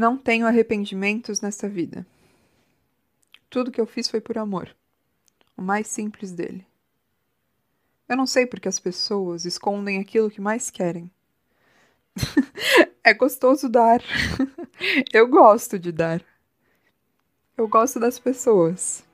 Não 0.00 0.16
tenho 0.16 0.46
arrependimentos 0.46 1.42
nesta 1.42 1.68
vida. 1.68 2.06
Tudo 3.50 3.70
que 3.70 3.78
eu 3.78 3.84
fiz 3.84 4.08
foi 4.08 4.18
por 4.18 4.38
amor. 4.38 4.74
O 5.54 5.60
mais 5.60 5.88
simples 5.88 6.32
dele. 6.32 6.66
Eu 8.08 8.16
não 8.16 8.26
sei 8.26 8.46
porque 8.46 8.66
as 8.66 8.80
pessoas 8.80 9.44
escondem 9.44 10.00
aquilo 10.00 10.30
que 10.30 10.40
mais 10.40 10.70
querem. 10.70 11.10
é 13.04 13.12
gostoso 13.12 13.68
dar. 13.68 14.00
eu 15.12 15.28
gosto 15.28 15.78
de 15.78 15.92
dar. 15.92 16.24
Eu 17.54 17.68
gosto 17.68 18.00
das 18.00 18.18
pessoas. 18.18 19.04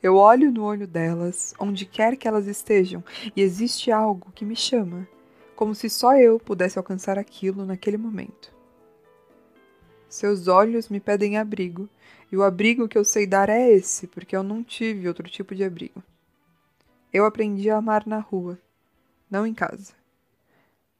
Eu 0.00 0.14
olho 0.14 0.52
no 0.52 0.62
olho 0.62 0.86
delas, 0.86 1.54
onde 1.58 1.84
quer 1.84 2.16
que 2.16 2.28
elas 2.28 2.46
estejam, 2.46 3.02
e 3.34 3.42
existe 3.42 3.90
algo 3.90 4.30
que 4.30 4.44
me 4.44 4.54
chama, 4.54 5.08
como 5.56 5.74
se 5.74 5.90
só 5.90 6.14
eu 6.16 6.38
pudesse 6.38 6.78
alcançar 6.78 7.18
aquilo 7.18 7.66
naquele 7.66 7.96
momento. 7.96 8.54
Seus 10.08 10.48
olhos 10.48 10.88
me 10.88 11.00
pedem 11.00 11.36
abrigo, 11.36 11.88
e 12.30 12.36
o 12.36 12.42
abrigo 12.42 12.88
que 12.88 12.98
eu 12.98 13.04
sei 13.04 13.26
dar 13.26 13.48
é 13.48 13.70
esse, 13.70 14.06
porque 14.06 14.36
eu 14.36 14.42
não 14.42 14.62
tive 14.62 15.08
outro 15.08 15.28
tipo 15.28 15.54
de 15.54 15.64
abrigo. 15.64 16.02
Eu 17.12 17.24
aprendi 17.24 17.70
a 17.70 17.76
amar 17.76 18.06
na 18.06 18.18
rua, 18.18 18.58
não 19.30 19.46
em 19.46 19.54
casa. 19.54 19.94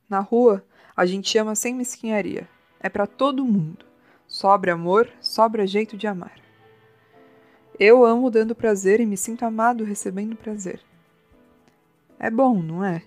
Na 0.08 0.20
rua, 0.20 0.64
a 0.96 1.04
gente 1.04 1.36
ama 1.36 1.54
sem 1.54 1.74
mesquinharia. 1.74 2.48
É 2.80 2.88
para 2.88 3.06
todo 3.06 3.44
mundo. 3.44 3.84
Sobra 4.26 4.74
amor, 4.74 5.10
sobra 5.20 5.66
jeito 5.66 5.96
de 5.96 6.06
amar. 6.06 6.38
Eu 7.78 8.04
amo 8.04 8.30
dando 8.30 8.54
prazer 8.54 9.00
e 9.00 9.06
me 9.06 9.16
sinto 9.16 9.44
amado 9.44 9.84
recebendo 9.84 10.36
prazer. 10.36 10.80
É 12.18 12.30
bom, 12.30 12.62
não 12.62 12.84
é? 12.84 13.02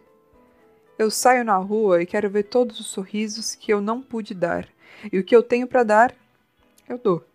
Eu 0.99 1.09
saio 1.09 1.45
na 1.45 1.55
rua 1.55 2.01
e 2.01 2.05
quero 2.05 2.29
ver 2.29 2.43
todos 2.43 2.77
os 2.81 2.87
sorrisos 2.87 3.55
que 3.55 3.71
eu 3.71 3.79
não 3.79 4.01
pude 4.01 4.33
dar, 4.33 4.67
e 5.13 5.17
o 5.17 5.23
que 5.23 5.33
eu 5.33 5.41
tenho 5.41 5.65
para 5.65 5.81
dar, 5.81 6.13
eu 6.89 6.97
dou. 6.97 7.25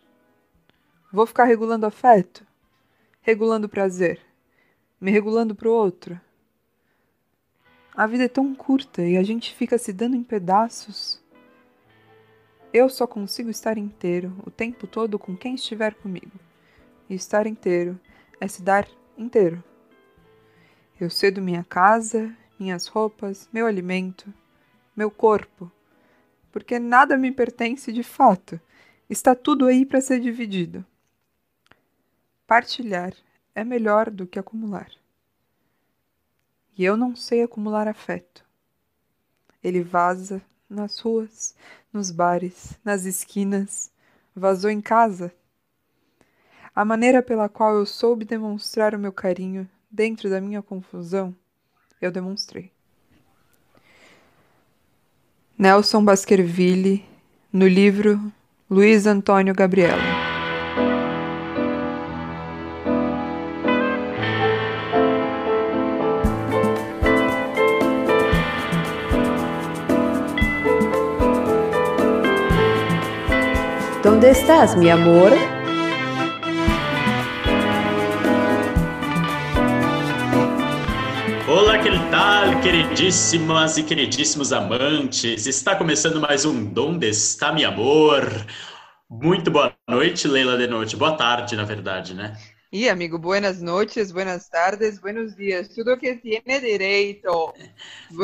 Vou 1.10 1.24
ficar 1.24 1.44
regulando 1.44 1.86
afeto, 1.86 2.46
regulando 3.22 3.66
prazer, 3.66 4.20
me 5.00 5.10
regulando 5.10 5.54
pro 5.54 5.72
outro. 5.72 6.20
A 7.96 8.06
vida 8.06 8.24
é 8.24 8.28
tão 8.28 8.54
curta 8.54 9.00
e 9.00 9.16
a 9.16 9.22
gente 9.22 9.54
fica 9.54 9.78
se 9.78 9.94
dando 9.94 10.14
em 10.14 10.22
pedaços. 10.22 11.18
Eu 12.70 12.90
só 12.90 13.06
consigo 13.06 13.48
estar 13.48 13.78
inteiro 13.78 14.36
o 14.44 14.50
tempo 14.50 14.86
todo 14.86 15.18
com 15.18 15.34
quem 15.34 15.54
estiver 15.54 15.94
comigo 15.94 16.38
e 17.08 17.14
estar 17.14 17.46
inteiro 17.46 17.98
é 18.38 18.46
se 18.46 18.60
dar 18.60 18.86
inteiro. 19.16 19.64
Eu 21.00 21.08
cedo 21.08 21.40
minha 21.40 21.64
casa, 21.64 22.36
minhas 22.58 22.86
roupas, 22.86 23.48
meu 23.52 23.66
alimento, 23.66 24.32
meu 24.96 25.10
corpo, 25.10 25.70
porque 26.52 26.78
nada 26.78 27.16
me 27.16 27.32
pertence 27.32 27.92
de 27.92 28.02
fato. 28.02 28.60
Está 29.08 29.34
tudo 29.34 29.66
aí 29.66 29.84
para 29.84 30.00
ser 30.00 30.20
dividido. 30.20 30.84
Partilhar 32.46 33.12
é 33.54 33.64
melhor 33.64 34.10
do 34.10 34.26
que 34.26 34.38
acumular. 34.38 34.90
E 36.76 36.84
eu 36.84 36.96
não 36.96 37.14
sei 37.14 37.42
acumular 37.42 37.86
afeto. 37.86 38.44
Ele 39.62 39.82
vaza 39.82 40.42
nas 40.68 40.98
ruas, 40.98 41.54
nos 41.92 42.10
bares, 42.10 42.78
nas 42.84 43.04
esquinas, 43.04 43.90
vazou 44.34 44.70
em 44.70 44.80
casa 44.80 45.32
a 46.74 46.84
maneira 46.84 47.22
pela 47.22 47.48
qual 47.48 47.76
eu 47.76 47.86
soube 47.86 48.24
demonstrar 48.24 48.96
o 48.96 48.98
meu 48.98 49.12
carinho 49.12 49.68
dentro 49.88 50.28
da 50.28 50.40
minha 50.40 50.60
confusão, 50.60 51.34
eu 52.00 52.10
demonstrei. 52.10 52.70
Nelson 55.56 56.04
Baskerville, 56.04 57.04
no 57.52 57.66
livro 57.66 58.20
Luiz 58.68 59.06
Antônio 59.06 59.54
Gabriela. 59.54 60.02
Onde 74.06 74.30
estás, 74.30 74.74
meu 74.74 74.94
amor? 74.94 75.32
Queridíssimas 82.64 83.76
e 83.76 83.82
queridíssimos 83.82 84.50
amantes? 84.50 85.46
Está 85.46 85.76
começando 85.76 86.18
mais 86.18 86.46
um 86.46 86.64
Donde 86.64 87.10
está 87.10 87.52
meu 87.52 87.68
amor? 87.68 88.26
Muito 89.06 89.50
boa 89.50 89.74
noite, 89.86 90.26
Leila 90.26 90.56
de 90.56 90.66
Noite. 90.66 90.96
Boa 90.96 91.14
tarde, 91.14 91.56
na 91.56 91.64
verdade, 91.64 92.14
né? 92.14 92.34
E 92.72 92.88
amigo, 92.88 93.18
buenas 93.18 93.60
noches, 93.60 94.10
buenas 94.10 94.48
tardes, 94.48 94.98
buenos 94.98 95.36
dias, 95.36 95.68
tudo 95.68 95.94
que 95.98 96.16
tiene 96.16 96.58
direito. 96.58 97.52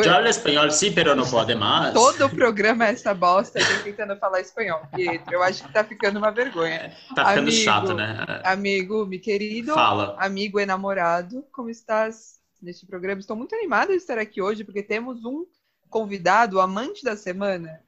Já 0.02 0.16
habla 0.16 0.30
espanhol, 0.30 0.70
sim, 0.70 0.90
pero 0.90 1.14
não 1.14 1.28
pode 1.28 1.54
mais. 1.54 1.92
Todo 1.92 2.24
o 2.24 2.30
programa 2.30 2.86
é 2.86 2.92
essa 2.92 3.12
bosta, 3.12 3.60
tentando 3.84 4.16
falar 4.16 4.40
espanhol, 4.40 4.80
Pietro. 4.96 5.34
Eu 5.34 5.42
acho 5.42 5.62
que 5.62 5.70
tá 5.70 5.84
ficando 5.84 6.18
uma 6.18 6.30
vergonha. 6.30 6.96
Tá 7.14 7.26
ficando 7.26 7.48
amigo, 7.48 7.62
chato, 7.62 7.92
né? 7.92 8.40
Amigo, 8.42 9.04
meu 9.04 9.20
querido. 9.20 9.74
Fala. 9.74 10.16
Amigo 10.18 10.58
e 10.58 10.64
namorado, 10.64 11.44
como 11.52 11.68
estás? 11.68 12.39
Neste 12.62 12.86
programa. 12.86 13.20
Estou 13.20 13.36
muito 13.36 13.54
animada 13.54 13.92
de 13.92 13.98
estar 13.98 14.18
aqui 14.18 14.40
hoje, 14.40 14.64
porque 14.64 14.82
temos 14.82 15.24
um 15.24 15.46
convidado, 15.88 16.56
o 16.56 16.60
amante 16.60 17.04
da 17.04 17.16
semana. 17.16 17.80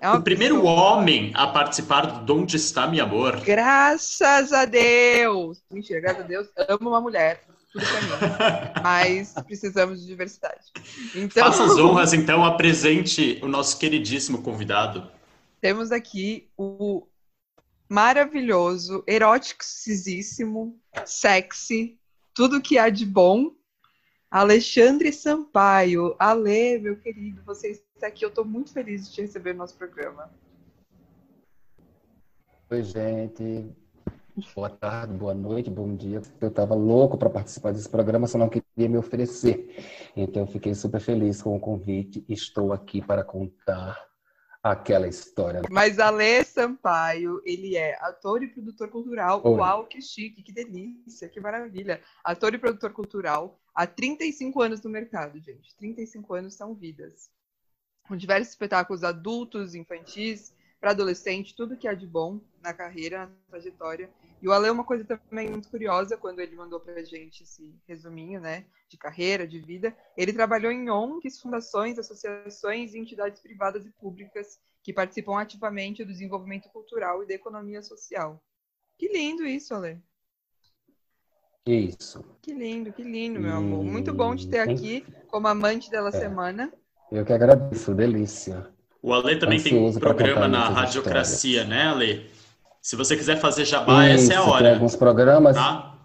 É 0.00 0.10
o 0.10 0.22
primeiro 0.22 0.56
pessoa... 0.56 0.72
homem 0.72 1.32
a 1.34 1.48
participar 1.48 2.24
do 2.24 2.36
Onde 2.36 2.56
Está 2.56 2.86
Meu 2.86 3.04
Amor. 3.04 3.40
Graças 3.40 4.52
a 4.52 4.64
Deus! 4.64 5.60
Mentira, 5.70 6.00
graças 6.00 6.22
a 6.22 6.26
Deus, 6.26 6.48
amo 6.68 6.90
uma 6.90 7.00
mulher. 7.00 7.44
Tudo 7.72 7.84
pra 7.84 8.00
mim. 8.00 8.72
Mas 8.82 9.34
precisamos 9.44 10.00
de 10.00 10.06
diversidade. 10.06 10.62
Então... 11.14 11.44
Faça 11.44 11.64
as 11.64 11.76
honras, 11.76 12.12
então, 12.12 12.44
apresente 12.44 13.40
o 13.42 13.48
nosso 13.48 13.76
queridíssimo 13.78 14.40
convidado. 14.42 15.10
Temos 15.60 15.90
aqui 15.90 16.48
o 16.56 17.06
maravilhoso, 17.88 19.02
erótico-sisíssimo, 19.06 20.78
sexy, 21.04 21.98
tudo 22.32 22.60
que 22.60 22.78
há 22.78 22.88
de 22.88 23.04
bom 23.04 23.50
Alexandre 24.30 25.10
Sampaio. 25.10 26.14
Ale, 26.18 26.78
meu 26.78 26.96
querido, 26.96 27.42
você 27.44 27.70
está 27.70 28.08
aqui. 28.08 28.24
Eu 28.24 28.28
estou 28.28 28.44
muito 28.44 28.72
feliz 28.72 29.08
de 29.08 29.14
te 29.14 29.22
receber 29.22 29.54
no 29.54 29.60
nosso 29.60 29.76
programa. 29.76 30.30
Oi, 32.70 32.82
gente. 32.82 33.74
Boa 34.54 34.70
tarde, 34.70 35.14
boa 35.14 35.34
noite, 35.34 35.70
bom 35.70 35.96
dia. 35.96 36.22
Eu 36.40 36.48
estava 36.48 36.74
louco 36.74 37.16
para 37.16 37.30
participar 37.30 37.72
desse 37.72 37.88
programa, 37.88 38.26
só 38.26 38.38
não 38.38 38.48
queria 38.48 38.88
me 38.88 38.98
oferecer. 38.98 39.74
Então, 40.14 40.42
eu 40.42 40.46
fiquei 40.46 40.74
super 40.74 41.00
feliz 41.00 41.42
com 41.42 41.56
o 41.56 41.60
convite. 41.60 42.24
Estou 42.28 42.72
aqui 42.72 43.00
para 43.00 43.24
contar 43.24 44.08
aquela 44.62 45.08
história. 45.08 45.62
Mas 45.70 45.98
Alê 45.98 46.44
Sampaio, 46.44 47.40
ele 47.44 47.76
é 47.76 47.96
ator 48.00 48.42
e 48.42 48.48
produtor 48.48 48.90
cultural. 48.90 49.40
Oi. 49.42 49.54
Uau, 49.54 49.86
que 49.86 50.00
chique, 50.00 50.42
que 50.42 50.52
delícia, 50.52 51.28
que 51.28 51.40
maravilha. 51.40 52.00
Ator 52.22 52.54
e 52.54 52.58
produtor 52.58 52.92
cultural 52.92 53.58
há 53.78 53.86
35 53.86 54.60
anos 54.60 54.82
no 54.82 54.90
mercado, 54.90 55.38
gente. 55.38 55.72
35 55.76 56.34
anos 56.34 56.54
são 56.54 56.74
vidas. 56.74 57.30
Com 58.08 58.16
diversos 58.16 58.48
espetáculos 58.48 59.04
adultos, 59.04 59.72
infantis, 59.72 60.52
para 60.80 60.90
adolescente, 60.90 61.54
tudo 61.54 61.76
que 61.76 61.86
há 61.86 61.94
de 61.94 62.04
bom 62.04 62.40
na 62.60 62.74
carreira, 62.74 63.26
na 63.26 63.32
trajetória. 63.48 64.10
E 64.42 64.48
o 64.48 64.52
Ale 64.52 64.66
é 64.66 64.72
uma 64.72 64.82
coisa 64.82 65.04
também 65.04 65.48
muito 65.48 65.68
curiosa, 65.68 66.16
quando 66.16 66.40
ele 66.40 66.56
mandou 66.56 66.80
para 66.80 66.94
a 66.94 67.04
gente 67.04 67.44
esse 67.44 67.72
resuminho, 67.86 68.40
né, 68.40 68.66
de 68.88 68.96
carreira, 68.96 69.46
de 69.46 69.60
vida. 69.60 69.96
Ele 70.16 70.32
trabalhou 70.32 70.72
em 70.72 70.90
ONGs, 70.90 71.40
fundações, 71.40 72.00
associações 72.00 72.94
e 72.94 72.98
entidades 72.98 73.40
privadas 73.40 73.86
e 73.86 73.90
públicas 73.90 74.58
que 74.82 74.92
participam 74.92 75.38
ativamente 75.38 76.04
do 76.04 76.10
desenvolvimento 76.10 76.68
cultural 76.70 77.22
e 77.22 77.28
da 77.28 77.34
economia 77.34 77.80
social. 77.80 78.42
Que 78.98 79.06
lindo 79.06 79.46
isso, 79.46 79.72
Ale. 79.72 80.02
Isso. 81.66 82.24
Que 82.40 82.52
lindo, 82.52 82.92
que 82.92 83.02
lindo, 83.02 83.38
meu 83.40 83.56
amor. 83.56 83.84
Muito 83.84 84.12
bom 84.12 84.34
te 84.34 84.48
ter 84.48 84.60
aqui 84.60 85.04
como 85.28 85.48
amante 85.48 85.90
dela 85.90 86.08
é. 86.08 86.12
semana. 86.12 86.72
Eu 87.10 87.24
que 87.24 87.32
agradeço, 87.32 87.94
delícia. 87.94 88.66
O 89.02 89.12
Ale 89.12 89.36
também 89.38 89.58
Ansioso 89.58 90.00
tem 90.00 90.08
um 90.08 90.14
programa 90.14 90.48
na 90.48 90.68
Radiocracia, 90.68 91.62
histórias. 91.62 91.68
né, 91.68 91.88
Ale? 91.88 92.30
Se 92.82 92.96
você 92.96 93.16
quiser 93.16 93.36
fazer 93.36 93.64
jabá, 93.64 94.08
Isso, 94.08 94.24
essa 94.24 94.34
é 94.34 94.36
a 94.36 94.42
hora. 94.44 94.64
Tem 94.64 94.74
alguns 94.74 94.96
programas. 94.96 95.56
Tá? 95.56 95.98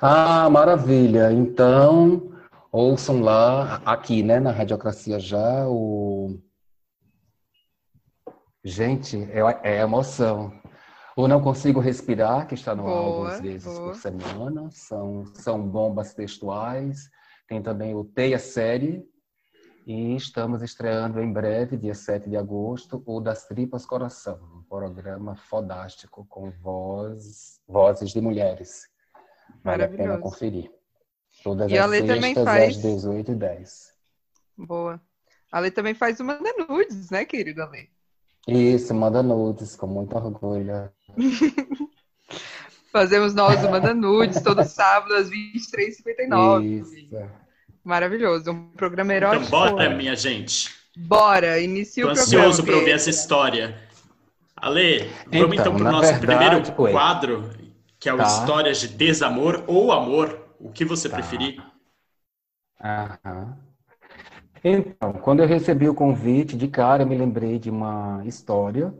Ah, 0.00 0.50
maravilha. 0.50 1.32
Então, 1.32 2.32
ouçam 2.70 3.20
lá, 3.20 3.80
aqui, 3.84 4.22
né, 4.22 4.38
na 4.38 4.50
Radiocracia 4.50 5.18
já, 5.18 5.66
o. 5.66 6.38
Gente, 8.64 9.16
é, 9.32 9.40
é 9.62 9.80
emoção. 9.80 10.52
O 11.18 11.26
Não 11.26 11.42
Consigo 11.42 11.80
Respirar, 11.80 12.46
que 12.46 12.54
está 12.54 12.76
no 12.76 12.86
ar 12.86 12.92
algumas 12.92 13.40
vezes 13.40 13.64
boa. 13.64 13.88
por 13.88 13.96
semana. 13.96 14.70
São, 14.70 15.26
são 15.34 15.68
bombas 15.68 16.14
textuais. 16.14 17.10
Tem 17.48 17.60
também 17.60 17.92
o 17.92 18.04
Teia 18.04 18.38
Série, 18.38 19.04
E 19.84 20.14
estamos 20.14 20.62
estreando 20.62 21.20
em 21.20 21.32
breve, 21.32 21.76
dia 21.76 21.92
7 21.92 22.30
de 22.30 22.36
agosto, 22.36 23.02
o 23.04 23.20
Das 23.20 23.46
Tripas 23.46 23.84
Coração, 23.84 24.38
um 24.58 24.62
programa 24.62 25.34
fodástico 25.34 26.24
com 26.28 26.52
voz, 26.52 27.60
vozes 27.66 28.10
de 28.10 28.20
mulheres. 28.20 28.88
Vale 29.64 29.82
a 29.82 29.88
pena 29.88 30.18
conferir. 30.18 30.70
Todas 31.42 31.68
e 31.68 31.76
as 31.76 31.90
sextas 31.90 32.44
faz... 32.44 32.76
às 32.76 32.84
18h10. 32.84 33.68
Boa. 34.56 35.00
A 35.50 35.58
Lê 35.58 35.72
também 35.72 35.94
faz 35.94 36.20
o 36.20 36.24
Manda 36.24 36.54
Nudes, 36.68 37.10
né, 37.10 37.24
querida 37.24 37.68
Lê? 37.68 37.88
Isso, 38.48 38.94
Manda 38.94 39.22
Nudes, 39.22 39.76
com 39.76 39.86
muito 39.86 40.16
orgulho. 40.16 40.90
Fazemos 42.90 43.34
nós 43.34 43.62
o 43.62 43.70
Manda 43.70 43.92
Nudes 43.92 44.40
todo 44.40 44.64
sábado 44.64 45.14
às 45.14 45.28
23h59. 45.28 46.64
Isso. 46.64 47.18
Maravilhoso. 47.84 48.50
Um 48.50 48.70
programa 48.70 49.12
erótico. 49.12 49.44
Então, 49.44 49.70
bora, 49.76 49.90
minha 49.90 50.16
gente. 50.16 50.74
Bora, 50.96 51.60
inicia 51.60 52.04
Tô 52.04 52.10
o 52.10 52.14
programa. 52.14 52.46
ansioso 52.46 52.64
para 52.64 52.76
ouvir 52.76 52.92
essa 52.92 53.10
história. 53.10 53.78
Ale, 54.56 55.00
vamos 55.26 55.52
então, 55.52 55.52
então 55.52 55.76
para 55.76 55.88
o 55.88 55.92
nosso 55.92 56.14
verdade, 56.14 56.26
primeiro 56.26 56.72
quadro, 56.72 57.50
que 58.00 58.08
é 58.08 58.14
o 58.14 58.16
tá. 58.16 58.24
Histórias 58.24 58.80
de 58.80 58.88
Desamor 58.88 59.62
ou 59.66 59.92
Amor, 59.92 60.56
o 60.58 60.72
que 60.72 60.84
você 60.86 61.08
tá. 61.08 61.16
preferir. 61.16 61.62
Aham. 62.82 63.67
Então, 64.62 65.12
quando 65.14 65.40
eu 65.40 65.46
recebi 65.46 65.88
o 65.88 65.94
convite, 65.94 66.56
de 66.56 66.68
cara 66.68 67.02
eu 67.02 67.06
me 67.06 67.16
lembrei 67.16 67.58
de 67.58 67.70
uma 67.70 68.22
história 68.24 68.92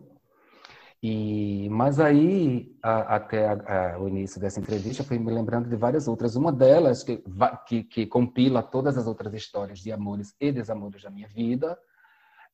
e, 1.03 1.69
mas 1.71 2.01
aí, 2.01 2.77
a, 2.83 3.17
até 3.17 3.49
a, 3.49 3.95
a, 3.95 3.99
o 4.01 4.09
início 4.09 4.41
dessa 4.41 4.59
entrevista, 4.59 5.05
fui 5.05 5.19
me 5.19 5.33
lembrando 5.33 5.69
de 5.69 5.77
várias 5.77 6.09
outras. 6.09 6.35
Uma 6.35 6.53
delas, 6.53 7.05
que, 7.05 7.23
que, 7.67 7.85
que, 7.85 8.07
compila 8.07 8.63
todas 8.63 8.99
as 8.99 9.07
outras 9.07 9.33
histórias 9.33 9.79
de 9.79 9.93
amores 9.93 10.35
e 10.41 10.51
desamores 10.51 11.03
da 11.03 11.11
minha 11.11 11.29
vida, 11.29 11.79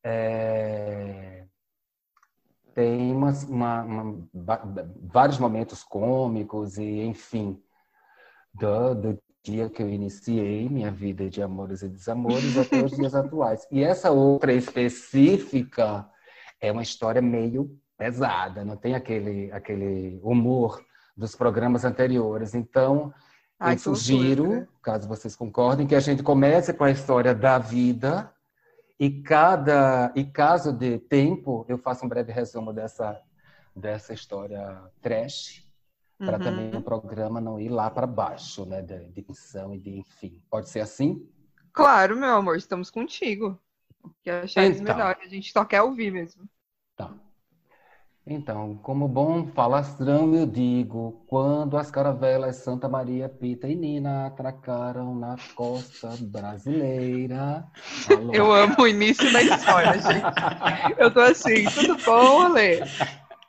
é, 0.03 1.47
tem 2.75 3.13
uma, 3.13 3.31
uma, 3.49 4.29
vários 5.03 5.39
momentos 5.39 5.83
cômicos 5.83 6.77
e, 6.77 7.03
enfim, 7.03 7.63
do, 8.53 8.95
do 8.95 9.23
dia 9.45 9.69
que 9.69 9.83
eu 9.83 9.91
iniciei 9.91 10.69
minha 10.71 10.91
vida 10.91 11.29
de 11.29 11.43
amores 11.43 11.83
e 11.83 11.89
desamores 11.89 12.57
até 12.57 12.83
os 12.83 12.93
dias 12.93 13.15
atuais. 13.15 13.67
E 13.71 13.85
essa 13.85 14.11
outra 14.11 14.53
específica 14.55 16.09
é 16.59 16.73
uma 16.73 16.83
história 16.83 17.21
meio 17.21 17.79
pesada, 17.97 18.65
não 18.65 18.77
tem 18.77 18.95
aquele, 18.95 19.53
aquele 19.53 20.19
humor 20.23 20.83
dos 21.15 21.37
programas 21.37 21.85
anteriores. 21.85 22.55
Então, 22.55 23.13
Ai, 23.61 23.75
eu 23.75 23.79
sugiro, 23.79 24.49
né? 24.49 24.69
caso 24.83 25.07
vocês 25.07 25.37
concordem, 25.37 25.87
que 25.87 25.95
a 25.95 26.01
gente 26.01 26.23
comece 26.23 26.73
com 26.73 26.85
a 26.85 26.91
história 26.91 27.35
da 27.35 27.59
vida 27.59 28.33
e 28.99 29.11
cada 29.23 30.11
e 30.15 30.25
caso 30.25 30.73
de 30.73 30.99
tempo, 30.99 31.67
eu 31.69 31.77
faço 31.77 32.07
um 32.07 32.09
breve 32.09 32.33
resumo 32.33 32.73
dessa 32.73 33.21
dessa 33.77 34.15
história 34.15 34.81
trash, 35.03 35.64
uhum. 36.21 36.27
para 36.27 36.39
também 36.39 36.75
o 36.75 36.83
programa 36.83 37.41
não 37.41 37.59
ir 37.61 37.69
lá 37.69 37.91
para 37.91 38.07
baixo, 38.07 38.65
né, 38.65 38.83
de 38.83 39.09
dicção 39.11 39.75
e 39.75 39.79
de 39.79 39.99
enfim. 39.99 40.43
Pode 40.51 40.69
ser 40.69 40.81
assim? 40.81 41.27
Claro, 41.73 42.17
meu 42.17 42.31
amor, 42.31 42.57
estamos 42.57 42.91
contigo. 42.91 43.59
O 44.03 44.11
que 44.23 44.31
achares 44.31 44.81
então, 44.81 44.95
melhor, 44.95 45.17
a 45.21 45.27
gente 45.27 45.51
só 45.53 45.65
quer 45.65 45.83
ouvir 45.83 46.13
mesmo. 46.13 46.49
Tá. 46.97 47.11
Então, 48.27 48.79
como 48.83 49.07
bom 49.07 49.49
falastrão, 49.49 50.35
eu 50.35 50.47
digo, 50.47 51.23
quando 51.27 51.77
as 51.77 51.91
caravelas 51.91 52.57
Santa 52.57 52.89
Maria, 52.89 53.29
Pita 53.29 53.69
e 53.69 53.75
Nina 53.75 54.27
atracaram 54.27 55.15
na 55.15 55.37
costa 55.55 56.09
brasileira. 56.21 57.67
Alô. 58.09 58.33
Eu 58.33 58.51
amo 58.51 58.77
o 58.79 58.89
início 58.89 59.31
da 59.31 59.43
história, 59.43 60.01
gente. 60.01 60.97
Eu 60.97 61.13
tô 61.13 61.21
assim, 61.21 61.65
tudo 61.65 61.99
bom, 62.03 62.41
Ale? 62.41 62.81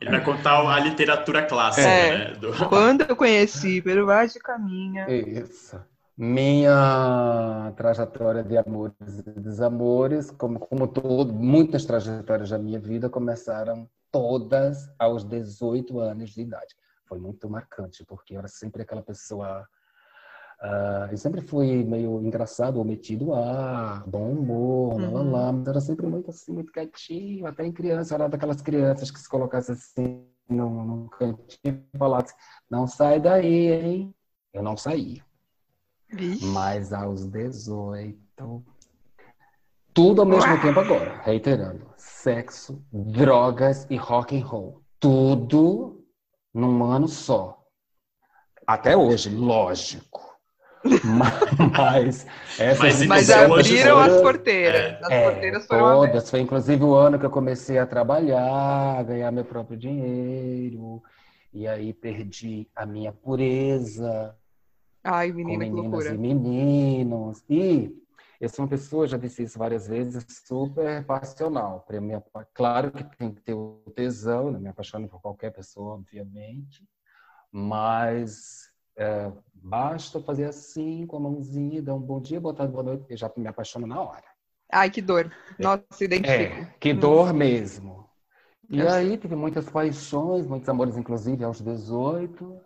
Ele 0.05 0.17
vai 0.17 0.23
contar 0.23 0.59
a 0.69 0.79
literatura 0.79 1.43
clássica, 1.43 1.87
é, 1.87 2.17
né? 2.17 2.33
Do... 2.35 2.53
Quando 2.69 3.01
eu 3.01 3.15
conheci 3.15 3.81
pelo 3.81 4.05
de 4.27 4.39
Caminha. 4.39 5.07
Isso. 5.09 5.81
Minha 6.15 7.73
trajetória 7.75 8.43
de 8.43 8.55
amores 8.55 9.19
e 9.25 9.39
desamores, 9.39 10.29
como, 10.29 10.59
como 10.59 10.87
todo, 10.87 11.33
muitas 11.33 11.85
trajetórias 11.85 12.51
da 12.51 12.59
minha 12.59 12.79
vida 12.79 13.09
começaram 13.09 13.89
todas 14.11 14.89
aos 14.99 15.25
18 15.25 15.99
anos 15.99 16.29
de 16.29 16.41
idade. 16.41 16.75
Foi 17.05 17.19
muito 17.19 17.49
marcante, 17.49 18.05
porque 18.05 18.35
eu 18.35 18.39
era 18.39 18.47
sempre 18.47 18.83
aquela 18.83 19.01
pessoa. 19.01 19.67
Uh, 20.61 21.11
eu 21.11 21.17
sempre 21.17 21.41
fui 21.41 21.83
meio 21.83 22.21
engraçado 22.21 22.77
ou 22.77 22.85
metido 22.85 23.33
a 23.33 24.03
bom 24.05 24.31
humor. 24.31 24.64
Lá, 25.45 25.51
mas 25.51 25.67
era 25.67 25.79
sempre 25.79 26.07
muito 26.07 26.29
assim, 26.29 26.51
muito 26.51 26.71
quietinho, 26.71 27.45
até 27.45 27.65
em 27.65 27.71
criança, 27.71 28.15
era 28.15 28.27
daquelas 28.27 28.61
crianças 28.61 29.11
que 29.11 29.19
se 29.19 29.29
colocasse 29.29 29.71
assim 29.71 30.25
num, 30.49 30.83
num 30.83 31.07
cantinho 31.07 31.85
e 31.93 31.97
falasse, 31.97 32.33
não 32.69 32.87
sai 32.87 33.19
daí, 33.19 33.71
hein? 33.71 34.15
Eu 34.53 34.63
não 34.63 34.77
saía. 34.77 35.23
Vixe. 36.09 36.45
Mas 36.45 36.93
aos 36.93 37.25
18, 37.25 38.17
tudo 39.93 40.21
ao 40.21 40.27
mesmo 40.27 40.61
tempo 40.61 40.79
agora, 40.79 41.21
reiterando 41.23 41.85
sexo, 41.97 42.83
drogas 42.91 43.87
e 43.89 43.95
rock 43.95 44.37
and 44.37 44.45
roll. 44.45 44.81
Tudo 44.99 46.03
num 46.53 46.83
ano 46.83 47.07
só. 47.07 47.63
Até 48.67 48.97
hoje, 48.97 49.29
lógico. 49.29 50.34
Mas 51.75 52.27
essas 52.59 53.05
Mas 53.05 53.29
abriram 53.29 53.97
foram, 53.97 53.99
as 53.99 54.21
porteiras. 54.21 55.03
As 55.03 55.09
é, 55.09 55.23
porteiras 55.23 55.65
foram 55.65 55.81
todas. 55.81 56.09
Abertas. 56.09 56.29
Foi 56.29 56.39
inclusive 56.39 56.83
o 56.83 56.93
ano 56.93 57.19
que 57.19 57.25
eu 57.25 57.29
comecei 57.29 57.77
a 57.79 57.85
trabalhar, 57.85 59.03
ganhar 59.03 59.31
meu 59.31 59.45
próprio 59.45 59.77
dinheiro. 59.77 61.01
E 61.51 61.67
aí 61.67 61.93
perdi 61.93 62.67
a 62.75 62.85
minha 62.85 63.11
pureza. 63.11 64.35
Ai, 65.03 65.31
menina, 65.31 65.65
com 65.65 65.71
meninas 65.71 66.05
e 66.05 66.17
meninos. 66.17 67.43
E 67.49 67.95
eu 68.39 68.49
sou 68.49 68.65
uma 68.65 68.69
pessoa, 68.69 69.07
já 69.07 69.17
disse 69.17 69.43
isso 69.43 69.57
várias 69.57 69.87
vezes, 69.87 70.25
super 70.45 71.05
passional. 71.05 71.85
Minha, 72.01 72.23
claro 72.53 72.91
que 72.91 73.03
tem 73.17 73.31
que 73.31 73.41
ter 73.41 73.53
o 73.53 73.81
tesão, 73.95 74.51
não 74.51 74.59
me 74.59 74.67
apaixono 74.67 75.07
por 75.07 75.21
qualquer 75.21 75.51
pessoa, 75.51 75.95
obviamente, 75.95 76.83
mas 77.51 78.69
é, 78.97 79.31
basta 79.55 80.19
fazer 80.19 80.45
assim, 80.45 81.05
com 81.07 81.17
a 81.17 81.19
mãozinha, 81.19 81.81
dar 81.81 81.95
um 81.95 81.99
bom 81.99 82.19
dia, 82.19 82.39
botar 82.39 82.67
boa 82.67 82.83
noite, 82.83 83.05
eu 83.09 83.17
já 83.17 83.31
me 83.35 83.47
apaixono 83.47 83.87
na 83.87 84.01
hora. 84.01 84.23
Ai, 84.71 84.89
que 84.89 85.01
dor. 85.01 85.31
Nossa, 85.59 85.83
identifico. 86.03 86.61
É, 86.61 86.73
que 86.79 86.93
dor 86.93 87.31
hum. 87.31 87.33
mesmo. 87.33 88.09
E 88.69 88.79
eu 88.79 88.89
aí 88.89 89.17
tive 89.17 89.35
muitas 89.35 89.69
paixões, 89.69 90.47
muitos 90.47 90.67
amores, 90.67 90.97
inclusive 90.97 91.43
aos 91.43 91.61
18. 91.61 92.59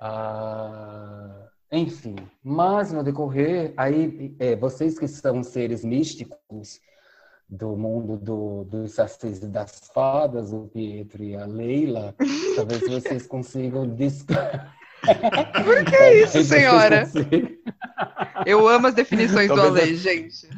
Ah, 0.00 1.48
enfim, 1.72 2.16
mas 2.42 2.92
no 2.92 3.02
decorrer, 3.02 3.72
aí 3.76 4.34
é, 4.38 4.54
vocês 4.54 4.98
que 4.98 5.08
são 5.08 5.42
seres 5.42 5.84
místicos 5.84 6.80
do 7.48 7.76
mundo 7.76 8.16
do, 8.16 8.64
dos 8.64 8.92
sacis 8.92 9.42
e 9.42 9.46
das 9.46 9.90
fadas, 9.92 10.52
o 10.52 10.68
Pietro 10.68 11.22
e 11.22 11.34
a 11.34 11.46
Leila, 11.46 12.14
talvez 12.54 12.80
vocês 12.88 13.26
consigam 13.26 13.88
Por 15.64 15.84
que 15.84 16.10
isso, 16.22 16.42
senhora? 16.44 17.10
Eu 18.46 18.66
amo 18.68 18.86
as 18.86 18.94
definições 18.94 19.48
talvez 19.48 19.72
do 19.72 19.80
Ale, 19.80 19.96
gente. 19.96 20.48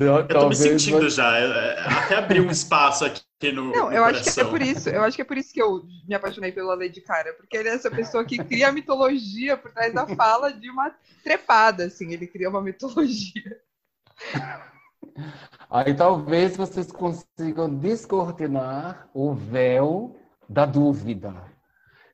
Eu 0.00 0.26
tô 0.28 0.48
me 0.48 0.54
sentindo 0.54 1.08
já. 1.10 1.38
É, 1.38 1.44
é, 1.44 1.80
até 1.80 2.16
abrir 2.16 2.40
um 2.40 2.50
espaço 2.50 3.04
aqui 3.04 3.52
no. 3.52 3.72
Não, 3.72 3.86
no 3.86 3.92
eu 3.92 4.02
coração. 4.04 4.20
acho 4.20 4.34
que 4.34 4.40
é 4.40 4.44
por 4.44 4.62
isso. 4.62 4.88
Eu 4.88 5.02
acho 5.02 5.16
que 5.16 5.22
é 5.22 5.24
por 5.24 5.36
isso 5.36 5.52
que 5.52 5.60
eu 5.60 5.82
me 6.06 6.14
apaixonei 6.14 6.52
pelo 6.52 6.70
Ale 6.70 6.88
de 6.88 7.00
cara, 7.00 7.32
porque 7.34 7.56
ele 7.56 7.68
é 7.68 7.74
essa 7.74 7.90
pessoa 7.90 8.24
que 8.24 8.38
cria 8.38 8.68
a 8.68 8.72
mitologia 8.72 9.56
por 9.56 9.72
trás 9.72 9.92
da 9.92 10.06
fala 10.06 10.52
de 10.52 10.70
uma 10.70 10.94
trepada, 11.24 11.86
assim. 11.86 12.12
Ele 12.12 12.26
cria 12.26 12.48
uma 12.48 12.62
mitologia. 12.62 13.58
Aí 15.70 15.94
talvez 15.94 16.56
vocês 16.56 16.90
consigam 16.90 17.68
descortinar 17.68 19.08
o 19.12 19.34
véu 19.34 20.16
da 20.48 20.64
dúvida. 20.64 21.34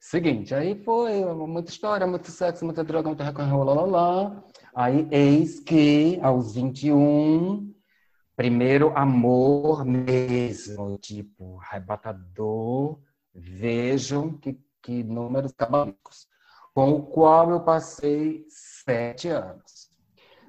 Seguinte, 0.07 0.55
aí 0.55 0.75
foi 0.85 1.25
muita 1.35 1.71
história, 1.71 2.07
muito 2.07 2.31
sexo, 2.31 2.63
muita 2.63 2.85
droga, 2.85 3.09
muita 3.09 3.25
rock 3.25 3.39
lá, 3.41 3.73
lá, 3.73 3.85
lá. 3.87 4.45
Aí 4.75 5.09
eis 5.11 5.61
que 5.61 6.21
aos 6.23 6.55
21 6.55 7.75
primeiro 8.37 8.93
amor 8.95 9.83
mesmo, 9.83 10.99
tipo, 10.99 11.59
arrebatador, 11.59 12.99
vejam 13.35 14.37
que, 14.37 14.61
que 14.83 15.03
números 15.03 15.53
cabalísticos, 15.53 16.29
com 16.75 16.93
o 16.93 17.03
qual 17.07 17.51
eu 17.51 17.61
passei 17.61 18.45
sete 18.85 19.29
anos. 19.29 19.89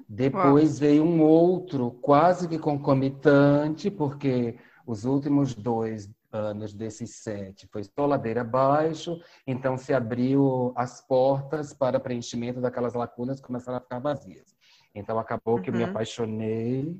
Depois 0.06 0.72
Uau. 0.72 0.80
veio 0.80 1.02
um 1.02 1.22
outro, 1.22 1.92
quase 2.02 2.46
que 2.46 2.58
concomitante, 2.58 3.90
porque 3.90 4.58
os 4.86 5.06
últimos 5.06 5.54
dois 5.54 6.14
anos 6.36 6.74
desses 6.74 7.16
sete 7.16 7.66
foi 7.72 7.82
só 7.84 8.06
ladeira 8.06 8.42
abaixo, 8.42 9.20
então 9.46 9.76
se 9.76 9.92
abriu 9.92 10.72
as 10.76 11.00
portas 11.00 11.72
para 11.72 12.00
preenchimento 12.00 12.60
daquelas 12.60 12.94
lacunas 12.94 13.40
que 13.40 13.46
começaram 13.46 13.78
a 13.78 13.80
ficar 13.80 13.98
vazias. 13.98 14.54
Então 14.94 15.18
acabou 15.18 15.56
uhum. 15.56 15.62
que 15.62 15.70
eu 15.70 15.74
me 15.74 15.84
uhum. 15.84 15.90
apaixonei 15.90 16.98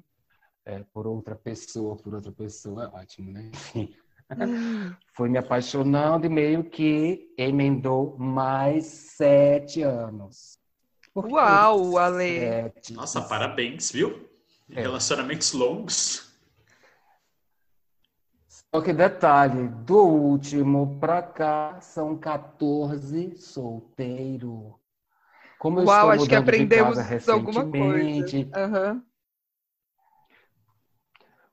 é, 0.64 0.82
por 0.92 1.06
outra 1.06 1.36
pessoa, 1.36 1.96
por 1.96 2.14
outra 2.14 2.32
pessoa, 2.32 2.84
é 2.84 2.98
ótimo, 2.98 3.32
né? 3.32 3.50
Enfim. 3.54 3.94
Fui 5.14 5.28
me 5.28 5.38
apaixonando 5.38 6.26
e 6.26 6.28
meio 6.28 6.64
que 6.64 7.32
emendou 7.38 8.16
mais 8.18 8.84
sete 8.86 9.82
anos. 9.82 10.58
Uau, 11.14 11.96
Ale! 11.96 12.40
Sete, 12.40 12.92
Nossa, 12.92 13.22
parabéns, 13.22 13.90
viu? 13.92 14.28
É. 14.70 14.82
Relacionamentos 14.82 15.52
longos. 15.52 16.25
Só 18.74 18.80
que 18.82 18.92
detalhe, 18.92 19.68
do 19.68 19.98
último 19.98 20.98
pra 21.00 21.22
cá 21.22 21.80
são 21.80 22.16
14 22.16 23.36
solteiro. 23.36 24.78
Como 25.58 25.80
eu 25.80 25.86
Uau, 25.86 26.10
acho 26.10 26.28
que 26.28 26.34
aprendemos 26.34 26.98
alguma 27.28 27.66
coisa. 27.66 28.26
Uhum. 28.36 29.02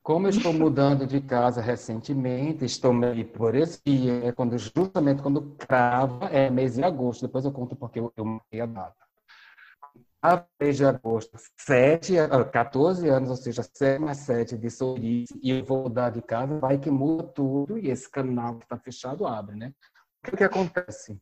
Como 0.01 0.27
eu 0.27 0.31
estou 0.31 0.51
mudando 0.51 1.07
de 1.07 1.21
casa 1.21 1.61
recentemente, 1.61 2.65
estou 2.65 2.91
meio 2.91 3.25
por 3.25 3.55
esse 3.55 3.79
dia, 3.85 4.25
é 4.25 4.31
quando 4.33 4.57
justamente 4.57 5.21
quando 5.21 5.55
crava 5.57 6.25
é 6.25 6.49
mês 6.49 6.75
de 6.75 6.83
agosto. 6.83 7.25
Depois 7.25 7.45
eu 7.45 7.53
conto 7.53 7.73
porque 7.73 7.99
eu, 7.99 8.11
eu 8.17 8.25
marquei 8.25 8.59
a 8.59 8.65
data. 8.65 9.03
A 10.25 10.45
mês 10.57 10.77
de 10.77 10.85
agosto, 10.85 11.37
7, 11.57 12.13
14 12.49 13.09
anos, 13.09 13.29
ou 13.29 13.35
seja, 13.35 13.61
7 13.61 13.99
mais 13.99 14.19
7 14.19 14.57
de 14.57 14.69
sorriso, 14.69 15.37
e 15.43 15.51
eu 15.51 15.65
vou 15.65 15.83
mudar 15.83 16.11
de 16.11 16.21
casa, 16.21 16.59
vai 16.59 16.77
que 16.77 16.89
muda 16.89 17.23
tudo 17.23 17.77
e 17.77 17.89
esse 17.89 18.09
canal 18.09 18.57
que 18.57 18.63
está 18.63 18.77
fechado 18.77 19.27
abre, 19.27 19.57
né? 19.57 19.73
O 20.21 20.31
que, 20.31 20.37
que 20.37 20.43
acontece? 20.45 21.21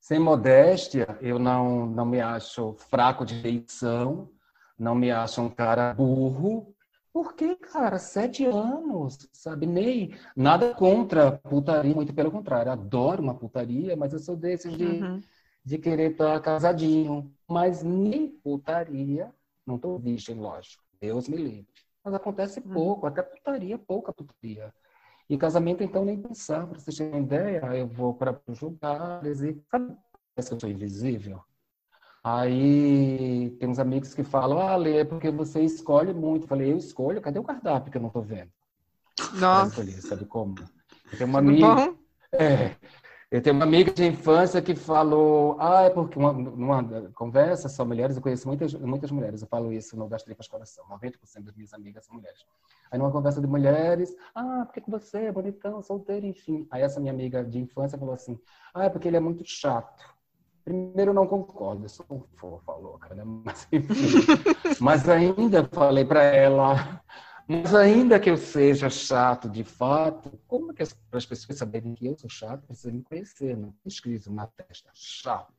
Sem 0.00 0.18
modéstia, 0.18 1.18
eu 1.20 1.38
não, 1.38 1.84
não 1.84 2.06
me 2.06 2.18
acho 2.18 2.74
fraco 2.88 3.26
de 3.26 3.42
feição, 3.42 4.30
não 4.78 4.94
me 4.94 5.10
acho 5.10 5.42
um 5.42 5.50
cara 5.50 5.92
burro, 5.92 6.74
porque, 7.12 7.56
cara, 7.56 7.98
sete 7.98 8.46
anos, 8.46 9.28
sabe? 9.32 9.66
Nem 9.66 10.14
nada 10.34 10.72
contra 10.72 11.32
putaria, 11.32 11.94
muito 11.94 12.14
pelo 12.14 12.30
contrário. 12.30 12.72
Adoro 12.72 13.22
uma 13.22 13.34
putaria, 13.34 13.96
mas 13.96 14.12
eu 14.12 14.18
sou 14.18 14.36
desses 14.36 14.74
de, 14.76 14.84
uhum. 14.84 15.20
De 15.68 15.76
querer 15.76 16.12
estar 16.12 16.40
casadinho. 16.40 17.30
Mas 17.46 17.82
nem 17.82 18.28
putaria, 18.28 19.30
não 19.66 19.76
estou 19.76 19.98
virgem, 19.98 20.36
lógico. 20.36 20.82
Deus 20.98 21.28
me 21.28 21.36
livre. 21.36 21.68
Mas 22.02 22.14
acontece 22.14 22.60
uhum. 22.60 22.72
pouco, 22.72 23.06
até 23.06 23.22
putaria, 23.22 23.78
pouca 23.78 24.12
putaria. 24.12 24.72
E 25.28 25.36
casamento, 25.36 25.82
então, 25.82 26.06
nem 26.06 26.20
pensar. 26.20 26.66
Para 26.66 26.78
vocês 26.78 26.96
terem 26.96 27.12
uma 27.12 27.20
ideia, 27.20 27.60
eu 27.76 27.86
vou 27.86 28.14
para 28.14 28.40
os 28.46 28.60
lugares 28.60 29.42
e. 29.42 29.62
Sabe, 29.70 29.94
eu 30.34 30.42
sou 30.42 30.70
invisível? 30.70 31.42
Aí 32.24 33.50
tem 33.60 33.68
uns 33.68 33.78
amigos 33.78 34.14
que 34.14 34.24
falam, 34.24 34.58
ah, 34.58 34.74
Lê, 34.74 34.98
é 34.98 35.04
porque 35.04 35.30
você 35.30 35.60
escolhe 35.60 36.14
muito. 36.14 36.44
Eu 36.44 36.48
falei, 36.48 36.72
eu 36.72 36.78
escolho? 36.78 37.20
Cadê 37.20 37.38
o 37.38 37.44
cardápio 37.44 37.92
que 37.92 37.98
eu 37.98 38.02
não 38.02 38.10
tô 38.10 38.22
vendo? 38.22 38.50
Nossa. 39.34 39.82
Eu 39.82 40.02
sabe 40.02 40.24
como? 40.24 40.54
Tenho 41.16 41.28
uma 41.28 41.40
amiga... 41.40 41.94
É, 42.32 42.76
eu 43.30 43.42
tenho 43.42 43.56
uma 43.56 43.64
amiga 43.64 43.92
de 43.92 44.06
infância 44.06 44.62
que 44.62 44.74
falou, 44.74 45.56
ah, 45.60 45.82
é 45.82 45.90
porque 45.90 46.18
uma, 46.18 46.32
numa 46.32 47.10
conversa 47.10 47.68
só 47.68 47.84
mulheres, 47.84 48.16
eu 48.16 48.22
conheço 48.22 48.48
muitas, 48.48 48.72
muitas 48.72 49.10
mulheres, 49.10 49.42
eu 49.42 49.48
falo 49.48 49.70
isso 49.70 49.98
no 49.98 50.08
Das 50.08 50.22
Tripas 50.22 50.48
Coração, 50.48 50.84
90% 50.88 51.42
das 51.42 51.54
minhas 51.54 51.74
amigas 51.74 52.06
são 52.06 52.14
mulheres. 52.14 52.46
Aí 52.90 52.98
numa 52.98 53.12
conversa 53.12 53.38
de 53.38 53.46
mulheres, 53.46 54.16
ah, 54.34 54.64
por 54.64 54.82
que 54.82 54.90
você 54.90 55.24
é 55.24 55.32
bonitão, 55.32 55.82
solteiro, 55.82 56.24
enfim. 56.24 56.66
Aí 56.70 56.80
essa 56.80 56.98
minha 57.00 57.12
amiga 57.12 57.44
de 57.44 57.58
infância 57.58 57.98
falou 57.98 58.14
assim, 58.14 58.38
ah, 58.72 58.86
é 58.86 58.88
porque 58.88 59.08
ele 59.08 59.18
é 59.18 59.20
muito 59.20 59.44
chato. 59.44 60.16
Primeiro, 60.64 61.12
não 61.12 61.26
concordo, 61.26 61.84
eu 61.84 61.88
sou 61.90 62.06
um 62.10 62.20
fofa 62.36 62.72
louca, 62.72 63.14
né? 63.14 63.24
Mas, 63.44 63.68
enfim. 63.70 63.94
mas 64.80 65.08
ainda 65.08 65.68
falei 65.70 66.04
para 66.04 66.22
ela, 66.22 67.02
mas 67.48 67.74
ainda 67.74 68.20
que 68.20 68.28
eu 68.28 68.36
seja 68.36 68.90
chato 68.90 69.48
de 69.48 69.64
fato, 69.64 70.38
como 70.46 70.74
que 70.74 70.82
as, 70.82 70.92
pessoas 71.24 71.58
saberem 71.58 71.94
que 71.94 72.06
eu 72.06 72.14
sou 72.14 72.28
chato, 72.28 72.66
precisam 72.66 72.92
me 72.92 73.02
conhecer, 73.02 73.56
não 73.56 73.70
tem 73.70 73.86
escrito 73.86 74.30
na 74.30 74.46
testa, 74.46 74.90
chato. 74.92 75.54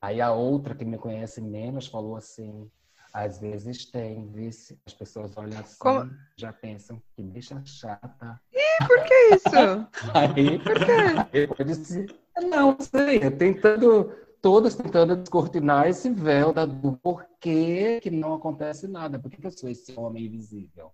Aí 0.00 0.20
a 0.20 0.32
outra 0.32 0.76
que 0.76 0.84
me 0.84 0.96
conhece 0.96 1.40
menos 1.40 1.88
falou 1.88 2.14
assim, 2.14 2.70
às 3.12 3.40
vezes 3.40 3.86
tem, 3.86 4.28
vice. 4.28 4.78
As 4.86 4.94
pessoas 4.94 5.36
olham 5.36 5.58
assim, 5.58 5.76
Como? 5.78 6.10
já 6.36 6.52
pensam 6.52 7.02
que 7.16 7.22
bicha 7.22 7.60
chata. 7.64 8.40
Ih, 8.52 8.86
por 8.86 9.02
que 9.04 9.14
isso? 9.34 9.88
aí, 10.14 10.58
por 10.60 10.74
quê? 10.74 11.48
Eu 11.58 11.64
disse, 11.64 12.06
não 12.48 12.76
sei, 12.78 13.28
tentando 13.30 14.12
todas 14.40 14.74
tentando 14.74 15.16
descortinar 15.16 15.88
esse 15.88 16.10
véu 16.10 16.52
da, 16.52 16.66
do 16.66 16.92
porquê 16.98 17.98
que 18.02 18.10
não 18.10 18.34
acontece 18.34 18.86
nada. 18.86 19.18
Por 19.18 19.30
que 19.30 19.44
eu 19.44 19.50
sou 19.50 19.70
esse 19.70 19.98
homem 19.98 20.26
invisível? 20.26 20.92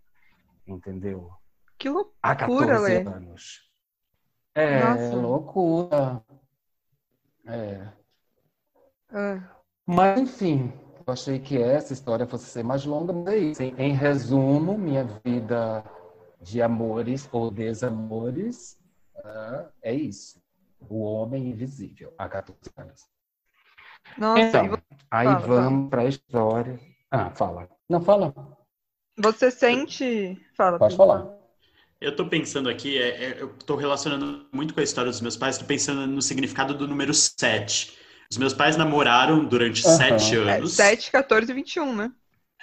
Entendeu? 0.67 1.31
Que 1.79 1.89
loucura, 1.89 2.15
Há 2.23 2.37
14 2.37 2.83
Lê. 2.83 3.03
anos. 3.07 3.71
É, 4.55 4.81
Nossa. 4.85 5.17
loucura. 5.17 6.25
É. 7.47 7.89
é. 9.13 9.43
Mas, 9.87 10.21
enfim, 10.21 10.73
eu 11.07 11.13
achei 11.13 11.39
que 11.39 11.61
essa 11.61 11.93
história 11.93 12.27
fosse 12.27 12.47
ser 12.47 12.63
mais 12.63 12.85
longa, 12.85 13.13
mas 13.13 13.27
é 13.29 13.39
isso. 13.39 13.63
Em, 13.63 13.75
em 13.79 13.93
resumo, 13.93 14.77
minha 14.77 15.05
vida 15.25 15.85
de 16.41 16.63
amores 16.63 17.29
ou 17.33 17.51
desamores 17.51 18.79
uh, 19.17 19.69
é 19.83 19.95
isso. 19.95 20.41
O 20.89 21.03
homem 21.03 21.49
invisível, 21.49 22.13
há 22.17 22.29
14 22.29 22.59
anos. 22.77 23.09
Nossa, 24.17 24.41
então, 24.41 24.79
aí 25.11 25.27
fala, 25.27 25.39
vamos 25.39 25.91
para 25.91 26.03
a 26.03 26.07
história. 26.07 26.81
Ah, 27.11 27.31
fala. 27.31 27.69
Não, 27.89 28.01
fala. 28.01 28.35
Você 29.21 29.51
sente. 29.51 30.41
Fala. 30.57 30.79
Pode 30.79 30.97
falar. 30.97 31.27
Eu 32.01 32.11
estou 32.11 32.27
pensando 32.27 32.71
aqui, 32.71 32.97
é, 32.97 33.09
é, 33.09 33.37
eu 33.39 33.55
estou 33.59 33.77
relacionando 33.77 34.47
muito 34.51 34.73
com 34.73 34.81
a 34.81 34.83
história 34.83 35.11
dos 35.11 35.21
meus 35.21 35.37
pais, 35.37 35.57
estou 35.57 35.69
pensando 35.69 36.07
no 36.07 36.23
significado 36.23 36.73
do 36.73 36.89
número 36.89 37.13
7. 37.13 37.93
Os 38.31 38.39
meus 38.39 38.55
pais 38.55 38.77
namoraram 38.77 39.45
durante 39.45 39.87
uhum. 39.87 39.97
7 39.97 40.37
anos. 40.37 40.79
É, 40.79 40.91
7, 40.97 41.11
14 41.11 41.51
e 41.51 41.55
21, 41.55 41.95
né? 41.95 42.13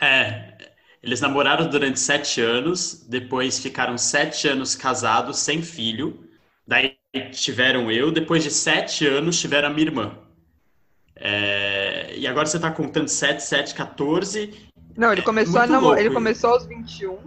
É. 0.02 0.58
Eles 1.04 1.22
namoraram 1.22 1.70
durante 1.70 2.00
7 2.00 2.42
anos, 2.42 3.06
depois 3.08 3.60
ficaram 3.60 3.96
7 3.98 4.48
anos 4.48 4.76
casados, 4.76 5.38
sem 5.38 5.62
filho. 5.62 6.28
Daí 6.66 6.98
tiveram 7.32 7.92
eu, 7.92 8.12
depois 8.12 8.44
de 8.44 8.50
7 8.50 9.06
anos 9.06 9.40
tiveram 9.40 9.68
a 9.68 9.72
minha 9.72 9.86
irmã. 9.86 10.18
É, 11.20 12.14
e 12.16 12.28
agora 12.28 12.46
você 12.46 12.58
está 12.58 12.72
contando 12.72 13.08
7, 13.08 13.42
7, 13.42 13.74
14. 13.74 14.67
Não, 14.98 15.12
ele 15.12 15.22
é 15.22 15.24
começou, 15.24 15.62
é 15.62 15.64
a 15.64 15.68
namor... 15.68 15.98
ele 15.98 16.12
começou 16.12 16.50
aos 16.50 16.66
21, 16.66 17.20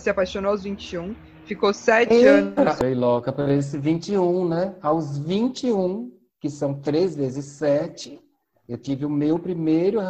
se 0.00 0.10
apaixonou 0.10 0.50
aos 0.50 0.64
21, 0.64 1.14
ficou 1.44 1.72
7 1.72 2.12
Eita, 2.12 2.60
anos. 2.60 2.74
Foi 2.76 2.94
louca 2.94 3.32
para 3.32 3.54
esse 3.54 3.78
21, 3.78 4.48
né? 4.48 4.74
Aos 4.82 5.16
21, 5.16 6.12
que 6.40 6.50
são 6.50 6.74
3 6.74 7.14
vezes 7.14 7.44
7, 7.44 8.20
eu 8.68 8.76
tive 8.76 9.06
o 9.06 9.10
meu 9.10 9.38
primeiro 9.38 10.00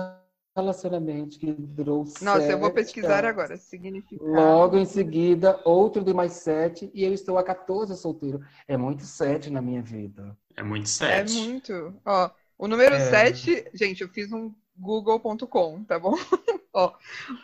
relacionamento 0.57 1.38
que 1.38 1.52
durou 1.52 2.05
Nossa, 2.21 2.50
eu 2.50 2.59
vou 2.59 2.71
pesquisar 2.71 3.19
anos. 3.19 3.31
agora. 3.31 3.57
Significa. 3.57 4.25
Logo 4.25 4.79
em 4.79 4.85
seguida, 4.85 5.61
outro 5.64 6.02
de 6.02 6.14
mais 6.14 6.33
7, 6.33 6.91
e 6.95 7.05
eu 7.05 7.12
estou 7.12 7.37
a 7.37 7.43
14 7.43 7.95
solteiro. 7.97 8.41
É 8.67 8.76
muito 8.76 9.02
7 9.02 9.50
na 9.50 9.61
minha 9.61 9.83
vida. 9.83 10.37
É 10.57 10.62
muito 10.62 10.88
7. 10.88 11.38
É 11.38 11.43
muito. 11.43 11.95
Ó, 12.05 12.31
o 12.59 12.69
número 12.69 12.95
é... 12.95 13.00
7, 13.00 13.71
gente, 13.75 14.02
eu 14.02 14.09
fiz 14.09 14.33
um 14.33 14.52
google.com, 14.76 15.85
tá 15.85 15.99
bom? 15.99 16.14
Ó, 16.73 16.95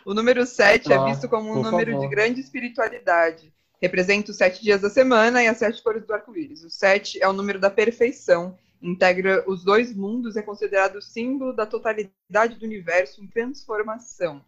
o 0.05 0.13
número 0.13 0.45
7 0.45 0.91
é 0.91 1.05
visto 1.05 1.29
como 1.29 1.51
um 1.51 1.61
número 1.61 1.91
favor. 1.91 2.07
de 2.07 2.15
grande 2.15 2.41
espiritualidade. 2.41 3.53
Representa 3.81 4.31
os 4.31 4.37
sete 4.37 4.61
dias 4.61 4.81
da 4.81 4.89
semana 4.89 5.41
e 5.41 5.47
as 5.47 5.57
sete 5.57 5.81
cores 5.81 6.05
do 6.05 6.13
arco-íris. 6.13 6.65
O 6.65 6.69
7 6.69 7.21
é 7.21 7.29
o 7.29 7.33
número 7.33 7.59
da 7.59 7.69
perfeição, 7.69 8.57
integra 8.81 9.41
os 9.47 9.63
dois 9.63 9.95
mundos 9.95 10.35
e 10.35 10.39
é 10.39 10.41
considerado 10.41 10.97
o 10.97 11.01
símbolo 11.01 11.53
da 11.53 11.65
totalidade 11.65 12.55
do 12.55 12.65
universo 12.65 13.23
em 13.23 13.27
transformação. 13.27 14.43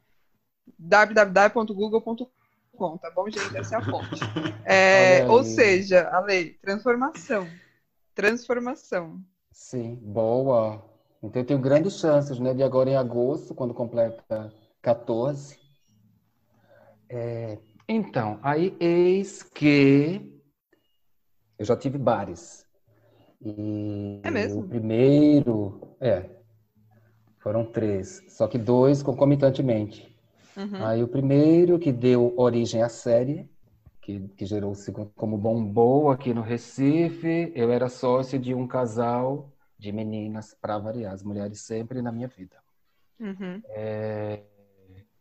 www.google.com, 0.78 2.98
tá 2.98 3.10
bom, 3.12 3.30
gente? 3.30 3.56
Essa 3.56 3.76
é 3.76 3.78
a 3.78 3.86
fonte. 3.86 4.20
É, 4.64 5.26
ou 5.28 5.44
seja, 5.44 6.08
a 6.10 6.20
lei, 6.20 6.54
transformação. 6.62 7.48
Transformação. 8.14 9.20
Sim, 9.52 9.96
boa. 9.96 10.91
Então 11.24 11.42
eu 11.42 11.46
tenho 11.46 11.60
grandes 11.60 12.00
chances, 12.00 12.40
né? 12.40 12.54
De 12.54 12.64
agora 12.64 12.90
em 12.90 12.96
agosto, 12.96 13.54
quando 13.54 13.74
completa 13.74 14.52
14. 14.82 15.60
É, 17.08 17.60
então, 17.88 18.40
aí 18.42 18.76
eis 18.80 19.44
que 19.44 20.42
eu 21.60 21.66
já 21.66 21.76
tive 21.76 21.98
bares. 21.98 22.66
E 23.40 24.22
é 24.24 24.32
mesmo? 24.32 24.62
O 24.62 24.68
primeiro, 24.68 25.96
é, 26.00 26.30
foram 27.38 27.66
três, 27.66 28.24
só 28.30 28.48
que 28.48 28.58
dois 28.58 29.04
concomitantemente. 29.04 30.16
Uhum. 30.56 30.86
Aí 30.86 31.04
o 31.04 31.08
primeiro 31.08 31.78
que 31.78 31.92
deu 31.92 32.34
origem 32.38 32.82
à 32.82 32.90
série, 32.90 33.50
que, 34.02 34.28
que 34.30 34.46
gerou 34.46 34.72
o 34.72 34.76
segundo 34.76 35.12
como 35.16 35.38
bombou 35.38 36.10
aqui 36.10 36.34
no 36.34 36.42
Recife, 36.42 37.52
eu 37.56 37.72
era 37.72 37.90
sócio 37.90 38.40
de 38.40 38.54
um 38.54 38.68
casal 38.68 39.51
de 39.82 39.92
meninas, 39.92 40.56
para 40.62 40.78
variar, 40.78 41.12
as 41.12 41.24
mulheres 41.24 41.62
sempre 41.62 42.04
na 42.04 42.12
minha 42.12 42.28
vida. 42.28 42.56
Uhum. 43.20 43.62
É... 43.70 44.44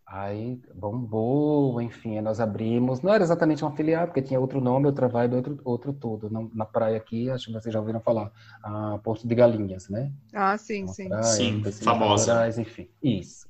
Aí 0.07 0.61
bombou, 0.75 1.81
enfim, 1.81 2.21
nós 2.21 2.40
abrimos. 2.40 3.00
Não 3.00 3.14
era 3.14 3.23
exatamente 3.23 3.64
uma 3.64 3.75
filial, 3.76 4.07
porque 4.07 4.21
tinha 4.21 4.40
outro 4.40 4.61
nome, 4.61 4.87
outra 4.87 5.09
vibe, 5.09 5.37
outro, 5.37 5.61
outro 5.64 5.93
tudo. 5.93 6.29
Na, 6.29 6.47
na 6.52 6.67
praia 6.67 6.97
aqui, 6.97 7.31
acho 7.31 7.47
que 7.47 7.52
vocês 7.52 7.73
já 7.73 7.79
ouviram 7.79 8.00
falar, 8.00 8.31
a 8.62 8.99
Porto 9.05 9.26
de 9.26 9.35
Galinhas, 9.35 9.88
né? 9.88 10.12
Ah, 10.35 10.59
sim, 10.59 10.87
sim. 10.88 11.09
Praia, 11.09 11.23
sim, 11.23 11.62
famosa. 11.85 12.26
Naturais, 12.26 12.59
enfim, 12.59 12.90
isso. 13.00 13.49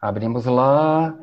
Abrimos 0.00 0.44
lá 0.46 1.16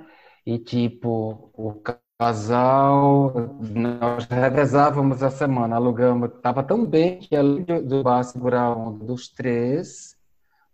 e, 0.45 0.57
tipo, 0.57 1.51
o 1.53 1.73
casal, 2.21 3.33
nós 3.59 4.25
revezávamos 4.25 5.23
a 5.23 5.31
semana, 5.31 5.77
alugamos, 5.77 6.29
estava 6.29 6.61
tão 6.61 6.85
bem 6.85 7.17
que 7.17 7.35
além 7.35 7.63
do 7.63 8.03
bar 8.03 8.21
segurar 8.21 8.77
um 8.77 8.95
dos 8.95 9.27
três, 9.27 10.15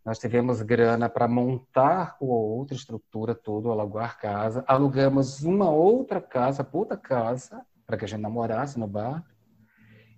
nós 0.04 0.20
tivemos 0.20 0.62
grana 0.62 1.08
para 1.08 1.26
montar 1.26 2.18
outra 2.20 2.76
estrutura 2.76 3.34
toda, 3.34 3.70
alugar 3.70 4.20
casa. 4.20 4.62
Alugamos 4.68 5.42
uma 5.42 5.70
outra 5.70 6.20
casa, 6.20 6.66
puta 6.66 6.98
casa, 6.98 7.62
para 7.86 7.96
que 7.96 8.04
a 8.04 8.08
gente 8.10 8.20
namorasse 8.20 8.78
no 8.78 8.86
bar. 8.86 9.24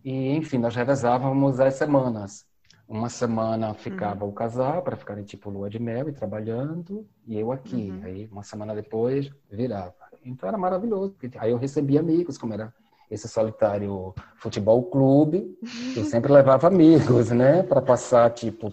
E, 0.04 0.32
enfim, 0.36 0.58
nós 0.58 0.76
revezávamos 0.76 1.60
as 1.60 1.76
semanas. 1.76 2.44
Uma 2.88 3.08
semana 3.08 3.76
ficava 3.76 4.26
uhum. 4.26 4.32
o 4.32 4.34
casal, 4.34 4.82
para 4.82 4.96
ficarem 4.96 5.24
tipo 5.24 5.52
lua 5.52 5.70
de 5.70 5.78
mel 5.78 6.10
e 6.10 6.12
trabalhando, 6.12 7.08
e 7.28 7.38
eu 7.38 7.52
aqui. 7.52 7.92
Uhum. 7.92 8.02
Aí, 8.04 8.28
uma 8.32 8.42
semana 8.42 8.74
depois, 8.74 9.32
virava. 9.48 10.09
Então, 10.24 10.48
era 10.48 10.58
maravilhoso. 10.58 11.16
Aí 11.38 11.52
eu 11.52 11.58
recebia 11.58 12.00
amigos, 12.00 12.38
como 12.38 12.54
era 12.54 12.74
esse 13.10 13.28
solitário 13.28 14.14
futebol 14.36 14.84
clube, 14.84 15.58
eu 15.96 16.06
sempre 16.06 16.32
levava 16.32 16.68
amigos, 16.68 17.32
né, 17.32 17.64
para 17.64 17.82
passar 17.82 18.30
tipo 18.30 18.72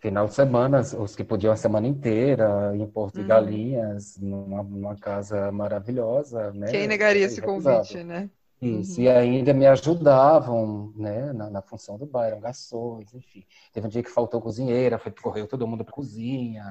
final 0.00 0.26
de 0.26 0.34
semana, 0.34 0.80
os 0.80 1.14
que 1.14 1.22
podiam 1.22 1.52
a 1.52 1.56
semana 1.56 1.86
inteira, 1.86 2.72
em 2.74 2.84
Porto 2.86 3.20
uhum. 3.20 3.26
Galinhas, 3.26 4.18
numa, 4.20 4.62
numa, 4.62 4.96
casa 4.96 5.52
maravilhosa, 5.52 6.50
né? 6.52 6.66
Quem 6.72 6.88
negaria 6.88 7.24
esse 7.24 7.40
convite, 7.40 8.02
né? 8.02 8.28
Isso, 8.60 8.98
uhum. 8.98 9.06
e 9.06 9.08
ainda 9.08 9.54
me 9.54 9.64
ajudavam, 9.66 10.92
né, 10.96 11.32
na, 11.32 11.50
na, 11.50 11.62
função 11.62 11.96
do 11.96 12.04
bar, 12.04 12.26
eram 12.26 12.40
garçons, 12.40 13.14
enfim. 13.14 13.44
Teve 13.72 13.86
um 13.86 13.90
dia 13.90 14.02
que 14.02 14.10
faltou 14.10 14.40
cozinheira, 14.40 14.98
foi 14.98 15.12
correu 15.12 15.46
todo 15.46 15.66
mundo 15.68 15.84
para 15.84 15.94
cozinha, 15.94 16.64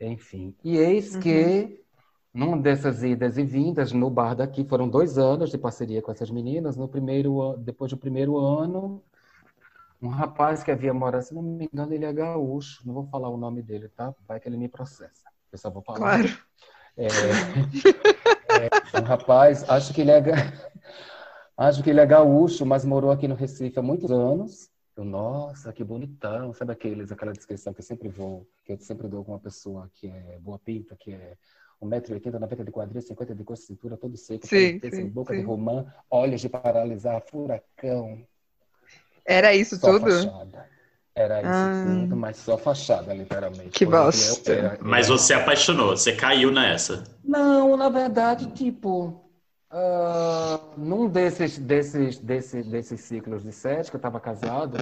enfim. 0.00 0.54
E 0.64 0.78
eis 0.78 1.14
uhum. 1.14 1.20
que, 1.20 1.82
numa 2.32 2.56
dessas 2.56 3.02
idas 3.02 3.36
e 3.36 3.44
vindas 3.44 3.92
no 3.92 4.08
bar 4.08 4.34
daqui, 4.34 4.64
foram 4.64 4.88
dois 4.88 5.18
anos 5.18 5.50
de 5.50 5.58
parceria 5.58 6.00
com 6.00 6.10
essas 6.10 6.30
meninas, 6.30 6.76
no 6.76 6.88
primeiro, 6.88 7.56
depois 7.58 7.90
do 7.90 7.96
primeiro 7.98 8.38
ano, 8.38 9.02
um 10.00 10.08
rapaz 10.08 10.62
que 10.62 10.70
havia 10.70 10.92
morado, 10.92 11.24
se 11.24 11.34
não 11.34 11.42
me 11.42 11.68
engano, 11.72 11.92
ele 11.92 12.04
é 12.04 12.12
gaúcho, 12.12 12.82
não 12.86 12.94
vou 12.94 13.06
falar 13.06 13.28
o 13.28 13.36
nome 13.36 13.62
dele, 13.62 13.88
tá? 13.88 14.14
Vai 14.26 14.40
que 14.40 14.48
ele 14.48 14.56
me 14.56 14.68
processa. 14.68 15.30
Eu 15.52 15.58
só 15.58 15.70
vou 15.70 15.82
falar. 15.82 15.98
Claro. 15.98 16.38
É, 16.96 17.06
é, 17.06 19.00
um 19.00 19.04
rapaz, 19.04 19.68
acho 19.68 19.94
que 19.94 20.00
ele 20.00 20.10
é 20.10 20.22
acho 21.56 21.82
que 21.82 21.90
ele 21.90 22.00
é 22.00 22.06
gaúcho, 22.06 22.66
mas 22.66 22.84
morou 22.84 23.10
aqui 23.10 23.28
no 23.28 23.34
Recife 23.34 23.78
há 23.78 23.82
muitos 23.82 24.10
anos. 24.10 24.70
Eu, 24.96 25.04
nossa, 25.04 25.72
que 25.72 25.82
bonitão, 25.84 26.52
sabe 26.52 26.72
aqueles, 26.72 27.10
aquela 27.10 27.32
descrição 27.32 27.72
que 27.72 27.80
eu 27.80 27.84
sempre 27.84 28.08
vou, 28.08 28.46
que 28.64 28.72
eu 28.72 28.78
sempre 28.78 29.08
dou 29.08 29.24
com 29.24 29.32
uma 29.32 29.40
pessoa 29.40 29.90
que 29.94 30.08
é 30.08 30.38
boa 30.38 30.58
pinta, 30.58 30.96
que 30.98 31.12
é 31.12 31.36
1,80m, 31.82 32.38
90 32.38 32.64
de 32.64 32.70
quadril, 32.70 33.02
50 33.02 33.34
de 33.34 33.44
coxa, 33.44 33.62
cintura, 33.62 33.96
todo 33.96 34.16
seco, 34.16 34.46
sim, 34.46 34.80
sim, 34.80 35.08
boca 35.08 35.34
sim. 35.34 35.40
de 35.40 35.46
romã, 35.46 35.86
olhos 36.10 36.40
de 36.40 36.48
paralisar, 36.48 37.22
furacão, 37.22 38.24
era 39.24 39.54
isso 39.54 39.76
só 39.76 39.98
tudo? 39.98 40.10
Fachada. 40.10 40.72
Era 41.14 41.40
isso 41.40 41.50
ah. 41.50 41.84
tudo, 41.86 42.16
mas 42.16 42.36
só 42.38 42.56
fachada, 42.56 43.12
literalmente. 43.12 43.70
Que 43.70 43.84
bosta. 43.84 44.52
Era, 44.52 44.68
era... 44.68 44.78
Mas 44.80 45.08
você 45.08 45.34
apaixonou, 45.34 45.96
você 45.96 46.14
caiu 46.14 46.50
nessa. 46.50 47.04
Não, 47.22 47.76
na 47.76 47.90
verdade, 47.90 48.46
tipo, 48.52 49.22
uh, 49.70 50.80
num 50.80 51.08
desses, 51.08 51.58
desses, 51.58 52.18
desses, 52.18 52.66
desses 52.66 53.00
ciclos 53.02 53.42
de 53.42 53.52
sete 53.52 53.90
que 53.90 53.96
eu 53.96 53.98
estava 53.98 54.18
casado, 54.18 54.78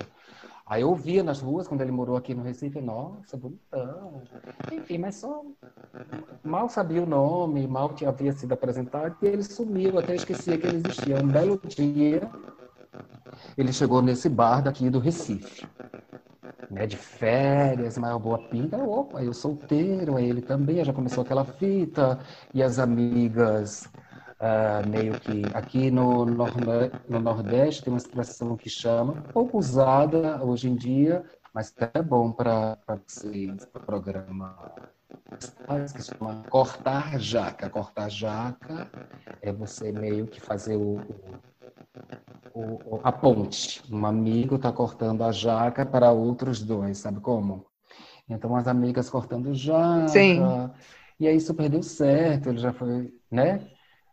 aí 0.71 0.83
eu 0.83 0.95
via 0.95 1.25
nas 1.25 1.41
ruas, 1.41 1.67
quando 1.67 1.81
ele 1.81 1.91
morou 1.91 2.17
aqui 2.17 2.33
no 2.33 2.45
Recife, 2.45 2.81
nossa, 2.81 3.37
bonitão. 3.37 4.23
Enfim, 4.73 4.99
mas 4.99 5.17
só 5.17 5.43
mal 6.45 6.69
sabia 6.69 7.03
o 7.03 7.07
nome, 7.07 7.67
mal 7.67 7.89
tinha, 7.93 8.09
havia 8.09 8.33
sido 8.33 8.53
apresentado, 8.53 9.17
e 9.21 9.27
ele 9.27 9.43
sumiu, 9.43 9.99
até 9.99 10.15
esquecia 10.15 10.57
que 10.57 10.69
ele 10.69 10.77
existia. 10.77 11.17
Um 11.17 11.27
belo 11.27 11.61
dia, 11.67 12.31
ele 13.59 13.73
chegou 13.73 14.01
nesse 14.01 14.29
bar 14.29 14.63
daqui 14.63 14.89
do 14.89 15.01
Recife. 15.01 15.67
Né, 16.71 16.87
de 16.87 16.97
férias, 16.97 17.99
maior 17.99 18.21
boa 18.21 18.39
pinta, 18.39 18.77
opa, 18.77 19.21
eu 19.25 19.35
solteiro, 19.35 20.17
aí 20.17 20.31
ele 20.31 20.41
também, 20.41 20.85
já 20.85 20.93
começou 20.93 21.25
aquela 21.25 21.45
fita, 21.45 22.21
e 22.55 22.63
as 22.63 22.79
amigas, 22.79 23.89
uh, 24.41 24.89
meio 24.89 25.19
que, 25.21 25.43
aqui 25.55 25.91
no, 25.91 26.25
no 26.25 27.21
Nordeste 27.21 27.85
tem 27.85 27.93
uma 27.93 27.99
expressão 27.99 28.57
que 28.57 28.69
chama, 28.69 29.23
pouco 29.33 29.59
usada 29.59 30.43
hoje 30.43 30.69
em 30.69 30.75
dia, 30.75 31.25
mas 31.55 31.75
é 31.95 32.03
bom 32.03 32.33
para 32.33 32.79
o 32.89 33.81
programa 33.81 34.57
que 35.93 36.03
se 36.03 36.15
chama 36.15 36.43
cortar 36.49 37.19
jaca. 37.19 37.69
Cortar 37.69 38.09
jaca 38.09 38.89
é 39.43 39.53
você 39.53 39.93
meio 39.93 40.27
que 40.27 40.41
fazer 40.41 40.77
o, 40.77 41.01
o 41.01 41.51
o, 42.55 43.01
a 43.03 43.13
ponte. 43.13 43.83
Um 43.91 44.05
amigo 44.07 44.57
está 44.57 44.73
cortando 44.73 45.23
a 45.23 45.33
jaca 45.33 45.85
para 45.87 46.11
outros 46.11 46.63
dois, 46.63 46.99
sabe 46.99 47.21
como? 47.21 47.67
Então, 48.29 48.55
as 48.57 48.67
amigas 48.67 49.11
cortando 49.11 49.55
jaca. 49.55 50.09
Sim. 50.09 50.41
E 51.19 51.27
aí 51.27 51.37
isso 51.37 51.55
perdeu 51.55 51.83
certo, 51.83 52.49
ele 52.49 52.59
já 52.59 52.73
foi, 52.73 53.13
né? 53.31 53.69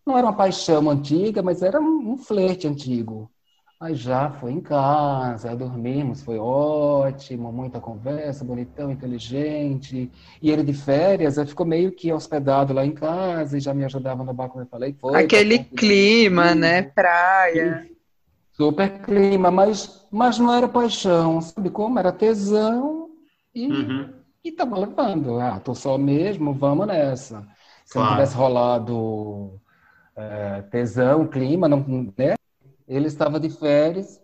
Não 0.07 0.17
era 0.17 0.25
uma 0.25 0.33
paixão 0.33 0.89
antiga, 0.89 1.43
mas 1.43 1.61
era 1.61 1.81
um, 1.81 2.13
um 2.13 2.17
flerte 2.17 2.65
antigo. 2.65 3.29
Aí 3.77 3.93
já 3.93 4.31
foi 4.31 4.53
em 4.53 4.61
casa, 4.61 5.53
dormimos, 5.53 6.23
foi 6.23 6.39
ótimo, 6.39 7.51
muita 7.51 7.81
conversa, 7.81 8.45
bonitão, 8.45 8.89
inteligente. 8.89 10.09
E 10.41 10.49
ele 10.49 10.63
de 10.63 10.71
férias, 10.71 11.37
aí 11.37 11.45
ficou 11.45 11.65
meio 11.65 11.91
que 11.91 12.11
hospedado 12.11 12.73
lá 12.73 12.85
em 12.85 12.93
casa 12.93 13.57
e 13.57 13.59
já 13.59 13.73
me 13.73 13.83
ajudava 13.83 14.23
no 14.23 14.33
bar, 14.33 14.47
como 14.47 14.63
eu 14.63 14.67
falei. 14.67 14.95
Foi, 14.97 15.25
Aquele 15.25 15.59
clima, 15.59 16.55
né? 16.55 16.83
Praia. 16.83 17.85
Super 18.53 19.01
clima, 19.01 19.51
mas, 19.51 20.07
mas 20.09 20.39
não 20.39 20.53
era 20.53 20.69
paixão, 20.69 21.41
sabe 21.41 21.69
como? 21.69 21.99
Era 21.99 22.13
tesão 22.13 23.09
e, 23.53 23.67
uhum. 23.67 24.13
e 24.41 24.53
tava 24.53 24.79
levando. 24.79 25.37
Ah, 25.37 25.59
tô 25.59 25.75
só 25.75 25.97
mesmo, 25.97 26.53
vamos 26.53 26.87
nessa. 26.87 27.45
Se 27.83 27.93
claro. 27.93 28.07
não 28.07 28.15
tivesse 28.15 28.35
rolado 28.37 29.59
é, 30.17 30.61
tesão, 30.63 31.27
clima, 31.27 31.67
não, 31.67 31.85
né? 32.17 32.35
Ele 32.87 33.07
estava 33.07 33.39
de 33.39 33.49
férias, 33.49 34.19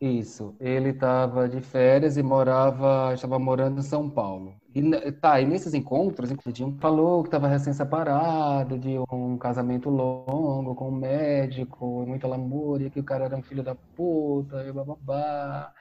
isso. 0.00 0.56
Ele 0.60 0.90
estava 0.90 1.48
de 1.48 1.60
férias 1.60 2.16
e 2.16 2.22
morava, 2.22 3.12
estava 3.14 3.38
morando 3.38 3.78
em 3.80 3.82
São 3.82 4.10
Paulo. 4.10 4.54
E 4.74 5.12
tá, 5.12 5.40
e 5.40 5.46
nesses 5.46 5.74
encontros, 5.74 6.30
inclusive, 6.30 6.76
falou 6.78 7.22
que 7.22 7.28
estava 7.28 7.48
recém-separado, 7.48 8.78
de 8.78 8.98
um 9.10 9.36
casamento 9.38 9.88
longo 9.90 10.74
com 10.74 10.88
um 10.88 10.92
médico, 10.92 12.04
muita 12.06 12.28
lamúria, 12.28 12.90
que 12.90 13.00
o 13.00 13.04
cara 13.04 13.24
era 13.24 13.36
um 13.36 13.42
filho 13.42 13.62
da 13.62 13.74
puta, 13.74 14.64
e 14.64 14.72
bababá, 14.72 15.72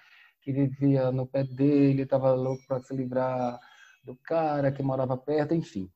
que 0.42 0.52
vivia 0.52 1.12
no 1.12 1.28
pé 1.28 1.44
dele, 1.44 2.04
estava 2.04 2.34
louco 2.34 2.64
para 2.68 2.80
se 2.80 2.96
livrar 2.96 3.60
do 4.04 4.16
cara 4.24 4.72
que 4.72 4.82
morava 4.82 5.18
perto, 5.18 5.54
enfim. 5.54 5.90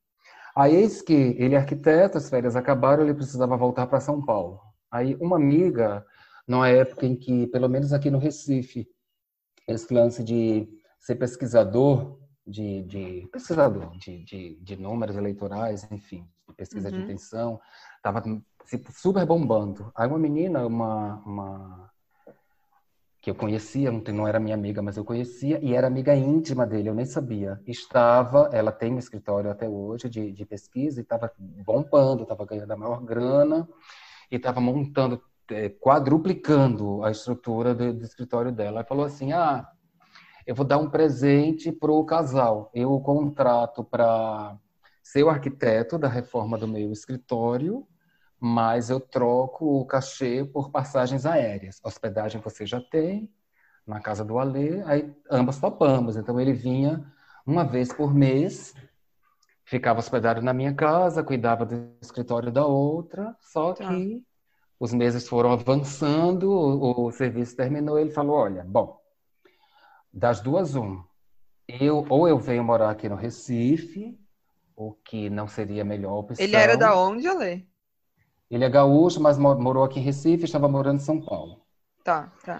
Aí 0.56 0.76
eis 0.76 1.02
que 1.02 1.14
ele 1.14 1.56
é 1.56 1.58
arquiteto, 1.58 2.18
as 2.18 2.30
férias 2.30 2.56
acabaram, 2.56 3.04
ele 3.04 3.14
precisava 3.14 3.56
voltar 3.58 3.88
para 3.88 4.00
São 4.00 4.24
Paulo. 4.24 4.60
Aí 4.92 5.16
uma 5.22 5.38
amiga 5.38 6.06
numa 6.48 6.68
época 6.68 7.06
em 7.06 7.16
que, 7.16 7.48
pelo 7.48 7.70
menos 7.70 7.94
aqui 7.94 8.10
no 8.10 8.18
Recife, 8.18 8.88
esse 9.68 9.94
lance 9.94 10.24
de 10.24 10.68
ser 11.00 11.16
pesquisador, 11.16 12.20
de, 12.46 12.84
de 12.84 13.30
pesquisador 13.32 13.98
de, 13.98 14.24
de, 14.24 14.56
de, 14.62 14.76
números 14.76 15.16
eleitorais, 15.16 15.90
enfim, 15.92 16.28
de 16.48 16.56
pesquisa 16.56 16.90
uhum. 16.90 16.98
de 16.98 17.04
intenção, 17.04 17.62
estava 17.96 18.22
super 18.94 19.26
bombando. 19.26 19.92
Aí 19.96 20.08
uma 20.08 20.20
menina, 20.20 20.66
uma, 20.66 21.24
uma 21.26 21.91
que 23.22 23.30
eu 23.30 23.36
conhecia, 23.36 23.92
não 23.92 24.28
era 24.28 24.40
minha 24.40 24.56
amiga, 24.56 24.82
mas 24.82 24.98
eu 24.98 25.06
conhecia, 25.06 25.60
e 25.64 25.76
era 25.76 25.86
amiga 25.86 26.16
íntima 26.16 26.66
dele, 26.66 26.90
eu 26.90 26.96
nem 26.96 27.06
sabia. 27.06 27.62
Estava, 27.68 28.50
ela 28.52 28.72
tem 28.72 28.92
um 28.92 28.98
escritório 28.98 29.52
até 29.52 29.70
hoje 29.70 30.10
de, 30.10 30.32
de 30.32 30.44
pesquisa, 30.44 31.00
e 31.00 31.04
estava 31.04 31.32
bombando, 31.38 32.24
estava 32.24 32.44
ganhando 32.46 32.72
a 32.72 32.76
maior 32.76 33.00
grana, 33.04 33.70
e 34.32 34.38
estava 34.38 34.60
montando 34.60 35.22
é, 35.52 35.70
quadruplicando 35.70 37.04
a 37.04 37.12
estrutura 37.12 37.76
do, 37.76 37.94
do, 37.94 38.04
escritório 38.04 38.52
dela. 38.52 38.80
Ela 38.80 38.86
falou 38.86 39.06
assim: 39.06 39.32
ah, 39.34 39.68
eu 40.48 40.56
vou 40.56 40.66
dar 40.66 40.80
um 40.80 40.90
presente 40.90 41.72
para 41.72 41.92
o 41.92 42.04
casal. 42.04 42.72
Eu 42.74 43.00
contrato 43.02 43.84
para 43.84 44.58
ser 45.04 45.24
o 45.24 45.30
arquiteto 45.30 46.00
da 46.00 46.08
reforma 46.08 46.58
do 46.58 46.68
meu 46.68 46.92
escritório, 46.92 47.86
mas 48.42 48.90
eu 48.90 49.00
troco 49.00 49.80
o 49.80 49.86
cachê 49.86 50.44
por 50.44 50.72
passagens 50.72 51.26
aéreas. 51.28 51.80
Hospedagem 51.84 52.42
você 52.42 52.66
já 52.66 52.82
tem, 52.82 53.32
na 53.86 54.00
casa 54.00 54.26
do 54.26 54.40
Alê, 54.40 54.82
aí 54.84 55.14
ambas 55.30 55.60
topamos. 55.60 56.18
Então 56.18 56.40
ele 56.40 56.52
vinha 56.52 57.06
uma 57.46 57.64
vez 57.64 57.94
por 57.94 58.14
mês 58.14 58.74
ficava 59.72 60.00
hospedado 60.00 60.42
na 60.42 60.54
minha 60.54 60.74
casa, 60.74 61.24
cuidava 61.24 61.66
do 61.66 61.96
escritório 62.02 62.52
da 62.52 62.66
outra, 62.66 63.34
só 63.40 63.74
Tá. 63.74 63.88
que 63.88 64.22
os 64.78 64.94
meses 64.94 65.30
foram 65.30 65.54
avançando, 65.54 66.52
o, 66.52 67.06
o 67.06 67.12
serviço 67.12 67.56
terminou, 67.56 67.98
ele 67.98 68.10
falou, 68.10 68.36
olha, 68.36 68.66
bom, 68.66 69.00
das 70.12 70.42
duas, 70.42 70.76
um, 70.76 71.02
eu, 71.70 72.06
ou 72.10 72.28
eu 72.28 72.38
venho 72.38 72.66
morar 72.66 72.90
aqui 72.90 73.08
no 73.08 73.16
Recife, 73.16 74.20
o 74.76 74.92
que 74.92 75.30
não 75.30 75.48
seria 75.48 75.84
a 75.84 75.86
melhor 75.86 76.18
opção. 76.18 76.44
Ele 76.44 76.56
era 76.58 76.76
da 76.76 76.98
onde, 76.98 77.26
Ale? 77.26 77.66
Ele 78.52 78.64
é 78.64 78.70
gaúcho, 78.70 79.20
mas 79.20 79.36
mo- 79.40 79.56
morou 79.60 79.84
aqui 79.84 80.00
em 80.00 80.04
Recife, 80.04 80.46
estava 80.46 80.68
morando 80.70 80.98
em 80.98 81.04
São 81.04 81.20
Paulo. 81.20 81.66
Tá, 82.04 82.32
tá. 82.46 82.58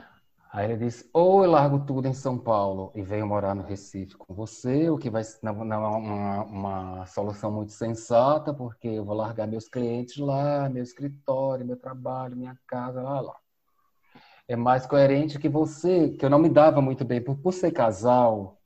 Aí 0.54 0.66
ele 0.72 0.78
disse: 0.86 1.10
ou 1.14 1.44
eu 1.44 1.52
largo 1.52 1.86
tudo 1.86 2.08
em 2.08 2.14
São 2.14 2.38
Paulo 2.38 2.92
e 2.96 3.02
venho 3.02 3.26
morar 3.28 3.56
no 3.56 3.64
Recife 3.64 4.16
com 4.18 4.34
você, 4.34 4.90
o 4.90 4.98
que 4.98 5.10
vai 5.10 5.24
não, 5.42 5.64
não 5.66 5.76
é 5.86 5.88
uma, 5.98 6.44
uma 6.46 7.06
solução 7.06 7.52
muito 7.52 7.72
sensata, 7.72 8.54
porque 8.54 8.88
eu 8.88 9.06
vou 9.06 9.16
largar 9.16 9.48
meus 9.48 9.68
clientes 9.70 10.18
lá, 10.18 10.70
meu 10.70 10.84
escritório, 10.84 11.66
meu 11.66 11.78
trabalho, 11.78 12.36
minha 12.38 12.58
casa, 12.68 13.02
lá, 13.02 13.22
lá. 13.22 13.36
É 14.48 14.56
mais 14.56 14.86
coerente 14.86 15.40
que 15.40 15.50
você, 15.50 16.10
que 16.12 16.26
eu 16.26 16.30
não 16.30 16.40
me 16.40 16.50
dava 16.50 16.82
muito 16.82 17.06
bem, 17.06 17.22
por, 17.24 17.38
por 17.38 17.54
ser 17.54 17.72
casal. 17.72 18.60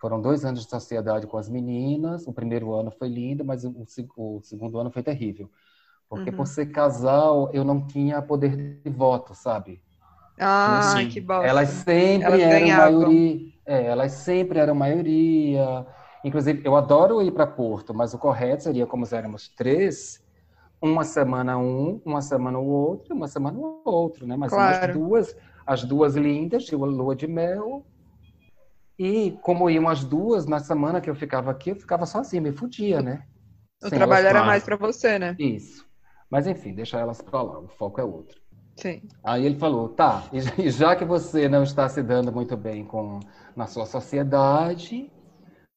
Foram 0.00 0.20
dois 0.22 0.44
anos 0.44 0.64
de 0.64 0.70
sociedade 0.70 1.26
com 1.26 1.38
as 1.38 1.48
meninas. 1.48 2.26
O 2.26 2.32
primeiro 2.32 2.74
ano 2.74 2.90
foi 2.92 3.08
lindo, 3.08 3.44
mas 3.44 3.64
o, 3.64 3.86
o 4.16 4.42
segundo 4.42 4.78
ano 4.78 4.90
foi 4.92 5.02
terrível. 5.02 5.50
Porque 6.08 6.30
Uhum. 6.30 6.36
por 6.36 6.46
ser 6.46 6.66
casal, 6.66 7.50
eu 7.52 7.64
não 7.64 7.86
tinha 7.86 8.22
poder 8.22 8.56
de 8.56 8.90
voto, 8.90 9.34
sabe? 9.34 9.80
Ah, 10.38 10.80
Sim. 10.82 11.08
que 11.10 11.20
bosta. 11.20 11.46
Elas 11.48 11.68
sempre 11.68 12.24
Elas 12.24 12.40
eram 12.42 12.60
ganhavam. 12.60 13.00
maioria. 13.00 13.52
É, 13.66 13.86
elas 13.86 14.12
sempre 14.12 14.58
eram 14.58 14.74
maioria. 14.74 15.86
Inclusive, 16.24 16.62
eu 16.64 16.76
adoro 16.76 17.22
ir 17.22 17.32
para 17.32 17.46
Porto, 17.46 17.92
mas 17.94 18.14
o 18.14 18.18
correto 18.18 18.64
seria, 18.64 18.86
como 18.86 19.04
éramos 19.12 19.48
três, 19.48 20.20
uma 20.80 21.04
semana 21.04 21.56
um, 21.58 22.00
uma 22.04 22.20
semana 22.20 22.58
o 22.58 22.66
outro, 22.66 23.14
uma 23.14 23.28
semana 23.28 23.58
o 23.58 23.82
outro, 23.84 24.26
né? 24.26 24.36
Mas 24.36 24.52
Claro. 24.52 24.86
as 24.86 24.92
duas, 24.94 25.36
as 25.66 25.84
duas 25.84 26.14
lindas, 26.16 26.64
de 26.64 26.76
lua 26.76 27.16
de 27.16 27.26
mel. 27.26 27.84
E 28.98 29.32
como 29.42 29.68
iam 29.68 29.88
as 29.88 30.04
duas, 30.04 30.46
na 30.46 30.58
semana 30.58 31.00
que 31.00 31.10
eu 31.10 31.14
ficava 31.14 31.50
aqui, 31.50 31.70
eu 31.70 31.76
ficava 31.76 32.06
sozinha, 32.06 32.40
me 32.42 32.52
fudia, 32.52 33.02
né? 33.02 33.24
O 33.82 33.88
Sem 33.88 33.98
trabalho 33.98 34.26
era 34.26 34.42
mais 34.42 34.64
pra 34.64 34.76
você, 34.76 35.18
né? 35.18 35.36
Isso. 35.38 35.85
Mas 36.30 36.46
enfim, 36.46 36.74
deixa 36.74 36.98
elas 36.98 37.20
para 37.22 37.42
lá, 37.42 37.58
o 37.58 37.68
foco 37.68 38.00
é 38.00 38.04
outro. 38.04 38.40
Sim. 38.76 39.02
Aí 39.22 39.44
ele 39.44 39.58
falou, 39.58 39.88
tá, 39.88 40.22
e 40.32 40.70
já- 40.70 40.94
que 40.96 41.04
você 41.04 41.48
não 41.48 41.62
está 41.62 41.88
se 41.88 42.02
dando 42.02 42.32
muito 42.32 42.56
bem 42.56 42.84
com 42.84 43.20
na 43.54 43.66
sua 43.66 43.86
sociedade, 43.86 45.10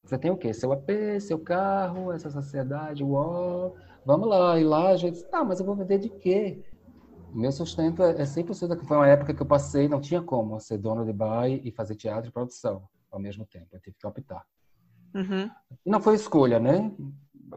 você 0.04 0.18
tem 0.18 0.30
o 0.30 0.36
quê? 0.36 0.52
Seu 0.52 0.72
AP, 0.72 1.20
seu 1.20 1.38
carro, 1.38 2.12
essa 2.12 2.30
sociedade, 2.30 3.02
uó, 3.04 3.72
vamos 4.04 4.28
lá. 4.28 4.58
E 4.58 4.64
lá 4.64 4.88
a 4.90 4.96
gente, 4.96 5.22
tá, 5.30 5.44
mas 5.44 5.60
eu 5.60 5.66
vou 5.66 5.76
vender 5.76 5.98
de 5.98 6.08
quê? 6.10 6.62
O 7.32 7.38
meu 7.38 7.52
sustento 7.52 8.02
é 8.02 8.20
é 8.20 8.24
100%, 8.26 8.76
que 8.76 8.86
foi 8.86 8.96
uma 8.96 9.06
época 9.08 9.32
que 9.32 9.40
eu 9.42 9.46
passei, 9.46 9.88
não 9.88 10.00
tinha 10.00 10.20
como 10.20 10.58
ser 10.60 10.78
dono 10.78 11.04
de 11.04 11.12
bar 11.12 11.48
e 11.48 11.70
fazer 11.72 11.94
teatro 11.94 12.28
e 12.28 12.32
produção 12.32 12.82
ao 13.10 13.20
mesmo 13.20 13.44
tempo, 13.44 13.66
eu 13.72 13.80
tive 13.80 13.96
que 13.98 14.06
optar. 14.06 14.44
Uhum. 15.14 15.50
Não 15.84 16.00
foi 16.00 16.14
escolha, 16.14 16.58
né? 16.60 16.92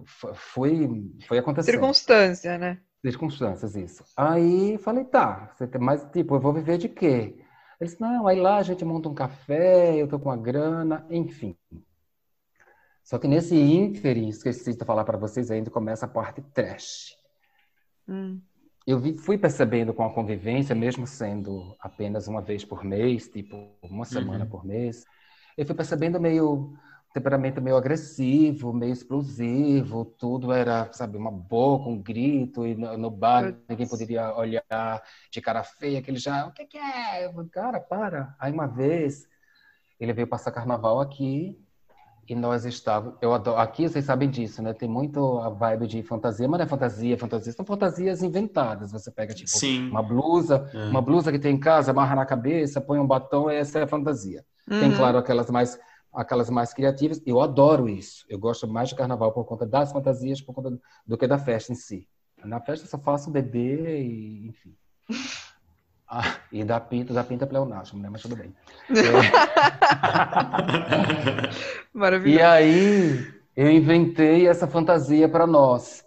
Foi, 0.05 1.11
foi 1.27 1.37
acontecendo. 1.37 1.73
Circunstância, 1.73 2.57
né? 2.57 2.79
Circunstâncias, 3.01 3.75
isso. 3.75 4.03
Aí 4.15 4.77
falei, 4.77 5.03
tá, 5.03 5.53
mais, 5.79 6.03
tipo, 6.11 6.35
eu 6.35 6.39
vou 6.39 6.53
viver 6.53 6.77
de 6.77 6.87
quê? 6.87 7.35
Ele 7.79 7.89
disse, 7.89 7.99
não, 7.99 8.27
aí 8.27 8.39
lá 8.39 8.57
a 8.57 8.63
gente 8.63 8.85
monta 8.85 9.09
um 9.09 9.13
café, 9.13 9.95
eu 9.95 10.07
tô 10.07 10.17
com 10.17 10.31
a 10.31 10.37
grana, 10.37 11.05
enfim. 11.09 11.57
Só 13.03 13.17
que 13.19 13.27
nesse 13.27 13.55
ínterim, 13.55 14.29
esqueci 14.29 14.73
de 14.77 14.85
falar 14.85 15.03
para 15.03 15.17
vocês, 15.17 15.51
ainda 15.51 15.69
começa 15.69 16.05
a 16.05 16.09
parte 16.09 16.41
trash. 16.53 17.17
Hum. 18.07 18.39
Eu 18.87 18.99
vi- 18.99 19.17
fui 19.17 19.37
percebendo 19.37 19.93
com 19.93 20.05
a 20.05 20.13
convivência, 20.13 20.73
mesmo 20.73 21.05
sendo 21.05 21.75
apenas 21.79 22.27
uma 22.27 22.41
vez 22.41 22.63
por 22.63 22.83
mês, 22.85 23.27
tipo, 23.27 23.75
uma 23.81 24.05
semana 24.05 24.45
Uhum. 24.45 24.49
por 24.49 24.65
mês, 24.65 25.03
eu 25.57 25.65
fui 25.65 25.75
percebendo 25.75 26.19
meio 26.19 26.73
temperamento 27.13 27.61
meio 27.61 27.77
agressivo, 27.77 28.73
meio 28.73 28.91
explosivo, 28.93 30.03
tudo 30.05 30.51
era, 30.51 30.91
sabe, 30.93 31.17
uma 31.17 31.31
boca, 31.31 31.89
um 31.89 32.01
grito, 32.01 32.65
e 32.65 32.75
no, 32.75 32.97
no 32.97 33.11
bar 33.11 33.55
ninguém 33.69 33.87
poderia 33.87 34.33
olhar 34.35 34.63
de 35.31 35.41
cara 35.41 35.63
feia, 35.63 35.99
aquele 35.99 36.17
já, 36.17 36.47
o 36.47 36.51
que 36.51 36.65
que 36.65 36.77
é? 36.77 37.25
Eu 37.25 37.33
falei, 37.33 37.49
Cara, 37.49 37.79
para. 37.79 38.35
Aí 38.39 38.51
uma 38.51 38.67
vez, 38.67 39.27
ele 39.99 40.13
veio 40.13 40.27
passar 40.27 40.51
carnaval 40.51 40.99
aqui, 40.99 41.59
e 42.27 42.35
nós 42.35 42.63
estávamos, 42.65 43.17
eu 43.21 43.33
adoro, 43.33 43.59
aqui 43.59 43.87
vocês 43.87 44.05
sabem 44.05 44.29
disso, 44.29 44.61
né? 44.61 44.73
Tem 44.73 44.87
muito 44.87 45.39
a 45.39 45.49
vibe 45.49 45.87
de 45.87 46.01
fantasia, 46.03 46.47
mas 46.47 46.57
não 46.57 46.65
é 46.65 46.69
fantasia, 46.69 47.17
fantasia, 47.17 47.51
são 47.51 47.65
fantasias 47.65 48.23
inventadas. 48.23 48.93
Você 48.93 49.11
pega, 49.11 49.33
tipo, 49.33 49.49
Sim. 49.49 49.89
uma 49.89 50.01
blusa, 50.01 50.69
É. 50.73 50.89
uma 50.89 51.01
blusa 51.01 51.33
que 51.33 51.39
tem 51.39 51.55
em 51.55 51.59
casa, 51.59 51.91
amarra 51.91 52.15
na 52.15 52.25
cabeça, 52.25 52.79
põe 52.79 52.97
um 52.97 53.05
batom, 53.05 53.49
essa 53.49 53.79
é 53.79 53.83
a 53.83 53.87
fantasia. 53.87 54.45
Tem, 54.79 54.89
Uhum. 54.89 54.95
claro, 54.95 55.17
aquelas 55.17 55.49
mais, 55.51 55.77
aquelas 56.13 56.49
mais 56.49 56.73
criativas. 56.73 57.21
Eu 57.25 57.41
adoro 57.41 57.89
isso. 57.89 58.25
Eu 58.29 58.37
gosto 58.39 58.67
mais 58.67 58.89
de 58.89 58.95
carnaval 58.95 59.31
por 59.31 59.45
conta 59.45 59.65
das 59.65 59.91
fantasias 59.91 60.41
por 60.41 60.53
conta 60.53 60.79
do 61.05 61.17
que 61.17 61.27
da 61.27 61.37
festa 61.37 61.71
em 61.71 61.75
si. 61.75 62.07
Na 62.43 62.59
festa 62.59 62.85
eu 62.85 62.89
só 62.89 62.97
faço 62.99 63.31
beber 63.31 64.01
e, 64.01 64.47
enfim. 64.47 64.75
Ah, 66.07 66.37
e 66.51 66.63
da 66.63 66.79
pinta, 66.79 67.13
da 67.13 67.23
pinta 67.23 67.47
pleonasmo, 67.47 67.99
né? 67.99 68.09
Mas 68.09 68.21
tudo 68.21 68.35
bem. 68.35 68.53
E 71.93 71.93
Maravilhoso. 71.93 72.43
aí 72.45 73.33
eu 73.55 73.69
inventei 73.71 74.47
essa 74.47 74.67
fantasia 74.67 75.27
para 75.29 75.47
nós. 75.47 76.03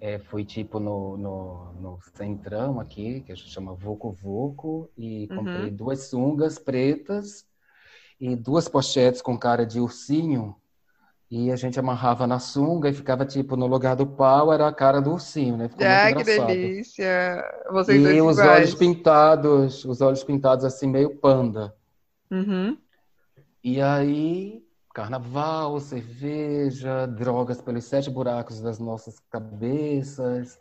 É, 0.00 0.18
foi 0.18 0.44
tipo 0.44 0.78
no, 0.78 1.16
no, 1.16 1.72
no 1.80 1.98
centrão 2.16 2.78
aqui, 2.80 3.20
que 3.22 3.32
a 3.32 3.34
gente 3.34 3.48
chama 3.50 3.74
Voco 3.74 4.12
Voco, 4.12 4.90
e 4.98 5.28
Uhum. 5.30 5.36
comprei 5.36 5.70
duas 5.70 6.08
sungas 6.08 6.58
pretas 6.58 7.46
e 8.20 8.34
duas 8.36 8.68
pochetes 8.68 9.20
com 9.22 9.38
cara 9.38 9.64
de 9.66 9.80
ursinho. 9.80 10.56
E 11.30 11.50
a 11.50 11.56
gente 11.56 11.80
amarrava 11.80 12.26
na 12.26 12.38
sunga 12.38 12.88
e 12.88 12.92
ficava 12.92 13.24
tipo 13.24 13.56
no 13.56 13.66
lugar 13.66 13.96
do 13.96 14.06
pau, 14.06 14.52
era 14.52 14.68
a 14.68 14.72
cara 14.72 15.00
do 15.00 15.12
ursinho, 15.12 15.56
né? 15.56 15.68
Ficou 15.68 15.84
muito 15.86 16.16
que 16.18 16.24
delícia. 16.24 17.44
Vocês 17.72 18.00
E 18.00 18.20
os 18.20 18.38
iguais. 18.38 18.50
olhos 18.50 18.74
pintados, 18.74 19.84
os 19.84 20.00
olhos 20.00 20.22
pintados 20.22 20.64
assim, 20.64 20.86
meio 20.86 21.16
panda. 21.16 21.74
Uhum. 22.30 22.76
E 23.64 23.80
aí, 23.80 24.62
carnaval, 24.94 25.80
cerveja, 25.80 27.06
drogas 27.06 27.60
pelos 27.60 27.84
sete 27.84 28.10
buracos 28.10 28.60
das 28.60 28.78
nossas 28.78 29.18
cabeças. 29.30 30.60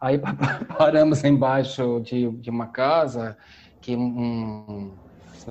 Aí 0.00 0.18
pa- 0.18 0.32
pa- 0.34 0.64
paramos 0.76 1.22
embaixo 1.22 2.00
de, 2.00 2.28
de 2.38 2.50
uma 2.50 2.68
casa 2.68 3.36
que 3.80 3.94
um, 3.94 4.96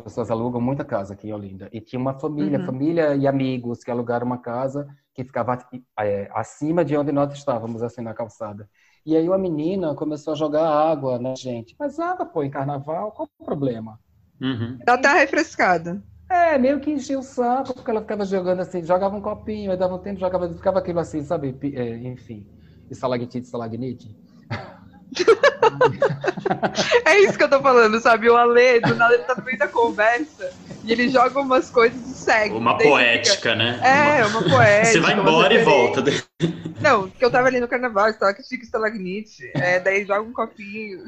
pessoas 0.04 0.32
alugam 0.32 0.62
muita 0.62 0.86
casa 0.86 1.14
aqui 1.14 1.28
em 1.30 1.34
Olinda. 1.34 1.70
E 1.74 1.82
tinha 1.82 2.00
uma 2.00 2.20
família, 2.20 2.60
Uhum. 2.60 2.64
família 2.64 3.16
e 3.16 3.28
amigos 3.28 3.84
que 3.84 3.92
alugaram 3.92 4.26
uma 4.26 4.38
casa 4.40 4.88
que 5.14 5.24
ficava 5.24 5.58
é, 6.00 6.30
acima 6.34 6.86
de 6.86 6.96
onde 6.98 7.12
nós 7.12 7.34
estávamos, 7.34 7.82
assim, 7.84 8.02
na 8.02 8.14
calçada. 8.14 8.70
E 9.06 9.16
aí 9.16 9.28
uma 9.28 9.38
menina 9.38 9.96
começou 9.96 10.34
a 10.34 10.36
jogar 10.36 10.68
água 10.70 11.18
na 11.20 11.36
gente. 11.36 11.76
Mas 11.80 12.00
água, 12.00 12.26
pô, 12.26 12.44
em 12.44 12.50
carnaval, 12.52 13.12
qual 13.12 13.30
o 13.40 13.46
problema? 13.46 14.00
Uhum. 14.42 14.82
Tá 14.86 14.96
até 14.96 15.14
refrescada. 15.14 16.04
É, 16.30 16.58
meio 16.58 16.80
que 16.82 16.92
enchia 16.92 17.18
o 17.18 17.24
saco, 17.24 17.74
porque 17.74 17.90
ela 17.90 18.02
ficava 18.02 18.26
jogando 18.26 18.60
assim, 18.62 18.84
jogava 18.84 19.16
um 19.16 19.22
copinho, 19.22 19.72
aí 19.72 19.78
dava 19.78 19.96
um 19.96 20.00
tempo, 20.02 20.20
jogava, 20.20 20.54
ficava 20.54 20.80
aquilo 20.80 21.00
assim, 21.00 21.24
sabe? 21.24 21.58
É, 21.74 21.98
enfim, 22.00 22.46
estalactite, 22.90 23.46
estalagmite. 23.46 24.18
É 27.06 27.20
isso 27.20 27.38
que 27.38 27.44
eu 27.44 27.50
tô 27.50 27.62
falando, 27.62 28.00
sabe? 28.00 28.30
O 28.30 28.36
Ale, 28.38 28.80
do 28.82 28.96
nada, 28.96 29.14
ele 29.14 29.24
tá 29.24 29.36
no 29.36 29.44
meio 29.44 29.58
da 29.58 29.68
conversa 29.68 30.50
e 30.84 30.92
ele 30.92 31.10
joga 31.10 31.40
umas 31.40 31.70
coisas 31.70 32.00
e 32.08 32.14
segue. 32.14 32.54
Uma 32.56 32.78
poética, 32.78 33.56
né? 33.56 33.74
fica- 33.76 33.88
É, 33.88 34.26
uma 34.26 34.42
poética. 34.44 34.86
Você 34.92 35.00
vai 35.00 35.14
uma 35.14 35.22
embora 35.24 35.54
e 35.54 35.64
volta. 35.64 36.04
Não, 36.82 37.10
que 37.10 37.24
eu 37.24 37.32
tava 37.32 37.48
ali 37.48 37.60
no 37.60 37.68
carnaval, 37.68 38.10
estava 38.10 38.34
que 38.34 38.44
fica 38.44 38.64
estalagnite. 38.64 39.50
É, 39.56 39.80
daí 39.80 40.06
joga 40.06 40.22
um 40.22 40.34
copinho. 40.34 41.04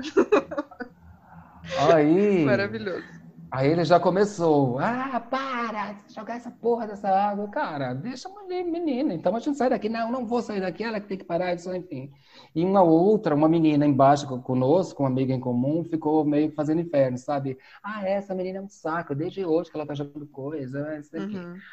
Aí, 1.94 2.46
Maravilhoso. 2.46 3.19
Aí 3.52 3.70
ele 3.72 3.84
já 3.86 4.00
começou, 4.00 4.78
ah, 4.80 5.20
para, 5.20 5.96
jogar 6.14 6.36
essa 6.36 6.52
porra 6.52 6.88
dessa 6.88 7.10
água. 7.10 7.50
Cara, 7.50 7.94
deixa 7.94 8.30
uma 8.30 8.44
menina, 8.46 9.14
então 9.14 9.36
a 9.36 9.40
gente 9.40 9.58
sai 9.58 9.70
daqui. 9.70 9.90
Não, 9.90 10.12
não 10.12 10.26
vou 10.28 10.42
sair 10.42 10.62
daqui, 10.62 10.84
ela 10.84 11.00
que 11.00 11.08
tem 11.08 11.18
que 11.18 11.24
parar, 11.26 11.54
isso, 11.56 11.74
enfim. 11.76 12.12
E 12.56 12.64
uma 12.64 12.82
outra, 12.84 13.34
uma 13.36 13.50
menina 13.50 13.86
embaixo 13.86 14.28
co- 14.28 14.42
conosco, 14.42 15.02
uma 15.04 15.10
amiga 15.10 15.34
em 15.34 15.40
comum, 15.40 15.84
ficou 15.84 16.24
meio 16.26 16.52
fazendo 16.54 16.82
inferno, 16.82 17.18
sabe? 17.18 17.58
Ah, 17.84 18.08
essa 18.08 18.36
menina 18.36 18.60
é 18.60 18.62
um 18.62 18.70
saco, 18.70 19.16
desde 19.16 19.44
hoje 19.46 19.72
que 19.72 19.78
ela 19.78 19.86
tá 19.88 19.96
jogando 19.96 20.28
coisa. 20.28 21.02
Uhum. 21.18 21.64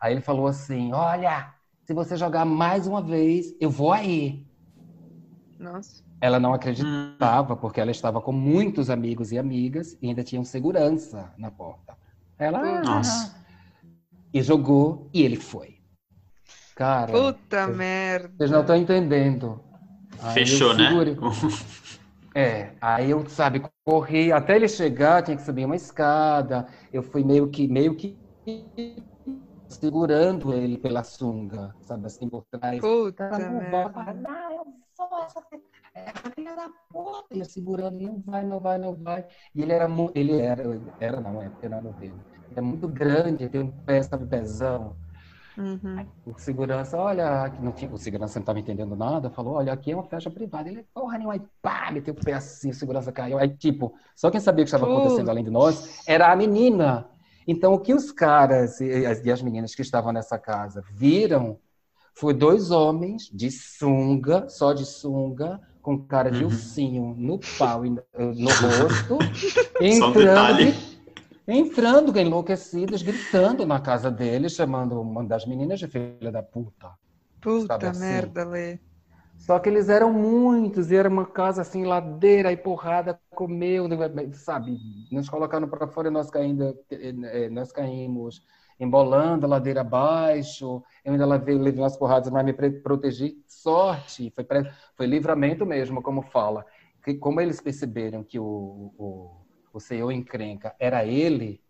Aí 0.00 0.12
ele 0.12 0.20
falou 0.20 0.46
assim: 0.46 0.92
Olha, 0.92 1.54
se 1.86 1.94
você 1.94 2.16
jogar 2.16 2.44
mais 2.44 2.86
uma 2.86 3.02
vez, 3.02 3.54
eu 3.60 3.70
vou 3.70 3.92
aí. 3.92 4.46
Nossa. 5.58 6.03
Ela 6.24 6.40
não 6.40 6.52
Hum. 6.52 6.54
acreditava, 6.54 7.54
porque 7.54 7.78
ela 7.78 7.90
estava 7.90 8.18
com 8.18 8.32
muitos 8.32 8.88
amigos 8.88 9.30
e 9.30 9.38
amigas 9.38 9.98
e 10.00 10.08
ainda 10.08 10.24
tinha 10.24 10.40
um 10.40 10.44
segurança 10.44 11.30
na 11.36 11.50
porta. 11.50 11.94
Ela. 12.38 12.60
"Ah." 12.60 12.82
Nossa. 12.82 13.36
E 14.32 14.40
jogou 14.40 15.10
e 15.12 15.20
ele 15.22 15.36
foi. 15.36 15.76
Cara. 16.74 17.12
Puta 17.12 17.68
merda. 17.68 18.32
Vocês 18.38 18.50
não 18.50 18.62
estão 18.62 18.74
entendendo. 18.74 19.60
Aí 20.22 20.32
Fechou, 20.32 20.72
né? 20.74 20.88
É, 22.34 22.72
aí 22.80 23.10
eu, 23.10 23.28
sabe, 23.28 23.62
corri 23.86 24.32
até 24.32 24.56
ele 24.56 24.66
chegar, 24.66 25.22
tinha 25.22 25.36
que 25.36 25.42
subir 25.44 25.66
uma 25.66 25.76
escada. 25.76 26.66
Eu 26.92 27.02
fui 27.02 27.22
meio 27.22 27.48
que, 27.48 27.68
meio 27.68 27.94
que 27.94 28.18
segurando 29.68 30.52
ele 30.54 30.78
pela 30.78 31.04
sunga, 31.04 31.76
sabe, 31.82 32.06
assim 32.06 32.28
por 32.28 32.44
trás. 32.50 32.80
Puta 32.80 33.30
merda. 33.38 34.14
Não, 34.14 34.83
vou, 34.96 35.26
é 35.94 36.10
a 36.10 36.30
filha 36.30 36.56
da 36.56 36.68
puta. 36.90 37.26
Ele 37.30 37.44
segurando, 37.44 38.00
não 38.00 38.22
vai, 38.24 38.44
não 38.44 38.60
vai, 38.60 38.78
não 38.78 38.94
vai. 38.94 39.26
E 39.54 39.62
ele 39.62 39.72
era, 39.72 39.88
ele 40.14 40.40
era, 40.40 40.62
era 41.00 41.20
não, 41.20 41.42
é, 41.42 41.50
era 41.62 41.80
no 41.80 41.92
dele. 41.94 42.14
Ele 42.50 42.58
é 42.58 42.60
muito 42.60 42.88
grande, 42.88 43.48
tem 43.48 43.62
um 43.62 43.70
pé, 43.70 44.02
sabe, 44.02 44.26
pezão. 44.26 44.96
Uhum. 45.56 46.04
O 46.26 46.38
segurança, 46.38 46.96
olha, 46.96 47.48
não 47.60 47.70
tinha, 47.70 47.90
o 47.92 47.96
segurança 47.96 48.38
não 48.38 48.42
estava 48.42 48.58
entendendo 48.58 48.96
nada, 48.96 49.30
falou, 49.30 49.54
olha, 49.54 49.72
aqui 49.72 49.92
é 49.92 49.94
uma 49.94 50.04
festa 50.04 50.30
privada. 50.30 50.68
Ele, 50.68 50.84
porra 50.92 51.16
nenhuma, 51.16 51.34
aí 51.34 51.42
pá, 51.62 51.90
meteu 51.92 52.12
o 52.12 52.16
pé 52.16 52.32
assim, 52.32 52.70
o 52.70 52.74
segurança 52.74 53.12
caiu. 53.12 53.38
Aí, 53.38 53.48
tipo, 53.48 53.94
só 54.16 54.30
quem 54.30 54.40
sabia 54.40 54.64
o 54.64 54.66
que 54.66 54.74
estava 54.74 54.92
acontecendo 54.92 55.30
além 55.30 55.44
de 55.44 55.50
nós 55.50 56.02
era 56.08 56.32
a 56.32 56.36
menina. 56.36 57.08
Então, 57.46 57.74
o 57.74 57.78
que 57.78 57.94
os 57.94 58.10
caras 58.10 58.80
as, 58.80 59.24
e 59.24 59.30
as 59.30 59.42
meninas 59.42 59.74
que 59.74 59.82
estavam 59.82 60.12
nessa 60.12 60.38
casa 60.38 60.82
viram 60.92 61.58
foi 62.14 62.32
dois 62.32 62.70
homens 62.70 63.28
de 63.32 63.50
sunga, 63.50 64.48
só 64.48 64.72
de 64.72 64.86
sunga, 64.86 65.60
com 65.82 65.98
cara 65.98 66.30
de 66.30 66.44
uhum. 66.44 66.50
ursinho 66.50 67.14
no 67.18 67.38
pau 67.58 67.84
e 67.84 67.90
no, 67.90 68.00
rosto, 68.14 69.18
entrando 69.80 70.94
entrando 71.46 72.18
enlouquecidas, 72.18 73.02
gritando 73.02 73.66
na 73.66 73.78
casa 73.80 74.10
dele, 74.10 74.48
chamando 74.48 75.00
uma 75.00 75.22
das 75.24 75.46
meninas 75.46 75.78
de 75.78 75.86
filha 75.86 76.32
da 76.32 76.42
puta. 76.42 76.90
Puta 77.40 77.90
assim? 77.90 78.00
merda, 78.00 78.44
Lê. 78.44 78.78
Só 79.36 79.58
que 79.58 79.68
eles 79.68 79.88
eram 79.90 80.10
muitos, 80.12 80.90
e 80.90 80.96
era 80.96 81.08
uma 81.08 81.26
casa 81.26 81.60
assim, 81.60 81.84
ladeira 81.84 82.50
e 82.50 82.56
porrada, 82.56 83.20
comeu, 83.30 83.86
sabe? 84.32 84.78
Nos 85.12 85.28
colocaram 85.28 85.68
para 85.68 85.86
fora 85.86 86.08
e 86.08 86.10
nós, 86.10 86.30
caindo, 86.30 86.74
eh, 86.90 87.50
nós 87.50 87.70
caímos 87.70 88.42
embolando 88.84 89.46
a 89.46 89.48
ladeira 89.48 89.80
abaixo. 89.80 90.82
Eu 91.04 91.12
ainda 91.12 91.26
levei, 91.26 91.56
levei 91.56 91.80
umas 91.80 91.96
porradas, 91.96 92.30
mas 92.30 92.44
me 92.44 92.52
protegi. 92.52 93.36
Sorte, 93.46 94.32
foi, 94.34 94.46
foi 94.96 95.06
livramento 95.06 95.66
mesmo, 95.66 96.02
como 96.02 96.22
fala. 96.22 96.64
Que, 97.02 97.14
como 97.14 97.40
eles 97.40 97.60
perceberam 97.60 98.22
que 98.22 98.38
o, 98.38 98.92
o 98.96 99.44
o 99.74 99.80
Senhor 99.80 100.12
encrenca 100.12 100.72
era 100.78 101.04
ele, 101.04 101.60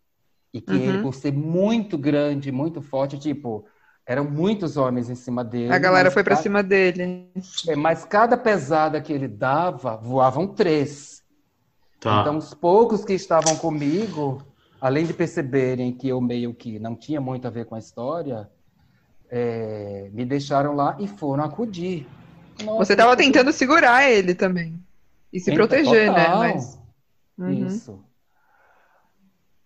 e 0.52 0.60
que 0.60 0.72
uhum. 0.72 0.78
ele, 0.78 1.02
por 1.02 1.14
ser 1.14 1.32
muito 1.32 1.96
grande, 1.96 2.52
muito 2.52 2.82
forte, 2.82 3.18
tipo, 3.18 3.64
eram 4.06 4.24
muitos 4.24 4.76
homens 4.76 5.08
em 5.08 5.14
cima 5.14 5.42
dele. 5.42 5.72
A 5.72 5.78
galera 5.78 6.10
foi 6.10 6.22
para 6.22 6.36
cima 6.36 6.62
dele. 6.62 7.30
É, 7.66 7.74
mas 7.74 8.04
cada 8.04 8.36
pesada 8.36 9.00
que 9.00 9.10
ele 9.10 9.26
dava, 9.26 9.96
voavam 9.96 10.46
três. 10.46 11.24
Tá. 11.98 12.20
Então, 12.20 12.36
os 12.36 12.52
poucos 12.52 13.04
que 13.04 13.14
estavam 13.14 13.56
comigo, 13.56 14.42
além 14.84 15.06
de 15.06 15.14
perceberem 15.14 15.90
que 15.90 16.06
eu 16.06 16.20
meio 16.20 16.52
que 16.52 16.78
não 16.78 16.94
tinha 16.94 17.18
muito 17.18 17.46
a 17.46 17.50
ver 17.50 17.64
com 17.64 17.74
a 17.74 17.78
história, 17.78 18.50
é, 19.30 20.10
me 20.12 20.26
deixaram 20.26 20.74
lá 20.74 20.94
e 21.00 21.08
foram 21.08 21.42
acudir. 21.42 22.06
Nossa, 22.62 22.84
Você 22.84 22.92
estava 22.92 23.16
tentando 23.16 23.50
segurar 23.50 24.06
ele 24.10 24.34
também. 24.34 24.78
E 25.32 25.40
se 25.40 25.54
proteger, 25.54 26.12
né? 26.12 26.24
total. 26.24 26.40
né? 26.40 26.52
Mas... 26.52 26.78
Uhum. 27.38 27.66
Isso. 27.66 28.04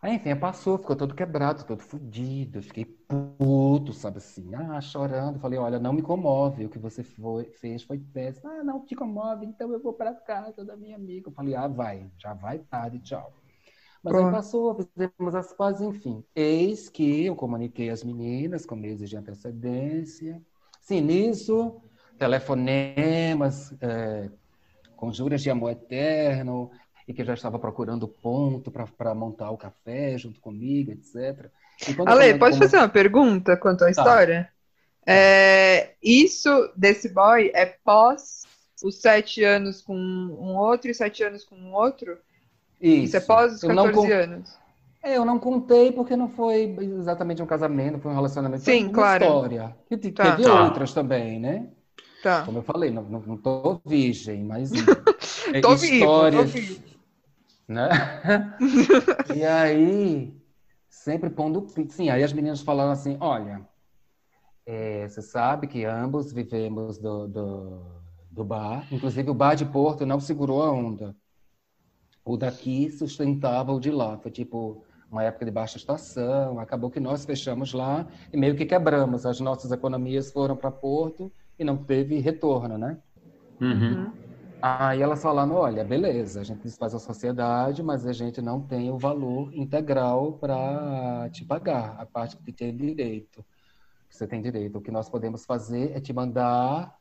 Aí, 0.01 0.15
enfim, 0.15 0.37
passou, 0.37 0.79
ficou 0.79 0.95
todo 0.95 1.17
quebrado, 1.17 1.65
todo 1.65 1.83
fodido. 1.83 2.63
Fiquei 2.63 2.85
puto, 2.85 3.93
sabe 3.93 4.19
assim? 4.19 4.55
Ah, 4.55 4.81
chorando. 4.81 5.41
Falei, 5.41 5.59
olha, 5.59 5.81
não 5.81 5.93
me 5.93 6.01
comove. 6.01 6.67
O 6.67 6.69
que 6.69 6.79
você 6.79 7.03
foi, 7.03 7.43
fez 7.43 7.83
foi 7.83 7.99
péssimo. 7.99 8.49
Ah, 8.49 8.63
não 8.63 8.87
te 8.87 8.95
comove, 8.95 9.45
então 9.45 9.73
eu 9.73 9.83
vou 9.83 9.93
para 9.93 10.15
casa 10.15 10.65
da 10.65 10.77
minha 10.77 10.95
amiga. 10.95 11.29
Eu 11.29 11.33
falei, 11.33 11.57
ah, 11.57 11.67
vai, 11.67 12.09
já 12.17 12.35
vai 12.35 12.61
tarde, 12.61 13.01
tchau. 13.01 13.33
Mas 14.03 14.13
Pronto. 14.13 14.27
aí 14.27 14.33
passou, 14.33 14.75
fizemos 14.75 15.35
as 15.35 15.53
pazes, 15.53 15.81
enfim. 15.83 16.25
Eis 16.35 16.89
que 16.89 17.27
eu 17.27 17.35
comuniquei 17.35 17.91
às 17.91 18.05
meninas 18.05 18.65
com 18.65 18.77
meses 18.77 19.09
de 19.11 19.17
antecedência. 19.17 20.41
Sim, 20.81 21.01
nisso, 21.01 21.81
telefonemas, 22.19 23.75
é, 23.81 24.31
conjuras 24.97 25.43
de 25.43 25.51
amor 25.51 25.73
eterno, 25.73 26.71
e 27.09 27.15
que 27.15 27.25
já 27.25 27.33
estava 27.33 27.59
procurando 27.59 28.07
ponto 28.07 28.71
para 28.71 29.15
montar 29.15 29.51
o 29.51 29.57
café 29.57 30.19
junto 30.19 30.41
comigo, 30.41 30.93
etc. 30.93 31.51
Ale, 32.07 32.39
pode 32.39 32.57
como... 32.57 32.63
fazer 32.63 32.77
uma 32.77 32.89
pergunta 32.89 33.57
quanto 33.57 33.83
à 33.83 33.87
tá. 33.87 33.91
história? 33.91 34.53
É, 35.07 35.95
isso 36.03 36.51
desse 36.77 37.09
boy 37.09 37.51
é 37.55 37.65
pós 37.65 38.43
os 38.85 39.01
sete 39.01 39.43
anos 39.43 39.81
com 39.81 39.97
um 39.97 40.55
outro 40.55 40.91
e 40.91 40.95
sete 40.95 41.23
anos 41.23 41.45
com 41.45 41.57
um 41.57 41.73
outro? 41.73 42.19
Isso, 42.81 43.05
isso 43.05 43.17
é 43.17 43.21
pós 43.21 43.55
os 43.55 43.61
14 43.61 43.93
con... 43.93 44.13
anos? 44.13 44.59
É, 45.03 45.17
eu 45.17 45.25
não 45.25 45.39
contei 45.39 45.93
porque 45.93 46.17
não 46.17 46.29
foi 46.29 46.77
exatamente 46.99 47.43
um 47.43 47.47
casamento, 47.47 47.99
foi 47.99 48.11
um 48.11 48.15
relacionamento. 48.15 48.65
Sim, 48.65 48.85
uma 48.85 48.93
claro. 48.93 49.25
história. 49.25 49.77
E 49.91 49.97
tá. 50.11 50.31
teve 50.31 50.49
tá. 50.49 50.65
outras 50.65 50.93
também, 50.93 51.39
né? 51.39 51.69
Tá. 52.23 52.43
Como 52.45 52.59
eu 52.59 52.63
falei, 52.63 52.91
não, 52.91 53.05
não, 53.05 53.21
não 53.21 53.37
tô 53.37 53.81
virgem, 53.87 54.45
mas 54.45 54.73
é, 55.53 55.61
tô 55.61 55.75
histórias, 55.75 56.51
vivo, 56.51 56.67
tô 56.67 56.75
vivo 56.75 56.89
né? 57.69 57.89
e 59.37 59.45
aí, 59.45 60.35
sempre 60.89 61.29
pondo. 61.29 61.67
Sim, 61.91 62.09
aí 62.09 62.25
as 62.25 62.33
meninas 62.33 62.63
falaram 62.63 62.91
assim: 62.91 63.19
olha, 63.21 63.61
é, 64.65 65.07
você 65.07 65.21
sabe 65.21 65.67
que 65.67 65.85
ambos 65.85 66.33
vivemos 66.33 66.99
do, 66.99 67.29
do, 67.29 67.83
do, 68.31 68.45
bar, 68.45 68.87
inclusive 68.91 69.31
o 69.31 69.35
bar 69.35 69.55
de 69.55 69.67
Porto 69.67 70.07
não 70.07 70.19
segurou 70.19 70.63
a 70.63 70.73
onda. 70.73 71.15
O 72.29 72.37
daqui 72.37 72.91
sustentava 72.91 73.73
o 73.73 73.81
de 73.81 73.91
lá. 73.91 74.19
Foi 74.19 74.31
tipo 74.31 74.85
uma 75.11 75.25
época 75.25 75.47
de 75.47 75.51
baixa 75.51 75.79
estação. 75.79 76.61
Acabou 76.61 76.91
que 76.91 77.01
nós 77.01 77.25
fechamos 77.25 77.73
lá 77.73 78.07
e 78.31 78.37
meio 78.37 78.55
que 78.55 78.67
quebramos. 78.67 79.25
As 79.25 79.41
nossas 79.41 79.73
economias 79.73 80.31
foram 80.31 80.55
para 80.55 80.71
Porto 80.71 81.33
e 81.59 81.65
não 81.65 81.79
teve 81.79 82.19
retorno, 82.19 82.77
né? 82.77 82.99
Uhum. 83.59 83.71
uhum. 83.71 84.13
Aí 84.61 85.01
elas 85.01 85.23
falando, 85.23 85.55
olha, 85.55 85.85
beleza, 85.85 86.41
a 86.41 86.45
gente 86.45 86.69
faz 86.73 86.93
a 86.93 86.99
sociedade, 86.99 87.81
mas 87.81 88.05
a 88.05 88.13
gente 88.13 88.43
não 88.43 88.61
tem 88.61 88.91
o 88.91 88.99
valor 88.99 89.55
integral 89.55 90.33
para 90.33 91.31
te 91.31 91.45
pagar, 91.45 91.97
a 91.99 92.05
parte 92.05 92.37
que 92.37 92.53
tem 92.53 92.77
direito. 92.77 93.43
Que 94.11 94.17
você 94.17 94.27
tem 94.27 94.43
direito. 94.43 94.77
O 94.77 94.83
que 94.83 94.91
nós 94.91 95.09
podemos 95.09 95.47
fazer 95.47 95.93
é 95.97 96.01
te 96.01 96.13
mandar 96.13 96.98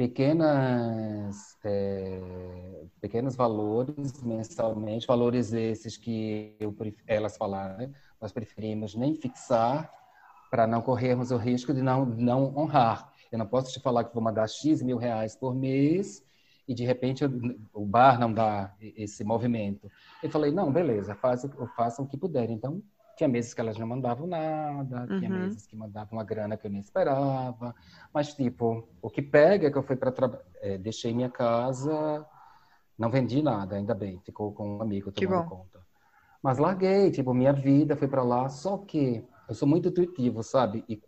pequenas, 0.00 1.58
é, 1.62 2.86
pequenos 3.02 3.36
valores 3.36 4.22
mensalmente, 4.22 5.06
valores 5.06 5.52
esses 5.52 5.98
que 5.98 6.56
eu, 6.58 6.74
elas 7.06 7.36
falaram, 7.36 7.76
né? 7.76 7.90
nós 8.18 8.32
preferimos 8.32 8.94
nem 8.94 9.14
fixar 9.14 9.92
para 10.50 10.66
não 10.66 10.80
corrermos 10.80 11.30
o 11.30 11.36
risco 11.36 11.74
de 11.74 11.82
não, 11.82 12.06
não 12.06 12.56
honrar. 12.56 13.12
Eu 13.30 13.38
não 13.38 13.46
posso 13.46 13.74
te 13.74 13.78
falar 13.78 14.04
que 14.04 14.14
vou 14.14 14.22
mandar 14.22 14.48
X 14.48 14.80
mil 14.80 14.96
reais 14.96 15.36
por 15.36 15.54
mês 15.54 16.24
e 16.66 16.72
de 16.74 16.82
repente 16.86 17.22
o 17.74 17.84
bar 17.84 18.18
não 18.18 18.32
dá 18.32 18.74
esse 18.80 19.22
movimento. 19.22 19.92
Eu 20.22 20.30
falei, 20.30 20.50
não, 20.50 20.72
beleza, 20.72 21.14
façam, 21.14 21.50
façam 21.76 22.06
o 22.06 22.08
que 22.08 22.16
puderem. 22.16 22.56
Então, 22.56 22.82
tinha 23.20 23.28
meses 23.28 23.52
que 23.52 23.60
elas 23.60 23.76
não 23.76 23.86
mandavam 23.86 24.26
nada, 24.26 25.06
uhum. 25.10 25.18
tinha 25.18 25.28
meses 25.28 25.66
que 25.66 25.76
mandavam 25.76 26.16
uma 26.18 26.24
grana 26.24 26.56
que 26.56 26.66
eu 26.66 26.70
nem 26.70 26.80
esperava, 26.80 27.74
mas 28.14 28.32
tipo, 28.32 28.88
o 29.02 29.10
que 29.10 29.20
pega 29.20 29.66
é 29.66 29.70
que 29.70 29.76
eu 29.76 29.82
fui 29.82 29.94
para 29.94 30.10
trabalhar, 30.10 30.42
é, 30.62 30.78
deixei 30.78 31.12
minha 31.12 31.28
casa, 31.28 32.26
não 32.98 33.10
vendi 33.10 33.42
nada, 33.42 33.76
ainda 33.76 33.94
bem, 33.94 34.18
ficou 34.20 34.52
com 34.52 34.78
um 34.78 34.82
amigo 34.82 35.12
tomando 35.12 35.48
conta. 35.48 35.80
Mas 36.42 36.56
larguei, 36.56 37.10
tipo, 37.10 37.34
minha 37.34 37.52
vida 37.52 37.94
foi 37.94 38.08
para 38.08 38.22
lá, 38.22 38.48
só 38.48 38.78
que 38.78 39.22
eu 39.46 39.54
sou 39.54 39.68
muito 39.68 39.88
intuitivo, 39.88 40.42
sabe? 40.42 40.82
E 40.88 40.98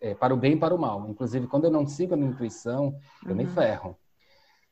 é, 0.00 0.14
para 0.14 0.32
o 0.32 0.36
bem 0.36 0.52
e 0.52 0.56
para 0.56 0.72
o 0.72 0.78
mal. 0.78 1.08
Inclusive, 1.08 1.48
quando 1.48 1.64
eu 1.64 1.70
não 1.72 1.84
sigo 1.84 2.14
a 2.14 2.16
minha 2.16 2.30
intuição, 2.30 2.96
eu 3.26 3.34
me 3.34 3.44
uhum. 3.44 3.50
ferro 3.50 3.98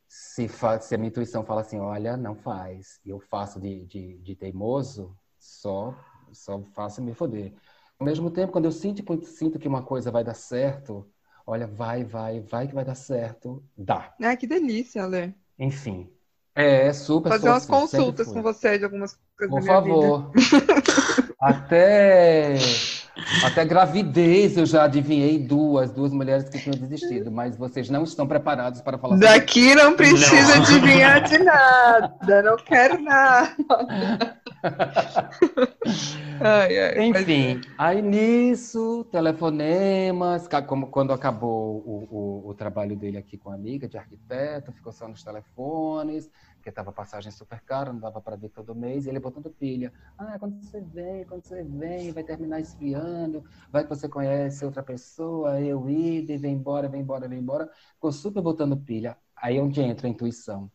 se, 0.06 0.48
se 0.80 0.94
a 0.94 0.98
minha 0.98 1.08
intuição 1.08 1.44
fala 1.44 1.62
assim, 1.62 1.80
olha, 1.80 2.16
não 2.16 2.36
faz, 2.36 3.00
e 3.04 3.10
eu 3.10 3.18
faço 3.18 3.60
de, 3.60 3.84
de, 3.86 4.18
de, 4.18 4.36
teimoso, 4.36 5.16
só, 5.40 5.92
só 6.32 6.60
faço 6.74 7.02
me 7.02 7.14
foder. 7.14 7.52
Ao 7.98 8.04
mesmo 8.04 8.30
tempo, 8.30 8.52
quando 8.52 8.64
eu 8.66 8.72
sinto, 8.72 9.02
sinto 9.26 9.58
que 9.58 9.68
uma 9.68 9.82
coisa 9.82 10.10
vai 10.10 10.24
dar 10.24 10.34
certo, 10.34 11.08
olha, 11.46 11.66
vai, 11.66 12.04
vai, 12.04 12.40
vai 12.40 12.66
que 12.66 12.74
vai 12.74 12.84
dar 12.84 12.94
certo, 12.94 13.62
dá. 13.76 14.14
Ah, 14.20 14.36
que 14.36 14.46
delícia, 14.46 15.04
Ale. 15.04 15.34
Enfim, 15.58 16.10
é, 16.54 16.86
é 16.86 16.92
super 16.92 17.30
Fazer 17.30 17.48
umas 17.48 17.62
assim, 17.64 17.72
consultas 17.72 18.28
com 18.28 18.42
você 18.42 18.78
de 18.78 18.84
algumas 18.84 19.18
coisas 19.36 19.54
Por 19.54 19.62
favor. 19.62 20.30
Até 21.40 22.56
até 23.44 23.64
gravidez 23.64 24.56
eu 24.56 24.66
já 24.66 24.84
adivinhei 24.84 25.38
duas, 25.38 25.92
duas 25.92 26.12
mulheres 26.12 26.48
que 26.48 26.58
tinham 26.58 26.76
desistido, 26.76 27.30
mas 27.30 27.56
vocês 27.56 27.88
não 27.88 28.02
estão 28.02 28.26
preparados 28.26 28.80
para 28.80 28.98
falar 28.98 29.16
Daqui 29.16 29.74
não 29.74 29.94
precisa 29.94 30.56
não. 30.56 30.62
adivinhar 30.62 31.22
de 31.22 31.38
nada, 31.38 32.42
não 32.42 32.56
quero 32.56 33.00
nada. 33.00 33.54
ai, 36.40 36.78
ai, 36.78 37.06
Enfim, 37.06 37.56
mas... 37.56 37.66
aí 37.78 38.00
nisso, 38.02 39.04
telefonemas, 39.10 40.48
como 40.66 40.86
quando 40.88 41.12
acabou 41.12 41.82
o, 41.86 42.08
o, 42.10 42.48
o, 42.48 42.54
trabalho 42.54 42.96
dele 42.96 43.18
aqui 43.18 43.36
com 43.36 43.50
a 43.50 43.54
amiga 43.54 43.86
de 43.86 43.98
arquiteto, 43.98 44.72
ficou 44.72 44.92
só 44.92 45.06
nos 45.06 45.22
telefones, 45.22 46.30
porque 46.56 46.70
estava 46.70 46.90
passagem 46.92 47.30
super 47.30 47.60
cara, 47.60 47.92
não 47.92 48.00
dava 48.00 48.20
para 48.20 48.36
ver 48.36 48.48
todo 48.48 48.74
mês, 48.74 49.04
e 49.04 49.10
ele 49.10 49.20
botando 49.20 49.50
pilha. 49.50 49.92
Ah, 50.16 50.38
quando 50.38 50.62
você 50.62 50.80
vem, 50.80 51.24
quando 51.24 51.44
você 51.44 51.62
vem, 51.62 52.10
vai 52.10 52.24
terminar 52.24 52.60
esfriando, 52.60 53.44
vai 53.70 53.82
que 53.82 53.90
você 53.90 54.08
conhece 54.08 54.64
outra 54.64 54.82
pessoa, 54.82 55.60
eu 55.60 55.88
ir, 55.90 56.28
e 56.30 56.36
vem 56.38 56.54
embora, 56.54 56.88
vem 56.88 57.02
embora, 57.02 57.28
vem 57.28 57.38
embora. 57.38 57.70
Ficou 57.94 58.10
super 58.10 58.42
botando 58.42 58.76
pilha. 58.76 59.16
Aí 59.36 59.58
é 59.58 59.62
onde 59.62 59.80
entra 59.80 60.06
a 60.06 60.10
intuição. 60.10 60.70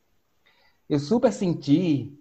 Eu 0.88 1.00
super 1.00 1.32
senti 1.32 2.20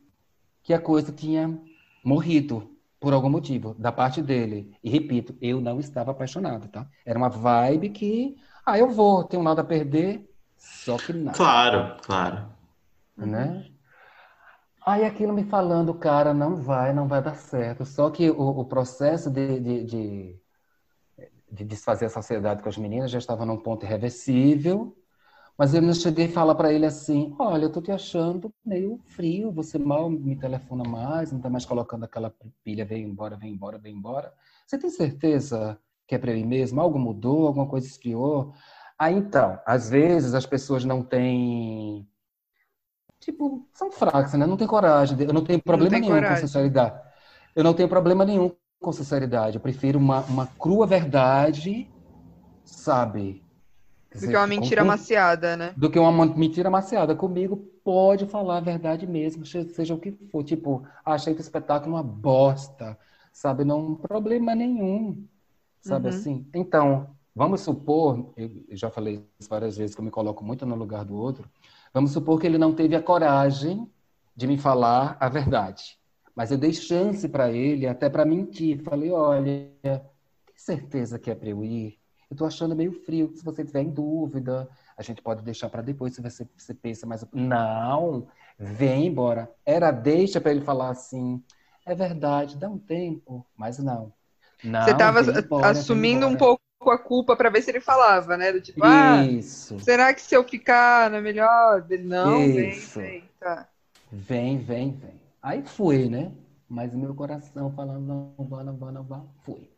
que 0.68 0.74
a 0.74 0.78
coisa 0.78 1.10
tinha 1.10 1.58
morrido 2.04 2.76
por 3.00 3.14
algum 3.14 3.30
motivo, 3.30 3.72
da 3.78 3.90
parte 3.90 4.20
dele. 4.20 4.76
E 4.84 4.90
repito, 4.90 5.34
eu 5.40 5.62
não 5.62 5.80
estava 5.80 6.10
apaixonado, 6.10 6.68
tá? 6.68 6.86
Era 7.06 7.18
uma 7.18 7.30
vibe 7.30 7.88
que, 7.88 8.36
ah, 8.66 8.78
eu 8.78 8.90
vou, 8.90 9.24
tenho 9.24 9.42
nada 9.42 9.62
a 9.62 9.64
perder, 9.64 10.30
só 10.58 10.98
que 10.98 11.14
não. 11.14 11.32
Claro, 11.32 11.96
claro. 12.02 12.50
Né? 13.16 13.64
Aí 14.84 15.06
aquilo 15.06 15.32
me 15.32 15.44
falando, 15.44 15.94
cara, 15.94 16.34
não 16.34 16.56
vai, 16.56 16.92
não 16.92 17.08
vai 17.08 17.22
dar 17.22 17.36
certo. 17.36 17.86
Só 17.86 18.10
que 18.10 18.28
o, 18.28 18.60
o 18.60 18.64
processo 18.66 19.30
de, 19.30 19.58
de, 19.58 19.84
de, 19.84 20.40
de 21.50 21.64
desfazer 21.64 22.04
a 22.04 22.10
sociedade 22.10 22.62
com 22.62 22.68
as 22.68 22.76
meninas 22.76 23.10
já 23.10 23.16
estava 23.18 23.46
num 23.46 23.56
ponto 23.56 23.86
irreversível. 23.86 24.94
Mas 25.58 25.74
eu 25.74 25.82
não 25.82 25.92
cheguei 25.92 26.26
a 26.26 26.30
falar 26.30 26.54
para 26.54 26.72
ele 26.72 26.86
assim: 26.86 27.34
olha, 27.36 27.64
eu 27.64 27.72
tô 27.72 27.82
te 27.82 27.90
achando 27.90 28.54
meio 28.64 29.00
frio, 29.06 29.50
você 29.50 29.76
mal 29.76 30.08
me 30.08 30.36
telefona 30.36 30.88
mais, 30.88 31.32
não 31.32 31.40
tá 31.40 31.50
mais 31.50 31.64
colocando 31.64 32.04
aquela 32.04 32.32
pilha, 32.62 32.84
vem 32.84 33.02
embora, 33.02 33.36
vem 33.36 33.52
embora, 33.52 33.76
vem 33.76 33.96
embora. 33.96 34.32
Você 34.64 34.78
tem 34.78 34.88
certeza 34.88 35.76
que 36.06 36.14
é 36.14 36.18
para 36.18 36.32
ir 36.32 36.46
mesmo? 36.46 36.80
Algo 36.80 36.96
mudou, 36.96 37.48
alguma 37.48 37.66
coisa 37.66 37.88
esfriou? 37.88 38.54
Aí 38.96 39.14
então, 39.16 39.58
às 39.66 39.90
vezes 39.90 40.32
as 40.32 40.46
pessoas 40.46 40.84
não 40.84 41.02
têm. 41.02 42.08
Tipo, 43.18 43.68
são 43.74 43.90
fracas, 43.90 44.34
né? 44.34 44.46
Não 44.46 44.56
tem 44.56 44.66
coragem. 44.66 45.20
Eu 45.20 45.32
não 45.32 45.42
tenho 45.42 45.60
problema 45.60 45.90
não 45.90 46.00
nenhum 46.00 46.14
coragem. 46.14 46.36
com 46.36 46.46
sinceridade. 46.46 47.00
Eu 47.56 47.64
não 47.64 47.74
tenho 47.74 47.88
problema 47.88 48.24
nenhum 48.24 48.52
com 48.80 48.92
sinceridade. 48.92 49.56
Eu 49.56 49.60
prefiro 49.60 49.98
uma, 49.98 50.20
uma 50.20 50.46
crua 50.46 50.86
verdade, 50.86 51.90
sabe? 52.64 53.42
Do 54.14 54.26
que 54.26 54.36
uma 54.36 54.46
mentira 54.46 54.82
com... 54.82 54.88
amaciada, 54.88 55.56
né? 55.56 55.74
Do 55.76 55.90
que 55.90 55.98
uma 55.98 56.26
mentira 56.26 56.68
amaciada. 56.68 57.14
Comigo 57.14 57.56
pode 57.84 58.26
falar 58.26 58.58
a 58.58 58.60
verdade 58.60 59.06
mesmo, 59.06 59.44
seja 59.44 59.94
o 59.94 59.98
que 59.98 60.12
for. 60.30 60.42
Tipo, 60.42 60.82
achei 61.04 61.34
que 61.34 61.40
o 61.40 61.42
espetáculo 61.42 61.94
uma 61.94 62.02
bosta, 62.02 62.98
sabe? 63.32 63.64
Não 63.64 63.94
problema 63.94 64.54
nenhum, 64.54 65.24
sabe 65.80 66.08
uhum. 66.08 66.14
assim? 66.14 66.46
Então, 66.54 67.10
vamos 67.34 67.60
supor, 67.60 68.32
eu 68.36 68.50
já 68.70 68.90
falei 68.90 69.24
isso 69.38 69.48
várias 69.48 69.76
vezes, 69.76 69.94
que 69.94 70.00
eu 70.00 70.04
me 70.04 70.10
coloco 70.10 70.44
muito 70.44 70.64
no 70.64 70.74
lugar 70.74 71.04
do 71.04 71.16
outro, 71.16 71.48
vamos 71.92 72.10
supor 72.10 72.40
que 72.40 72.46
ele 72.46 72.58
não 72.58 72.74
teve 72.74 72.96
a 72.96 73.02
coragem 73.02 73.90
de 74.34 74.46
me 74.46 74.56
falar 74.56 75.16
a 75.20 75.28
verdade. 75.28 75.98
Mas 76.34 76.52
eu 76.52 76.56
dei 76.56 76.72
chance 76.72 77.28
para 77.28 77.50
ele, 77.50 77.86
até 77.86 78.08
para 78.08 78.24
mentir. 78.24 78.80
Falei, 78.84 79.10
olha, 79.10 79.72
tem 79.82 80.54
certeza 80.54 81.18
que 81.18 81.32
é 81.32 81.34
para 81.34 81.48
eu 81.48 81.64
ir? 81.64 81.97
Eu 82.30 82.34
estou 82.34 82.46
achando 82.46 82.76
meio 82.76 82.92
frio. 82.92 83.32
Se 83.34 83.44
você 83.44 83.64
tiver 83.64 83.80
em 83.80 83.90
dúvida, 83.90 84.68
a 84.96 85.02
gente 85.02 85.22
pode 85.22 85.42
deixar 85.42 85.70
para 85.70 85.80
depois 85.82 86.14
se 86.14 86.20
você, 86.20 86.46
você 86.56 86.74
pensa 86.74 87.06
mais. 87.06 87.24
Não, 87.32 88.28
vem 88.58 89.06
embora. 89.06 89.50
Era 89.64 89.90
deixa 89.90 90.40
para 90.40 90.50
ele 90.50 90.60
falar 90.60 90.90
assim. 90.90 91.42
É 91.86 91.94
verdade, 91.94 92.56
dá 92.56 92.68
um 92.68 92.78
tempo, 92.78 93.46
mas 93.56 93.78
não. 93.78 94.12
não 94.62 94.82
você 94.82 94.90
estava 94.90 95.20
assumindo 95.70 96.26
um 96.26 96.36
pouco 96.36 96.60
a 96.86 96.98
culpa 96.98 97.34
para 97.34 97.48
ver 97.48 97.62
se 97.62 97.70
ele 97.70 97.80
falava, 97.80 98.36
né? 98.36 98.52
Do 98.52 98.60
tipo, 98.60 98.84
ah, 98.84 99.24
Isso. 99.24 99.74
ah, 99.74 99.80
será 99.80 100.12
que 100.12 100.20
se 100.20 100.34
eu 100.34 100.44
ficar 100.44 101.10
não 101.10 101.16
é 101.16 101.20
melhor? 101.22 101.86
Não, 102.04 102.38
Isso. 102.40 103.00
vem, 103.00 103.10
vem, 103.10 103.30
tá. 103.40 103.68
Vem, 104.12 104.58
vem, 104.58 104.92
vem. 104.92 105.20
Aí 105.42 105.62
fui, 105.62 106.10
né? 106.10 106.30
Mas 106.68 106.94
meu 106.94 107.14
coração 107.14 107.72
falando, 107.72 108.34
não 108.38 108.46
vá, 108.46 108.62
não 108.62 108.76
vá, 108.76 108.92
não 108.92 109.02
vá, 109.02 109.24
fui. 109.42 109.70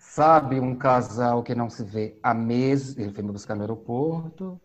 Sabe 0.00 0.58
um 0.58 0.74
casal 0.74 1.42
que 1.42 1.54
não 1.54 1.68
se 1.68 1.84
vê 1.84 2.18
há 2.22 2.32
meses, 2.32 2.96
ele 2.96 3.12
foi 3.12 3.22
me 3.22 3.30
buscar 3.30 3.54
no 3.54 3.60
aeroporto. 3.60 4.58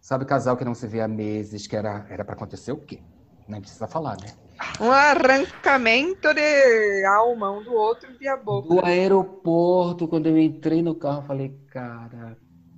Sabe 0.00 0.24
casal 0.24 0.56
que 0.56 0.64
não 0.64 0.74
se 0.74 0.86
vê 0.86 1.02
há 1.02 1.06
meses, 1.06 1.66
que 1.66 1.76
era 1.76 2.06
era 2.08 2.24
para 2.24 2.34
acontecer 2.34 2.72
o 2.72 2.78
quê? 2.78 2.98
Nem 3.46 3.60
precisa 3.60 3.86
falar, 3.86 4.16
né? 4.18 4.32
Um 4.80 4.90
arrancamento 4.90 6.32
de 6.32 7.04
alma 7.04 7.50
um 7.50 7.62
do 7.62 7.74
outro 7.74 8.08
via 8.18 8.36
boca. 8.36 8.74
Do 8.74 8.84
aeroporto, 8.84 10.08
quando 10.08 10.26
eu 10.26 10.38
entrei 10.38 10.82
no 10.82 10.94
carro, 10.94 11.22
falei, 11.26 11.50
cara, 11.70 12.36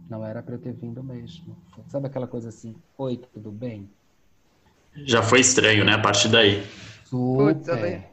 não 0.08 0.24
era 0.26 0.42
para 0.42 0.56
eu 0.56 0.60
ter 0.60 0.72
vindo 0.72 1.02
mesmo. 1.04 1.56
Sabe 1.88 2.08
aquela 2.08 2.26
coisa 2.26 2.48
assim, 2.48 2.74
oi, 2.98 3.18
tudo 3.32 3.52
bem? 3.52 3.88
Já 5.06 5.22
foi 5.22 5.40
estranho, 5.40 5.84
né? 5.84 5.94
A 5.94 5.98
partir 6.02 6.28
daí. 6.28 6.62
Super. 7.04 8.09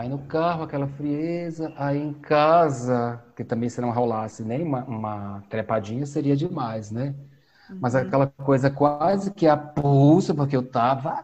Aí 0.00 0.08
no 0.08 0.20
carro, 0.20 0.62
aquela 0.62 0.88
frieza. 0.88 1.74
Aí 1.76 1.98
em 1.98 2.14
casa, 2.14 3.22
que 3.36 3.44
também 3.44 3.68
se 3.68 3.82
não 3.82 3.90
rolasse 3.90 4.42
nem 4.42 4.62
uma, 4.62 4.82
uma 4.84 5.44
trepadinha, 5.50 6.06
seria 6.06 6.34
demais, 6.34 6.90
né? 6.90 7.14
Uhum. 7.68 7.78
Mas 7.82 7.94
aquela 7.94 8.26
coisa 8.26 8.70
quase 8.70 9.30
que 9.30 9.46
a 9.46 9.58
pulso, 9.58 10.34
porque 10.34 10.56
eu 10.56 10.62
tava 10.62 11.22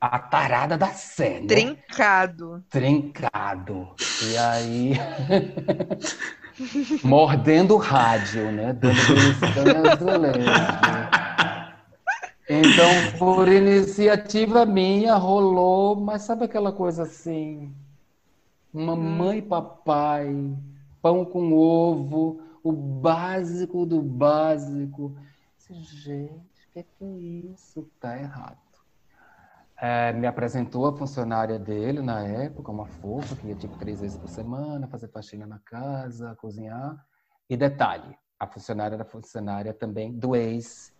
a 0.00 0.18
tarada 0.18 0.78
da 0.78 0.94
cena. 0.94 1.40
Né? 1.40 1.46
Trincado. 1.46 2.64
Trincado. 2.70 3.90
E 4.22 4.38
aí. 4.38 4.92
mordendo 7.04 7.74
o 7.74 7.78
rádio, 7.78 8.50
né? 8.50 8.72
Dando 8.72 8.96
então, 12.48 13.18
por 13.18 13.48
iniciativa 13.48 14.66
minha, 14.66 15.14
rolou, 15.14 15.96
mas 15.96 16.22
sabe 16.22 16.44
aquela 16.44 16.72
coisa 16.72 17.04
assim? 17.04 17.74
Mamãe 18.70 19.38
e 19.38 19.42
hum. 19.42 19.48
papai, 19.48 20.56
pão 21.00 21.24
com 21.24 21.54
ovo, 21.54 22.42
o 22.62 22.70
básico 22.70 23.86
do 23.86 24.02
básico. 24.02 25.16
Gente, 25.70 26.32
o 26.32 26.72
que 26.72 26.80
é, 26.80 26.82
que 26.82 27.04
é 27.04 27.52
isso? 27.52 27.90
Tá 27.98 28.18
errado. 28.18 28.58
É, 29.80 30.12
me 30.12 30.26
apresentou 30.26 30.86
a 30.86 30.96
funcionária 30.96 31.58
dele 31.58 32.02
na 32.02 32.22
época, 32.22 32.70
uma 32.70 32.86
fofa, 32.86 33.36
que 33.36 33.46
ia 33.46 33.54
tipo 33.54 33.76
três 33.78 34.00
vezes 34.00 34.18
por 34.18 34.28
semana, 34.28 34.86
fazer 34.86 35.08
faxina 35.08 35.46
na 35.46 35.58
casa, 35.60 36.36
cozinhar. 36.36 37.04
E 37.48 37.56
detalhe, 37.56 38.16
a 38.38 38.46
funcionária 38.46 38.96
era 38.96 39.04
funcionária 39.04 39.72
também 39.72 40.12
do 40.12 40.36
ex 40.36 40.93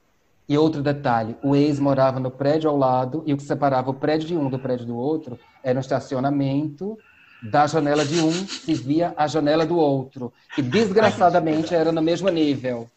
e 0.48 0.58
outro 0.58 0.82
detalhe, 0.82 1.36
o 1.42 1.56
ex 1.56 1.78
morava 1.80 2.20
no 2.20 2.30
prédio 2.30 2.68
ao 2.68 2.76
lado 2.76 3.22
e 3.26 3.32
o 3.32 3.36
que 3.36 3.42
separava 3.42 3.90
o 3.90 3.94
prédio 3.94 4.28
de 4.28 4.36
um 4.36 4.50
do 4.50 4.58
prédio 4.58 4.86
do 4.86 4.96
outro 4.96 5.38
era 5.62 5.78
um 5.78 5.80
estacionamento 5.80 6.98
da 7.42 7.66
janela 7.66 8.04
de 8.04 8.20
um 8.20 8.32
se 8.32 8.74
via 8.74 9.14
a 9.16 9.26
janela 9.26 9.66
do 9.66 9.76
outro, 9.76 10.32
que 10.54 10.62
desgraçadamente 10.62 11.74
era 11.74 11.92
no 11.92 12.02
mesmo 12.02 12.28
nível. 12.28 12.88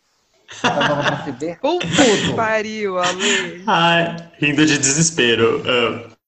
Então 0.60 0.80
dava 0.80 1.04
pra 1.04 1.24
se 1.24 1.32
ver 1.32 1.60
tudo. 1.60 1.80
Que 1.80 2.34
pariu, 2.34 2.98
Ale. 2.98 3.64
Ai, 3.68 4.16
rindo 4.40 4.66
de 4.66 4.78
desespero. 4.78 5.62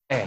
É. 0.09 0.25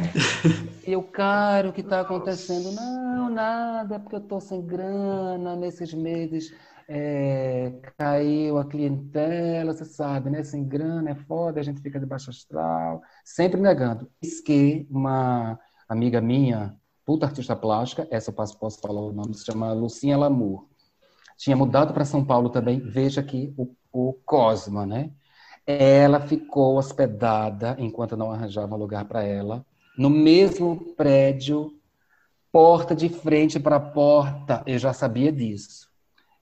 E 0.86 0.96
o 0.96 1.02
cara, 1.02 1.68
o 1.68 1.72
que 1.72 1.80
está 1.80 2.00
acontecendo? 2.00 2.72
Não, 2.72 3.28
nada, 3.28 3.98
porque 3.98 4.16
eu 4.16 4.20
estou 4.20 4.40
sem 4.40 4.64
grana 4.64 5.54
nesses 5.56 5.92
meses 5.92 6.54
é, 6.88 7.72
caiu 7.98 8.58
a 8.58 8.64
clientela, 8.64 9.72
você 9.72 9.84
sabe, 9.84 10.30
né? 10.30 10.42
Sem 10.44 10.64
grana 10.64 11.10
é 11.10 11.14
foda, 11.14 11.60
a 11.60 11.62
gente 11.62 11.80
fica 11.80 11.98
de 12.00 12.06
baixo 12.06 12.30
astral, 12.30 13.02
sempre 13.24 13.60
negando. 13.60 14.10
Isso 14.20 14.42
que 14.42 14.86
uma 14.90 15.58
amiga 15.88 16.20
minha, 16.20 16.76
puta 17.04 17.26
artista 17.26 17.54
plástica, 17.56 18.06
essa 18.10 18.30
eu 18.30 18.34
posso, 18.34 18.58
posso 18.58 18.80
falar 18.80 19.00
o 19.00 19.12
nome, 19.12 19.34
se 19.34 19.44
chama 19.44 19.72
Lucinha 19.72 20.16
Lamour, 20.16 20.66
tinha 21.36 21.56
mudado 21.56 21.92
para 21.92 22.04
São 22.04 22.24
Paulo 22.24 22.50
também, 22.50 22.80
veja 22.80 23.20
aqui 23.20 23.52
o, 23.56 23.74
o 23.92 24.14
Cosma, 24.24 24.86
né? 24.86 25.10
Ela 25.66 26.20
ficou 26.20 26.76
hospedada, 26.76 27.76
enquanto 27.78 28.16
não 28.16 28.32
arranjava 28.32 28.74
um 28.74 28.78
lugar 28.78 29.04
para 29.04 29.22
ela, 29.22 29.64
no 29.96 30.10
mesmo 30.10 30.94
prédio, 30.96 31.78
porta 32.50 32.94
de 32.94 33.08
frente 33.08 33.60
para 33.60 33.78
porta. 33.78 34.62
Eu 34.66 34.78
já 34.78 34.92
sabia 34.92 35.32
disso. 35.32 35.91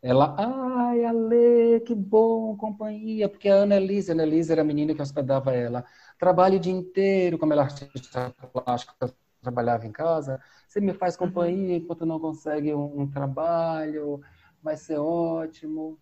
Ela, 0.03 0.34
ai, 0.38 1.05
Ale, 1.05 1.80
que 1.80 1.94
bom, 1.94 2.57
companhia, 2.57 3.28
porque 3.28 3.48
a 3.48 3.55
Ana 3.55 3.76
Elisa, 3.76 4.12
a 4.12 4.14
Ana 4.14 4.22
Elisa 4.22 4.53
era 4.53 4.62
a 4.62 4.64
menina 4.64 4.94
que 4.94 5.03
hospedava 5.03 5.53
ela, 5.53 5.84
trabalha 6.18 6.57
o 6.57 6.61
dia 6.61 6.72
inteiro, 6.72 7.38
como 7.38 7.53
ela 7.53 7.62
é 7.62 7.64
artista 7.66 8.34
plástica, 8.53 9.12
trabalhava 9.42 9.86
em 9.86 9.92
casa, 9.92 10.40
você 10.66 10.80
me 10.80 10.94
faz 10.94 11.16
companhia 11.16 11.76
enquanto 11.76 12.07
não 12.07 12.18
consegue 12.18 12.72
um, 12.72 13.03
um 13.03 13.11
trabalho, 13.11 14.22
vai 14.62 14.76
ser 14.76 14.98
ótimo. 14.98 15.98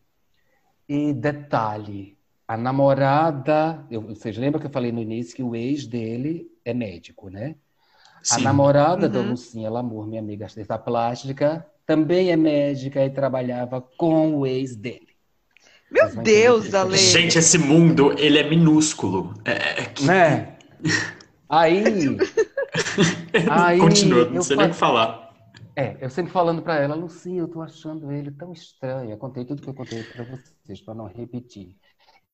E 0.88 1.12
detalhe, 1.12 2.16
a 2.46 2.56
namorada, 2.56 3.84
eu, 3.90 4.00
vocês 4.02 4.36
lembram 4.36 4.60
que 4.60 4.66
eu 4.66 4.72
falei 4.72 4.92
no 4.92 5.00
início 5.00 5.34
que 5.34 5.42
o 5.42 5.56
ex 5.56 5.86
dele 5.86 6.50
é 6.64 6.72
médico, 6.72 7.28
né? 7.28 7.56
Sim. 8.22 8.40
A 8.40 8.44
namorada 8.44 9.06
uhum. 9.06 9.12
da 9.12 9.20
Lucinha 9.20 9.70
Lamour, 9.70 10.06
minha 10.06 10.20
amiga 10.20 10.44
artista 10.46 10.78
plástica, 10.78 11.66
também 11.88 12.30
é 12.30 12.36
médica 12.36 13.02
e 13.02 13.08
trabalhava 13.08 13.80
com 13.96 14.36
o 14.36 14.46
ex 14.46 14.76
dele. 14.76 15.08
Meu 15.90 16.14
Deus, 16.16 16.74
Ale! 16.74 16.98
Gente, 16.98 17.38
esse 17.38 17.56
mundo, 17.56 18.14
ele 18.18 18.38
é 18.38 18.46
minúsculo. 18.46 19.32
É, 19.42 19.52
é, 19.52 19.80
é 19.80 19.84
que... 19.86 20.04
Né? 20.04 20.58
Aí... 21.48 21.82
aí 23.50 23.78
Continua, 23.78 24.28
não 24.28 24.42
sei 24.42 24.58
nem 24.58 24.66
o 24.66 24.68
que 24.68 24.76
falar. 24.76 25.32
É, 25.74 25.96
eu 25.98 26.10
sempre 26.10 26.30
falando 26.30 26.60
para 26.60 26.76
ela, 26.76 26.94
Lucinha, 26.94 27.40
eu 27.40 27.48
tô 27.48 27.62
achando 27.62 28.12
ele 28.12 28.30
tão 28.32 28.52
estranho. 28.52 29.10
Eu 29.10 29.16
contei 29.16 29.46
tudo 29.46 29.62
que 29.62 29.68
eu 29.68 29.72
contei 29.72 30.02
para 30.02 30.24
vocês, 30.24 30.82
para 30.82 30.92
não 30.92 31.06
repetir. 31.06 31.74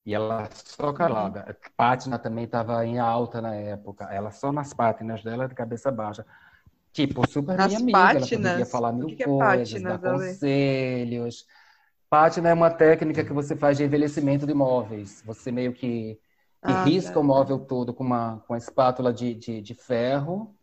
E 0.05 0.13
ela 0.13 0.49
só 0.53 0.93
calada. 0.93 1.57
Pátina 1.77 2.19
também 2.19 2.45
estava 2.45 2.85
em 2.85 2.99
alta 2.99 3.41
na 3.41 3.55
época. 3.55 4.07
Ela 4.11 4.33
só 4.33 4.51
nas 4.51 4.75
pátinas 4.75 5.23
dela, 5.23 5.47
de 5.47 5.55
cabeça 5.55 5.93
baixa. 5.93 6.27
Tipo, 6.95 7.27
super 7.27 7.57
nas 7.57 7.67
minha 7.67 7.81
amiga. 7.81 7.99
Pátinas? 7.99 8.33
Ela 8.33 8.51
podia 8.53 8.67
falar 8.67 8.93
mil 8.93 9.09
que 9.09 9.17
que 9.17 9.23
é 9.25 9.27
coisas, 9.27 9.75
é 9.75 9.81
dar 9.81 9.99
conselhos. 9.99 11.45
Pátina 12.09 12.51
é 12.51 12.55
uma 12.55 12.71
técnica 12.71 13.25
que 13.25 13.33
você 13.33 13.57
faz 13.57 13.77
de 13.77 13.83
envelhecimento 13.83 14.47
de 14.47 14.55
móveis. 14.55 15.21
Você 15.27 15.51
meio 15.51 15.73
que, 15.73 16.15
que 16.65 16.73
ah, 16.73 16.85
risca 16.85 17.15
tá. 17.15 17.19
o 17.19 17.25
móvel 17.25 17.59
todo 17.59 17.93
com 17.93 18.05
uma, 18.05 18.41
com 18.47 18.53
uma 18.53 18.59
espátula 18.59 19.13
de, 19.13 19.35
de, 19.35 19.61
de 19.61 19.75
ferro, 19.75 20.55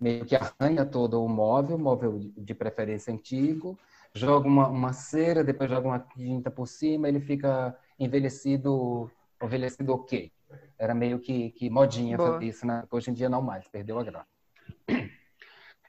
meio 0.00 0.24
que 0.24 0.34
arranha 0.34 0.84
todo 0.84 1.24
o 1.24 1.28
móvel, 1.28 1.78
móvel 1.78 2.18
de 2.36 2.54
preferência 2.54 3.14
antigo, 3.14 3.78
joga 4.12 4.48
uma, 4.48 4.66
uma 4.66 4.92
cera, 4.92 5.44
depois 5.44 5.70
joga 5.70 5.86
uma 5.86 6.00
tinta 6.00 6.50
por 6.50 6.66
cima, 6.66 7.08
ele 7.08 7.20
fica 7.20 7.72
envelhecido, 8.00 9.08
envelhecido 9.40 9.94
ok. 9.94 10.32
Era 10.76 10.92
meio 10.92 11.20
que, 11.20 11.52
que 11.52 11.70
modinha 11.70 12.16
Boa. 12.16 12.32
fazer 12.32 12.46
isso, 12.46 12.66
né? 12.66 12.82
Hoje 12.90 13.12
em 13.12 13.14
dia 13.14 13.28
não 13.28 13.40
mais, 13.40 13.68
perdeu 13.68 13.96
a 14.00 14.02
graça. 14.02 14.26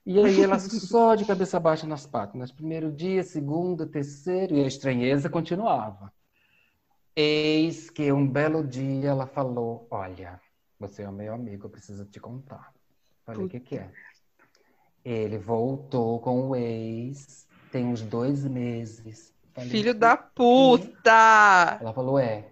E 0.06 0.20
aí 0.20 0.42
ela 0.42 0.60
só 0.60 1.16
de 1.16 1.26
cabeça 1.26 1.60
baixa 1.60 1.88
nas 1.88 2.06
pátinas. 2.06 2.52
Primeiro 2.52 2.92
dia, 2.92 3.24
segundo, 3.24 3.86
terceiro, 3.86 4.56
e 4.56 4.64
a 4.64 4.68
estranheza 4.68 5.30
continuava. 5.30 6.12
Eis 7.16 7.90
que 7.90 8.12
um 8.12 8.28
belo 8.28 8.66
dia 8.66 9.10
ela 9.10 9.28
falou: 9.28 9.88
Olha, 9.90 10.42
você 10.80 11.04
é 11.04 11.10
o 11.10 11.14
meu 11.14 11.34
amigo, 11.34 11.68
eu 11.68 11.70
preciso 11.70 12.06
te 12.06 12.20
contar. 12.20 12.74
Falei: 13.26 13.46
O 13.46 13.50
que, 13.50 13.60
que 13.60 13.78
é? 13.78 13.90
Ele 15.06 15.38
voltou 15.38 16.20
com 16.20 16.50
o 16.50 16.56
ex, 16.56 17.48
tem 17.72 17.86
uns 17.86 18.02
dois 18.02 18.46
meses. 18.46 19.34
Falei, 19.54 19.70
Filho 19.70 19.94
da 19.94 20.18
puta! 20.18 21.78
Ela 21.80 21.94
falou: 21.94 22.20
é. 22.20 22.52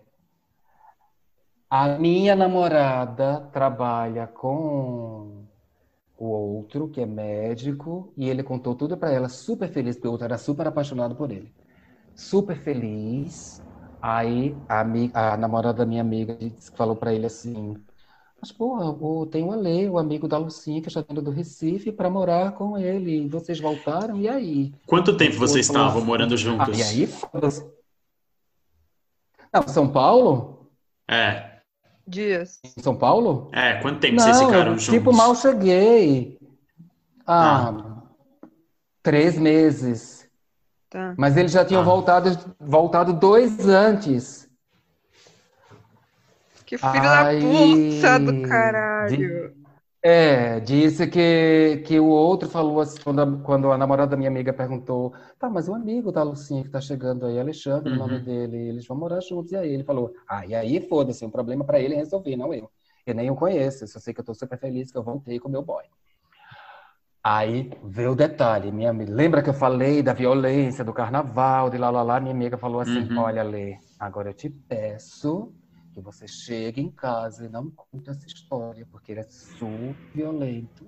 A 1.70 1.98
minha 1.98 2.36
namorada 2.36 3.50
trabalha 3.52 4.28
com 4.28 5.41
o 6.22 6.28
outro, 6.28 6.88
que 6.88 7.02
é 7.02 7.06
médico, 7.06 8.14
e 8.16 8.30
ele 8.30 8.44
contou 8.44 8.76
tudo 8.76 8.96
para 8.96 9.12
ela, 9.12 9.28
super 9.28 9.68
feliz, 9.68 9.96
porque 9.96 10.08
o 10.08 10.12
outro 10.12 10.26
era 10.26 10.38
super 10.38 10.68
apaixonado 10.68 11.16
por 11.16 11.32
ele. 11.32 11.52
Super 12.16 12.56
feliz. 12.56 13.60
Aí 14.00 14.56
a, 14.70 14.82
a 15.34 15.38
namorada 15.38 15.80
da 15.80 15.86
minha 15.86 16.02
amiga 16.02 16.38
falou 16.76 16.96
para 16.96 17.12
ele 17.12 17.26
assim: 17.26 17.76
mas, 18.40 18.52
porra, 18.52 18.96
tem 19.32 19.44
o 19.44 19.52
Ale, 19.52 19.90
o 19.90 19.98
amigo 19.98 20.28
da 20.28 20.38
Lucinha, 20.38 20.82
que 20.82 20.90
já 20.90 21.02
está 21.02 21.14
do 21.14 21.32
Recife, 21.32 21.92
para 21.92 22.10
morar 22.10 22.54
com 22.54 22.78
ele. 22.78 23.28
Vocês 23.28 23.60
voltaram, 23.60 24.18
e 24.18 24.30
aí? 24.30 24.74
Quanto 24.86 25.18
tempo 25.18 25.38
vocês 25.38 25.66
estavam 25.66 25.98
assim, 25.98 26.06
morando 26.06 26.38
juntos? 26.38 26.68
Ah, 26.70 26.78
e 26.78 26.84
aí. 26.84 27.10
Não, 29.54 29.68
São 29.68 29.92
Paulo? 29.92 30.68
É. 31.08 31.51
Dias. 32.08 32.60
Em 32.78 32.82
São 32.82 32.96
Paulo? 32.96 33.50
É, 33.54 33.76
quanto 33.76 34.00
tempo 34.00 34.16
Não, 34.16 34.24
vocês 34.24 34.40
ficaram 34.40 34.72
juntos? 34.72 34.86
Tipo, 34.86 35.14
mal 35.14 35.36
cheguei. 35.36 36.40
Ah, 37.26 37.70
ah. 37.70 38.02
três 39.02 39.38
meses. 39.38 40.28
Tá. 40.90 41.14
Mas 41.18 41.38
eles 41.38 41.52
já 41.52 41.64
tinham 41.64 41.82
ah. 41.82 41.86
voltado, 41.86 42.56
voltado 42.60 43.14
dois 43.14 43.68
antes. 43.68 44.50
Que 46.66 46.78
filho 46.78 46.92
Aí, 46.94 48.00
da 48.02 48.20
puta 48.20 48.32
do 48.32 48.48
caralho. 48.48 49.61
É, 50.04 50.60
disse 50.60 51.06
que, 51.06 51.84
que 51.86 52.00
o 52.00 52.08
outro 52.08 52.50
falou 52.50 52.80
assim, 52.80 53.00
quando 53.04 53.22
a, 53.22 53.38
quando 53.44 53.72
a 53.72 53.78
namorada 53.78 54.12
da 54.12 54.18
minha 54.18 54.30
amiga 54.30 54.52
perguntou, 54.52 55.14
tá, 55.38 55.48
mas 55.48 55.70
o 55.70 55.76
amigo 55.76 56.12
da 56.12 56.24
Lucinha 56.24 56.64
que 56.64 56.70
tá 56.70 56.82
chegando 56.82 57.28
aí, 57.28 57.40
Alexandre, 57.40 57.92
uhum. 57.92 57.96
o 57.96 58.00
nome 58.00 58.16
uhum. 58.16 58.24
dele, 58.24 58.58
eles 58.58 58.88
vão 58.88 58.98
morar 58.98 59.22
juntos. 59.22 59.52
E 59.52 59.56
aí 59.56 59.72
ele 59.72 59.84
falou, 59.84 60.12
ah, 60.28 60.46
e 60.46 60.56
aí 60.56 60.82
foda-se, 60.82 61.24
um 61.24 61.30
problema 61.30 61.64
para 61.64 61.80
ele 61.80 61.94
resolver, 61.94 62.36
não 62.36 62.52
eu. 62.52 62.70
Eu 63.06 63.14
nem 63.14 63.30
o 63.30 63.36
conheço, 63.36 63.84
eu 63.84 63.88
só 63.88 64.00
sei 64.00 64.14
que 64.14 64.22
eu 64.22 64.26
tô 64.26 64.34
super 64.34 64.58
feliz 64.58 64.92
que 64.92 64.98
eu 64.98 65.04
voltei 65.04 65.40
com 65.40 65.50
meu 65.50 65.62
boy. 65.62 65.84
Aí 67.24 67.72
veio 67.84 68.14
o 68.14 68.16
detalhe, 68.16 68.72
minha 68.72 68.90
amiga. 68.90 69.14
Lembra 69.14 69.44
que 69.44 69.50
eu 69.50 69.54
falei 69.54 70.02
da 70.02 70.14
violência, 70.14 70.84
do 70.84 70.92
carnaval, 70.92 71.70
de 71.70 71.78
lá, 71.78 71.92
lá, 71.92 72.02
lá? 72.02 72.20
Minha 72.20 72.34
amiga 72.34 72.58
falou 72.58 72.82
assim: 72.82 73.08
uhum. 73.12 73.20
olha, 73.20 73.44
Lê, 73.44 73.78
agora 74.00 74.30
eu 74.30 74.34
te 74.34 74.50
peço 74.50 75.54
que 75.94 76.02
você 76.02 76.28
chegue 76.28 76.82
em 76.82 76.92
casa 76.92 77.46
e 77.46 77.50
não 77.50 77.70
conte 77.72 78.10
essa 78.10 78.26
história, 78.28 78.88
porque 78.92 79.12
ele 79.12 79.22
é 79.22 79.28
super 79.30 79.96
violento. 80.14 80.88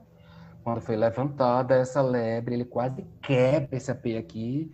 Quando 0.64 0.82
foi 0.82 0.96
levantada 0.96 1.76
essa 1.76 2.02
lebre, 2.02 2.56
ele 2.56 2.66
quase 2.66 3.06
quebra 3.22 3.76
esse 3.76 3.92
AP 3.92 4.18
aqui. 4.18 4.72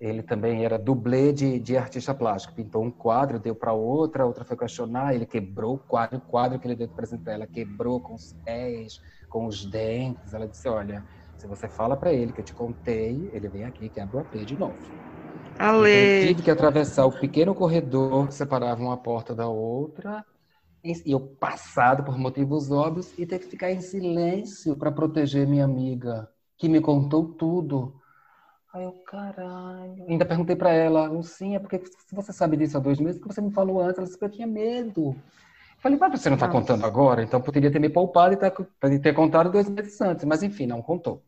Ele 0.00 0.22
também 0.22 0.64
era 0.64 0.78
dublê 0.78 1.32
de, 1.32 1.58
de 1.58 1.76
artista 1.76 2.14
plástico. 2.14 2.54
Pintou 2.54 2.84
um 2.84 2.90
quadro, 2.90 3.38
deu 3.38 3.54
para 3.54 3.72
outra, 3.72 4.26
outra 4.26 4.44
foi 4.44 4.56
questionar, 4.56 5.14
ele 5.14 5.26
quebrou 5.26 5.74
o 5.74 5.78
quadro, 5.78 6.18
o 6.18 6.20
quadro 6.20 6.58
que 6.58 6.66
ele 6.66 6.76
deu 6.76 6.88
para 6.88 6.94
apresentar, 7.04 7.32
ela 7.32 7.46
quebrou 7.46 8.00
com 8.00 8.14
os 8.14 8.34
pés, 8.44 9.00
com 9.28 9.46
os 9.46 9.64
dentes. 9.68 10.32
Ela 10.32 10.46
disse: 10.46 10.68
Olha, 10.68 11.04
se 11.36 11.46
você 11.48 11.68
fala 11.68 11.96
para 11.96 12.12
ele 12.12 12.32
que 12.32 12.40
eu 12.40 12.44
te 12.44 12.54
contei, 12.54 13.30
ele 13.32 13.48
vem 13.48 13.64
aqui 13.64 13.86
e 13.86 13.90
quebra 13.90 14.16
o 14.18 14.20
AP 14.20 14.34
de 14.44 14.56
novo. 14.56 14.80
Ale. 15.58 15.88
Eu 15.90 16.28
tive 16.28 16.42
que 16.42 16.50
atravessar 16.50 17.06
o 17.06 17.12
pequeno 17.12 17.54
corredor 17.54 18.28
que 18.28 18.34
separava 18.34 18.82
uma 18.82 18.96
porta 18.96 19.34
da 19.34 19.48
outra, 19.48 20.24
e 20.82 21.12
eu 21.12 21.20
passado 21.20 22.04
por 22.04 22.18
motivos 22.18 22.70
óbvios, 22.70 23.12
e 23.18 23.24
ter 23.24 23.38
que 23.38 23.46
ficar 23.46 23.70
em 23.70 23.80
silêncio 23.80 24.76
para 24.76 24.92
proteger 24.92 25.46
minha 25.46 25.64
amiga, 25.64 26.28
que 26.58 26.68
me 26.68 26.80
contou 26.80 27.32
tudo. 27.32 27.94
Aí 28.72 28.82
eu, 28.82 28.92
caralho. 29.06 30.04
Ainda 30.08 30.24
perguntei 30.24 30.56
para 30.56 30.70
ela, 30.72 31.06
Lucinha, 31.06 31.60
por 31.60 31.70
que 31.70 31.80
você 32.12 32.32
sabe 32.32 32.56
disso 32.56 32.76
há 32.76 32.80
dois 32.80 32.98
meses? 32.98 33.20
que 33.20 33.26
você 33.28 33.40
me 33.40 33.52
falou 33.52 33.80
antes? 33.80 33.98
Ela 33.98 34.06
disse 34.06 34.18
que 34.18 34.24
eu 34.24 34.30
tinha 34.30 34.48
medo. 34.48 35.14
falei, 35.78 35.96
mas 35.96 36.20
você 36.20 36.28
não 36.28 36.34
está 36.34 36.48
contando 36.48 36.84
agora? 36.84 37.22
Então 37.22 37.40
poderia 37.40 37.70
ter 37.70 37.78
me 37.78 37.88
poupado 37.88 38.34
e 38.34 38.98
ter 38.98 39.12
contado 39.14 39.52
dois 39.52 39.68
meses 39.68 40.00
antes. 40.00 40.24
Mas 40.24 40.42
enfim, 40.42 40.66
não 40.66 40.82
contou. 40.82 41.22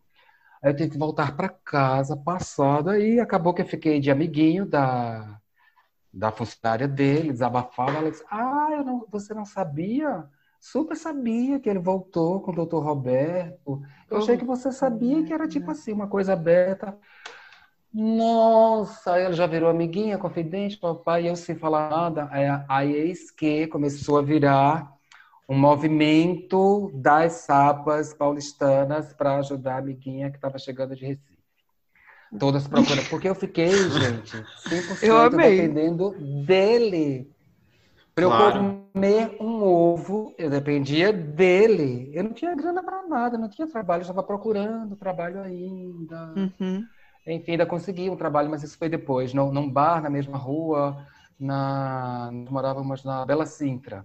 Aí 0.63 0.71
eu 0.71 0.77
tive 0.77 0.91
que 0.91 0.99
voltar 0.99 1.37
para 1.37 1.49
casa, 1.49 2.17
passado, 2.17 2.91
aí 2.91 3.21
acabou 3.21 3.55
que 3.55 3.63
eu 3.63 3.67
fiquei 3.67 4.01
de 4.01 4.11
amiguinho 4.11 4.67
da, 4.67 5.39
da 6.13 6.33
funcionária 6.33 6.89
dele, 6.89 7.33
desabafava, 7.33 7.99
ela 7.99 8.11
disse, 8.11 8.25
ah, 8.31 8.83
não, 8.85 9.07
você 9.11 9.35
não 9.35 9.45
sabia? 9.45 10.25
Super 10.59 10.97
sabia 10.97 11.61
que 11.61 11.69
ele 11.69 11.79
voltou 11.79 12.41
com 12.41 12.51
o 12.51 12.55
doutor 12.55 12.83
Roberto. 12.83 13.83
Eu 14.11 14.19
achei 14.19 14.37
que 14.37 14.45
você 14.45 14.73
sabia 14.73 15.23
que 15.23 15.33
era 15.33 15.47
tipo 15.47 15.71
assim, 15.71 15.93
uma 15.93 16.09
coisa 16.09 16.33
aberta. 16.33 16.97
Nossa, 17.93 19.19
ela 19.19 19.33
já 19.33 19.47
virou 19.47 19.71
amiguinha, 19.71 20.19
confidente, 20.19 20.77
papai, 20.77 21.25
e 21.25 21.27
eu 21.29 21.37
sem 21.37 21.55
falar 21.55 21.91
nada. 21.91 22.29
Aí, 22.31 22.45
aí 22.69 22.93
eis 22.93 23.31
que 23.31 23.67
começou 23.69 24.19
a 24.19 24.23
virar 24.23 24.96
um 25.49 25.57
movimento 25.57 26.91
das 26.95 27.33
sapas 27.45 28.13
paulistanas 28.13 29.13
para 29.13 29.39
ajudar 29.39 29.75
a 29.75 29.79
amiguinha 29.79 30.31
que 30.31 30.37
estava 30.37 30.59
chegando 30.59 30.97
de 30.97 31.07
Recife. 31.07 31.37
Todas 32.39 32.67
procurando. 32.67 33.09
Porque 33.09 33.29
eu 33.29 33.35
fiquei, 33.35 33.71
gente, 33.71 34.45
100% 34.69 35.03
eu 35.03 35.31
dependendo 35.31 36.11
dele. 36.45 37.31
Para 38.15 38.25
eu 38.25 38.31
claro. 38.31 38.83
comer 38.93 39.37
um 39.41 39.63
ovo, 39.63 40.35
eu 40.39 40.51
dependia 40.51 41.13
dele. 41.13 42.11
Eu 42.13 42.25
não 42.25 42.33
tinha 42.33 42.55
grana 42.55 42.83
para 42.83 43.07
nada, 43.07 43.39
não 43.39 43.49
tinha 43.49 43.69
trabalho, 43.69 44.01
eu 44.01 44.03
estava 44.03 44.23
procurando 44.23 44.97
trabalho 44.97 45.41
ainda. 45.41 46.35
Uhum. 46.35 46.85
Enfim, 47.27 47.53
ainda 47.53 47.67
consegui 47.67 48.09
um 48.09 48.17
trabalho, 48.17 48.51
mas 48.51 48.63
isso 48.63 48.79
foi 48.79 48.89
depois, 48.89 49.35
num, 49.35 49.53
num 49.53 49.71
bar 49.71 50.03
na 50.03 50.09
mesma 50.09 50.39
rua, 50.39 51.07
na, 51.39 52.31
nós 52.33 52.49
morávamos 52.49 53.05
na 53.05 53.27
Bela 53.27 53.47
Sintra. 53.47 54.05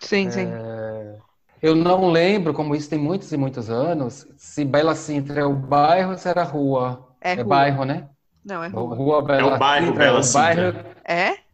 Sim, 0.00 0.30
sim. 0.30 0.48
É... 0.52 1.16
Eu 1.62 1.74
não 1.74 2.10
lembro, 2.10 2.54
como 2.54 2.74
isso 2.74 2.88
tem 2.88 2.98
muitos 2.98 3.32
e 3.32 3.36
muitos 3.36 3.70
anos, 3.70 4.26
se 4.36 4.64
Bela 4.64 4.94
Sintra 4.94 5.42
é 5.42 5.44
o 5.44 5.54
bairro 5.54 6.12
ou 6.12 6.18
se 6.18 6.28
era 6.28 6.42
rua. 6.42 7.08
É, 7.20 7.32
é 7.32 7.44
bairro, 7.44 7.84
né? 7.84 8.08
Não, 8.44 8.64
é 8.64 8.68
rua. 8.68 8.94
rua 8.94 9.22
Bela 9.22 9.52
é 9.52 9.54
o 9.54 9.58
bairro 9.58 9.86
Sintra, 9.88 10.04
Bela 10.04 10.22
Sintra. 10.22 10.72
Bairro... 10.72 10.86
É? 11.04 11.50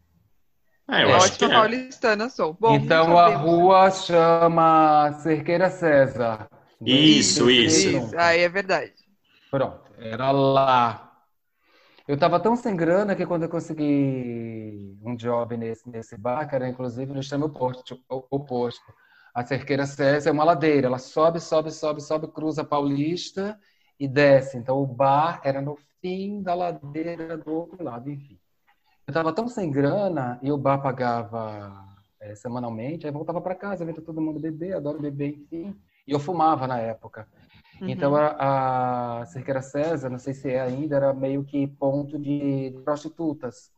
É, 0.89 1.03
eu 1.03 1.09
é 1.09 1.13
acho 1.15 1.37
que 1.37 1.45
é. 1.45 1.49
paulistana 1.49 2.29
sou. 2.29 2.57
Bom, 2.59 2.77
então 2.77 3.19
a 3.19 3.35
rua 3.35 3.91
chama 3.91 5.13
Cerqueira 5.21 5.69
César. 5.69 6.49
Isso, 6.81 7.51
isso, 7.51 7.89
isso. 7.89 8.19
Aí 8.19 8.41
é 8.41 8.49
verdade. 8.49 8.93
Pronto, 9.51 9.81
era 9.99 10.31
lá. 10.31 11.06
Eu 12.09 12.15
estava 12.15 12.39
tão 12.39 12.55
sem 12.55 12.77
grana 12.77 13.17
que 13.17 13.27
quando 13.27 13.43
eu 13.43 13.49
consegui 13.49 14.97
um 15.03 15.17
job 15.17 15.57
nesse, 15.57 15.89
nesse 15.91 16.17
bar, 16.17 16.49
que 16.49 16.55
era 16.55 16.69
inclusive 16.69 17.13
no 17.13 17.19
extremo 17.19 17.47
oposto, 17.47 17.99
oposto 18.09 18.95
A 19.35 19.45
Cerqueira 19.45 19.85
César 19.87 20.31
é 20.31 20.33
uma 20.33 20.45
ladeira, 20.45 20.87
ela 20.87 20.99
sobe, 20.99 21.41
sobe, 21.41 21.73
sobe, 21.73 22.01
sobe, 22.01 22.29
cruza 22.29 22.63
a 22.63 22.65
Paulista 22.65 23.59
e 23.99 24.07
desce. 24.07 24.57
Então 24.57 24.81
o 24.81 24.87
bar 24.87 25.41
era 25.43 25.61
no 25.61 25.77
fim 26.01 26.41
da 26.43 26.55
ladeira 26.55 27.37
do 27.37 27.53
outro 27.53 27.83
lado, 27.83 28.09
enfim. 28.09 28.39
Eu 29.05 29.11
estava 29.11 29.33
tão 29.33 29.49
sem 29.49 29.69
grana 29.69 30.39
e 30.43 30.53
o 30.53 30.57
bar 30.57 30.79
pagava 30.79 31.87
é, 32.21 32.37
semanalmente, 32.37 33.05
aí 33.05 33.13
voltava 33.13 33.41
para 33.41 33.57
casa, 33.57 33.85
vendo 33.85 34.01
todo 34.01 34.21
mundo 34.21 34.39
beber, 34.39 34.75
adoro 34.75 35.01
beber, 35.01 35.31
enfim. 35.31 35.77
E 36.07 36.13
eu 36.13 36.21
fumava 36.21 36.69
na 36.69 36.79
época. 36.79 37.27
Uhum. 37.81 37.89
Então 37.89 38.17
a, 38.17 39.21
a 39.21 39.27
Cerqueira 39.27 39.63
César, 39.63 40.09
não 40.09 40.19
sei 40.19 40.35
se 40.35 40.51
é 40.51 40.61
ainda, 40.61 40.97
era 40.97 41.13
meio 41.13 41.45
que 41.45 41.67
ponto 41.67 42.19
de 42.19 42.79
prostitutas. 42.85 43.71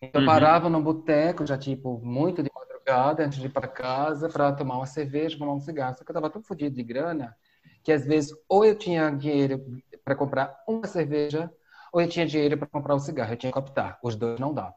Então, 0.00 0.20
uhum. 0.20 0.26
parava 0.26 0.68
no 0.70 0.80
boteco, 0.80 1.44
já 1.44 1.58
tipo, 1.58 2.00
muito 2.02 2.42
de 2.42 2.50
madrugada, 2.54 3.24
antes 3.24 3.38
de 3.38 3.46
ir 3.46 3.50
para 3.50 3.66
casa, 3.66 4.28
para 4.28 4.52
tomar 4.52 4.76
uma 4.76 4.86
cerveja, 4.86 5.36
fumar 5.36 5.54
um 5.54 5.60
cigarro. 5.60 5.96
Só 5.96 6.04
que 6.04 6.10
eu 6.10 6.12
estava 6.12 6.30
tão 6.30 6.42
fodido 6.42 6.74
de 6.76 6.82
grana 6.82 7.36
que 7.82 7.92
às 7.92 8.04
vezes 8.04 8.32
ou 8.48 8.64
eu 8.64 8.76
tinha 8.76 9.10
dinheiro 9.10 9.64
para 10.04 10.14
comprar 10.14 10.62
uma 10.66 10.86
cerveja, 10.86 11.50
ou 11.92 12.00
eu 12.00 12.08
tinha 12.08 12.26
dinheiro 12.26 12.56
para 12.56 12.68
comprar 12.68 12.94
um 12.94 12.98
cigarro. 12.98 13.32
Eu 13.32 13.36
tinha 13.36 13.52
que 13.52 13.58
optar. 13.58 13.98
Os 14.02 14.14
dois 14.14 14.38
não 14.38 14.54
dava. 14.54 14.74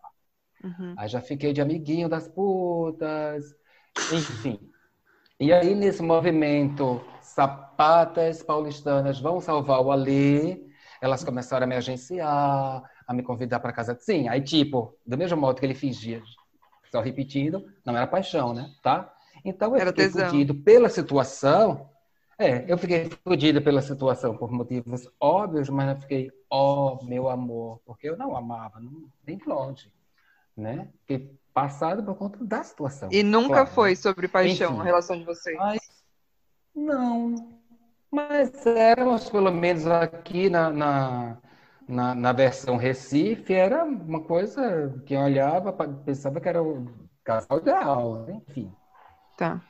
Uhum. 0.64 0.96
Aí 0.98 1.08
já 1.08 1.22
fiquei 1.22 1.54
de 1.54 1.62
amiguinho 1.62 2.10
das 2.10 2.28
putas, 2.28 3.56
enfim. 4.12 4.60
E 5.40 5.52
aí, 5.52 5.74
nesse 5.74 6.04
movimento, 6.04 7.02
sapatas 7.34 8.44
paulistanas 8.44 9.20
vão 9.20 9.40
salvar 9.40 9.82
o 9.82 9.92
Alê, 9.92 10.62
elas 11.02 11.24
começaram 11.24 11.64
a 11.64 11.68
me 11.68 11.76
agenciar, 11.76 12.84
a 13.08 13.14
me 13.14 13.24
convidar 13.24 13.60
para 13.60 13.72
casa. 13.72 13.98
Sim, 14.00 14.28
aí 14.28 14.42
tipo, 14.42 14.96
do 15.06 15.18
mesmo 15.18 15.40
modo 15.40 15.60
que 15.60 15.66
ele 15.66 15.74
fingia, 15.74 16.22
só 16.92 17.00
repetindo, 17.00 17.66
não 17.86 17.96
era 17.96 18.06
paixão, 18.06 18.54
né? 18.54 18.70
Tá? 18.84 19.12
Então 19.46 19.72
eu 19.72 19.82
era 19.82 19.92
fiquei 19.92 20.06
tesão. 20.08 20.30
fudido 20.30 20.56
pela 20.56 20.90
situação. 20.90 21.90
É, 22.38 22.66
eu 22.68 22.78
fiquei 22.78 23.10
fudido 23.24 23.62
pela 23.62 23.82
situação 23.82 24.36
por 24.36 24.52
motivos 24.52 25.08
óbvios, 25.20 25.70
mas 25.70 25.90
eu 25.90 26.02
fiquei, 26.02 26.32
ó, 26.50 26.98
oh, 27.00 27.06
meu 27.06 27.30
amor, 27.30 27.80
porque 27.86 28.10
eu 28.10 28.18
não 28.18 28.36
amava, 28.36 28.80
não, 28.80 29.10
nem 29.26 29.40
longe, 29.46 29.92
né? 30.58 30.90
Fiquei 31.02 31.40
passado 31.54 32.04
por 32.04 32.16
conta 32.16 32.44
da 32.44 32.64
situação. 32.64 33.10
E 33.12 33.24
nunca 33.24 33.54
claro. 33.54 33.68
foi 33.68 33.96
sobre 33.96 34.28
paixão 34.28 34.72
Enfim. 34.72 34.82
a 34.82 34.84
relação 34.84 35.18
de 35.18 35.24
vocês? 35.24 35.58
Mas, 35.58 35.91
não, 36.76 37.36
mas 38.12 38.66
éramos 38.66 39.30
pelo 39.30 39.52
menos 39.52 39.88
aqui 39.88 40.50
na, 40.50 40.70
na 40.70 41.38
na, 41.92 42.16
na 42.16 42.32
versão 42.32 42.78
Recife 42.78 43.54
era 43.54 43.84
uma 43.84 44.22
coisa 44.22 44.94
que 45.06 45.14
eu 45.14 45.20
olhava, 45.20 45.74
pensava 46.06 46.40
que 46.40 46.48
era 46.48 46.64
o 46.64 46.88
casal 47.24 47.60
ideal, 47.60 48.28
enfim. 48.30 48.72
Tá. 49.38 49.62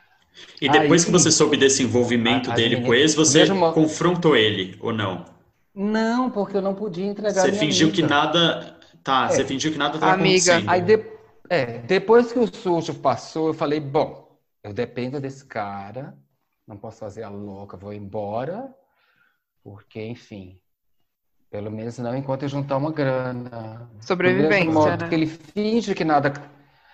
E 0.61 0.69
depois 0.69 1.01
Aí, 1.01 1.05
que 1.07 1.11
você 1.11 1.31
soube 1.31 1.57
desse 1.57 1.83
envolvimento 1.83 2.51
a, 2.51 2.55
dele 2.55 2.81
com 2.81 2.93
eles, 2.93 3.15
você 3.15 3.39
mesmo... 3.39 3.73
confrontou 3.73 4.35
ele 4.35 4.77
ou 4.79 4.93
não? 4.93 5.25
Não, 5.73 6.29
porque 6.29 6.55
eu 6.55 6.61
não 6.61 6.75
podia 6.75 7.07
entregar. 7.07 7.41
Você 7.41 7.51
fingiu 7.53 7.87
amiga. 7.87 8.03
que 8.03 8.07
nada. 8.07 8.77
Tá, 9.03 9.25
é. 9.25 9.29
você 9.29 9.43
fingiu 9.43 9.71
que 9.71 9.77
nada 9.77 9.95
estava 9.95 10.13
acontecendo. 10.13 10.69
Aí 10.69 10.81
de... 10.81 11.03
é, 11.49 11.79
depois 11.79 12.31
que 12.31 12.39
o 12.39 12.47
sujo 12.47 12.93
passou, 12.93 13.47
eu 13.47 13.53
falei: 13.53 13.79
bom, 13.79 14.37
eu 14.63 14.73
dependo 14.73 15.19
desse 15.19 15.43
cara, 15.43 16.15
não 16.71 16.77
posso 16.77 16.99
fazer 16.99 17.23
a 17.23 17.29
louca, 17.29 17.75
vou 17.75 17.93
embora, 17.93 18.73
porque, 19.61 20.01
enfim, 20.01 20.57
pelo 21.49 21.69
menos 21.69 21.97
não 21.97 22.15
enquanto 22.15 22.43
eu 22.43 22.49
juntar 22.49 22.77
uma 22.77 22.91
grana. 22.91 23.89
Sobrevivência, 23.99 24.47
do 24.47 24.65
mesmo 24.65 24.73
modo 24.73 25.03
né? 25.03 25.09
que 25.09 25.15
ele 25.15 25.27
finge 25.27 25.93
que 25.93 26.05
nada... 26.05 26.31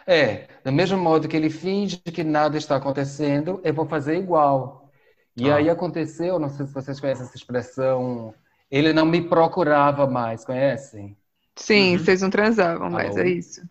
É, 0.08 0.48
do 0.64 0.72
mesmo 0.72 0.98
modo 0.98 1.28
que 1.28 1.36
ele 1.36 1.50
finge 1.50 1.98
que 1.98 2.24
nada 2.24 2.58
está 2.58 2.78
acontecendo, 2.78 3.62
eu 3.64 3.74
vou 3.74 3.86
fazer 3.86 4.18
igual. 4.18 4.90
E 5.36 5.52
ah. 5.52 5.58
aí 5.58 5.70
aconteceu, 5.70 6.40
não 6.40 6.50
sei 6.50 6.66
se 6.66 6.74
vocês 6.74 7.00
conhecem 7.00 7.26
essa 7.26 7.36
expressão, 7.36 8.34
ele 8.72 8.94
não 8.94 9.06
me 9.06 9.22
procurava 9.22 10.08
mais, 10.08 10.44
conhecem? 10.44 11.16
Sim, 11.56 11.92
uhum. 11.92 12.00
vocês 12.00 12.22
não 12.22 12.30
transavam 12.30 12.90
mais, 12.90 13.12
Alô? 13.12 13.20
é 13.20 13.30
isso. 13.30 13.62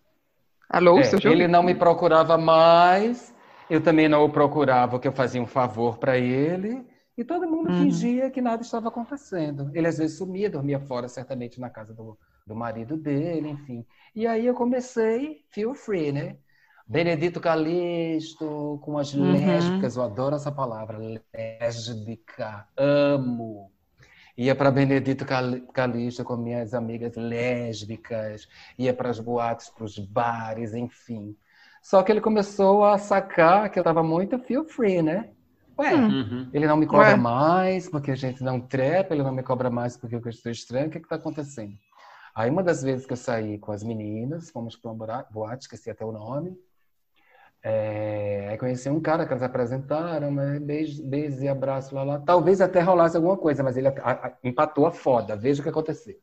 Alô, 0.69 0.99
é, 0.99 1.09
Ele 1.23 1.47
não 1.47 1.63
me 1.63 1.73
procurava 1.73 2.37
mais, 2.37 3.33
eu 3.69 3.81
também 3.81 4.07
não 4.07 4.23
o 4.23 4.29
procurava, 4.29 4.99
que 4.99 5.07
eu 5.07 5.11
fazia 5.11 5.41
um 5.41 5.47
favor 5.47 5.97
para 5.97 6.17
ele. 6.17 6.85
E 7.17 7.23
todo 7.23 7.49
mundo 7.49 7.71
uhum. 7.71 7.83
fingia 7.83 8.29
que 8.29 8.41
nada 8.41 8.61
estava 8.61 8.89
acontecendo. 8.89 9.71
Ele 9.73 9.87
às 9.87 9.97
vezes 9.97 10.17
sumia, 10.17 10.49
dormia 10.49 10.79
fora, 10.79 11.07
certamente 11.07 11.59
na 11.59 11.69
casa 11.69 11.93
do, 11.93 12.17
do 12.45 12.55
marido 12.55 12.95
dele, 12.95 13.49
enfim. 13.49 13.85
E 14.15 14.27
aí 14.27 14.45
eu 14.45 14.53
comecei, 14.53 15.43
feel 15.49 15.73
free, 15.73 16.11
né? 16.11 16.37
Benedito 16.87 17.41
Calixto, 17.41 18.79
com 18.81 18.97
as 18.97 19.13
uhum. 19.13 19.33
lésbicas, 19.33 19.97
eu 19.97 20.03
adoro 20.03 20.35
essa 20.35 20.51
palavra, 20.51 20.97
lésbica, 21.33 22.65
amo. 22.77 23.71
Ia 24.37 24.55
para 24.55 24.71
Benedito 24.71 25.25
Calixto 25.73 26.23
com 26.23 26.37
minhas 26.37 26.73
amigas 26.73 27.15
lésbicas, 27.15 28.47
ia 28.77 28.93
para 28.93 29.09
as 29.09 29.19
boates, 29.19 29.69
para 29.69 29.83
os 29.83 29.97
bares, 29.97 30.73
enfim. 30.73 31.35
Só 31.87 32.03
que 32.03 32.11
ele 32.11 32.19
começou 32.19 32.83
a 32.83 32.97
sacar 32.97 33.69
que 33.71 33.79
eu 33.79 33.81
estava 33.81 34.03
muito 34.03 34.37
feel 34.39 34.65
free, 34.65 35.01
né? 35.01 35.29
Ué, 35.79 35.95
uhum. 35.95 36.49
ele 36.51 36.67
não 36.67 36.75
me 36.75 36.85
cobra 36.85 37.11
Ué. 37.11 37.15
mais 37.15 37.87
porque 37.87 38.11
a 38.11 38.15
gente 38.15 38.43
não 38.43 38.59
trepa, 38.59 39.13
ele 39.13 39.23
não 39.23 39.31
me 39.31 39.41
cobra 39.41 39.69
mais 39.69 39.95
porque 39.95 40.15
eu 40.17 40.21
estou 40.27 40.51
estranho, 40.51 40.87
o 40.87 40.89
que 40.89 40.97
está 40.97 41.15
acontecendo? 41.15 41.71
Aí 42.35 42.49
uma 42.49 42.61
das 42.61 42.83
vezes 42.83 43.05
que 43.05 43.13
eu 43.13 43.17
saí 43.17 43.57
com 43.57 43.71
as 43.71 43.83
meninas, 43.83 44.49
fomos 44.49 44.75
para 44.75 44.91
uma 44.91 45.25
boate, 45.31 45.61
esqueci 45.61 45.89
até 45.89 46.03
o 46.03 46.11
nome, 46.11 46.59
é, 47.63 48.49
aí 48.49 48.57
conheci 48.57 48.89
um 48.89 48.99
cara 48.99 49.25
que 49.25 49.31
elas 49.31 49.43
apresentaram, 49.43 50.29
né? 50.29 50.59
beijo, 50.59 51.01
beijo 51.05 51.41
e 51.41 51.47
abraço 51.47 51.95
lá, 51.95 52.03
lá. 52.03 52.19
Talvez 52.19 52.59
até 52.59 52.81
rolasse 52.81 53.15
alguma 53.15 53.37
coisa, 53.37 53.63
mas 53.63 53.77
ele 53.77 53.87
a, 53.87 53.93
a, 53.95 54.33
empatou 54.43 54.87
a 54.87 54.91
foda, 54.91 55.37
veja 55.37 55.61
o 55.61 55.63
que 55.63 55.69
aconteceu. 55.69 56.17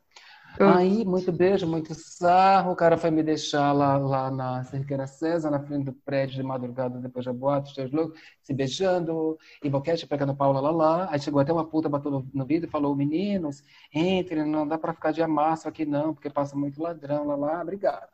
Aí, 0.60 1.04
muito 1.04 1.32
beijo, 1.32 1.66
muito 1.66 1.94
sarro. 1.94 2.72
O 2.72 2.76
cara 2.76 2.96
foi 2.96 3.10
me 3.10 3.22
deixar 3.22 3.72
lá, 3.72 3.96
lá 3.96 4.30
na 4.30 4.62
Cerqueira 4.64 5.06
César, 5.06 5.50
na 5.50 5.60
frente 5.60 5.86
do 5.86 5.92
prédio 5.92 6.36
de 6.36 6.42
madrugada, 6.42 6.98
depois 7.00 7.24
da 7.24 7.32
boate, 7.32 7.70
os 7.70 7.76
dois 7.76 7.90
loucos, 7.90 8.20
se 8.40 8.54
beijando, 8.54 9.36
e 9.62 9.68
boquete 9.68 10.06
pegando 10.06 10.34
Paula 10.34 10.60
lá, 10.60 10.70
lá. 10.70 11.08
Aí 11.10 11.18
chegou 11.18 11.40
até 11.40 11.52
uma 11.52 11.64
puta, 11.64 11.88
bateu 11.88 12.10
no, 12.10 12.28
no 12.32 12.44
vidro 12.44 12.68
e 12.68 12.70
falou: 12.70 12.94
Meninos, 12.94 13.62
entre, 13.92 14.44
não 14.44 14.66
dá 14.66 14.78
pra 14.78 14.94
ficar 14.94 15.12
de 15.12 15.22
amasso 15.22 15.68
aqui 15.68 15.84
não, 15.84 16.14
porque 16.14 16.30
passa 16.30 16.56
muito 16.56 16.80
ladrão 16.80 17.26
lá, 17.26 17.34
lá. 17.34 17.62
Obrigado. 17.62 18.08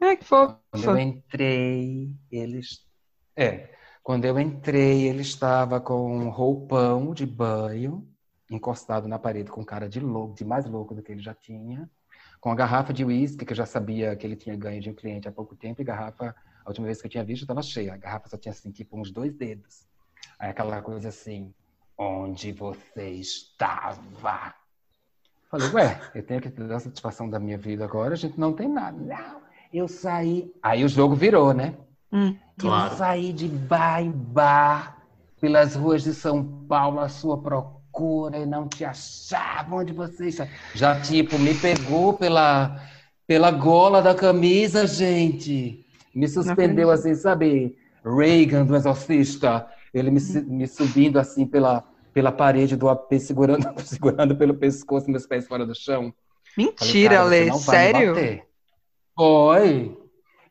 É, 0.00 0.16
que 0.16 0.24
fofo. 0.24 0.56
Quando 0.70 0.84
eu 0.84 0.98
entrei, 0.98 2.14
eles. 2.30 2.86
É, 3.36 3.70
quando 4.02 4.24
eu 4.24 4.38
entrei, 4.38 5.08
ele 5.08 5.22
estava 5.22 5.80
com 5.80 6.16
um 6.16 6.28
roupão 6.28 7.12
de 7.12 7.26
banho 7.26 8.11
encostado 8.54 9.08
na 9.08 9.18
parede 9.18 9.50
com 9.50 9.64
cara 9.64 9.88
de 9.88 10.00
louco, 10.00 10.34
de 10.34 10.44
mais 10.44 10.66
louco 10.66 10.94
do 10.94 11.02
que 11.02 11.12
ele 11.12 11.22
já 11.22 11.34
tinha, 11.34 11.88
com 12.40 12.50
a 12.50 12.54
garrafa 12.54 12.92
de 12.92 13.04
uísque 13.04 13.44
que 13.44 13.52
eu 13.52 13.56
já 13.56 13.66
sabia 13.66 14.14
que 14.16 14.26
ele 14.26 14.36
tinha 14.36 14.56
ganho 14.56 14.80
de 14.80 14.90
um 14.90 14.94
cliente 14.94 15.28
há 15.28 15.32
pouco 15.32 15.56
tempo 15.56 15.80
e 15.80 15.84
garrafa, 15.84 16.34
a 16.64 16.68
última 16.68 16.86
vez 16.86 17.00
que 17.00 17.06
eu 17.06 17.10
tinha 17.10 17.24
visto 17.24 17.42
estava 17.42 17.62
cheia, 17.62 17.94
a 17.94 17.96
garrafa 17.96 18.28
só 18.28 18.36
tinha 18.36 18.52
assim 18.52 18.70
tipo 18.70 18.98
uns 18.98 19.10
dois 19.10 19.34
dedos. 19.34 19.86
Aí 20.38 20.50
aquela 20.50 20.82
coisa 20.82 21.08
assim, 21.08 21.52
onde 21.96 22.52
você 22.52 23.10
estava? 23.10 24.54
Falei, 25.50 25.68
ué, 25.70 26.00
eu 26.14 26.22
tenho 26.22 26.40
que 26.40 26.48
dar 26.48 26.80
satisfação 26.80 27.28
da 27.28 27.38
minha 27.38 27.58
vida 27.58 27.84
agora, 27.84 28.14
a 28.14 28.16
gente 28.16 28.38
não 28.38 28.52
tem 28.52 28.68
nada. 28.68 28.98
Não, 28.98 29.42
eu 29.72 29.86
saí. 29.86 30.52
Aí 30.62 30.84
o 30.84 30.88
jogo 30.88 31.14
virou, 31.14 31.52
né? 31.52 31.76
Hum, 32.10 32.36
claro. 32.58 32.92
Eu 32.92 32.96
saí 32.96 33.32
de 33.32 33.48
bar 33.48 34.02
em 34.02 34.10
bar 34.10 34.98
pelas 35.40 35.74
ruas 35.74 36.02
de 36.02 36.14
São 36.14 36.66
Paulo 36.66 37.00
à 37.00 37.08
sua 37.08 37.40
procura 37.40 37.81
loucura 37.92 38.38
e 38.38 38.46
não 38.46 38.66
te 38.66 38.84
achava 38.84 39.76
onde 39.76 39.92
você 39.92 40.28
está. 40.28 40.48
Já, 40.74 40.98
tipo, 41.00 41.38
me 41.38 41.54
pegou 41.54 42.14
pela, 42.14 42.80
pela 43.26 43.50
gola 43.50 44.00
da 44.00 44.14
camisa, 44.14 44.86
gente. 44.86 45.84
Me 46.14 46.26
suspendeu 46.26 46.90
assim, 46.90 47.14
sabe? 47.14 47.76
Reagan 48.04 48.64
do 48.64 48.74
Exorcista. 48.74 49.66
Ele 49.92 50.10
me, 50.10 50.20
me 50.46 50.66
subindo 50.66 51.18
assim 51.18 51.46
pela, 51.46 51.84
pela 52.14 52.32
parede 52.32 52.76
do 52.76 52.88
AP, 52.88 53.12
segurando, 53.18 53.68
segurando 53.84 54.34
pelo 54.36 54.54
pescoço, 54.54 55.10
meus 55.10 55.26
pés 55.26 55.46
fora 55.46 55.66
do 55.66 55.74
chão. 55.74 56.12
Mentira, 56.56 57.22
Lê, 57.22 57.52
sério? 57.52 58.14
Foi. 59.14 59.96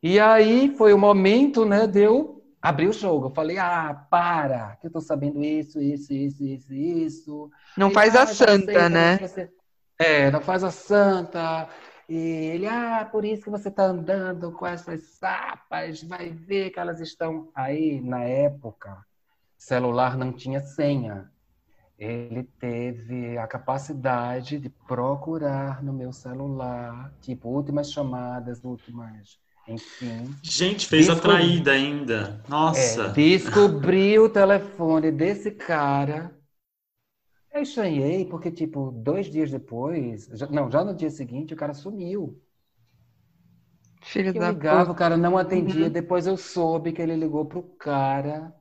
E 0.02 0.20
aí 0.20 0.74
foi 0.78 0.94
o 0.94 0.98
momento, 0.98 1.64
né, 1.64 1.86
de 1.86 2.02
eu 2.02 2.41
abri 2.62 2.88
o 2.88 2.94
jogo. 2.94 3.28
Eu 3.28 3.34
falei, 3.34 3.58
ah, 3.58 4.06
para, 4.10 4.78
que 4.80 4.88
eu 4.88 4.92
tô 4.92 5.02
sabendo 5.02 5.44
isso, 5.44 5.82
isso, 5.82 6.14
isso, 6.14 6.44
isso, 6.44 6.74
isso. 6.74 7.52
Não 7.76 7.90
e, 7.90 7.94
faz 7.94 8.16
ah, 8.16 8.24
a 8.24 8.28
santa, 8.28 8.80
sei, 8.80 8.90
né? 8.90 9.18
Você... 9.18 9.52
É, 9.98 10.32
não 10.32 10.42
faz 10.42 10.64
a 10.64 10.72
santa. 10.72 11.68
E 12.08 12.16
ele, 12.16 12.68
ah, 12.68 13.08
por 13.10 13.26
isso 13.26 13.44
que 13.44 13.50
você 13.50 13.72
tá 13.72 13.84
andando 13.84 14.52
com 14.52 14.68
essas 14.68 15.02
sapas, 15.18 16.04
vai 16.04 16.30
ver 16.30 16.70
que 16.70 16.80
elas 16.80 17.00
estão. 17.00 17.50
Aí, 17.56 18.02
na 18.02 18.24
época, 18.24 18.98
celular 19.58 20.18
não 20.18 20.32
tinha 20.32 20.60
senha. 20.60 21.30
Ele 21.98 22.44
teve 22.60 23.38
a 23.38 23.46
capacidade 23.46 24.58
de 24.58 24.70
procurar 24.70 25.84
no 25.84 25.94
meu 25.94 26.12
celular, 26.12 27.14
tipo, 27.22 27.48
últimas 27.48 27.92
chamadas, 27.92 28.64
últimas 28.64 29.40
Enfim. 29.68 30.40
Gente, 30.44 30.88
fez 30.88 31.10
a 31.10 31.16
traída 31.16 31.72
ainda. 31.72 32.44
Nossa. 32.48 33.04
É, 33.04 33.08
descobri 33.10 34.20
o 34.20 34.30
telefone 34.30 35.12
desse 35.12 35.52
cara. 35.52 36.38
Eu 37.54 37.62
estranhei, 37.62 38.26
porque, 38.26 38.52
tipo, 38.52 38.92
dois 38.92 39.28
dias 39.32 39.50
depois, 39.52 40.26
já, 40.34 40.48
não, 40.48 40.70
já 40.72 40.84
no 40.84 40.94
dia 40.96 41.10
seguinte, 41.10 41.54
o 41.54 41.58
cara 41.58 41.74
sumiu. 41.74 42.42
Filho 44.04 44.34
Eu 44.34 44.34
da 44.34 44.52
ligava, 44.52 44.92
puta. 44.92 44.92
o 44.92 44.96
cara 44.96 45.18
não 45.18 45.38
atendia. 45.38 45.88
Uhum. 45.88 45.90
Depois 45.90 46.28
eu 46.28 46.38
soube 46.38 46.92
que 46.92 47.02
ele 47.02 47.16
ligou 47.16 47.46
pro 47.46 47.64
cara, 47.78 48.54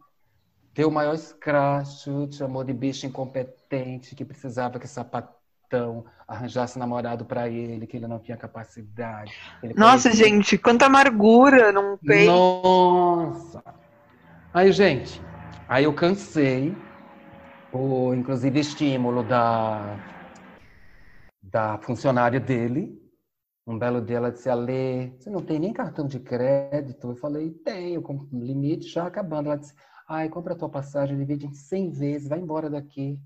deu 0.75 0.89
o 0.89 0.93
maior 0.93 1.15
escracho, 1.15 2.31
chamou 2.33 2.65
de 2.65 2.73
bicho 2.75 3.07
incompetente, 3.07 4.15
que 4.17 4.25
precisava 4.25 4.79
que 4.81 4.89
sapatão 5.71 6.05
arranjasse 6.27 6.79
namorado 6.79 7.25
pra 7.25 7.49
ele, 7.49 7.87
que 7.87 7.97
ele 7.97 8.07
não 8.07 8.19
tinha 8.19 8.37
capacidade. 8.37 9.33
Nossa, 9.77 10.13
gente, 10.13 10.59
quanta 10.59 10.87
amargura 10.87 11.73
num 11.73 11.97
peito. 11.97 12.31
Nossa! 12.31 13.63
Aí, 14.53 14.73
gente, 14.73 15.21
aí 15.69 15.85
eu 15.85 15.95
cansei, 15.95 16.77
o 17.73 18.13
inclusive 18.15 18.59
estímulo 18.59 19.23
da, 19.23 19.97
da 21.43 21.79
funcionária 21.79 22.41
dele. 22.41 22.99
Um 23.67 23.79
belo 23.79 24.01
dia 24.01 24.17
ela 24.17 24.33
disse, 24.33 24.49
Alê, 24.49 25.13
você 25.19 25.31
não 25.31 25.43
tem 25.43 25.61
nem 25.61 25.73
cartão 25.73 26.07
de 26.07 26.19
crédito? 26.19 27.11
Eu 27.11 27.17
falei, 27.17 27.51
tenho, 27.51 28.03
com 28.03 28.27
limite 28.33 28.89
já 28.89 29.07
acabando. 29.07 29.47
Ela 29.49 29.59
disse, 29.59 29.75
ai, 30.09 30.29
compra 30.29 30.55
a 30.55 30.57
tua 30.57 30.69
passagem, 30.69 31.17
divide 31.17 31.47
em 31.47 31.53
100 31.53 31.91
vezes, 31.91 32.29
vai 32.29 32.41
embora 32.41 32.69
daqui. 32.69 33.19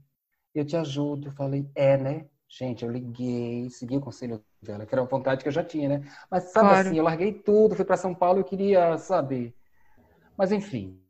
Eu 0.55 0.64
te 0.64 0.76
ajudo. 0.76 1.28
Eu 1.28 1.32
falei, 1.32 1.66
é, 1.74 1.97
né? 1.97 2.26
Gente, 2.57 2.84
eu 2.84 2.90
liguei, 2.90 3.68
segui 3.70 3.96
o 3.96 4.00
conselho 4.00 4.44
dela, 4.62 4.86
que 4.86 4.94
era 4.94 5.02
uma 5.02 5.09
vontade 5.09 5.42
que 5.42 5.48
eu 5.48 5.52
já 5.52 5.64
tinha, 5.64 5.88
né? 5.88 6.11
Mas 6.30 6.44
sabe 6.52 6.68
Claro. 6.68 6.90
assim, 6.90 6.96
eu 6.96 7.02
larguei 7.05 7.32
tudo, 7.32 7.74
fui 7.74 7.84
para 7.84 7.96
São 7.96 8.14
Paulo, 8.14 8.38
eu 8.40 8.44
queria, 8.44 8.96
sabe? 8.98 9.57
Mas 10.36 10.52
enfim, 10.52 11.00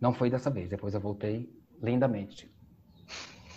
não 0.00 0.12
foi 0.12 0.28
dessa 0.30 0.50
vez. 0.50 0.68
Depois 0.68 0.94
eu 0.94 1.00
voltei 1.00 1.48
lindamente. 1.80 2.50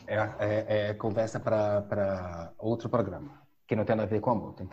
É, 0.07 0.15
é- 0.39 0.89
é 0.89 0.93
conversa 0.95 1.39
para 1.39 2.51
outro 2.59 2.89
programa, 2.89 3.41
que 3.67 3.75
não 3.75 3.85
tem 3.85 3.95
nada 3.95 4.07
a 4.07 4.09
ver 4.09 4.19
com 4.19 4.31
amor, 4.31 4.53
tem 4.53 4.67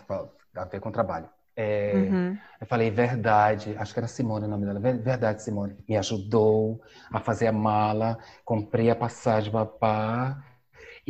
a 0.57 0.65
ver 0.65 0.81
com 0.81 0.91
trabalho. 0.91 1.29
É, 1.57 2.13
Uhum. 2.13 2.39
Eu 2.61 2.67
falei, 2.67 2.91
verdade, 2.91 3.75
acho 3.79 3.95
que 3.95 3.99
era 4.01 4.07
Simone 4.07 4.45
o 4.45 4.49
nome 4.49 4.67
dela. 4.67 4.79
Ver- 4.79 4.99
Verdade, 5.03 5.43
Simone. 5.43 5.79
Me 5.89 5.97
ajudou 5.97 6.79
a 7.11 7.19
fazer 7.19 7.47
a 7.47 7.53
mala, 7.53 8.19
comprei 8.45 8.91
a 8.91 8.95
passagem 8.97 9.51
papá. 9.51 10.45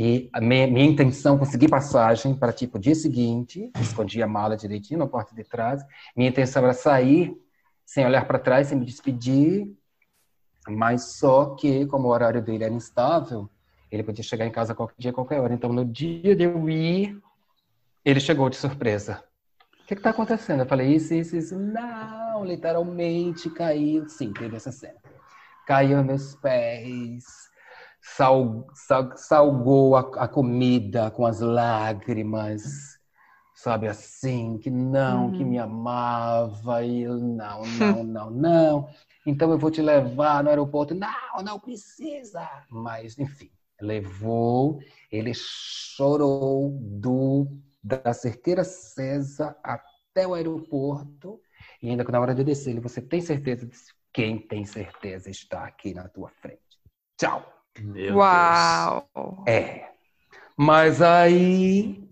E 0.02 0.30
minha, 0.40 0.66
minha 0.66 0.86
intenção, 0.86 1.36
consegui 1.36 1.68
passagem 1.68 2.34
para 2.34 2.54
tipo 2.54 2.78
dia 2.78 2.94
seguinte, 2.94 3.70
escondi 3.78 4.22
a 4.22 4.26
mala 4.26 4.56
direitinho 4.56 4.98
na 4.98 5.06
porta 5.06 5.34
de 5.34 5.44
trás. 5.44 5.84
Minha 6.16 6.30
intenção 6.30 6.64
era 6.64 6.72
sair 6.72 7.36
sem 7.84 8.06
olhar 8.06 8.26
para 8.26 8.38
trás, 8.38 8.68
sem 8.68 8.78
me 8.78 8.86
despedir. 8.86 9.70
Mas 10.66 11.18
só 11.18 11.54
que, 11.54 11.84
como 11.84 12.08
o 12.08 12.10
horário 12.12 12.40
dele 12.40 12.64
era 12.64 12.72
instável, 12.72 13.50
ele 13.92 14.02
podia 14.02 14.24
chegar 14.24 14.46
em 14.46 14.50
casa 14.50 14.74
qualquer 14.74 14.94
dia, 14.96 15.12
qualquer 15.12 15.38
hora. 15.38 15.52
Então, 15.52 15.70
no 15.70 15.84
dia 15.84 16.34
de 16.34 16.44
eu 16.44 16.70
ir, 16.70 17.20
ele 18.02 18.20
chegou 18.20 18.48
de 18.48 18.56
surpresa. 18.56 19.22
O 19.82 19.86
que 19.86 19.92
está 19.92 20.08
acontecendo? 20.10 20.60
Eu 20.60 20.66
falei, 20.66 20.94
isso, 20.94 21.12
isso, 21.12 21.36
isso. 21.36 21.58
Não, 21.58 22.42
literalmente 22.42 23.50
caiu. 23.50 24.08
Sim, 24.08 24.32
teve 24.32 24.56
essa 24.56 24.72
cena. 24.72 24.96
Caiu 25.66 26.02
meus 26.02 26.34
pés, 26.36 27.49
sal, 28.02 28.66
sal- 28.74 29.16
salgou 29.16 29.96
a, 29.96 30.00
a 30.24 30.28
comida 30.28 31.10
com 31.10 31.26
as 31.26 31.40
lágrimas, 31.40 32.98
sabe 33.54 33.88
assim, 33.88 34.58
que 34.58 34.70
não, 34.70 35.26
Uhum. 35.26 35.32
que 35.32 35.44
me 35.44 35.58
amava, 35.58 36.84
e 36.84 37.06
não, 37.06 37.66
não, 37.66 38.04
não, 38.04 38.30
não. 38.30 38.88
Então 39.26 39.50
eu 39.50 39.58
vou 39.58 39.70
te 39.70 39.82
levar 39.82 40.42
no 40.42 40.50
aeroporto. 40.50 40.94
Não, 40.94 41.42
não 41.44 41.58
precisa. 41.60 42.48
Mas, 42.68 43.18
enfim, 43.18 43.50
levou, 43.80 44.80
ele 45.10 45.32
chorou 45.34 46.70
do 46.80 47.46
da 47.82 48.12
cerqueira 48.12 48.62
César 48.62 49.56
até 49.62 50.26
o 50.26 50.34
aeroporto. 50.34 51.40
E 51.82 51.88
ainda 51.88 52.04
que 52.04 52.12
na 52.12 52.20
hora 52.20 52.34
de 52.34 52.44
descer, 52.44 52.70
ele, 52.70 52.80
você 52.80 53.00
tem 53.00 53.20
certeza? 53.20 53.68
Quem 54.12 54.38
tem 54.46 54.64
certeza 54.66 55.30
está 55.30 55.64
aqui 55.66 55.94
na 55.94 56.08
tua 56.08 56.28
frente. 56.30 56.60
Tchau. 57.18 57.59
Meu 57.78 58.16
Uau! 58.16 59.44
É. 59.46 59.90
Mas 60.56 61.00
aí, 61.00 62.08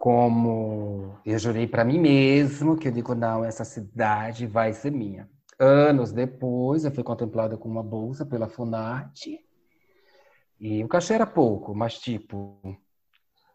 como 0.00 1.18
eu 1.24 1.38
jurei 1.38 1.66
para 1.66 1.84
mim 1.84 1.98
mesmo 1.98 2.76
que 2.76 2.88
eu 2.88 2.92
digo, 2.92 3.14
não, 3.14 3.44
essa 3.44 3.64
cidade 3.64 4.46
vai 4.46 4.72
ser 4.72 4.92
minha. 4.92 5.28
Anos 5.58 6.12
depois, 6.12 6.84
eu 6.84 6.92
fui 6.92 7.02
contemplada 7.02 7.56
com 7.56 7.68
uma 7.68 7.82
bolsa 7.82 8.24
pela 8.24 8.48
Funarte. 8.48 9.40
E 10.60 10.84
o 10.84 10.88
cachê 10.88 11.14
era 11.14 11.26
pouco, 11.26 11.74
mas 11.74 11.98
tipo, 11.98 12.78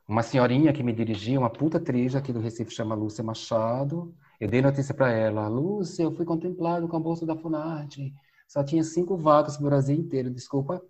uma 0.07 0.23
senhorinha 0.23 0.73
que 0.73 0.83
me 0.83 0.91
dirigia, 0.91 1.39
uma 1.39 1.49
puta 1.49 1.77
atriz 1.77 2.15
aqui 2.15 2.33
do 2.33 2.39
Recife, 2.39 2.73
chama 2.73 2.95
Lúcia 2.95 3.23
Machado. 3.23 4.13
Eu 4.39 4.49
dei 4.49 4.61
notícia 4.61 4.93
para 4.93 5.11
ela, 5.11 5.47
Lúcia, 5.47 6.03
eu 6.03 6.11
fui 6.11 6.25
contemplado 6.25 6.87
com 6.87 6.97
a 6.97 6.99
bolsa 6.99 7.25
da 7.25 7.35
Funarte. 7.35 8.13
Só 8.51 8.61
tinha 8.65 8.83
cinco 8.83 9.15
vagas 9.15 9.57
no 9.57 9.65
Brasil 9.65 9.95
inteiro, 9.95 10.29
desculpa. 10.29 10.81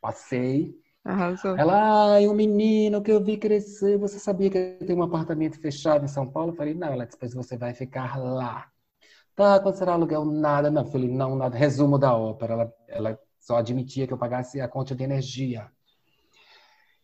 Passei. 0.00 0.74
Arrasou. 1.04 1.54
Ela, 1.54 2.14
ai, 2.14 2.26
um 2.26 2.32
menino 2.32 3.02
que 3.02 3.12
eu 3.12 3.22
vi 3.22 3.36
crescer, 3.36 3.98
você 3.98 4.18
sabia 4.18 4.48
que 4.48 4.78
tenho 4.86 5.00
um 5.00 5.02
apartamento 5.02 5.60
fechado 5.60 6.02
em 6.02 6.08
São 6.08 6.26
Paulo? 6.26 6.52
Eu 6.52 6.56
falei, 6.56 6.72
não, 6.72 6.88
ela 6.88 7.04
disse, 7.04 7.18
pois 7.18 7.34
você 7.34 7.58
vai 7.58 7.74
ficar 7.74 8.16
lá. 8.18 8.68
Tá, 9.36 9.60
quando 9.60 9.74
será 9.74 9.92
aluguel? 9.92 10.24
Nada, 10.24 10.70
não. 10.70 10.80
Eu 10.80 10.88
falei, 10.90 11.10
não, 11.10 11.36
nada. 11.36 11.58
Resumo 11.58 11.98
da 11.98 12.16
ópera. 12.16 12.54
Ela, 12.54 12.74
ela 12.88 13.20
só 13.38 13.56
admitia 13.58 14.06
que 14.06 14.14
eu 14.14 14.18
pagasse 14.18 14.58
a 14.58 14.66
conta 14.66 14.94
de 14.94 15.04
energia. 15.04 15.70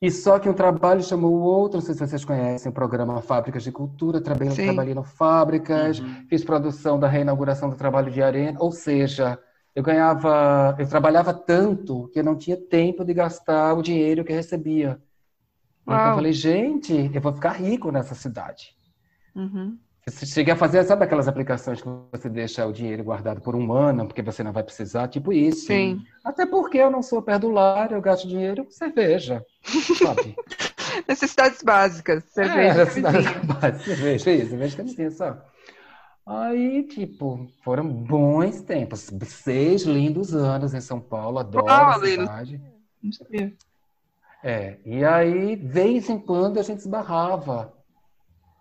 E 0.01 0.11
só 0.11 0.39
que 0.39 0.49
um 0.49 0.55
trabalho 0.55 1.03
chamou 1.03 1.35
o 1.35 1.43
outro, 1.43 1.77
não 1.79 1.85
sei 1.85 1.95
se 1.95 2.01
vocês 2.01 2.25
conhecem 2.25 2.71
o 2.71 2.75
programa 2.75 3.21
Fábricas 3.21 3.63
de 3.63 3.71
Cultura, 3.71 4.19
trabalhei, 4.19 4.55
trabalhei 4.55 4.95
no 4.95 5.05
Fábricas, 5.05 5.99
Uhum. 5.99 6.25
fiz 6.27 6.43
produção 6.43 6.99
da 6.99 7.07
reinauguração 7.07 7.69
do 7.69 7.77
trabalho 7.77 8.11
de 8.11 8.23
arena, 8.23 8.59
ou 8.63 8.73
seja, 8.73 9.39
eu 9.77 9.83
ganhava, 9.83 10.75
eu 10.79 10.89
trabalhava 10.89 11.35
tanto 11.35 12.09
que 12.09 12.19
eu 12.19 12.25
não 12.25 12.35
tinha 12.35 12.57
tempo 12.57 13.05
de 13.05 13.13
gastar 13.13 13.75
o 13.75 13.83
dinheiro 13.83 14.25
que 14.25 14.33
eu 14.33 14.37
recebia. 14.37 14.99
Então 15.83 15.95
eu 15.95 16.03
Uau. 16.03 16.15
falei, 16.15 16.33
gente, 16.33 17.11
eu 17.13 17.21
vou 17.21 17.35
ficar 17.35 17.53
rico 17.53 17.93
nessa 17.93 18.15
cidade. 18.15 18.75
Uhum. 19.35 19.77
Cheguei 20.09 20.55
a 20.55 20.57
fazer, 20.57 20.83
sabe 20.85 21.05
aquelas 21.05 21.29
aplicações 21.29 21.83
que 21.83 21.89
você 22.11 22.31
deixa 22.31 22.65
o 22.65 22.73
dinheiro 22.73 23.05
guardado 23.05 23.43
por 23.43 23.55
um 23.55 23.71
ano, 23.71 24.07
porque 24.07 24.23
você 24.23 24.43
não 24.43 24.53
vai 24.53 24.63
precisar, 24.63 25.09
tipo 25.09 25.31
isso. 25.31 25.67
Sim. 25.67 26.01
Até 26.25 26.47
porque 26.47 26.79
eu 26.79 26.91
não 26.91 27.03
sou 27.03 27.21
perdulário, 27.21 27.97
eu 27.97 28.01
gasto 28.01 28.27
dinheiro 28.27 28.65
com 28.65 28.71
cerveja, 28.71 29.45
sabe? 29.99 30.35
Necessidades 31.07 31.63
básicas. 31.63 32.25
É, 32.39 32.45
Cerveja. 32.45 32.81
essa 32.81 32.91
cidade 32.93 33.19
base, 33.45 33.85
cerveja, 33.85 34.31
isso, 34.31 34.51
cerveja 34.51 34.77
camisinha 34.79 35.11
só. 35.11 35.37
Aí, 36.27 36.83
tipo, 36.83 37.47
foram 37.63 37.89
bons 37.89 38.61
tempos. 38.63 39.09
Seis 39.27 39.83
lindos 39.83 40.35
anos 40.35 40.75
em 40.75 40.81
São 40.81 41.01
Paulo, 41.01 41.39
adoro 41.39 41.67
Uau, 41.69 41.91
a 41.91 42.01
cidade. 42.01 42.61
Não 43.03 43.13
sabia. 43.13 43.55
É, 44.43 44.79
e 44.85 45.05
aí, 45.05 45.57
de 45.57 45.67
vez 45.67 46.09
em 46.11 46.19
quando, 46.19 46.59
a 46.59 46.63
gente 46.63 46.79
esbarrava, 46.81 47.73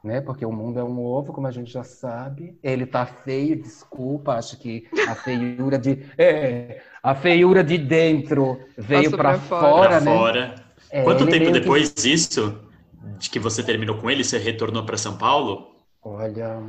né? 0.04 0.22
Porque 0.22 0.46
o 0.46 0.52
mundo 0.52 0.80
é 0.80 0.84
um 0.84 1.04
ovo, 1.04 1.34
como 1.34 1.48
a 1.48 1.52
gente 1.52 1.72
já 1.72 1.84
sabe. 1.84 2.58
Ele 2.64 2.86
tá 2.86 3.06
feio, 3.06 3.62
desculpa, 3.62 4.34
acho 4.34 4.58
que 4.58 4.88
a 5.08 5.16
feiura 5.16 5.78
de... 5.80 6.06
É, 6.18 6.82
a 7.02 7.16
feiura 7.16 7.64
de 7.64 7.78
dentro 7.78 8.60
veio 8.78 9.12
pra 9.16 9.34
fora. 9.36 9.40
fora, 9.40 9.90
Pra 9.90 10.02
né? 10.02 10.18
fora. 10.18 10.66
É, 10.90 11.04
Quanto 11.04 11.26
tempo 11.26 11.38
meio 11.40 11.54
que- 11.54 11.60
depois 11.60 11.94
disso, 11.94 12.60
de 13.20 13.30
que 13.30 13.40
você 13.40 13.64
terminou 13.64 13.98
com 14.00 14.10
ele, 14.10 14.24
você 14.24 14.38
retornou 14.38 14.86
para 14.86 14.98
São 14.98 15.18
Paulo? 15.18 15.76
Olha, 16.02 16.62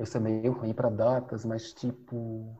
eu 0.00 0.06
sou 0.06 0.18
meio 0.18 0.52
ruim 0.52 0.72
para 0.72 0.88
datas, 0.88 1.44
mas 1.44 1.74
tipo. 1.74 2.58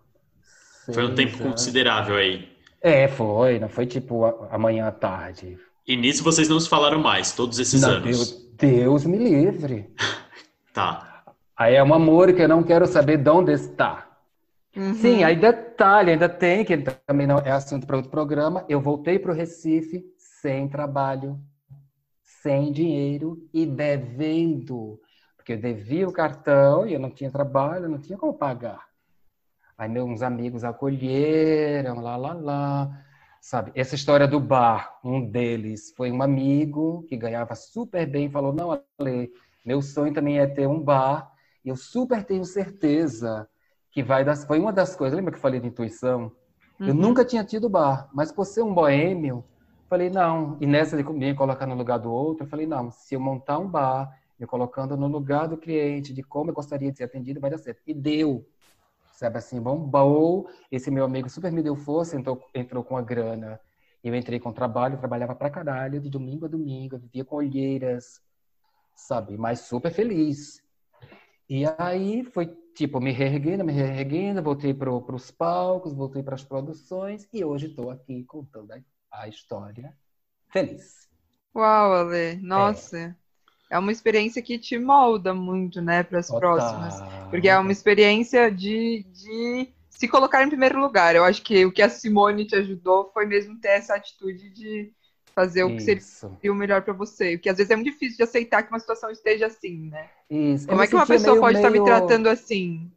Foi 0.93 1.05
um 1.05 1.15
tempo 1.15 1.37
anos. 1.43 1.53
considerável 1.53 2.17
aí. 2.17 2.47
É, 2.83 3.09
foi, 3.09 3.59
não 3.59 3.69
foi 3.69 3.87
tipo 3.87 4.27
amanhã 4.51 4.87
à 4.87 4.93
tarde. 4.93 5.59
E 5.87 5.97
nisso 5.97 6.23
vocês 6.23 6.51
não 6.51 6.61
se 6.61 6.69
falaram 6.69 7.01
mais, 7.01 7.33
todos 7.33 7.59
esses 7.59 7.81
Não, 7.81 7.93
anos. 7.93 8.03
Deus, 8.05 8.57
Deus 8.57 9.05
me 9.07 9.19
livre. 9.19 9.91
Tá. 10.73 11.25
Aí 11.57 11.75
é 11.75 11.83
um 11.83 11.93
amor 11.93 12.33
que 12.33 12.41
eu 12.41 12.49
não 12.49 12.63
quero 12.63 12.87
saber 12.87 13.19
de 13.19 13.29
onde 13.29 13.53
está. 13.53 14.09
Uhum. 14.77 14.95
Sim, 14.95 15.25
aí 15.25 15.35
detalhe, 15.35 16.13
ainda 16.13 16.29
tem, 16.29 16.65
que 16.65 16.77
também 16.77 17.27
não 17.27 17.39
é 17.39 17.51
assunto 17.51 17.89
para 17.89 17.97
outro 17.97 18.09
programa. 18.09 18.65
Eu 18.69 18.81
voltei 18.81 19.19
para 19.19 19.33
o 19.33 19.35
Recife 19.35 20.05
sem 20.17 20.69
trabalho, 20.69 21.41
sem 22.23 22.71
dinheiro 22.71 23.37
e 23.53 23.67
devendo. 23.67 25.01
Porque 25.41 25.55
eu 25.55 25.59
devia 25.59 26.07
o 26.07 26.13
cartão 26.13 26.87
e 26.87 26.93
eu 26.93 27.01
não 27.01 27.11
tinha 27.11 27.31
trabalho, 27.31 27.89
não 27.89 27.99
tinha 27.99 28.19
como 28.19 28.35
pagar. 28.35 28.85
Aí 29.77 29.89
meus 29.89 30.21
amigos 30.21 30.65
acolheram, 30.65 31.99
lá, 31.99 32.15
lá, 32.15 32.35
lá. 32.35 33.05
Sabe, 33.41 33.73
essa 33.75 33.95
história 33.95 34.29
do 34.29 34.39
bar, 34.39 34.99
um 35.03 35.27
deles 35.27 35.95
foi 35.97 36.13
um 36.13 36.23
amigo 36.23 37.07
que 37.09 37.17
ganhava 37.17 37.55
super 37.55 38.07
bem, 38.07 38.29
falou, 38.29 38.53
não, 38.53 38.71
Ale, 38.99 39.33
meu 39.65 39.81
sonho 39.81 40.13
também 40.13 40.39
é 40.39 40.47
ter 40.47 40.69
um 40.69 40.79
bar 40.79 41.33
E 41.65 41.71
eu 41.71 41.77
super 41.77 42.23
tenho 42.23 42.45
certeza 42.45 43.49
que 43.91 44.03
vai 44.03 44.23
dar. 44.23 44.37
Foi 44.37 44.59
uma 44.59 44.75
das 44.75 44.95
coisas, 44.95 45.17
lembra 45.17 45.33
que 45.33 45.39
eu 45.39 45.43
falei 45.43 45.59
de 45.59 45.69
intuição? 45.69 46.31
Uhum. 46.79 46.89
Eu 46.89 46.95
nunca 46.95 47.25
tinha 47.25 47.43
tido 47.43 47.71
bar, 47.71 48.11
mas 48.13 48.31
por 48.31 48.45
ser 48.45 48.63
um 48.63 48.75
boêmio, 48.75 49.43
falei, 49.89 50.11
não. 50.11 50.59
E 50.61 50.67
nessa 50.67 51.03
de 51.03 51.03
me 51.03 51.35
colocar 51.35 51.67
no 51.67 51.75
lugar 51.75 51.99
do 51.99 52.13
outro, 52.13 52.45
eu 52.45 52.49
falei, 52.51 52.67
não, 52.67 52.91
se 52.91 53.15
eu 53.15 53.21
montar 53.21 53.59
um 53.59 53.67
bar, 53.67 54.20
me 54.41 54.47
colocando 54.47 54.97
no 54.97 55.07
lugar 55.07 55.47
do 55.47 55.59
cliente, 55.59 56.15
de 56.15 56.23
como 56.23 56.51
eu 56.51 56.55
gostaria 56.55 56.91
de 56.91 56.97
ser 56.97 57.05
atendido, 57.05 57.41
vai 57.41 57.51
dar 57.51 57.59
certo. 57.59 57.83
E 57.87 57.93
deu. 57.93 58.49
Sabe 59.13 59.37
assim, 59.37 59.61
bombou. 59.61 60.49
Esse 60.73 60.91
meu 60.91 61.05
amigo 61.05 61.29
super 61.29 61.53
me 61.53 61.63
deu 61.63 61.77
força, 61.77 62.17
entrou, 62.17 62.43
entrou 62.55 62.83
com 62.83 62.97
a 62.97 63.03
grana. 63.03 63.61
Eu 64.03 64.15
entrei 64.15 64.41
com 64.41 64.51
trabalho, 64.51 64.97
trabalhava 64.97 65.35
pra 65.35 65.51
caralho, 65.51 66.01
de 66.01 66.09
domingo 66.09 66.47
a 66.47 66.49
domingo, 66.49 66.99
vivia 66.99 67.23
com 67.23 67.37
olheiras, 67.37 68.23
sabe? 68.97 69.37
Mas 69.37 69.61
super 69.61 69.93
feliz. 69.93 70.63
E 71.47 71.65
aí 71.77 72.25
foi 72.25 72.47
tipo, 72.75 72.99
me 72.99 73.11
reerguendo, 73.11 73.63
me 73.63 73.73
reerguendo, 73.73 74.43
voltei 74.43 74.73
para 74.73 74.91
os 74.91 75.31
palcos, 75.31 75.93
voltei 75.93 76.23
para 76.23 76.35
as 76.35 76.45
produções 76.45 77.29
e 77.31 77.45
hoje 77.45 77.67
estou 77.67 77.91
aqui 77.91 78.25
contando 78.25 78.73
a, 78.73 78.81
a, 79.13 79.29
história 79.29 79.95
feliz. 80.49 81.11
Uau, 81.55 81.93
Ale, 81.93 82.37
nossa. 82.37 82.99
É. 82.99 83.20
é. 83.71 83.79
uma 83.79 83.93
experiência 83.93 84.43
que 84.43 84.59
te 84.59 84.79
molda 84.79 85.33
muito, 85.33 85.81
né, 85.81 86.03
para 86.03 86.19
as 86.19 86.29
próximas. 86.29 86.95
Porque 87.31 87.49
é 87.49 87.59
uma 87.59 87.73
experiência 87.73 88.51
de, 88.51 89.07
de 89.13 89.69
se 89.89 90.09
colocar 90.09 90.43
em 90.43 90.49
primeiro 90.49 90.81
lugar. 90.81 91.15
Eu 91.15 91.25
acho 91.25 91.43
que 91.43 91.65
o 91.65 91.73
que 91.73 91.83
a 91.83 91.89
Simone 91.89 92.47
te 92.47 92.57
ajudou 92.57 93.11
foi 93.13 93.27
mesmo 93.27 93.59
ter 93.59 93.69
essa 93.69 93.95
atitude 93.95 94.51
de 94.51 94.93
fazer 95.35 95.65
o 95.65 95.71
que 95.77 95.81
seria 95.81 96.53
o 96.53 96.55
melhor 96.55 96.83
para 96.83 96.93
você. 96.93 97.37
Porque 97.37 97.49
às 97.49 97.57
vezes 97.57 97.71
é 97.71 97.77
muito 97.77 97.91
difícil 97.91 98.17
de 98.17 98.23
aceitar 98.23 98.63
que 98.63 98.71
uma 98.71 98.79
situação 98.81 99.11
esteja 99.11 99.47
assim, 99.47 99.91
né? 99.91 100.09
Isso. 100.29 100.67
Como 100.67 100.83
é 100.83 100.87
que 100.87 100.95
uma 100.95 101.07
pessoa 101.07 101.33
meio, 101.33 101.41
pode 101.41 101.59
meio... 101.59 101.67
estar 101.67 101.79
me 101.79 101.85
tratando 101.85 102.29
assim? 102.29 102.91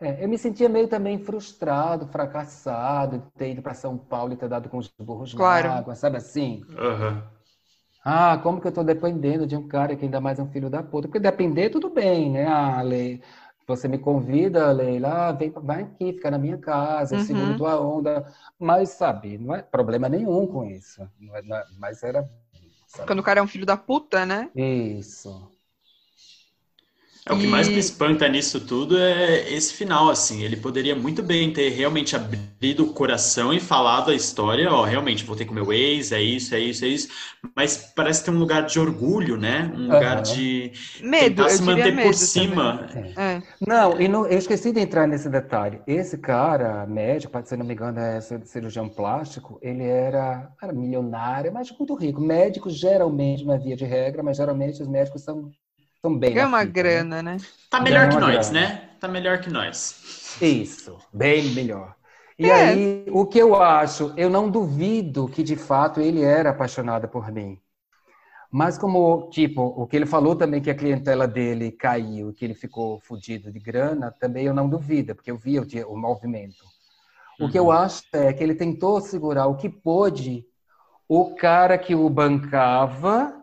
É, 0.00 0.24
eu 0.24 0.28
me 0.28 0.38
sentia 0.38 0.68
meio 0.68 0.88
também 0.88 1.18
frustrado, 1.18 2.06
fracassado 2.06 3.18
de 3.18 3.24
ter 3.32 3.50
ido 3.50 3.60
para 3.60 3.74
São 3.74 3.98
Paulo 3.98 4.32
e 4.32 4.36
ter 4.36 4.48
dado 4.48 4.68
com 4.68 4.78
os 4.78 4.88
burros 4.98 5.34
claro. 5.34 5.68
na 5.68 5.74
água, 5.76 5.94
sabe 5.94 6.16
assim? 6.16 6.64
Uhum. 6.70 7.22
Ah, 8.04 8.38
como 8.42 8.60
que 8.60 8.66
eu 8.66 8.70
estou 8.70 8.84
dependendo 8.84 9.46
de 9.46 9.56
um 9.56 9.68
cara 9.68 9.94
que 9.94 10.04
ainda 10.04 10.20
mais 10.20 10.38
é 10.38 10.42
um 10.42 10.50
filho 10.50 10.70
da 10.70 10.82
puta? 10.82 11.06
Porque 11.06 11.20
depender, 11.20 11.70
tudo 11.70 11.90
bem, 11.90 12.30
né? 12.30 12.46
Ah, 12.46 12.80
lei, 12.82 13.20
você 13.66 13.86
me 13.86 13.98
convida, 13.98 14.72
Leila, 14.72 15.28
ah, 15.28 15.32
vem, 15.32 15.50
vai 15.50 15.82
aqui, 15.82 16.12
fica 16.14 16.30
na 16.30 16.38
minha 16.38 16.58
casa, 16.58 17.16
uhum. 17.16 17.22
seguro 17.22 17.56
tua 17.56 17.80
onda. 17.80 18.26
Mas, 18.58 18.90
sabe, 18.90 19.38
não 19.38 19.54
é 19.54 19.62
problema 19.62 20.08
nenhum 20.08 20.46
com 20.46 20.64
isso. 20.64 21.08
Não 21.20 21.36
é, 21.36 21.42
não 21.42 21.56
é, 21.56 21.64
mas 21.78 22.02
era. 22.02 22.28
Sabe? 22.86 23.06
Quando 23.06 23.20
o 23.20 23.22
cara 23.22 23.40
é 23.40 23.42
um 23.42 23.46
filho 23.46 23.66
da 23.66 23.76
puta, 23.76 24.26
né? 24.26 24.50
Isso. 24.54 25.50
É, 27.30 27.34
o 27.34 27.38
que 27.38 27.46
mais 27.46 27.68
me 27.68 27.78
espanta 27.78 28.28
nisso 28.28 28.60
tudo 28.60 28.98
é 28.98 29.52
esse 29.52 29.72
final, 29.72 30.10
assim. 30.10 30.42
Ele 30.42 30.56
poderia 30.56 30.96
muito 30.96 31.22
bem 31.22 31.52
ter 31.52 31.68
realmente 31.70 32.16
abrido 32.16 32.84
o 32.84 32.92
coração 32.92 33.54
e 33.54 33.60
falado 33.60 34.10
a 34.10 34.14
história, 34.14 34.70
ó, 34.70 34.82
realmente, 34.82 35.24
voltei 35.24 35.46
com 35.46 35.54
meu 35.54 35.72
ex, 35.72 36.10
é 36.10 36.20
isso, 36.20 36.54
é 36.54 36.60
isso, 36.60 36.84
é 36.84 36.88
isso. 36.88 37.08
Mas 37.54 37.92
parece 37.94 38.24
ter 38.24 38.30
um 38.30 38.38
lugar 38.38 38.66
de 38.66 38.80
orgulho, 38.80 39.36
né? 39.36 39.72
Um 39.74 39.84
lugar 39.84 40.18
uhum. 40.18 40.22
de 40.22 40.72
medo, 41.02 41.36
tentar 41.36 41.50
se 41.50 41.62
manter 41.62 42.02
por 42.02 42.14
cima. 42.14 42.88
É. 43.16 43.40
Não, 43.66 44.00
e 44.00 44.08
não, 44.08 44.26
eu 44.26 44.38
esqueci 44.38 44.72
de 44.72 44.80
entrar 44.80 45.06
nesse 45.06 45.28
detalhe. 45.28 45.80
Esse 45.86 46.18
cara, 46.18 46.86
médico, 46.86 47.40
se 47.44 47.56
não 47.56 47.64
me 47.64 47.74
engano, 47.74 47.98
é 48.00 48.20
cirurgião 48.20 48.88
plástico, 48.88 49.58
ele 49.62 49.84
era, 49.84 50.50
era 50.60 50.72
milionário, 50.72 51.52
mas 51.52 51.70
muito 51.70 51.94
rico. 51.94 52.20
Médicos, 52.20 52.74
geralmente, 52.74 53.44
não 53.44 53.54
é 53.54 53.58
via 53.58 53.76
de 53.76 53.84
regra, 53.84 54.22
mas 54.22 54.36
geralmente 54.36 54.82
os 54.82 54.88
médicos 54.88 55.22
são 55.22 55.50
Estão 56.00 56.18
bem. 56.18 56.32
Ganha 56.32 56.46
uma 56.46 56.64
grana, 56.64 57.22
né? 57.22 57.36
Tá 57.68 57.78
melhor 57.78 58.08
que 58.08 58.16
nós, 58.16 58.48
grana. 58.48 58.66
né? 58.66 58.90
Tá 58.98 59.06
melhor 59.06 59.38
que 59.38 59.50
nós. 59.50 60.38
Isso, 60.40 60.96
bem 61.12 61.50
melhor. 61.50 61.94
E 62.38 62.46
é. 62.46 62.54
aí, 62.54 63.06
o 63.10 63.26
que 63.26 63.38
eu 63.38 63.54
acho, 63.54 64.14
eu 64.16 64.30
não 64.30 64.48
duvido 64.48 65.28
que 65.28 65.42
de 65.42 65.56
fato 65.56 66.00
ele 66.00 66.22
era 66.22 66.50
apaixonado 66.50 67.06
por 67.06 67.30
mim. 67.30 67.60
Mas 68.50 68.78
como, 68.78 69.28
tipo, 69.30 69.62
o 69.62 69.86
que 69.86 69.94
ele 69.94 70.06
falou 70.06 70.34
também 70.34 70.62
que 70.62 70.70
a 70.70 70.74
clientela 70.74 71.28
dele 71.28 71.70
caiu, 71.70 72.32
que 72.32 72.46
ele 72.46 72.54
ficou 72.54 72.98
fudido 73.00 73.52
de 73.52 73.60
grana, 73.60 74.10
também 74.10 74.46
eu 74.46 74.54
não 74.54 74.70
duvido, 74.70 75.14
porque 75.14 75.30
eu 75.30 75.36
vi 75.36 75.58
o, 75.58 75.66
o 75.86 75.98
movimento. 75.98 76.64
O 77.38 77.44
uhum. 77.44 77.50
que 77.50 77.58
eu 77.58 77.66
uhum. 77.66 77.72
acho 77.72 78.04
é 78.14 78.32
que 78.32 78.42
ele 78.42 78.54
tentou 78.54 79.02
segurar 79.02 79.48
o 79.48 79.56
que 79.56 79.68
pôde 79.68 80.46
o 81.06 81.34
cara 81.34 81.76
que 81.76 81.94
o 81.94 82.08
bancava 82.08 83.39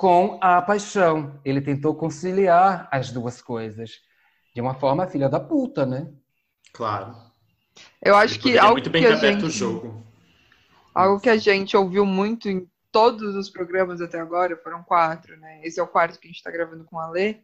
com 0.00 0.38
a 0.40 0.62
paixão. 0.62 1.38
Ele 1.44 1.60
tentou 1.60 1.94
conciliar 1.94 2.88
as 2.90 3.12
duas 3.12 3.42
coisas. 3.42 4.00
De 4.54 4.60
uma 4.60 4.72
forma 4.72 5.06
filha 5.06 5.28
da 5.28 5.38
puta, 5.38 5.84
né? 5.84 6.10
Claro. 6.72 7.14
Eu 8.00 8.16
acho 8.16 8.36
Ele 8.36 8.42
que 8.42 8.58
algo 8.58 8.72
muito 8.72 8.88
bem 8.88 9.02
que 9.02 9.08
a 9.08 9.16
gente, 9.16 9.44
o 9.44 9.50
jogo. 9.50 10.02
Algo 10.94 11.20
que 11.20 11.28
a 11.28 11.36
gente 11.36 11.76
ouviu 11.76 12.06
muito 12.06 12.48
em 12.48 12.66
todos 12.90 13.36
os 13.36 13.50
programas 13.50 14.00
até 14.00 14.18
agora, 14.18 14.56
foram 14.56 14.82
quatro, 14.82 15.36
né? 15.36 15.60
Esse 15.62 15.78
é 15.78 15.82
o 15.82 15.86
quarto 15.86 16.18
que 16.18 16.26
a 16.26 16.30
gente 16.30 16.38
está 16.38 16.50
gravando 16.50 16.84
com 16.84 16.98
a 16.98 17.10
Lê. 17.10 17.36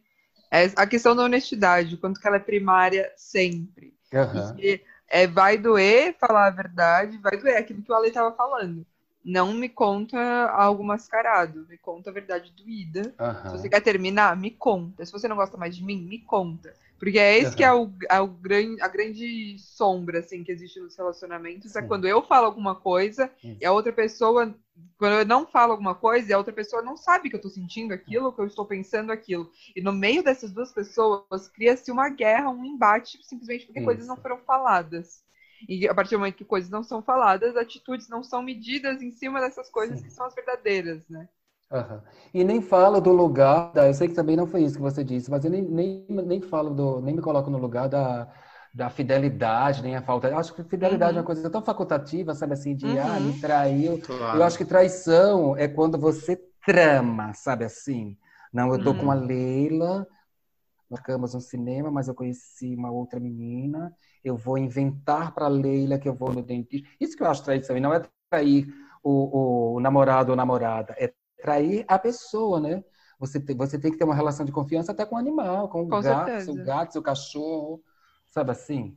É 0.49 0.63
a 0.77 0.87
questão 0.87 1.15
da 1.15 1.25
honestidade, 1.25 1.93
o 1.93 1.99
quanto 1.99 2.19
que 2.19 2.27
ela 2.27 2.37
é 2.37 2.39
primária 2.39 3.13
sempre. 3.15 3.93
Uhum. 4.11 4.57
E 4.57 4.81
é, 5.07 5.27
vai 5.27 5.59
doer 5.59 6.15
falar 6.19 6.47
a 6.47 6.51
verdade, 6.51 7.19
vai 7.19 7.37
doer 7.37 7.55
aquilo 7.55 7.83
que 7.83 7.91
o 7.91 7.95
Ale 7.95 8.07
estava 8.07 8.35
falando 8.35 8.83
não 9.27 9.51
me 9.53 9.67
conta 9.67 10.17
algo 10.51 10.81
mascarado, 10.85 11.67
me 11.67 11.77
conta 11.77 12.09
a 12.09 12.13
verdade 12.13 12.53
doída. 12.55 13.13
Uhum. 13.19 13.51
Se 13.51 13.57
você 13.57 13.69
quer 13.69 13.81
terminar, 13.81 14.37
me 14.37 14.49
conta. 14.49 15.05
Se 15.05 15.11
você 15.11 15.27
não 15.27 15.35
gosta 15.35 15.57
mais 15.57 15.75
de 15.75 15.83
mim, 15.83 16.01
me 16.01 16.19
conta. 16.19 16.73
Porque 16.97 17.19
é 17.19 17.37
esse 17.37 17.51
uhum. 17.51 17.55
que 17.57 17.63
é, 17.63 17.73
o, 17.73 17.91
é 18.09 18.21
o 18.21 18.27
grande, 18.27 18.81
a 18.81 18.87
grande 18.87 19.57
sombra 19.59 20.19
assim, 20.19 20.45
que 20.45 20.51
existe 20.51 20.79
nos 20.79 20.95
relacionamentos. 20.95 21.75
É 21.75 21.79
Sim. 21.79 21.85
É 21.85 21.87
quando 21.89 22.07
eu 22.07 22.21
falo 22.21 22.45
alguma 22.45 22.73
coisa 22.73 23.29
Isso. 23.43 23.57
e 23.59 23.65
a 23.65 23.71
outra 23.73 23.91
pessoa. 23.91 24.55
Quando 24.97 25.13
eu 25.13 25.25
não 25.25 25.45
falo 25.45 25.73
alguma 25.73 25.93
coisa 25.93 26.29
e 26.29 26.33
a 26.33 26.37
outra 26.37 26.53
pessoa 26.53 26.81
não 26.81 26.95
sabe 26.95 27.29
que 27.29 27.35
eu 27.35 27.39
estou 27.39 27.51
sentindo 27.51 27.93
aquilo, 27.93 28.31
que 28.31 28.39
eu 28.39 28.45
estou 28.45 28.65
pensando 28.65 29.11
aquilo. 29.11 29.51
E 29.75 29.81
no 29.81 29.91
meio 29.91 30.23
dessas 30.23 30.53
duas 30.53 30.71
pessoas 30.71 31.49
cria-se 31.53 31.91
uma 31.91 32.09
guerra, 32.09 32.49
um 32.49 32.63
embate, 32.63 33.19
simplesmente 33.23 33.65
porque 33.65 33.79
Isso. 33.79 33.85
coisas 33.85 34.07
não 34.07 34.15
foram 34.15 34.37
faladas. 34.37 35.26
E 35.67 35.87
a 35.87 35.93
partir 35.93 36.15
do 36.15 36.19
momento 36.19 36.35
que 36.35 36.45
coisas 36.45 36.69
não 36.69 36.83
são 36.83 37.01
faladas, 37.01 37.55
atitudes 37.55 38.09
não 38.09 38.23
são 38.23 38.41
medidas 38.41 39.01
em 39.01 39.11
cima 39.11 39.39
dessas 39.39 39.69
coisas 39.69 39.99
Sim. 39.99 40.05
que 40.05 40.11
são 40.11 40.25
as 40.25 40.35
verdadeiras, 40.35 41.07
né? 41.09 41.27
Uhum. 41.71 42.01
E 42.33 42.43
nem 42.43 42.61
falo 42.61 43.01
do 43.01 43.11
lugar, 43.11 43.73
eu 43.75 43.93
sei 43.93 44.07
que 44.07 44.13
também 44.13 44.37
não 44.37 44.47
foi 44.47 44.63
isso 44.63 44.75
que 44.75 44.81
você 44.81 45.03
disse, 45.03 45.29
mas 45.29 45.43
eu 45.43 45.51
nem, 45.51 45.61
nem, 45.61 46.05
nem 46.07 46.41
falo 46.41 46.73
do, 46.73 47.01
nem 47.01 47.15
me 47.15 47.21
coloco 47.21 47.49
no 47.49 47.57
lugar 47.57 47.89
da, 47.89 48.31
da 48.73 48.89
fidelidade, 48.89 49.81
nem 49.81 49.95
a 49.95 50.01
falta. 50.01 50.29
Eu 50.29 50.37
acho 50.37 50.53
que 50.53 50.63
fidelidade 50.63 51.13
uhum. 51.13 51.17
é 51.17 51.21
uma 51.21 51.25
coisa 51.25 51.49
tão 51.49 51.61
facultativa, 51.61 52.33
sabe 52.33 52.53
assim, 52.53 52.75
de 52.75 52.85
uhum. 52.85 53.01
ah, 53.01 53.19
me 53.19 53.31
uhum. 53.31 53.39
traiu. 53.39 54.01
Claro. 54.01 54.37
Eu 54.37 54.43
acho 54.43 54.57
que 54.57 54.65
traição 54.65 55.57
é 55.57 55.67
quando 55.67 55.97
você 55.97 56.39
trama, 56.65 57.33
sabe 57.33 57.65
assim. 57.65 58.17
Não, 58.53 58.71
eu 58.71 58.81
tô 58.81 58.95
com 58.95 59.11
a 59.11 59.15
uhum. 59.15 59.25
Leila, 59.25 60.07
marcamos 60.89 61.35
um 61.35 61.39
cinema, 61.39 61.91
mas 61.91 62.07
eu 62.07 62.15
conheci 62.15 62.73
uma 62.75 62.91
outra 62.91 63.19
menina 63.19 63.93
eu 64.27 64.37
vou 64.37 64.57
inventar 64.57 65.33
para 65.33 65.45
a 65.45 65.49
Leila 65.49 65.97
que 65.97 66.07
eu 66.07 66.13
vou 66.13 66.33
no 66.33 66.41
dentista. 66.41 66.87
Isso 66.99 67.15
que 67.15 67.23
eu 67.23 67.27
acho 67.27 67.43
traição, 67.43 67.77
e 67.77 67.79
não 67.79 67.93
é 67.93 68.01
trair 68.29 68.67
o, 69.03 69.75
o 69.75 69.79
namorado 69.79 70.31
ou 70.31 70.35
namorada, 70.35 70.95
é 70.97 71.13
trair 71.41 71.85
a 71.87 71.97
pessoa, 71.97 72.59
né? 72.59 72.83
Você, 73.19 73.39
te, 73.39 73.53
você 73.53 73.79
tem 73.79 73.91
que 73.91 73.97
ter 73.97 74.03
uma 74.03 74.15
relação 74.15 74.45
de 74.45 74.51
confiança 74.51 74.91
até 74.91 75.05
com 75.05 75.15
o 75.15 75.19
animal, 75.19 75.69
com, 75.69 75.87
com 75.87 75.97
o 75.97 76.01
gato, 76.01 76.25
certeza. 76.25 76.45
seu 76.45 76.65
gato, 76.65 76.91
seu 76.93 77.01
cachorro, 77.01 77.81
sabe 78.29 78.51
assim? 78.51 78.95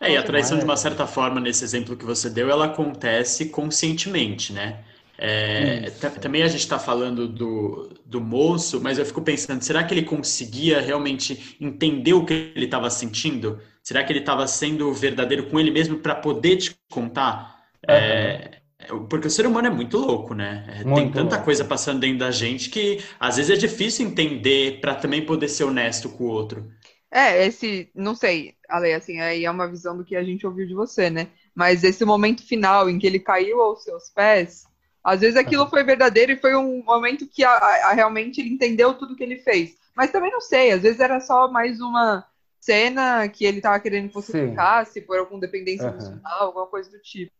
É, 0.00 0.12
e 0.12 0.16
a 0.16 0.22
traição, 0.22 0.58
de 0.58 0.64
uma 0.64 0.76
certa 0.76 1.06
forma, 1.06 1.40
nesse 1.40 1.64
exemplo 1.64 1.96
que 1.96 2.04
você 2.04 2.30
deu, 2.30 2.48
ela 2.48 2.66
acontece 2.66 3.46
conscientemente, 3.46 4.52
né? 4.52 4.84
É, 5.20 5.90
também 6.20 6.44
a 6.44 6.48
gente 6.48 6.60
está 6.60 6.78
falando 6.78 7.26
do, 7.26 7.90
do 8.06 8.20
moço, 8.20 8.80
mas 8.80 8.98
eu 8.98 9.04
fico 9.04 9.20
pensando, 9.20 9.60
será 9.62 9.82
que 9.82 9.92
ele 9.92 10.04
conseguia 10.04 10.80
realmente 10.80 11.56
entender 11.60 12.12
o 12.12 12.24
que 12.24 12.52
ele 12.54 12.66
estava 12.66 12.88
sentindo? 12.88 13.60
Será 13.88 14.04
que 14.04 14.12
ele 14.12 14.20
estava 14.20 14.46
sendo 14.46 14.92
verdadeiro 14.92 15.48
com 15.48 15.58
ele 15.58 15.70
mesmo 15.70 15.96
para 15.96 16.14
poder 16.14 16.58
te 16.58 16.78
contar? 16.90 17.58
Uhum. 17.88 17.94
É, 17.94 18.60
porque 19.08 19.28
o 19.28 19.30
ser 19.30 19.46
humano 19.46 19.68
é 19.68 19.70
muito 19.70 19.96
louco, 19.96 20.34
né? 20.34 20.66
É, 20.68 20.84
muito 20.84 20.94
Tem 20.94 21.10
tanta 21.10 21.36
louco. 21.36 21.44
coisa 21.46 21.64
passando 21.64 22.00
dentro 22.00 22.18
da 22.18 22.30
gente 22.30 22.68
que 22.68 23.02
às 23.18 23.36
vezes 23.36 23.50
é 23.50 23.56
difícil 23.56 24.06
entender 24.06 24.78
para 24.82 24.94
também 24.94 25.24
poder 25.24 25.48
ser 25.48 25.64
honesto 25.64 26.10
com 26.10 26.24
o 26.24 26.26
outro. 26.26 26.70
É, 27.10 27.46
esse, 27.46 27.90
não 27.94 28.14
sei, 28.14 28.56
Ale, 28.68 28.92
assim, 28.92 29.20
aí 29.20 29.46
é 29.46 29.50
uma 29.50 29.66
visão 29.66 29.96
do 29.96 30.04
que 30.04 30.16
a 30.16 30.22
gente 30.22 30.46
ouviu 30.46 30.66
de 30.66 30.74
você, 30.74 31.08
né? 31.08 31.28
Mas 31.54 31.82
esse 31.82 32.04
momento 32.04 32.46
final 32.46 32.90
em 32.90 32.98
que 32.98 33.06
ele 33.06 33.18
caiu 33.18 33.62
aos 33.62 33.84
seus 33.84 34.10
pés, 34.10 34.66
às 35.02 35.20
vezes 35.20 35.36
aquilo 35.38 35.66
foi 35.66 35.82
verdadeiro 35.82 36.32
e 36.32 36.36
foi 36.36 36.54
um 36.54 36.84
momento 36.84 37.26
que 37.26 37.42
a, 37.42 37.52
a, 37.52 37.94
realmente 37.94 38.38
ele 38.38 38.50
entendeu 38.50 38.92
tudo 38.92 39.16
que 39.16 39.24
ele 39.24 39.38
fez. 39.38 39.78
Mas 39.96 40.10
também 40.10 40.30
não 40.30 40.42
sei, 40.42 40.72
às 40.72 40.82
vezes 40.82 41.00
era 41.00 41.18
só 41.20 41.50
mais 41.50 41.80
uma 41.80 42.22
cena 42.60 43.28
que 43.28 43.44
ele 43.44 43.60
tava 43.60 43.80
querendo 43.80 44.08
que 44.08 44.14
você 44.14 44.32
Sim. 44.32 44.50
ficasse 44.50 45.00
por 45.00 45.18
alguma 45.18 45.40
dependência 45.40 45.86
uhum. 45.86 45.92
emocional, 45.92 46.42
alguma 46.42 46.66
coisa 46.66 46.90
do 46.90 46.98
tipo. 47.00 47.32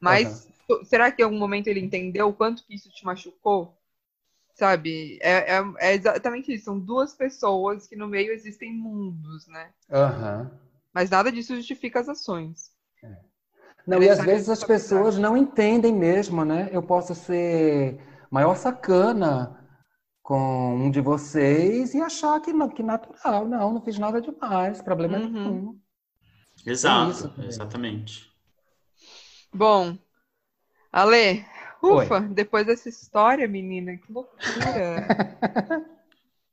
Mas 0.00 0.48
uhum. 0.68 0.84
será 0.84 1.10
que 1.10 1.22
em 1.22 1.24
algum 1.24 1.38
momento 1.38 1.68
ele 1.68 1.80
entendeu 1.80 2.28
o 2.28 2.34
quanto 2.34 2.64
que 2.64 2.74
isso 2.74 2.90
te 2.90 3.04
machucou? 3.04 3.76
Sabe? 4.54 5.18
É, 5.22 5.56
é, 5.56 5.64
é, 5.78 5.94
exatamente 5.94 6.52
isso. 6.52 6.66
São 6.66 6.78
duas 6.78 7.14
pessoas 7.14 7.86
que 7.86 7.96
no 7.96 8.06
meio 8.06 8.32
existem 8.32 8.72
mundos, 8.72 9.46
né? 9.46 9.70
Uhum. 9.90 10.50
Mas 10.92 11.08
nada 11.08 11.32
disso 11.32 11.56
justifica 11.56 12.00
as 12.00 12.08
ações. 12.08 12.70
É. 13.02 13.16
Não, 13.86 14.02
e 14.02 14.08
às 14.08 14.22
vezes 14.22 14.48
as 14.48 14.62
pessoas 14.62 15.16
não 15.16 15.36
entendem 15.36 15.92
mesmo, 15.92 16.44
né? 16.44 16.68
Eu 16.70 16.82
posso 16.82 17.14
ser 17.14 17.98
maior 18.30 18.54
sacana 18.56 19.61
com 20.22 20.76
um 20.76 20.90
de 20.90 21.00
vocês 21.00 21.94
e 21.94 22.00
achar 22.00 22.40
que, 22.40 22.52
que 22.70 22.82
natural. 22.82 23.46
Não, 23.46 23.74
não 23.74 23.82
fiz 23.82 23.98
nada 23.98 24.20
demais, 24.20 24.80
problema 24.80 25.18
uhum. 25.18 25.30
nenhum. 25.30 25.80
Exato, 26.64 27.32
é 27.40 27.46
exatamente. 27.46 28.30
Bom, 29.52 29.98
Ale, 30.92 31.44
ufa, 31.82 32.20
Oi. 32.20 32.28
depois 32.28 32.66
dessa 32.66 32.88
história, 32.88 33.48
menina, 33.48 33.96
que 33.96 34.12
loucura. 34.12 34.38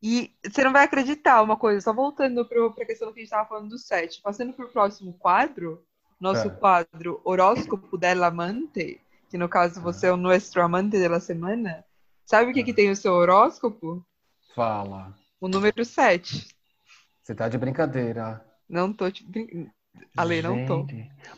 e 0.02 0.34
você 0.44 0.64
não 0.64 0.74
vai 0.74 0.86
acreditar 0.86 1.42
uma 1.42 1.56
coisa, 1.56 1.82
só 1.82 1.94
voltando 1.94 2.44
para 2.46 2.66
a 2.66 2.86
questão 2.86 3.14
que 3.14 3.20
a 3.20 3.22
gente 3.22 3.32
estava 3.32 3.48
falando 3.48 3.70
do 3.70 3.78
set, 3.78 4.22
passando 4.22 4.54
para 4.54 4.66
o 4.66 4.70
próximo 4.70 5.14
quadro, 5.14 5.86
nosso 6.20 6.48
é. 6.48 6.50
quadro 6.50 7.22
Horóscopo 7.24 7.98
della 7.98 8.28
Amante, 8.28 9.00
que 9.30 9.38
no 9.38 9.48
caso 9.48 9.80
você 9.80 10.08
é 10.08 10.12
o 10.12 10.18
nosso 10.18 10.60
amante 10.60 11.08
da 11.08 11.20
semana. 11.20 11.86
Sabe 12.30 12.52
o 12.52 12.54
que, 12.54 12.64
que 12.64 12.76
tem 12.76 12.92
o 12.92 12.96
seu 12.96 13.14
horóscopo? 13.14 14.06
Fala. 14.54 15.16
O 15.42 15.48
número 15.48 15.84
7. 15.84 16.48
Você 17.24 17.34
tá 17.34 17.50
de 17.50 17.58
brincadeira. 17.58 18.46
Não 18.70 18.94
tô 18.94 19.10
te 19.10 19.26
brin... 19.28 19.68
Ale, 20.16 20.40
não 20.44 20.64
tô. 20.64 20.86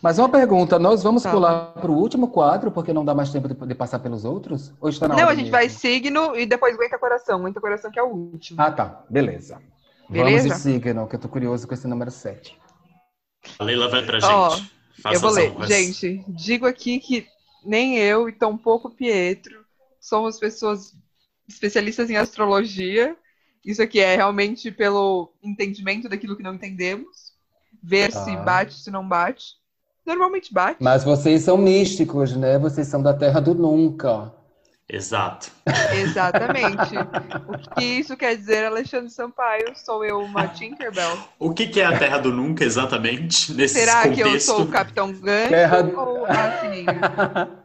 Mas 0.02 0.20
uma 0.20 0.28
pergunta, 0.28 0.78
nós 0.78 1.02
vamos 1.02 1.24
tá. 1.24 1.32
pular 1.32 1.72
para 1.76 1.90
o 1.90 1.96
último 1.96 2.28
quadro, 2.28 2.74
porque 2.74 2.92
não 2.92 3.06
dá 3.06 3.16
mais 3.16 3.32
tempo 3.32 3.48
de, 3.48 3.54
de 3.54 3.74
passar 3.74 4.00
pelos 4.00 4.26
outros? 4.26 4.74
Ou 4.82 4.90
está 4.90 5.08
na 5.08 5.16
Não, 5.16 5.30
a 5.30 5.34
gente 5.34 5.46
mesmo? 5.46 5.52
vai 5.54 5.70
signo 5.70 6.36
e 6.36 6.46
depois 6.46 6.76
aguenta 6.76 7.00
coração. 7.00 7.40
Aguenta 7.40 7.62
coração 7.62 7.90
que 7.90 7.98
é 7.98 8.04
o 8.04 8.10
último. 8.10 8.62
Ah, 8.62 8.70
tá. 8.70 9.06
Beleza. 9.10 9.62
Beleza? 10.10 10.50
Vamos 10.50 10.58
de 10.58 10.62
signo, 10.62 11.08
que 11.08 11.16
eu 11.16 11.20
tô 11.22 11.30
curioso 11.30 11.66
com 11.70 11.74
esse 11.74 11.88
número 11.88 12.12
7. 12.12 12.60
A 13.58 13.64
Leila 13.64 13.88
vai 13.88 14.06
pra 14.06 14.20
gente. 14.20 14.30
Oh, 15.06 15.10
eu 15.10 15.22
vou 15.22 15.32
ler. 15.32 15.56
Gente, 15.66 16.26
digo 16.28 16.68
aqui 16.68 17.00
que 17.00 17.26
nem 17.64 17.98
eu 17.98 18.28
e 18.28 18.34
tão 18.34 18.58
pouco 18.58 18.90
Pietro 18.90 19.61
somos 20.02 20.40
pessoas 20.40 20.94
especialistas 21.48 22.10
em 22.10 22.18
astrologia. 22.18 23.16
Isso 23.64 23.82
aqui 23.82 24.00
é 24.00 24.16
realmente 24.16 24.72
pelo 24.72 25.32
entendimento 25.44 26.10
daquilo 26.10 26.36
que 26.36 26.44
não 26.44 26.56
entendemos. 26.56 27.32
Ver 27.82 28.12
se 28.12 28.36
tá. 28.36 28.42
bate, 28.42 28.74
se 28.74 28.90
não 28.90 29.08
bate. 29.08 29.62
Normalmente 30.06 30.52
bate. 30.52 30.78
Mas 30.82 31.04
vocês 31.04 31.44
são 31.44 31.58
místicos, 31.58 32.36
né? 32.36 32.58
Vocês 32.58 32.88
são 32.88 33.02
da 33.02 33.14
terra 33.14 33.40
do 33.40 33.54
nunca. 33.54 34.34
Exato. 34.90 35.52
Exatamente. 35.96 36.98
o 36.98 37.76
que 37.76 37.86
isso 37.86 38.18
quer 38.18 38.36
dizer, 38.36 38.66
Alexandre 38.66 39.10
Sampaio? 39.10 39.74
Sou 39.76 40.04
eu 40.04 40.20
uma 40.20 40.50
Tinkerbell? 40.50 41.18
O 41.40 41.54
que, 41.54 41.68
que 41.68 41.80
é 41.80 41.86
a 41.86 41.98
Terra 41.98 42.18
do 42.18 42.34
Nunca, 42.34 42.66
exatamente? 42.66 43.54
Nesse 43.54 43.76
Será 43.76 44.04
contexto? 44.04 44.16
que 44.16 44.22
eu 44.22 44.40
sou 44.42 44.62
o 44.64 44.68
Capitão 44.68 45.14
Gancho 45.14 45.50
terra... 45.50 45.78
ou 45.96 46.26
a 46.26 46.60
Sininho? 46.60 46.88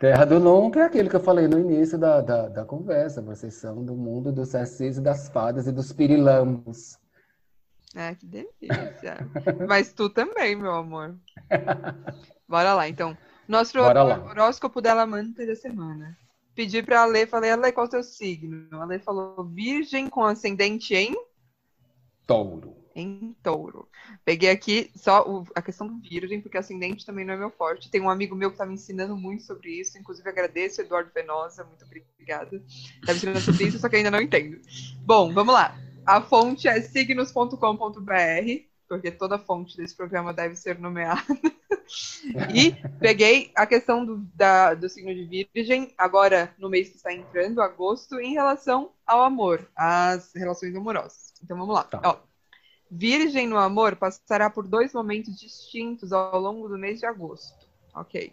Terra 0.00 0.24
do 0.24 0.40
Nunca 0.40 0.80
é 0.80 0.84
aquele 0.84 1.10
que 1.10 1.16
eu 1.16 1.20
falei 1.20 1.46
no 1.46 1.58
início 1.58 1.98
da, 1.98 2.22
da, 2.22 2.48
da 2.48 2.64
conversa. 2.64 3.20
Vocês 3.20 3.52
são 3.52 3.84
do 3.84 3.94
mundo 3.94 4.32
dos 4.32 4.48
sacês 4.48 4.96
e 4.96 5.00
das 5.02 5.28
fadas 5.28 5.66
e 5.66 5.72
dos 5.72 5.92
pirilambos. 5.92 6.98
Ah, 7.94 8.14
que 8.14 8.24
delícia. 8.24 9.18
Mas 9.68 9.92
tu 9.92 10.08
também, 10.08 10.56
meu 10.56 10.72
amor. 10.72 11.18
Bora 12.48 12.72
lá, 12.72 12.88
então. 12.88 13.14
Nosso 13.46 13.78
horóscopo 13.78 14.80
dela 14.80 15.04
manta 15.04 15.46
da 15.46 15.54
semana. 15.54 16.16
Pedi 16.54 16.82
pra 16.82 17.04
ler, 17.04 17.28
falei, 17.28 17.50
ela 17.50 17.70
qual 17.70 17.84
é 17.84 17.88
o 17.88 17.90
seu 17.90 18.02
signo? 18.02 18.68
A 18.80 18.86
Lê 18.86 18.98
falou 18.98 19.44
virgem 19.44 20.08
com 20.08 20.24
ascendente 20.24 20.94
em? 20.94 21.14
Touro 22.26 22.79
em 22.94 23.36
touro. 23.42 23.88
Peguei 24.24 24.50
aqui 24.50 24.90
só 24.94 25.22
o, 25.28 25.44
a 25.54 25.62
questão 25.62 25.86
do 25.86 25.98
virgem, 26.00 26.40
porque 26.40 26.58
ascendente 26.58 27.06
também 27.06 27.24
não 27.24 27.34
é 27.34 27.36
meu 27.36 27.50
forte. 27.50 27.90
Tem 27.90 28.00
um 28.00 28.10
amigo 28.10 28.34
meu 28.34 28.50
que 28.50 28.54
está 28.54 28.66
me 28.66 28.74
ensinando 28.74 29.16
muito 29.16 29.42
sobre 29.42 29.70
isso, 29.80 29.98
inclusive 29.98 30.28
agradeço, 30.28 30.80
Eduardo 30.80 31.10
Venosa, 31.14 31.64
muito 31.64 31.84
obrigada. 31.84 32.62
Está 33.00 33.12
me 33.12 33.18
ensinando 33.18 33.40
sobre 33.40 33.64
isso, 33.64 33.78
só 33.78 33.88
que 33.88 33.96
ainda 33.96 34.10
não 34.10 34.20
entendo. 34.20 34.60
Bom, 35.04 35.32
vamos 35.32 35.54
lá. 35.54 35.76
A 36.06 36.20
fonte 36.20 36.66
é 36.66 36.80
signos.com.br, 36.80 37.56
porque 38.88 39.10
toda 39.10 39.38
fonte 39.38 39.76
desse 39.76 39.96
programa 39.96 40.32
deve 40.32 40.56
ser 40.56 40.78
nomeada. 40.78 41.22
e 42.54 42.72
peguei 42.98 43.50
a 43.54 43.66
questão 43.66 44.04
do, 44.04 44.18
da, 44.34 44.74
do 44.74 44.88
signo 44.88 45.14
de 45.14 45.48
Virgem, 45.54 45.92
agora 45.96 46.54
no 46.58 46.68
mês 46.68 46.88
que 46.88 46.96
está 46.96 47.12
entrando, 47.12 47.60
agosto, 47.60 48.20
em 48.20 48.32
relação 48.32 48.92
ao 49.06 49.22
amor, 49.22 49.68
às 49.76 50.34
relações 50.34 50.74
amorosas. 50.74 51.34
Então 51.42 51.56
vamos 51.56 51.74
lá. 51.74 51.84
Tá. 51.84 52.00
Ó, 52.04 52.29
Virgem 52.90 53.46
no 53.46 53.56
amor 53.56 53.94
passará 53.94 54.50
por 54.50 54.66
dois 54.66 54.92
momentos 54.92 55.38
distintos 55.38 56.12
ao 56.12 56.40
longo 56.40 56.68
do 56.68 56.76
mês 56.76 56.98
de 56.98 57.06
agosto. 57.06 57.68
Ok. 57.94 58.32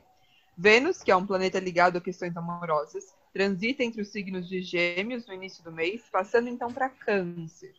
Vênus, 0.57 1.03
que 1.03 1.11
é 1.11 1.15
um 1.15 1.27
planeta 1.27 1.59
ligado 1.59 1.97
a 1.97 2.01
questões 2.01 2.35
amorosas, 2.35 3.13
transita 3.31 3.83
entre 3.83 4.01
os 4.01 4.09
signos 4.09 4.49
de 4.49 4.63
Gêmeos 4.63 5.27
no 5.27 5.33
início 5.33 5.63
do 5.63 5.71
mês, 5.71 6.01
passando 6.11 6.49
então 6.49 6.73
para 6.73 6.89
Câncer. 6.89 7.75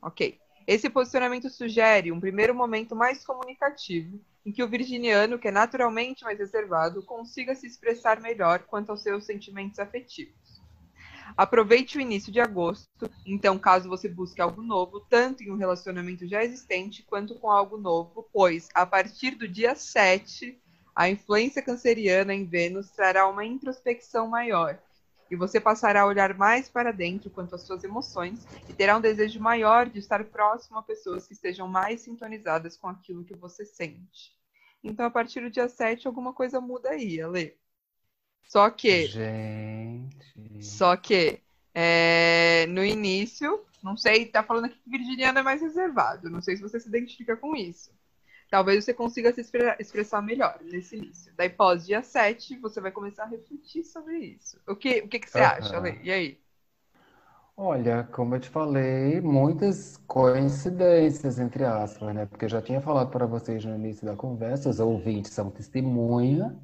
Ok. 0.00 0.38
Esse 0.66 0.88
posicionamento 0.88 1.50
sugere 1.50 2.10
um 2.10 2.20
primeiro 2.20 2.54
momento 2.54 2.96
mais 2.96 3.22
comunicativo, 3.24 4.18
em 4.46 4.50
que 4.50 4.62
o 4.62 4.68
virginiano, 4.68 5.38
que 5.38 5.48
é 5.48 5.50
naturalmente 5.50 6.24
mais 6.24 6.38
reservado, 6.38 7.02
consiga 7.02 7.54
se 7.54 7.66
expressar 7.66 8.20
melhor 8.20 8.60
quanto 8.60 8.90
aos 8.90 9.02
seus 9.02 9.26
sentimentos 9.26 9.78
afetivos. 9.78 10.41
Aproveite 11.36 11.96
o 11.96 12.00
início 12.00 12.32
de 12.32 12.40
agosto, 12.40 13.10
então, 13.26 13.58
caso 13.58 13.88
você 13.88 14.08
busque 14.08 14.40
algo 14.40 14.62
novo, 14.62 15.00
tanto 15.00 15.42
em 15.42 15.50
um 15.50 15.56
relacionamento 15.56 16.26
já 16.26 16.44
existente 16.44 17.02
quanto 17.02 17.34
com 17.36 17.50
algo 17.50 17.76
novo, 17.78 18.28
pois 18.32 18.68
a 18.74 18.84
partir 18.84 19.32
do 19.32 19.48
dia 19.48 19.74
7, 19.74 20.60
a 20.94 21.08
influência 21.08 21.62
canceriana 21.62 22.34
em 22.34 22.44
Vênus 22.44 22.90
trará 22.90 23.26
uma 23.26 23.44
introspecção 23.44 24.28
maior. 24.28 24.78
E 25.30 25.36
você 25.36 25.58
passará 25.58 26.02
a 26.02 26.06
olhar 26.06 26.36
mais 26.36 26.68
para 26.68 26.92
dentro 26.92 27.30
quanto 27.30 27.54
às 27.54 27.62
suas 27.62 27.82
emoções 27.82 28.46
e 28.68 28.74
terá 28.74 28.98
um 28.98 29.00
desejo 29.00 29.40
maior 29.40 29.88
de 29.88 29.98
estar 29.98 30.22
próximo 30.24 30.76
a 30.76 30.82
pessoas 30.82 31.26
que 31.26 31.32
estejam 31.32 31.66
mais 31.66 32.02
sintonizadas 32.02 32.76
com 32.76 32.86
aquilo 32.86 33.24
que 33.24 33.34
você 33.34 33.64
sente. 33.64 34.32
Então, 34.84 35.06
a 35.06 35.10
partir 35.10 35.40
do 35.40 35.50
dia 35.50 35.68
7, 35.68 36.06
alguma 36.06 36.34
coisa 36.34 36.60
muda 36.60 36.90
aí, 36.90 37.18
Ale. 37.18 37.56
Só 38.48 38.70
que. 38.70 39.06
Gente. 39.06 40.64
Só 40.64 40.96
que. 40.96 41.40
É, 41.74 42.66
no 42.68 42.84
início, 42.84 43.64
não 43.82 43.96
sei, 43.96 44.26
tá 44.26 44.42
falando 44.42 44.66
aqui 44.66 44.78
que 44.78 44.90
virginiano 44.90 45.38
é 45.38 45.42
mais 45.42 45.60
reservado. 45.60 46.30
Não 46.30 46.42
sei 46.42 46.56
se 46.56 46.62
você 46.62 46.78
se 46.78 46.88
identifica 46.88 47.36
com 47.36 47.56
isso. 47.56 47.90
Talvez 48.50 48.84
você 48.84 48.92
consiga 48.92 49.32
se 49.32 49.40
expressar 49.78 50.20
melhor 50.20 50.58
nesse 50.62 50.96
início. 50.96 51.32
Daí, 51.34 51.48
pós 51.48 51.86
dia 51.86 52.02
7, 52.02 52.58
você 52.58 52.82
vai 52.82 52.92
começar 52.92 53.24
a 53.24 53.26
refletir 53.26 53.82
sobre 53.82 54.18
isso. 54.18 54.60
O 54.68 54.76
que, 54.76 55.00
o 55.00 55.08
que, 55.08 55.18
que 55.18 55.30
você 55.30 55.38
uhum. 55.38 55.46
acha, 55.46 55.76
Ale? 55.78 55.98
E 56.02 56.12
aí? 56.12 56.38
Olha, 57.56 58.04
como 58.12 58.34
eu 58.34 58.40
te 58.40 58.50
falei, 58.50 59.20
muitas 59.22 59.96
coincidências, 60.06 61.38
entre 61.38 61.64
aspas, 61.64 62.14
né? 62.14 62.26
Porque 62.26 62.44
eu 62.44 62.48
já 62.48 62.60
tinha 62.60 62.80
falado 62.80 63.10
para 63.10 63.24
vocês 63.24 63.64
no 63.64 63.74
início 63.74 64.04
da 64.04 64.16
conversa, 64.16 64.68
os 64.68 64.80
ouvintes 64.80 65.32
são 65.32 65.50
testemunha 65.50 66.54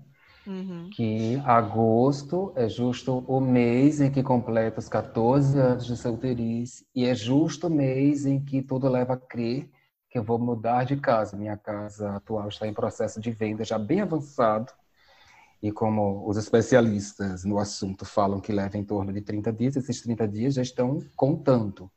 Uhum. 0.49 0.89
que 0.91 1.37
agosto 1.45 2.55
é 2.57 2.71
justo 2.71 3.23
o 3.29 3.39
mês 3.39 4.01
em 4.01 4.11
que 4.11 4.23
completa 4.23 4.79
os 4.79 4.89
14 4.89 5.59
anos 5.59 5.85
de 5.85 5.95
solteirice 5.95 6.87
e 6.95 7.05
é 7.05 7.15
justo 7.15 7.67
o 7.67 7.71
mês 7.71 8.25
em 8.25 8.43
que 8.43 8.63
tudo 8.63 8.89
leva 8.89 9.13
a 9.13 9.19
crer 9.19 9.69
que 10.09 10.19
eu 10.19 10.25
vou 10.25 10.39
mudar 10.39 10.85
de 10.85 10.97
casa. 10.97 11.37
Minha 11.37 11.59
casa 11.59 12.17
atual 12.17 12.49
está 12.49 12.67
em 12.67 12.73
processo 12.73 13.21
de 13.21 13.31
venda 13.31 13.63
já 13.63 13.79
bem 13.79 14.01
avançado 14.01 14.73
e 15.63 15.71
como 15.71 16.27
os 16.27 16.39
especialistas 16.39 17.45
no 17.45 17.59
assunto 17.59 18.07
falam 18.07 18.41
que 18.41 18.51
leva 18.51 18.79
em 18.79 18.85
torno 18.85 19.13
de 19.13 19.21
30 19.21 19.53
dias, 19.53 19.77
esses 19.77 20.01
30 20.01 20.27
dias 20.27 20.55
já 20.55 20.63
estão 20.63 20.99
contando. 21.15 21.91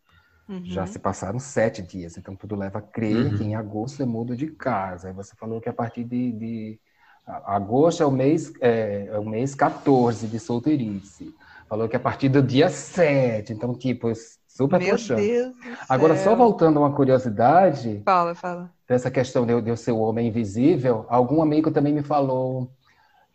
Uhum. 0.49 0.65
Já 0.65 0.85
se 0.85 0.99
passaram 0.99 1.39
sete 1.39 1.81
dias, 1.81 2.17
então 2.17 2.35
tudo 2.35 2.57
leva 2.57 2.79
a 2.79 2.81
crer 2.81 3.27
uhum. 3.27 3.37
que 3.37 3.43
em 3.45 3.55
agosto 3.55 4.01
eu 4.01 4.07
mudo 4.07 4.35
de 4.35 4.47
casa. 4.47 5.07
Aí 5.07 5.13
você 5.13 5.33
falou 5.37 5.61
que 5.61 5.69
a 5.69 5.73
partir 5.73 6.03
de, 6.03 6.31
de 6.33 6.79
Agosto 7.25 8.03
é 8.03 8.05
o 8.05 8.11
mês, 8.11 8.51
é, 8.59 9.09
é, 9.11 9.19
o 9.19 9.25
mês 9.25 9.55
14 9.55 10.27
de 10.27 10.39
solteirice. 10.39 11.33
Falou 11.69 11.87
que 11.87 11.95
a 11.95 11.99
partir 11.99 12.27
do 12.27 12.41
dia 12.41 12.69
7, 12.69 13.53
então, 13.53 13.73
tipo, 13.73 14.11
super 14.47 14.79
Meu 14.79 14.91
puxando. 14.91 15.17
Deus 15.17 15.55
Agora, 15.87 16.17
só 16.17 16.35
voltando 16.35 16.77
a 16.77 16.81
uma 16.81 16.93
curiosidade. 16.93 18.01
Fala, 18.03 18.35
fala. 18.35 18.71
Dessa 18.87 19.09
questão 19.09 19.45
de 19.45 19.53
eu, 19.53 19.61
de 19.61 19.69
eu 19.69 19.77
ser 19.77 19.91
o 19.91 19.99
homem 19.99 20.27
invisível, 20.27 21.05
algum 21.07 21.41
amigo 21.41 21.71
também 21.71 21.93
me 21.93 22.03
falou. 22.03 22.69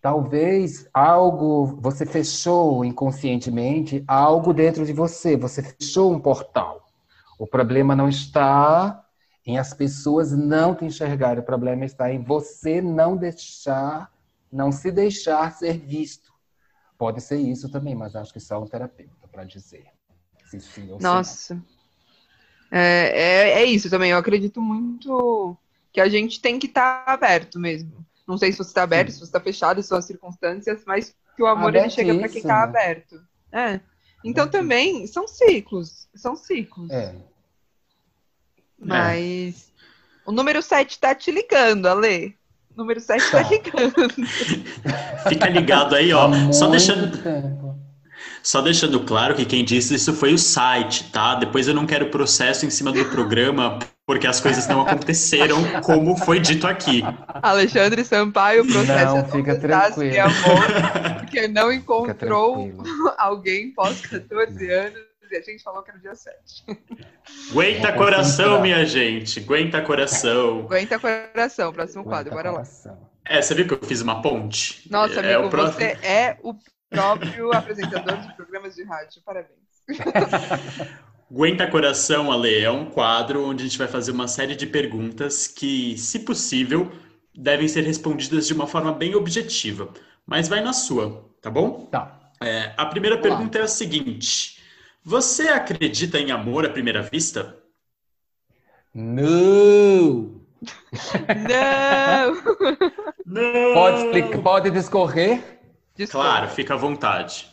Talvez 0.02 0.86
algo 0.92 1.78
você 1.80 2.04
fechou 2.04 2.84
inconscientemente, 2.84 4.04
algo 4.06 4.52
dentro 4.52 4.84
de 4.84 4.92
você, 4.92 5.36
você 5.36 5.62
fechou 5.62 6.12
um 6.12 6.20
portal. 6.20 6.86
O 7.38 7.46
problema 7.46 7.96
não 7.96 8.08
está 8.08 9.05
em 9.46 9.58
as 9.58 9.72
pessoas 9.72 10.32
não 10.32 10.74
te 10.74 10.84
enxergarem. 10.84 11.38
O 11.38 11.46
problema 11.46 11.84
está 11.84 12.12
em 12.12 12.22
você 12.22 12.82
não 12.82 13.16
deixar, 13.16 14.12
não 14.50 14.72
se 14.72 14.90
deixar 14.90 15.52
ser 15.52 15.78
visto. 15.78 16.32
Pode 16.98 17.20
ser 17.20 17.38
isso 17.38 17.70
também, 17.70 17.94
mas 17.94 18.16
acho 18.16 18.32
que 18.32 18.40
só 18.40 18.60
um 18.60 18.66
terapeuta 18.66 19.28
para 19.28 19.44
dizer. 19.44 19.86
Se 20.46 20.58
sim 20.58 20.90
ou 20.90 20.98
Nossa. 21.00 21.62
É, 22.70 22.80
é, 22.80 23.62
é, 23.62 23.64
isso 23.64 23.88
também. 23.88 24.10
Eu 24.10 24.18
acredito 24.18 24.60
muito 24.60 25.56
que 25.92 26.00
a 26.00 26.08
gente 26.08 26.40
tem 26.40 26.58
que 26.58 26.66
estar 26.66 27.04
tá 27.04 27.12
aberto 27.12 27.58
mesmo. 27.58 28.04
Não 28.26 28.36
sei 28.36 28.50
se 28.50 28.58
você 28.58 28.70
está 28.70 28.82
aberto, 28.82 29.08
sim. 29.08 29.14
se 29.14 29.18
você 29.20 29.26
está 29.26 29.40
fechado, 29.40 29.82
são 29.82 29.98
as 29.98 30.04
circunstâncias, 30.04 30.82
mas 30.84 31.14
que 31.36 31.42
o 31.42 31.46
amor 31.46 31.74
ele 31.74 31.88
chega 31.90 32.18
para 32.18 32.28
quem 32.28 32.38
está 32.38 32.64
aberto. 32.64 33.22
É. 33.52 33.80
Então 34.24 34.48
também 34.48 35.06
são 35.06 35.28
ciclos. 35.28 36.08
São 36.14 36.34
ciclos. 36.34 36.90
É. 36.90 37.14
Mas 38.78 39.72
o 40.24 40.32
número 40.32 40.62
7 40.62 40.98
tá 40.98 41.14
te 41.14 41.30
ligando, 41.30 41.86
Ale. 41.86 42.36
O 42.74 42.78
número 42.78 43.00
7 43.00 43.30
tá, 43.30 43.42
tá 43.42 43.48
ligando. 43.48 44.26
Fica 45.28 45.48
ligado 45.48 45.94
aí, 45.94 46.12
ó. 46.12 46.30
Só 46.52 46.68
deixando. 46.68 47.16
Tempo. 47.22 47.76
Só 48.42 48.60
deixando 48.60 49.00
claro 49.00 49.34
que 49.34 49.44
quem 49.44 49.64
disse 49.64 49.94
isso 49.96 50.14
foi 50.14 50.32
o 50.32 50.38
site, 50.38 51.10
tá? 51.10 51.34
Depois 51.34 51.66
eu 51.66 51.74
não 51.74 51.84
quero 51.84 52.10
processo 52.10 52.64
em 52.64 52.70
cima 52.70 52.92
do 52.92 53.04
programa, 53.06 53.80
porque 54.06 54.24
as 54.24 54.40
coisas 54.40 54.68
não 54.68 54.82
aconteceram 54.82 55.58
como 55.82 56.16
foi 56.16 56.38
dito 56.38 56.64
aqui. 56.64 57.02
Alexandre 57.42 58.04
Sampaio, 58.04 58.64
processo 58.64 59.16
não, 59.16 59.28
fica 59.30 59.58
tranquilo. 59.58 60.20
amor, 60.20 61.18
porque 61.18 61.48
não 61.48 61.72
encontrou 61.72 62.70
alguém 63.18 63.72
pós 63.72 64.00
14 64.06 64.70
anos 64.70 65.05
e 65.30 65.36
a 65.36 65.40
gente 65.40 65.62
falou 65.62 65.82
que 65.82 65.90
era 65.90 65.98
dia 65.98 66.14
7. 66.14 66.64
Aguenta 67.50 67.92
coração, 67.92 68.60
minha 68.60 68.84
gente. 68.84 69.40
Aguenta 69.40 69.82
coração. 69.82 70.60
Aguenta 70.60 70.98
coração, 70.98 71.72
próximo 71.72 72.04
quadro, 72.04 72.32
bora 72.32 72.50
lá. 72.50 72.62
É, 73.24 73.42
você 73.42 73.54
viu 73.54 73.66
que 73.66 73.74
eu 73.74 73.80
fiz 73.82 74.00
uma 74.00 74.22
ponte? 74.22 74.88
Nossa, 74.90 75.20
é, 75.20 75.34
amigo, 75.34 75.56
é 75.56 75.60
você 75.60 75.98
é 76.02 76.38
o 76.42 76.54
próprio 76.88 77.52
apresentador 77.52 78.16
de 78.18 78.34
programas 78.36 78.74
de 78.74 78.84
rádio. 78.84 79.22
Parabéns. 79.24 79.56
Aguenta 81.28 81.66
Coração, 81.66 82.30
Ale, 82.30 82.60
é 82.60 82.70
um 82.70 82.86
quadro 82.86 83.44
onde 83.44 83.64
a 83.64 83.66
gente 83.66 83.78
vai 83.78 83.88
fazer 83.88 84.12
uma 84.12 84.28
série 84.28 84.54
de 84.54 84.64
perguntas 84.64 85.48
que, 85.48 85.98
se 85.98 86.20
possível, 86.20 86.92
devem 87.34 87.66
ser 87.66 87.82
respondidas 87.82 88.46
de 88.46 88.54
uma 88.54 88.66
forma 88.66 88.92
bem 88.92 89.16
objetiva. 89.16 89.92
Mas 90.24 90.48
vai 90.48 90.60
na 90.60 90.72
sua, 90.72 91.28
tá 91.42 91.50
bom? 91.50 91.86
Tá. 91.86 92.16
É, 92.40 92.72
a 92.76 92.86
primeira 92.86 93.16
Olá. 93.16 93.22
pergunta 93.22 93.58
é 93.58 93.62
a 93.62 93.68
seguinte: 93.68 94.55
Você 95.08 95.46
acredita 95.50 96.18
em 96.18 96.32
amor 96.32 96.66
à 96.66 96.68
primeira 96.68 97.00
vista? 97.00 97.56
Não! 98.92 100.40
Não! 101.48 102.34
Não! 103.24 103.72
Pode, 103.72 103.98
explicar, 103.98 104.42
pode 104.42 104.70
discorrer? 104.72 105.60
Claro, 106.10 106.48
fica 106.48 106.74
à 106.74 106.76
vontade. 106.76 107.48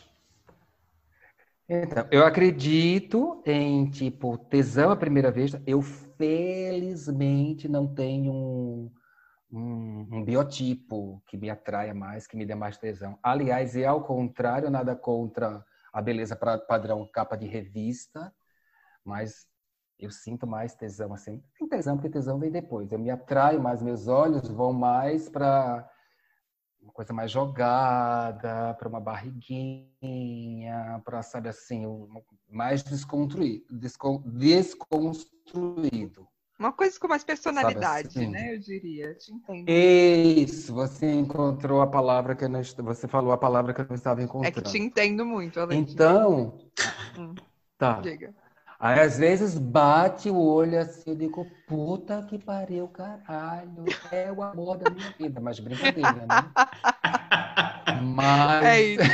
Então, 1.68 2.08
eu 2.10 2.26
acredito 2.26 3.40
em, 3.46 3.88
tipo, 3.88 4.36
tesão 4.36 4.90
à 4.90 4.96
primeira 4.96 5.30
vista. 5.30 5.62
Eu, 5.64 5.80
felizmente, 5.80 7.68
não 7.68 7.86
tenho 7.86 8.32
um, 8.32 8.90
um, 9.52 10.08
um, 10.10 10.24
biotipo 10.24 11.22
que 11.24 11.36
me 11.36 11.48
atraia 11.48 11.94
mais, 11.94 12.26
que 12.26 12.36
me 12.36 12.44
dê 12.44 12.56
mais 12.56 12.76
tesão. 12.76 13.16
Aliás, 13.22 13.76
e 13.76 13.84
ao 13.84 14.02
contrário, 14.02 14.68
nada 14.68 14.96
contra 14.96 15.64
a 15.94 16.02
beleza 16.02 16.34
padrão 16.34 17.06
capa 17.06 17.36
de 17.36 17.46
revista, 17.46 18.34
mas 19.04 19.46
eu 19.96 20.10
sinto 20.10 20.44
mais 20.44 20.74
tesão, 20.74 21.14
assim. 21.14 21.40
Tem 21.56 21.68
tesão, 21.68 21.96
porque 21.96 22.10
tesão 22.10 22.36
vem 22.36 22.50
depois. 22.50 22.90
Eu 22.90 22.98
me 22.98 23.10
atraio 23.10 23.62
mais, 23.62 23.80
meus 23.80 24.08
olhos 24.08 24.48
vão 24.48 24.72
mais 24.72 25.28
para 25.28 25.88
uma 26.80 26.92
coisa 26.92 27.12
mais 27.12 27.30
jogada, 27.30 28.74
para 28.74 28.88
uma 28.88 29.00
barriguinha, 29.00 31.00
para, 31.04 31.22
sabe 31.22 31.48
assim, 31.48 31.86
mais 32.48 32.82
desconstruído, 32.82 33.64
desconstruído. 33.70 36.28
Uma 36.64 36.72
coisa 36.72 36.98
com 36.98 37.06
mais 37.06 37.22
personalidade, 37.22 38.08
assim? 38.08 38.26
né? 38.26 38.54
Eu 38.54 38.58
diria, 38.58 39.14
te 39.14 39.30
entendo. 39.30 39.68
Isso, 39.68 40.72
você 40.72 41.12
encontrou 41.12 41.82
a 41.82 41.86
palavra 41.86 42.34
que 42.34 42.42
eu 42.42 42.48
não, 42.48 42.62
você 42.62 43.06
falou 43.06 43.32
a 43.32 43.36
palavra 43.36 43.74
que 43.74 43.82
eu 43.82 43.86
não 43.86 43.94
estava 43.94 44.22
encontrando. 44.22 44.60
É 44.60 44.62
que 44.62 44.70
te 44.70 44.78
entendo 44.78 45.26
muito, 45.26 45.60
além 45.60 45.80
Então, 45.80 46.58
hum, 47.18 47.34
tá. 47.76 48.00
Diga. 48.00 48.34
Aí 48.80 48.98
às 48.98 49.18
vezes 49.18 49.58
bate 49.58 50.30
o 50.30 50.38
olho 50.38 50.80
assim, 50.80 51.10
eu 51.10 51.16
digo, 51.16 51.46
puta 51.66 52.22
que 52.22 52.38
pariu, 52.38 52.88
caralho, 52.88 53.84
é 54.10 54.32
o 54.32 54.42
amor 54.42 54.78
da 54.78 54.90
minha 54.90 55.10
vida, 55.18 55.42
mas 55.42 55.60
brincadeira, 55.60 56.26
né? 56.26 56.28
Mas. 58.02 58.64
É 58.64 58.82
isso. 58.82 59.04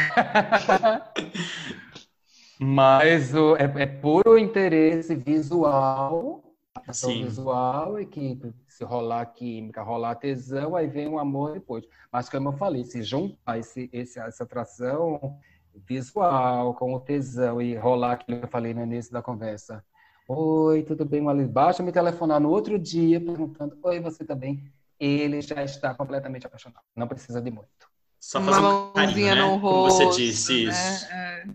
mas 2.58 3.34
o, 3.34 3.54
é, 3.56 3.64
é 3.82 3.86
puro 3.86 4.38
interesse 4.38 5.14
visual, 5.14 6.49
ação 6.86 7.10
visual, 7.10 8.00
e 8.00 8.06
que 8.06 8.38
se 8.68 8.84
rolar 8.84 9.26
química, 9.26 9.82
rolar 9.82 10.14
tesão, 10.14 10.76
aí 10.76 10.86
vem 10.86 11.08
o 11.08 11.18
amor 11.18 11.52
depois. 11.52 11.84
Mas 12.12 12.28
como 12.28 12.48
eu 12.48 12.52
falei, 12.52 12.84
se 12.84 13.02
juntar 13.02 13.58
esse, 13.58 13.90
esse, 13.92 14.18
essa 14.18 14.44
atração 14.44 15.38
visual, 15.74 16.74
com 16.74 16.94
o 16.94 17.00
tesão 17.00 17.60
e 17.60 17.74
rolar 17.76 18.12
aquilo 18.12 18.38
que 18.38 18.44
eu 18.44 18.50
falei 18.50 18.74
no 18.74 18.82
início 18.82 19.12
da 19.12 19.22
conversa. 19.22 19.84
Oi, 20.28 20.82
tudo 20.82 21.04
bem, 21.04 21.28
Alice? 21.28 21.50
Basta 21.50 21.82
me 21.82 21.90
telefonar 21.90 22.40
no 22.40 22.50
outro 22.50 22.78
dia 22.78 23.20
perguntando: 23.20 23.76
Oi, 23.82 24.00
você 24.00 24.24
tá 24.24 24.34
bem? 24.34 24.72
Ele 24.98 25.40
já 25.40 25.64
está 25.64 25.94
completamente 25.94 26.46
apaixonado. 26.46 26.84
Não 26.94 27.08
precisa 27.08 27.40
de 27.40 27.50
muito. 27.50 27.90
Só 28.20 28.40
fazer 28.40 28.60
uma 28.60 28.90
um 28.90 28.92
carinho, 28.92 29.34
né? 29.34 29.40
no 29.40 29.56
rosto, 29.56 29.98
Como 29.98 30.12
você 30.12 30.22
disse 30.22 30.66
né? 30.66 30.70
isso. 30.70 31.06
É, 31.10 31.46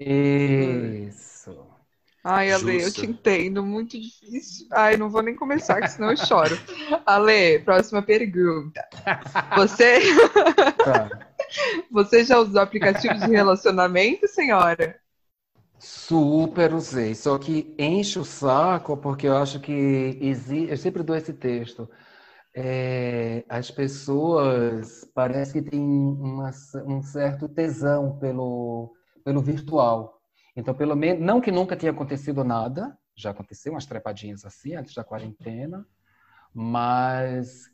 é. 0.00 0.96
Isso. 1.06 1.63
Ai, 2.24 2.50
Ale, 2.50 2.80
Justo. 2.80 3.00
eu 3.00 3.04
te 3.04 3.10
entendo, 3.10 3.62
muito 3.62 4.00
difícil. 4.00 4.66
Ai, 4.72 4.96
não 4.96 5.10
vou 5.10 5.22
nem 5.22 5.36
começar, 5.36 5.78
que 5.82 5.88
senão 5.88 6.10
eu 6.10 6.16
choro. 6.16 6.58
Ale, 7.04 7.58
próxima 7.58 8.00
pergunta. 8.00 8.82
Você. 9.56 10.00
Tá. 10.82 11.10
Você 11.92 12.24
já 12.24 12.38
usou 12.38 12.62
aplicativos 12.62 13.20
de 13.20 13.30
relacionamento, 13.30 14.26
senhora? 14.26 14.98
Super 15.78 16.72
usei, 16.72 17.14
só 17.14 17.38
que 17.38 17.74
enche 17.78 18.18
o 18.18 18.24
saco 18.24 18.96
porque 18.96 19.26
eu 19.28 19.36
acho 19.36 19.60
que 19.60 20.18
existe. 20.20 20.70
Eu 20.70 20.76
sempre 20.78 21.02
dou 21.02 21.14
esse 21.14 21.34
texto. 21.34 21.88
É, 22.56 23.44
as 23.48 23.70
pessoas 23.70 25.06
parece 25.14 25.52
que 25.52 25.62
têm 25.62 25.80
uma, 25.80 26.50
um 26.86 27.02
certo 27.02 27.48
tesão 27.48 28.18
pelo, 28.18 28.94
pelo 29.22 29.42
virtual. 29.42 30.23
Então, 30.56 30.74
pelo 30.74 30.94
menos, 30.94 31.24
não 31.24 31.40
que 31.40 31.50
nunca 31.50 31.76
tenha 31.76 31.92
acontecido 31.92 32.44
nada, 32.44 32.96
já 33.16 33.30
aconteceu 33.30 33.72
umas 33.72 33.86
trepadinhas 33.86 34.44
assim 34.44 34.74
antes 34.74 34.94
da 34.94 35.04
quarentena, 35.04 35.86
mas 36.52 37.70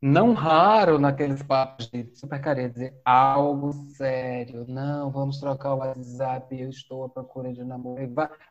não 0.00 0.34
raro 0.34 0.98
naqueles 0.98 1.42
papos 1.42 1.88
de 1.90 2.14
super 2.14 2.40
careta 2.40 2.74
dizer 2.74 3.00
algo 3.04 3.72
sério, 3.96 4.66
não, 4.68 5.10
vamos 5.10 5.38
trocar 5.38 5.74
o 5.74 5.78
WhatsApp, 5.78 6.60
eu 6.60 6.68
estou 6.68 7.04
à 7.04 7.08
procura 7.08 7.52
de 7.52 7.64
namoro. 7.64 8.02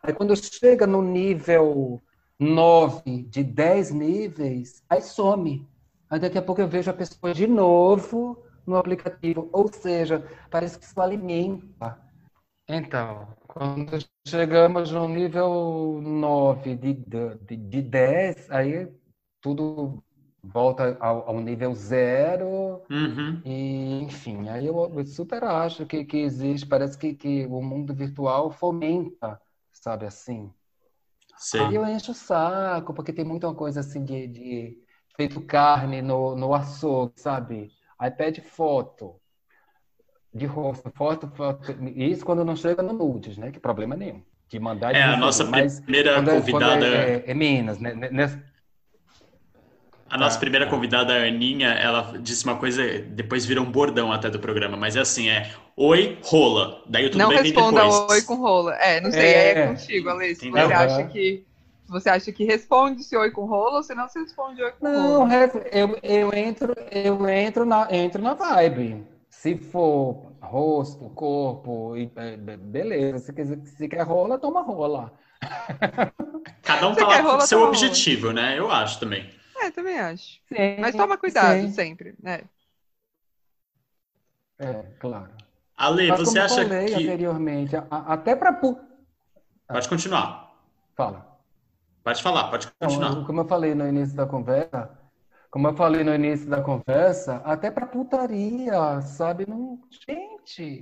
Aí 0.01 0.13
quando 0.13 0.35
chega 0.35 0.87
no 0.87 1.01
nível 1.01 2.01
9 2.39 3.23
de 3.29 3.43
10 3.43 3.91
níveis, 3.91 4.83
aí 4.89 5.01
some. 5.01 5.67
Aí 6.09 6.19
daqui 6.19 6.37
a 6.37 6.41
pouco 6.41 6.61
eu 6.61 6.67
vejo 6.67 6.89
a 6.89 6.93
pessoa 6.93 7.33
de 7.33 7.47
novo 7.47 8.43
no 8.65 8.77
aplicativo, 8.77 9.49
ou 9.51 9.71
seja, 9.71 10.27
parece 10.49 10.79
que 10.79 10.85
isso 10.85 10.99
alimenta. 10.99 11.99
Então, 12.67 13.27
quando 13.53 13.99
chegamos 14.27 14.91
no 14.91 15.07
nível 15.07 15.99
9 16.01 16.75
de, 16.75 16.93
de, 16.93 17.55
de 17.55 17.81
10, 17.83 18.49
aí 18.49 18.91
tudo 19.39 20.03
volta 20.43 20.97
ao, 20.99 21.29
ao 21.29 21.39
nível 21.39 21.75
zero 21.75 22.81
uhum. 22.89 23.41
e 23.45 24.01
enfim 24.01 24.49
aí 24.49 24.65
eu, 24.65 24.91
eu, 24.95 25.05
super 25.05 25.43
acho 25.43 25.85
que, 25.85 26.03
que 26.03 26.17
existe 26.17 26.67
parece 26.67 26.97
que, 26.97 27.13
que 27.13 27.45
o 27.45 27.61
mundo 27.61 27.93
virtual 27.93 28.51
fomenta 28.51 29.39
sabe 29.71 30.05
assim 30.07 30.51
Sim. 31.37 31.59
aí 31.59 31.75
eu 31.75 31.85
encho 31.85 32.11
o 32.11 32.15
saco 32.15 32.93
porque 32.93 33.13
tem 33.13 33.23
muita 33.23 33.53
coisa 33.53 33.79
assim 33.81 34.03
de, 34.03 34.27
de 34.27 34.83
feito 35.15 35.39
carne 35.45 36.01
no, 36.01 36.35
no 36.35 36.53
açougue 36.53 37.13
sabe 37.15 37.71
aí 37.97 38.11
pede 38.11 38.41
foto 38.41 39.21
de 40.33 40.45
rosto 40.45 40.91
foto, 40.95 41.27
foto 41.35 41.75
isso 41.95 42.25
quando 42.25 42.43
não 42.43 42.55
chega 42.55 42.81
no 42.81 42.93
nudes 42.93 43.37
né 43.37 43.51
que 43.51 43.59
problema 43.59 43.95
nenhum 43.95 44.21
de 44.49 44.59
mandar 44.59 44.95
é 44.95 45.01
a 45.03 45.17
nossa 45.17 45.45
primeira 45.45 46.15
quando 46.15 46.29
é, 46.29 46.33
convidada 46.35 46.67
quando 46.67 46.83
é, 46.85 47.13
é, 47.15 47.23
é 47.27 47.33
Minas 47.33 47.79
né 47.79 47.93
nessa 47.93 48.53
a 50.13 50.17
nossa 50.17 50.37
ah, 50.37 50.39
primeira 50.39 50.67
convidada, 50.67 51.11
a 51.11 51.23
Aninha, 51.23 51.69
ela 51.69 52.13
disse 52.21 52.45
uma 52.45 52.55
coisa, 52.55 52.83
depois 52.99 53.47
virou 53.47 53.65
um 53.65 53.71
bordão 53.71 54.11
até 54.11 54.29
do 54.29 54.37
programa, 54.37 54.77
mas 54.77 54.95
é 54.95 54.99
assim, 54.99 55.27
é 55.27 55.51
oi, 55.75 56.19
rola. 56.23 56.83
Daí 56.85 57.09
tudo 57.09 57.17
Não 57.17 57.29
bem 57.29 57.39
responda 57.39 57.83
oi 57.83 58.21
com 58.21 58.35
rola. 58.35 58.75
É, 58.75 59.01
não 59.01 59.09
sei, 59.09 59.21
é, 59.21 59.49
é 59.49 59.67
contigo, 59.67 60.09
Alice. 60.11 60.47
Você 60.47 60.73
acha 60.73 61.03
que 61.05 61.43
você 61.87 62.09
acha 62.09 62.31
que 62.31 62.43
responde 62.43 63.03
se 63.03 63.17
oi 63.17 63.31
com 63.31 63.45
rola 63.45 63.77
ou 63.77 63.83
se 63.83 63.95
não 63.95 64.07
se 64.07 64.19
responde 64.19 64.61
oi 64.61 64.71
com 64.73 64.85
não, 64.87 65.25
rola? 65.25 65.29
Não, 65.29 65.61
eu, 65.71 65.97
eu 66.03 66.33
entro, 66.33 66.75
eu 66.91 67.27
entro 67.27 67.65
na, 67.65 67.87
entro 67.89 68.21
na 68.21 68.35
vibe. 68.35 69.03
Se 69.43 69.57
for 69.57 70.31
rosto, 70.41 71.09
corpo, 71.09 71.95
beleza. 72.61 73.19
Se, 73.19 73.33
quiser, 73.33 73.59
se 73.65 73.89
quer 73.89 74.03
rola, 74.03 74.39
toma 74.39 74.61
rola. 74.61 75.11
Cada 76.63 76.87
um 76.87 76.95
lá 76.95 77.21
com 77.21 77.35
o 77.35 77.41
seu 77.41 77.61
objetivo, 77.63 78.27
rola. 78.27 78.41
né? 78.41 78.57
Eu 78.57 78.71
acho 78.71 79.01
também. 79.01 79.29
É, 79.57 79.69
também 79.69 79.99
acho. 79.99 80.39
Sim, 80.47 80.77
Mas 80.79 80.95
toma 80.95 81.17
cuidado 81.17 81.59
sim. 81.59 81.73
sempre, 81.73 82.15
né? 82.23 82.43
É, 84.59 84.83
claro. 84.97 85.31
Ale, 85.75 86.07
Mas 86.07 86.19
você 86.21 86.39
acha 86.39 86.63
falei 86.63 86.85
que... 86.85 86.93
anteriormente, 86.93 87.75
até 87.91 88.37
para... 88.37 88.53
Pode 88.53 89.89
continuar. 89.89 90.55
Fala. 90.95 91.37
Pode 92.01 92.23
falar, 92.23 92.49
pode 92.49 92.71
continuar. 92.79 93.11
Então, 93.11 93.25
como 93.25 93.41
eu 93.41 93.45
falei 93.45 93.75
no 93.75 93.89
início 93.89 94.15
da 94.15 94.25
conversa, 94.25 95.02
como 95.53 95.67
eu 95.67 95.75
falei 95.75 96.03
no 96.03 96.15
início 96.15 96.49
da 96.49 96.63
conversa, 96.63 97.35
até 97.45 97.69
para 97.69 97.85
putaria, 97.85 98.99
sabe? 99.03 99.47
Não, 99.47 99.79
gente, 100.07 100.81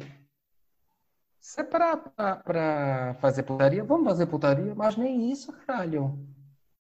se 1.42 1.60
é 1.60 1.64
pra, 1.66 1.98
pra, 1.98 2.38
pra, 2.38 3.18
fazer 3.20 3.44
putaria, 3.44 3.84
vamos 3.84 4.06
fazer 4.06 4.28
putaria, 4.28 4.74
mas 4.74 4.96
nem 4.96 5.30
isso, 5.30 5.52
caralho. 5.52 6.26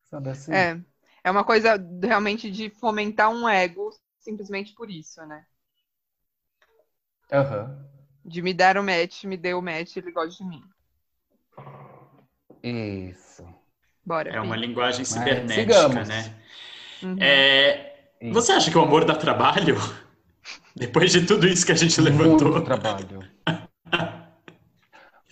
Sabe 0.09 0.29
assim? 0.29 0.53
É, 0.53 0.81
é 1.21 1.29
uma 1.29 1.43
coisa 1.43 1.75
realmente 2.01 2.49
de 2.49 2.69
fomentar 2.69 3.29
um 3.29 3.47
ego 3.49 3.89
simplesmente 4.19 4.73
por 4.73 4.89
isso, 4.89 5.21
né? 5.25 5.45
Aham. 7.29 7.63
Uhum. 7.63 7.91
De 8.23 8.41
me 8.41 8.53
dar 8.53 8.77
o 8.77 8.83
match, 8.83 9.25
me 9.25 9.35
deu 9.35 9.59
o 9.59 9.61
match, 9.61 9.97
ele 9.97 10.13
gosta 10.13 10.41
de 10.41 10.49
mim. 10.49 10.63
Isso. 12.63 13.45
Bora. 14.05 14.29
É 14.29 14.39
uma 14.39 14.55
linguagem 14.55 15.03
cibernética, 15.03 16.05
né? 16.05 16.41
Uhum. 17.03 17.17
É, 17.19 17.91
você 18.31 18.51
acha 18.51 18.69
que 18.69 18.77
o 18.77 18.81
amor 18.81 19.05
dá 19.05 19.15
trabalho? 19.15 19.75
Depois 20.75 21.11
de 21.11 21.25
tudo 21.25 21.47
isso 21.47 21.65
que 21.65 21.71
a 21.71 21.75
gente 21.75 21.99
levantou. 21.99 22.51
Muito 22.51 22.61
trabalho. 22.61 23.19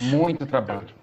Muito 0.01 0.45
trabalho. 0.45 0.99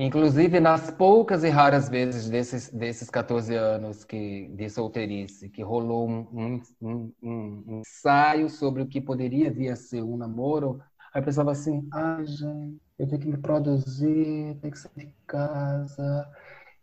Inclusive, 0.00 0.60
nas 0.60 0.92
poucas 0.92 1.42
e 1.42 1.48
raras 1.48 1.88
vezes 1.88 2.30
desses, 2.30 2.70
desses 2.70 3.10
14 3.10 3.52
anos 3.56 4.04
que, 4.04 4.48
de 4.54 4.70
solteirice, 4.70 5.48
que 5.48 5.60
rolou 5.60 6.08
um, 6.08 6.28
um, 6.32 6.62
um, 6.80 7.12
um 7.20 7.80
ensaio 7.80 8.48
sobre 8.48 8.82
o 8.82 8.86
que 8.86 9.00
poderia 9.00 9.50
vir 9.50 9.70
a 9.70 9.76
ser 9.76 10.02
um 10.04 10.16
namoro, 10.16 10.80
aí 11.12 11.20
eu 11.20 11.24
pensava 11.24 11.50
assim, 11.50 11.88
ai, 11.92 12.22
ah, 12.22 12.24
gente, 12.24 12.80
eu 12.96 13.08
tenho 13.08 13.20
que 13.20 13.26
me 13.26 13.38
produzir, 13.38 14.56
tenho 14.60 14.72
que 14.72 14.78
sair 14.78 15.06
de 15.06 15.14
casa, 15.26 16.28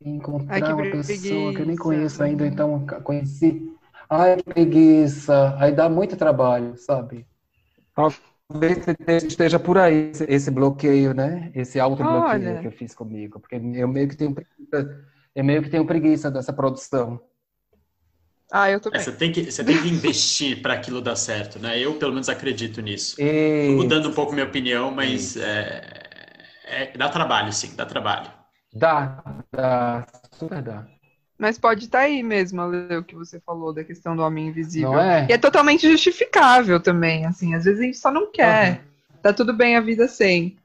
encontrar 0.04 0.68
Ai, 0.68 0.74
uma 0.74 0.86
pessoa 0.92 1.54
que 1.54 1.62
eu 1.62 1.66
nem 1.66 1.76
conheço 1.76 2.24
ainda, 2.24 2.46
então 2.46 2.86
conheci. 3.04 3.72
Ai, 4.10 4.38
que 4.38 4.44
preguiça. 4.44 5.56
Aí 5.60 5.72
dá 5.72 5.90
muito 5.90 6.16
trabalho, 6.16 6.78
sabe? 6.78 7.26
Talvez 7.96 8.78
esteja 9.24 9.60
por 9.60 9.78
aí 9.78 10.12
esse 10.28 10.52
bloqueio, 10.52 11.14
né? 11.14 11.52
Esse 11.56 11.80
autobloqueio 11.80 12.60
que 12.60 12.68
eu 12.68 12.72
fiz 12.72 12.94
comigo. 12.94 13.40
Porque 13.40 13.56
eu 13.56 13.88
meio 13.88 14.08
que 14.08 14.16
tenho 14.16 14.34
preguiça, 14.34 15.06
eu 15.34 15.44
meio 15.44 15.64
que 15.64 15.70
tenho 15.70 15.86
preguiça 15.86 16.30
dessa 16.30 16.54
produção. 16.54 17.20
Ah, 18.52 18.70
eu 18.70 18.80
tô 18.80 18.90
é, 18.94 19.00
você, 19.00 19.12
tem 19.12 19.32
que, 19.32 19.52
você 19.52 19.64
tem 19.64 19.82
que 19.82 19.88
investir 19.90 20.62
para 20.62 20.76
aquilo 20.76 21.02
dar 21.02 21.16
certo, 21.16 21.58
né? 21.58 21.80
Eu, 21.80 21.96
pelo 21.96 22.14
menos, 22.14 22.30
acredito 22.30 22.80
nisso. 22.80 23.18
Mudando 23.76 24.10
um 24.10 24.14
pouco 24.14 24.34
minha 24.34 24.46
opinião, 24.46 24.92
mas 24.92 25.36
é, 25.36 25.82
é, 26.66 26.98
dá 26.98 27.10
trabalho, 27.10 27.52
sim, 27.52 27.76
dá 27.76 27.86
trabalho. 27.86 28.32
Dá, 28.76 29.24
dá, 29.52 30.06
super 30.32 30.62
dá. 30.62 30.86
Mas 31.38 31.58
pode 31.58 31.86
estar 31.86 32.00
tá 32.00 32.04
aí 32.06 32.22
mesmo, 32.22 32.62
o 33.00 33.04
que 33.04 33.16
você 33.16 33.40
falou 33.40 33.74
da 33.74 33.84
questão 33.84 34.16
do 34.16 34.22
homem 34.22 34.48
invisível. 34.48 34.92
Não 34.92 35.00
é? 35.00 35.28
E 35.30 35.34
é 35.34 35.38
totalmente 35.38 35.90
justificável 35.90 36.80
também, 36.80 37.26
assim, 37.26 37.54
às 37.56 37.66
vezes 37.66 37.80
a 37.80 37.84
gente 37.84 37.98
só 37.98 38.12
não 38.12 38.32
quer. 38.32 38.72
Uhum. 38.72 39.20
Tá 39.22 39.34
tudo 39.34 39.54
bem 39.54 39.76
a 39.76 39.82
vida 39.82 40.08
sem. 40.08 40.58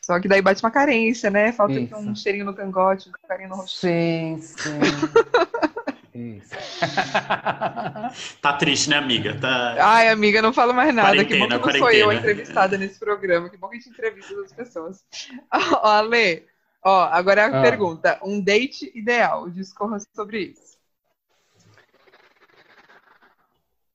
Só 0.00 0.20
que 0.20 0.28
daí 0.28 0.40
bate 0.40 0.62
uma 0.62 0.70
carência, 0.70 1.30
né? 1.30 1.50
Falta 1.52 1.74
um 1.96 2.14
cheirinho 2.14 2.44
no 2.44 2.54
cangote, 2.54 3.08
um 3.08 3.28
carinho 3.28 3.48
no 3.48 3.56
rosto. 3.56 3.78
Sim, 3.78 4.38
sim. 4.40 4.78
Isso. 6.16 6.54
tá 8.40 8.52
triste, 8.54 8.88
né, 8.88 8.96
amiga? 8.96 9.38
Tá... 9.38 9.76
Ai, 9.78 10.08
amiga, 10.08 10.40
não 10.40 10.52
falo 10.52 10.72
mais 10.72 10.94
nada. 10.94 11.24
Que 11.24 11.36
bom 11.36 11.46
que 11.46 11.58
não 11.58 11.72
sou 11.72 11.90
eu 11.90 12.08
a 12.08 12.14
entrevistada 12.14 12.78
nesse 12.78 12.98
programa. 12.98 13.50
Que 13.50 13.58
bom 13.58 13.68
que 13.68 13.76
a 13.76 13.78
gente 13.78 13.90
entrevista 13.90 14.34
as 14.40 14.52
pessoas. 14.52 15.04
Ó, 15.52 15.86
Ale, 15.86 16.46
Ó, 16.88 17.02
agora 17.10 17.40
é 17.40 17.44
a 17.46 17.58
ah. 17.58 17.62
pergunta. 17.62 18.20
Um 18.22 18.40
date 18.40 18.92
ideal. 18.96 19.50
Discorra 19.50 19.98
sobre 20.14 20.52
isso. 20.52 20.76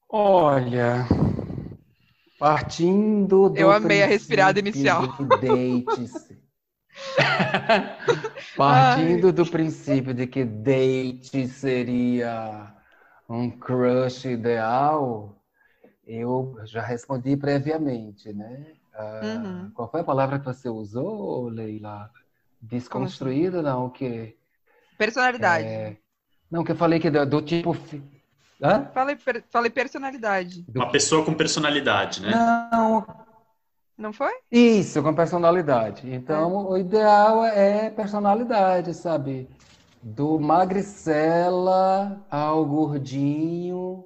Olha, 0.10 1.08
partindo 2.38 3.48
do 3.50 3.58
Eu 3.58 3.72
amei 3.72 4.04
a 4.04 4.08
respirada 4.08 4.60
inicial. 4.60 5.08
Dates. 5.08 6.30
partindo 8.58 9.28
Ai. 9.28 9.32
do 9.32 9.46
princípio 9.46 10.14
de 10.14 10.28
que 10.28 10.44
date 10.44 11.48
seria 11.48 12.76
um 13.30 13.50
crush 13.50 14.26
ideal, 14.26 15.42
eu 16.06 16.58
já 16.66 16.82
respondi 16.82 17.38
previamente, 17.38 18.34
né? 18.34 18.74
Uh, 18.94 19.26
uhum. 19.26 19.72
Qual 19.74 19.90
foi 19.90 20.02
a 20.02 20.04
palavra 20.04 20.40
que 20.40 20.46
você 20.46 20.68
usou, 20.68 21.48
Leila? 21.48 22.12
Desconstruído, 22.62 23.58
assim? 23.58 23.66
não, 23.66 23.86
o 23.88 23.90
que? 23.90 24.38
Personalidade. 24.98 25.66
É... 25.66 25.98
Não, 26.50 26.64
que 26.64 26.72
eu 26.72 26.76
falei 26.76 27.00
que 27.00 27.10
do, 27.10 27.26
do 27.26 27.42
tipo. 27.42 27.76
Hã? 28.62 28.86
Falei, 28.94 29.16
per... 29.16 29.44
falei 29.50 29.72
personalidade. 29.72 30.66
Uma 30.76 30.92
pessoa 30.92 31.26
com 31.26 31.34
personalidade, 31.34 32.22
né? 32.22 32.32
Não. 32.32 33.06
Não 33.98 34.14
foi? 34.14 34.32
Isso, 34.52 35.02
com 35.02 35.14
personalidade. 35.14 36.12
Então, 36.12 36.52
é. 36.52 36.70
o 36.70 36.78
ideal 36.78 37.44
é 37.46 37.90
personalidade, 37.90 38.94
sabe? 38.94 39.50
Do 40.02 40.40
magricela 40.40 42.24
ao 42.30 42.66
gordinho, 42.66 44.06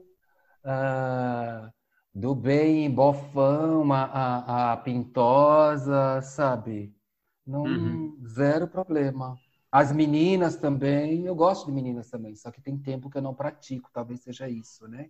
uh, 0.66 1.72
do 2.14 2.34
bem 2.34 2.89
bofão 2.89 3.91
a, 3.91 4.03
a, 4.03 4.74
a 4.74 4.78
pintosa, 4.78 6.22
sabe? 6.22 6.95
Não, 7.46 7.64
uhum. 7.64 8.18
Zero 8.28 8.68
problema. 8.68 9.39
As 9.72 9.91
meninas 9.91 10.56
também, 10.56 11.26
eu 11.26 11.36
gosto 11.36 11.66
de 11.66 11.72
meninas 11.72 12.10
também, 12.10 12.36
só 12.36 12.50
que 12.50 12.62
tem 12.62 12.78
tempo 12.78 13.10
que 13.10 13.18
eu 13.18 13.22
não 13.22 13.36
pratico, 13.36 13.89
talvez 13.93 14.22
seja 14.22 14.48
isso, 14.48 14.88
né? 14.88 15.10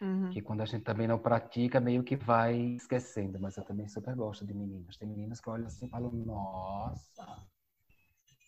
Uhum. 0.00 0.30
Que 0.30 0.40
quando 0.40 0.60
a 0.60 0.64
gente 0.64 0.82
também 0.82 1.06
não 1.06 1.18
pratica, 1.18 1.80
meio 1.80 2.02
que 2.02 2.16
vai 2.16 2.56
esquecendo. 2.56 3.38
Mas 3.40 3.56
eu 3.56 3.64
também 3.64 3.88
super 3.88 4.14
gosto 4.14 4.46
de 4.46 4.54
meninas. 4.54 4.96
Tem 4.96 5.08
meninas 5.08 5.40
que 5.40 5.50
olham 5.50 5.66
assim 5.66 5.86
e 5.86 5.90
falam, 5.90 6.10
nossa, 6.10 7.46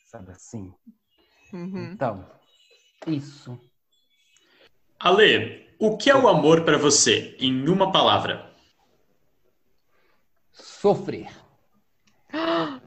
sabe 0.06 0.30
assim? 0.30 0.72
Uhum. 1.52 1.92
Então, 1.92 2.24
isso. 3.06 3.58
Ale, 4.98 5.74
o 5.78 5.96
que 5.96 6.10
é 6.10 6.16
o 6.16 6.28
amor 6.28 6.64
para 6.64 6.78
você, 6.78 7.36
em 7.40 7.68
uma 7.68 7.90
palavra? 7.90 8.54
Sofrer. 10.52 11.28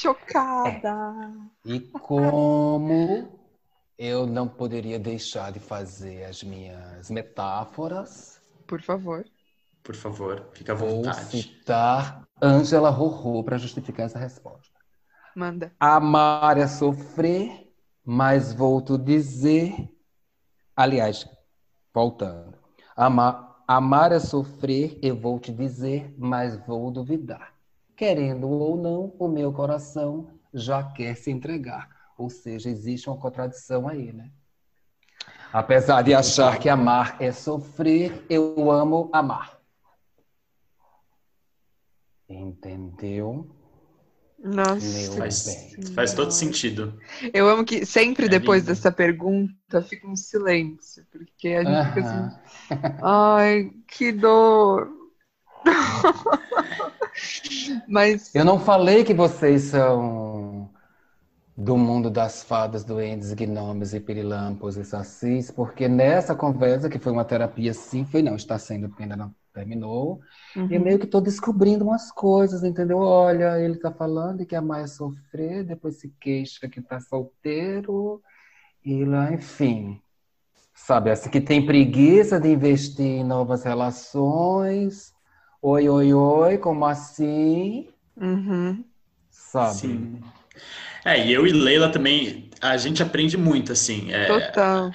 Chocada. 0.00 1.30
É. 1.66 1.70
E 1.72 1.80
como 1.80 3.28
eu 3.98 4.26
não 4.26 4.48
poderia 4.48 4.98
deixar 4.98 5.52
de 5.52 5.60
fazer 5.60 6.24
as 6.24 6.42
minhas 6.42 7.10
metáforas. 7.10 8.40
Por 8.66 8.80
favor. 8.80 9.26
Por 9.82 9.94
favor, 9.94 10.48
fica 10.54 10.72
à 10.72 10.74
vontade. 10.74 11.20
Vou 11.20 11.42
citar 11.42 12.26
Angela 12.40 12.88
Rorô 12.88 13.44
para 13.44 13.58
justificar 13.58 14.06
essa 14.06 14.18
resposta. 14.18 14.74
Manda. 15.36 15.70
Amar 15.78 16.56
é 16.56 16.66
sofrer, 16.66 17.70
mas 18.02 18.54
volto 18.54 18.96
dizer. 18.96 19.74
Aliás, 20.74 21.28
voltando. 21.92 22.56
Amar, 22.96 23.62
amar 23.68 24.12
é 24.12 24.18
sofrer, 24.18 24.98
eu 25.02 25.14
vou 25.14 25.38
te 25.38 25.52
dizer, 25.52 26.14
mas 26.16 26.56
vou 26.66 26.90
duvidar. 26.90 27.59
Querendo 28.00 28.48
ou 28.48 28.78
não, 28.78 29.14
o 29.18 29.28
meu 29.28 29.52
coração 29.52 30.26
já 30.54 30.82
quer 30.82 31.14
se 31.14 31.30
entregar. 31.30 31.86
Ou 32.16 32.30
seja, 32.30 32.70
existe 32.70 33.10
uma 33.10 33.18
contradição 33.18 33.86
aí, 33.86 34.10
né? 34.10 34.30
Apesar 35.52 36.00
de 36.00 36.14
achar 36.14 36.58
que 36.58 36.70
amar 36.70 37.18
é 37.20 37.30
sofrer, 37.30 38.24
eu 38.30 38.70
amo 38.70 39.10
amar. 39.12 39.60
Entendeu? 42.26 43.54
Nossa, 44.38 45.18
faz, 45.18 45.76
faz, 45.94 46.14
todo 46.14 46.30
sentido. 46.30 46.98
Eu 47.34 47.50
amo 47.50 47.66
que 47.66 47.84
sempre 47.84 48.24
é 48.24 48.28
depois 48.30 48.62
lindo. 48.62 48.72
dessa 48.72 48.90
pergunta 48.90 49.82
fica 49.82 50.08
um 50.08 50.16
silêncio, 50.16 51.04
porque 51.12 51.48
a 51.48 51.64
gente 51.64 51.70
uh 51.70 51.82
-huh. 51.82 51.92
fica 51.92 52.08
assim, 52.08 52.98
ai, 53.02 53.70
que 53.86 54.10
dor. 54.10 54.99
Mas. 57.88 58.34
Eu 58.34 58.44
não 58.44 58.58
falei 58.58 59.04
que 59.04 59.14
vocês 59.14 59.62
são 59.62 60.68
do 61.56 61.76
mundo 61.76 62.10
das 62.10 62.42
fadas, 62.42 62.84
duendes, 62.84 63.34
gnomes 63.34 63.92
e 63.92 64.00
pirilampos 64.00 64.78
e 64.78 64.84
sacis, 64.84 65.50
porque 65.50 65.88
nessa 65.88 66.34
conversa, 66.34 66.88
que 66.88 66.98
foi 66.98 67.12
uma 67.12 67.24
terapia 67.24 67.74
sim, 67.74 68.04
foi 68.04 68.22
não, 68.22 68.34
está 68.34 68.58
sendo, 68.58 68.88
porque 68.88 69.02
ainda 69.02 69.16
não, 69.16 69.34
terminou. 69.52 70.20
Uhum. 70.56 70.68
E 70.70 70.78
meio 70.78 70.98
que 70.98 71.06
tô 71.06 71.20
descobrindo 71.20 71.84
umas 71.84 72.10
coisas, 72.10 72.64
entendeu? 72.64 72.98
Olha, 72.98 73.60
ele 73.60 73.76
tá 73.76 73.92
falando 73.92 74.46
que 74.46 74.56
a 74.56 74.62
mais 74.62 74.92
é 74.92 74.94
sofrer, 74.94 75.64
depois 75.64 76.00
se 76.00 76.08
queixa 76.18 76.66
que 76.66 76.80
tá 76.80 76.98
solteiro, 76.98 78.22
e 78.82 79.04
lá, 79.04 79.30
enfim. 79.30 80.00
Sabe, 80.74 81.10
assim 81.10 81.28
que 81.28 81.42
tem 81.42 81.66
preguiça 81.66 82.40
de 82.40 82.48
investir 82.48 83.04
em 83.04 83.24
novas 83.24 83.64
relações. 83.64 85.12
Oi, 85.62 85.88
oi, 85.90 86.14
oi, 86.14 86.58
como 86.58 86.86
assim? 86.86 87.88
Uhum. 88.16 88.82
Sabe? 89.30 89.74
Sim. 89.74 90.20
É, 91.04 91.26
e 91.26 91.32
eu 91.32 91.46
e 91.46 91.52
Leila 91.52 91.90
também, 91.90 92.50
a 92.62 92.76
gente 92.78 93.02
aprende 93.02 93.36
muito, 93.36 93.72
assim. 93.72 94.10
É, 94.10 94.26
Total. 94.26 94.90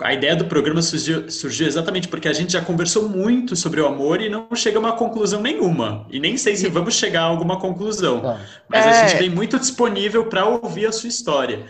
A 0.00 0.12
ideia 0.12 0.34
do 0.34 0.46
programa 0.46 0.82
surgiu, 0.82 1.30
surgiu, 1.30 1.68
exatamente 1.68 2.08
porque 2.08 2.26
a 2.26 2.32
gente 2.32 2.52
já 2.52 2.64
conversou 2.64 3.08
muito 3.08 3.54
sobre 3.54 3.80
o 3.80 3.86
amor 3.86 4.20
e 4.20 4.28
não 4.28 4.48
chega 4.56 4.76
a 4.78 4.80
uma 4.80 4.96
conclusão 4.96 5.40
nenhuma. 5.40 6.04
E 6.10 6.18
nem 6.18 6.36
sei 6.36 6.56
se 6.56 6.68
vamos 6.68 6.94
chegar 6.94 7.22
a 7.22 7.26
alguma 7.26 7.60
conclusão. 7.60 8.20
Tá. 8.20 8.40
Mas 8.68 8.84
é... 8.84 8.88
a 8.88 9.06
gente 9.06 9.18
vem 9.18 9.30
muito 9.30 9.56
disponível 9.56 10.26
para 10.28 10.44
ouvir 10.44 10.86
a 10.86 10.92
sua 10.92 11.08
história. 11.08 11.66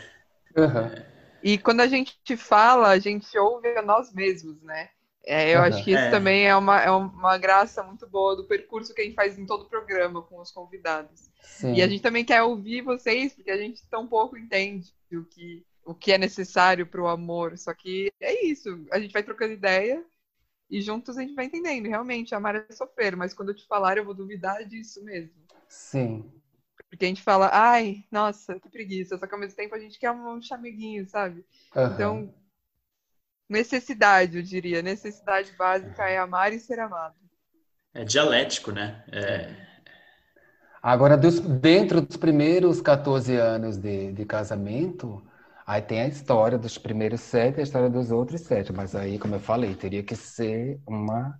Uhum. 0.56 0.90
E 1.42 1.58
quando 1.58 1.80
a 1.80 1.86
gente 1.86 2.14
fala, 2.38 2.88
a 2.88 2.98
gente 2.98 3.36
ouve 3.36 3.68
a 3.76 3.82
nós 3.82 4.10
mesmos, 4.14 4.62
né? 4.62 4.88
É, 5.24 5.54
eu 5.54 5.60
uhum. 5.60 5.64
acho 5.66 5.84
que 5.84 5.92
isso 5.92 6.02
é. 6.02 6.10
também 6.10 6.46
é 6.46 6.56
uma, 6.56 6.80
é 6.80 6.90
uma 6.90 7.38
graça 7.38 7.82
muito 7.82 8.08
boa 8.08 8.34
do 8.34 8.44
percurso 8.44 8.92
que 8.92 9.00
a 9.00 9.04
gente 9.04 9.14
faz 9.14 9.38
em 9.38 9.46
todo 9.46 9.62
o 9.62 9.68
programa 9.68 10.22
com 10.22 10.40
os 10.40 10.50
convidados. 10.50 11.30
Sim. 11.42 11.74
E 11.74 11.82
a 11.82 11.86
gente 11.86 12.02
também 12.02 12.24
quer 12.24 12.42
ouvir 12.42 12.82
vocês, 12.82 13.32
porque 13.32 13.50
a 13.50 13.56
gente 13.56 13.86
tão 13.88 14.06
pouco 14.06 14.36
entende 14.36 14.92
o 15.12 15.24
que, 15.24 15.64
o 15.84 15.94
que 15.94 16.12
é 16.12 16.18
necessário 16.18 16.86
para 16.86 17.00
o 17.00 17.06
amor. 17.06 17.56
Só 17.56 17.72
que 17.72 18.12
é 18.20 18.44
isso, 18.44 18.84
a 18.90 18.98
gente 18.98 19.12
vai 19.12 19.22
trocando 19.22 19.52
ideia 19.52 20.04
e 20.68 20.80
juntos 20.80 21.16
a 21.16 21.20
gente 21.20 21.34
vai 21.34 21.44
entendendo. 21.44 21.86
Realmente, 21.86 22.34
amar 22.34 22.56
é 22.56 22.66
sofrer, 22.72 23.14
mas 23.14 23.32
quando 23.32 23.50
eu 23.50 23.54
te 23.54 23.66
falar, 23.66 23.98
eu 23.98 24.04
vou 24.04 24.14
duvidar 24.14 24.64
disso 24.64 25.04
mesmo. 25.04 25.34
Sim. 25.68 26.30
Porque 26.90 27.04
a 27.04 27.08
gente 27.08 27.22
fala, 27.22 27.48
ai, 27.52 28.04
nossa, 28.10 28.58
que 28.58 28.68
preguiça. 28.68 29.16
Só 29.16 29.26
que 29.26 29.34
ao 29.34 29.40
mesmo 29.40 29.56
tempo 29.56 29.74
a 29.74 29.78
gente 29.78 29.98
quer 29.98 30.10
um 30.10 30.42
chameguinho, 30.42 31.06
sabe? 31.08 31.44
Uhum. 31.74 31.86
Então, 31.86 32.34
necessidade, 33.52 34.38
eu 34.38 34.42
diria. 34.42 34.82
Necessidade 34.82 35.52
básica 35.56 36.08
é 36.08 36.18
amar 36.18 36.52
e 36.52 36.58
ser 36.58 36.80
amado. 36.80 37.14
É 37.94 38.04
dialético, 38.04 38.72
né? 38.72 39.04
É... 39.12 39.54
Agora, 40.82 41.16
dos, 41.16 41.38
dentro 41.38 42.00
dos 42.00 42.16
primeiros 42.16 42.80
14 42.80 43.36
anos 43.36 43.76
de, 43.76 44.12
de 44.12 44.24
casamento, 44.24 45.22
aí 45.64 45.80
tem 45.80 46.00
a 46.00 46.08
história 46.08 46.58
dos 46.58 46.76
primeiros 46.76 47.20
sete 47.20 47.58
e 47.58 47.60
a 47.60 47.62
história 47.62 47.88
dos 47.88 48.10
outros 48.10 48.40
sete. 48.40 48.72
Mas 48.72 48.96
aí, 48.96 49.18
como 49.18 49.36
eu 49.36 49.40
falei, 49.40 49.74
teria 49.74 50.02
que 50.02 50.16
ser 50.16 50.80
uma 50.84 51.38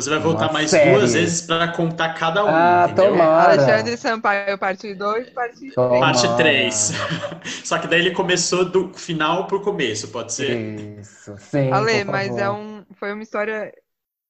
você 0.00 0.10
vai 0.10 0.18
voltar 0.18 0.46
Uma 0.46 0.52
mais 0.54 0.70
série. 0.70 0.92
duas 0.92 1.14
vezes 1.14 1.42
para 1.42 1.72
contar 1.72 2.14
cada 2.14 2.44
um. 2.44 2.48
Ah, 2.48 2.86
entendeu? 2.90 3.12
tomara. 3.12 3.52
Alexandre 3.52 3.96
Sampaio, 3.96 4.58
parte 4.58 4.94
2, 4.94 5.30
parte 5.30 5.58
3. 5.58 5.74
Parte 5.74 6.36
3. 6.36 6.92
Só 7.64 7.78
que 7.78 7.86
daí 7.86 8.00
ele 8.00 8.12
começou 8.12 8.64
do 8.64 8.92
final 8.94 9.46
pro 9.46 9.60
começo, 9.60 10.08
pode 10.08 10.32
ser? 10.32 10.98
Isso, 11.00 11.34
sim. 11.38 11.70
Ale, 11.72 12.04
mas 12.04 12.36
é 12.36 12.50
um, 12.50 12.84
foi 12.94 13.12
uma 13.12 13.22
história 13.22 13.72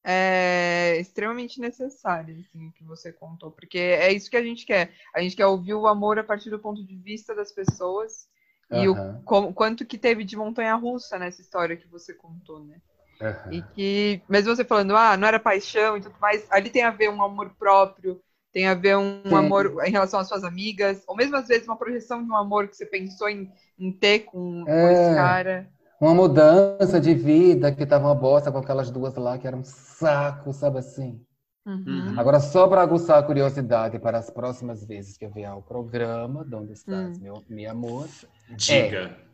é, 0.04 0.96
extremamente 0.98 1.60
necessária, 1.60 2.34
assim, 2.34 2.70
que 2.72 2.82
você 2.84 3.12
contou, 3.12 3.50
porque 3.50 3.78
é 3.78 4.12
isso 4.12 4.30
que 4.30 4.36
a 4.36 4.42
gente 4.42 4.64
quer. 4.64 4.92
A 5.14 5.20
gente 5.20 5.36
quer 5.36 5.46
ouvir 5.46 5.74
o 5.74 5.86
amor 5.86 6.18
a 6.18 6.24
partir 6.24 6.50
do 6.50 6.58
ponto 6.58 6.84
de 6.84 6.96
vista 6.96 7.34
das 7.34 7.52
pessoas 7.52 8.26
e 8.70 8.86
o 8.86 9.22
como, 9.24 9.52
quanto 9.52 9.86
que 9.86 9.96
teve 9.96 10.24
de 10.24 10.36
montanha-russa 10.36 11.18
nessa 11.18 11.40
história 11.40 11.76
que 11.76 11.88
você 11.88 12.12
contou, 12.12 12.64
né? 12.64 12.80
Uhum. 13.20 13.52
E 13.52 13.62
que, 13.74 14.22
mesmo 14.28 14.54
você 14.54 14.64
falando, 14.64 14.96
ah, 14.96 15.16
não 15.16 15.26
era 15.26 15.40
paixão 15.40 15.96
e 15.96 16.00
tudo 16.00 16.14
mais, 16.20 16.46
ali 16.50 16.70
tem 16.70 16.82
a 16.82 16.90
ver 16.90 17.10
um 17.10 17.22
amor 17.22 17.50
próprio, 17.58 18.20
tem 18.52 18.66
a 18.66 18.74
ver 18.74 18.96
um 18.96 19.22
Sim. 19.26 19.34
amor 19.34 19.84
em 19.84 19.90
relação 19.90 20.20
às 20.20 20.28
suas 20.28 20.44
amigas, 20.44 21.02
ou 21.06 21.16
mesmo 21.16 21.36
às 21.36 21.48
vezes 21.48 21.66
uma 21.66 21.76
projeção 21.76 22.22
de 22.22 22.30
um 22.30 22.36
amor 22.36 22.68
que 22.68 22.76
você 22.76 22.86
pensou 22.86 23.28
em, 23.28 23.50
em 23.78 23.92
ter 23.92 24.20
com, 24.20 24.64
é, 24.66 24.82
com 24.82 24.90
esse 24.90 25.14
cara. 25.14 25.68
Uma 26.00 26.14
mudança 26.14 27.00
de 27.00 27.12
vida 27.12 27.72
que 27.72 27.84
tava 27.84 28.06
uma 28.06 28.14
bosta 28.14 28.52
com 28.52 28.58
aquelas 28.58 28.90
duas 28.90 29.14
lá 29.16 29.36
que 29.36 29.46
eram 29.46 29.58
um 29.58 29.64
saco, 29.64 30.52
sabe 30.52 30.78
assim? 30.78 31.20
Uhum. 31.66 32.14
Agora, 32.16 32.40
só 32.40 32.66
para 32.66 32.80
aguçar 32.80 33.18
a 33.18 33.22
curiosidade 33.22 33.98
para 33.98 34.16
as 34.16 34.30
próximas 34.30 34.86
vezes 34.86 35.18
que 35.18 35.26
eu 35.26 35.30
vier 35.30 35.50
ao 35.50 35.60
programa, 35.60 36.46
onde 36.54 36.72
estás, 36.72 37.18
uhum. 37.18 37.22
meu, 37.22 37.44
minha 37.48 37.74
moça? 37.74 38.26
Diga. 38.48 38.98
É, 38.98 39.27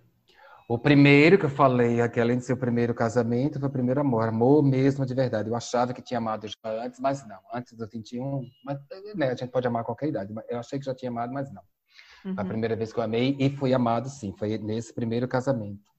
o 0.67 0.79
primeiro 0.79 1.39
que 1.39 1.45
eu 1.45 1.51
falei, 1.51 2.01
aqui, 2.01 2.19
além 2.19 2.39
de 2.39 2.45
ser 2.45 2.55
o 2.55 2.57
primeiro 2.57 2.95
casamento, 2.95 3.61
foi 3.61 3.69
o 3.69 3.73
primeiro 3.73 4.01
amor, 4.01 4.29
amor 4.29 4.63
mesmo 4.63 5.05
de 5.05 5.15
verdade. 5.15 5.51
Eu 5.51 5.55
achava 5.55 5.93
que 5.93 6.01
tinha 6.01 6.17
amado 6.17 6.49
já 6.49 6.85
antes, 6.85 6.99
mas 6.99 7.27
não. 7.27 7.39
Antes 7.53 7.75
dos 7.75 7.91
21, 7.91 8.43
mas, 8.65 8.79
né, 9.15 9.31
a 9.31 9.35
gente 9.35 9.51
pode 9.51 9.67
amar 9.67 9.83
a 9.83 9.85
qualquer 9.85 10.09
idade. 10.09 10.33
Eu 10.49 10.59
achei 10.59 10.79
que 10.79 10.87
já 10.87 10.95
tinha 10.95 11.11
amado, 11.11 11.35
mas 11.35 11.53
não. 11.53 11.63
Uhum. 12.25 12.35
A 12.39 12.45
primeira 12.45 12.75
vez 12.75 12.93
que 12.93 12.99
eu 12.99 13.05
amei 13.05 13.37
e 13.39 13.51
fui 13.51 13.75
amado, 13.75 14.09
sim, 14.09 14.33
foi 14.39 14.57
nesse 14.57 14.95
primeiro 14.95 15.29
casamento. 15.29 15.93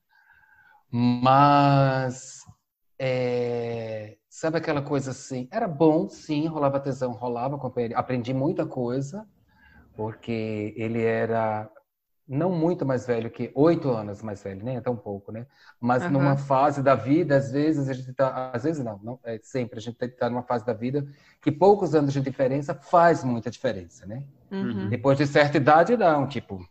Mas, 0.90 2.40
é, 2.98 4.18
sabe 4.28 4.58
aquela 4.58 4.82
coisa 4.82 5.12
assim? 5.12 5.48
Era 5.52 5.68
bom, 5.68 6.10
sim, 6.10 6.48
rolava 6.48 6.80
tesão, 6.80 7.12
rolava, 7.12 7.60
aprendi 7.94 8.34
muita 8.34 8.66
coisa, 8.66 9.28
porque 9.96 10.74
ele 10.76 11.04
era 11.04 11.70
não 12.28 12.50
muito 12.50 12.86
mais 12.86 13.06
velho 13.06 13.30
que 13.30 13.52
oito 13.54 13.90
anos 13.90 14.22
mais 14.22 14.42
velho, 14.42 14.64
nem 14.64 14.78
é 14.78 14.82
tão 14.82 14.96
pouco, 14.96 15.32
né? 15.32 15.46
Mas 15.80 16.04
uhum. 16.04 16.12
numa 16.12 16.36
fase 16.36 16.82
da 16.82 16.96
vida, 16.96 17.38
às 17.38 17.52
vezes 17.52 17.88
a 17.88 17.94
gente 17.94 18.14
tá, 18.14 18.52
às 18.52 18.64
vezes 18.64 18.84
não, 18.84 19.00
não 19.04 19.20
é 19.24 19.40
sempre 19.44 19.78
a 19.78 19.82
gente 19.82 19.98
está 20.04 20.30
numa 20.30 20.44
fase 20.44 20.66
da 20.66 20.74
vida 20.74 21.06
que 21.42 21.52
poucos 21.52 21.94
anos 21.94 22.14
de 22.14 22.22
diferença 22.22 22.74
faz 22.74 23.24
muita 23.24 23.52
diferença, 23.52 24.06
né? 24.06 24.24
Uhum. 24.52 24.90
Depois 24.90 25.18
de 25.18 25.28
certa 25.28 25.58
idade, 25.58 25.96
não, 25.96 26.28
tipo, 26.28 26.66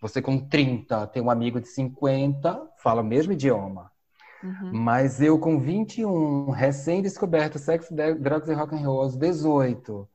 você 0.00 0.22
com 0.22 0.38
30 0.38 1.06
tem 1.08 1.22
um 1.22 1.30
amigo 1.30 1.60
de 1.60 1.68
50, 1.68 2.70
fala 2.78 3.02
o 3.02 3.04
mesmo 3.04 3.32
idioma. 3.32 3.92
Uhum. 4.42 4.70
Mas 4.72 5.20
eu 5.20 5.38
com 5.38 5.58
21, 5.58 6.50
recém-descoberto 6.50 7.58
sexo, 7.58 7.94
drugs 7.94 8.48
e 8.48 8.54
rock 8.54 8.74
and 8.74 8.86
roll 8.86 9.02
aos 9.02 9.16
18, 9.16 10.06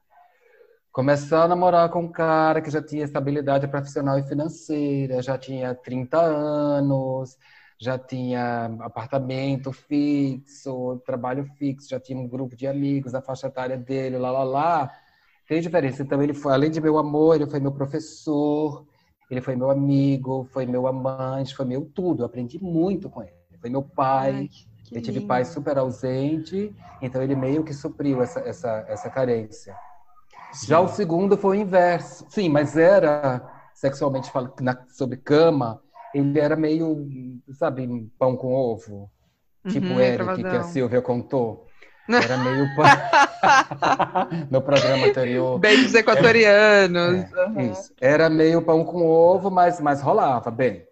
Começar 1.00 1.44
a 1.44 1.48
namorar 1.48 1.88
com 1.90 2.02
um 2.02 2.12
cara 2.12 2.60
que 2.60 2.70
já 2.70 2.82
tinha 2.82 3.06
estabilidade 3.06 3.66
profissional 3.70 4.20
e 4.20 4.28
financeira, 4.28 5.22
já 5.22 5.38
tinha 5.38 5.74
30 5.74 6.20
anos, 6.20 7.38
já 7.80 7.98
tinha 7.98 8.66
apartamento 8.82 9.72
fixo, 9.72 11.02
trabalho 11.06 11.46
fixo, 11.58 11.88
já 11.88 12.02
tinha 12.02 12.20
um 12.20 12.28
grupo 12.28 12.54
de 12.54 12.68
amigos, 12.68 13.16
a 13.16 13.22
faixa 13.22 13.48
etária 13.48 13.78
dele, 13.78 14.18
lá, 14.18 14.30
lá, 14.30 14.44
lá. 14.44 14.92
Tem 15.48 15.62
diferença. 15.62 16.04
Então, 16.04 16.22
ele 16.22 16.34
foi, 16.34 16.52
além 16.52 16.70
de 16.70 16.82
meu 16.82 16.98
amor, 16.98 17.36
ele 17.36 17.50
foi 17.50 17.62
meu 17.62 17.72
professor, 17.72 18.86
ele 19.32 19.40
foi 19.40 19.56
meu 19.56 19.70
amigo, 19.70 20.50
foi 20.52 20.66
meu 20.66 20.86
amante, 20.86 21.56
foi 21.56 21.64
meu 21.64 21.86
tudo. 21.86 22.24
Eu 22.24 22.26
aprendi 22.26 22.62
muito 22.62 23.10
com 23.10 23.24
ele. 23.24 23.32
Foi 23.62 23.70
meu 23.70 23.84
pai. 23.84 24.32
Ai, 24.34 24.50
eu 24.92 25.02
tive 25.02 25.22
pai 25.22 25.46
super 25.46 25.78
ausente, 25.78 26.76
então 27.02 27.24
ele 27.24 27.38
meio 27.38 27.64
que 27.64 27.74
supriu 27.74 28.22
essa, 28.22 28.42
essa, 28.42 28.84
essa 28.90 29.10
carência. 29.10 29.74
Sim. 30.52 30.68
Já 30.68 30.80
o 30.80 30.88
segundo 30.88 31.38
foi 31.38 31.58
o 31.58 31.62
inverso. 31.62 32.26
Sim, 32.30 32.50
mas 32.50 32.76
era, 32.78 33.42
sexualmente 33.74 34.32
falando, 34.32 34.54
sobre 34.90 35.18
cama, 35.18 35.82
ele 36.14 36.40
era 36.40 36.56
meio, 36.56 37.08
sabe, 37.52 37.88
pão 38.18 38.36
com 38.36 38.54
ovo. 38.54 39.10
Tipo 39.68 39.88
uhum, 39.88 40.00
Eric, 40.00 40.42
que 40.42 40.48
a 40.48 40.64
Silvia 40.64 41.02
contou. 41.02 41.68
Era 42.10 42.38
meio 42.38 42.66
no 44.50 44.62
programa 44.64 45.06
anterior. 45.06 45.60
Beijos 45.60 45.94
equatorianos. 45.94 47.32
É, 47.32 47.46
uhum. 47.46 47.72
Isso. 47.72 47.94
Era 48.02 48.28
meio 48.30 48.64
pão 48.64 48.84
com 48.84 49.06
ovo, 49.06 49.52
mas, 49.52 49.80
mas 49.80 50.02
rolava 50.02 50.50
bem. 50.50 50.89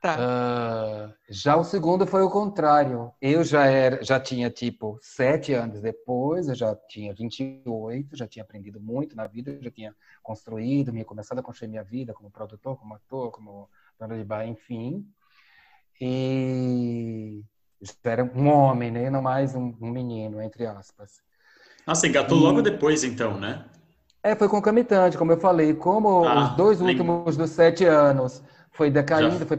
Tá. 0.00 0.16
Uh, 0.18 1.14
já 1.28 1.56
o 1.56 1.64
segundo 1.64 2.06
foi 2.06 2.22
o 2.22 2.30
contrário. 2.30 3.12
Eu 3.20 3.42
já 3.42 3.66
era, 3.66 4.02
já 4.02 4.20
tinha 4.20 4.50
tipo 4.50 4.98
sete 5.00 5.52
anos 5.52 5.80
depois, 5.80 6.48
eu 6.48 6.54
já 6.54 6.76
tinha 6.88 7.14
28, 7.14 8.16
já 8.16 8.26
tinha 8.26 8.42
aprendido 8.42 8.80
muito 8.80 9.16
na 9.16 9.26
vida, 9.26 9.58
já 9.60 9.70
tinha 9.70 9.94
construído, 10.22 10.92
minha 10.92 11.04
começado 11.04 11.38
a 11.38 11.42
construir 11.42 11.68
minha 11.68 11.82
vida 11.82 12.12
como 12.12 12.30
produtor, 12.30 12.76
como 12.78 12.94
ator, 12.94 13.30
como 13.30 13.68
dono 13.98 14.16
de 14.16 14.24
bar, 14.24 14.46
enfim. 14.46 15.06
E 16.00 17.42
já 17.80 17.94
era 18.04 18.24
um 18.24 18.48
homem, 18.48 18.90
né? 18.90 19.10
Não 19.10 19.22
mais 19.22 19.54
um, 19.54 19.74
um 19.80 19.90
menino, 19.90 20.42
entre 20.42 20.66
aspas. 20.66 21.20
Nossa, 21.86 22.06
engatou 22.06 22.38
e... 22.38 22.40
logo 22.40 22.60
depois, 22.60 23.02
então, 23.02 23.38
né? 23.38 23.64
É, 24.22 24.34
foi 24.34 24.48
concomitante, 24.48 25.16
como 25.16 25.32
eu 25.32 25.40
falei. 25.40 25.72
Como 25.72 26.24
ah, 26.24 26.50
os 26.50 26.56
dois 26.56 26.80
últimos 26.80 27.36
dos 27.36 27.50
sete 27.50 27.84
anos 27.84 28.42
foi 28.76 28.90
decaindo, 28.90 29.46
foi, 29.46 29.58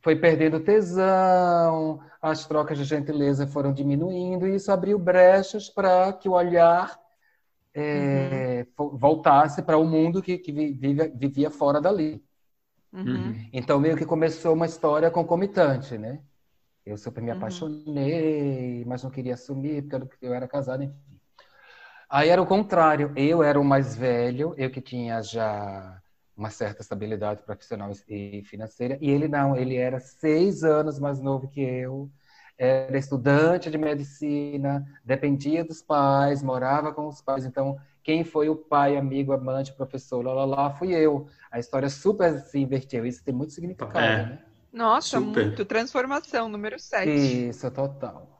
foi 0.00 0.16
perdendo 0.16 0.60
tesão, 0.60 2.00
as 2.22 2.46
trocas 2.46 2.78
de 2.78 2.84
gentileza 2.84 3.46
foram 3.46 3.72
diminuindo, 3.72 4.46
e 4.46 4.54
isso 4.54 4.70
abriu 4.70 4.98
brechas 4.98 5.68
para 5.68 6.12
que 6.12 6.28
o 6.28 6.32
olhar 6.32 6.98
é, 7.74 8.66
uhum. 8.78 8.96
voltasse 8.96 9.62
para 9.62 9.76
o 9.76 9.84
mundo 9.84 10.22
que, 10.22 10.38
que 10.38 10.52
vivia, 10.52 11.12
vivia 11.14 11.50
fora 11.50 11.80
dali. 11.80 12.24
Uhum. 12.92 13.48
Então, 13.52 13.78
meio 13.78 13.96
que 13.96 14.06
começou 14.06 14.54
uma 14.54 14.64
história 14.64 15.10
concomitante, 15.10 15.98
né? 15.98 16.20
Eu 16.84 16.96
super 16.96 17.22
me 17.22 17.30
uhum. 17.30 17.36
apaixonei, 17.36 18.84
mas 18.86 19.02
não 19.02 19.10
queria 19.10 19.34
assumir 19.34 19.82
porque 19.82 20.24
eu 20.24 20.32
era 20.32 20.46
casado, 20.48 20.84
enfim. 20.84 21.20
Aí 22.08 22.28
era 22.28 22.40
o 22.40 22.46
contrário, 22.46 23.12
eu 23.16 23.42
era 23.42 23.60
o 23.60 23.64
mais 23.64 23.96
velho, 23.96 24.54
eu 24.56 24.70
que 24.70 24.80
tinha 24.80 25.20
já 25.20 26.00
uma 26.36 26.50
certa 26.50 26.82
estabilidade 26.82 27.42
profissional 27.42 27.90
e 28.08 28.42
financeira, 28.44 28.98
e 29.00 29.10
ele 29.10 29.26
não, 29.26 29.56
ele 29.56 29.76
era 29.76 29.98
seis 29.98 30.62
anos 30.62 30.98
mais 30.98 31.18
novo 31.20 31.48
que 31.48 31.60
eu, 31.60 32.10
era 32.58 32.96
estudante 32.96 33.70
de 33.70 33.78
medicina, 33.78 34.84
dependia 35.04 35.64
dos 35.64 35.82
pais, 35.82 36.42
morava 36.42 36.92
com 36.92 37.06
os 37.06 37.20
pais, 37.20 37.44
então 37.44 37.78
quem 38.02 38.22
foi 38.22 38.48
o 38.48 38.56
pai, 38.56 38.96
amigo, 38.96 39.32
amante, 39.32 39.72
professor, 39.72 40.24
lá, 40.24 40.32
lá, 40.32 40.44
lá, 40.44 40.70
fui 40.70 40.94
eu. 40.94 41.26
A 41.50 41.58
história 41.58 41.88
super 41.88 42.38
se 42.40 42.58
inverteu, 42.58 43.04
isso 43.04 43.24
tem 43.24 43.34
muito 43.34 43.52
significado, 43.52 43.98
é. 43.98 44.26
né? 44.26 44.38
Nossa, 44.72 45.18
super. 45.18 45.46
muito, 45.46 45.64
transformação, 45.64 46.48
número 46.48 46.78
7. 46.78 47.10
Isso, 47.48 47.70
total. 47.70 48.35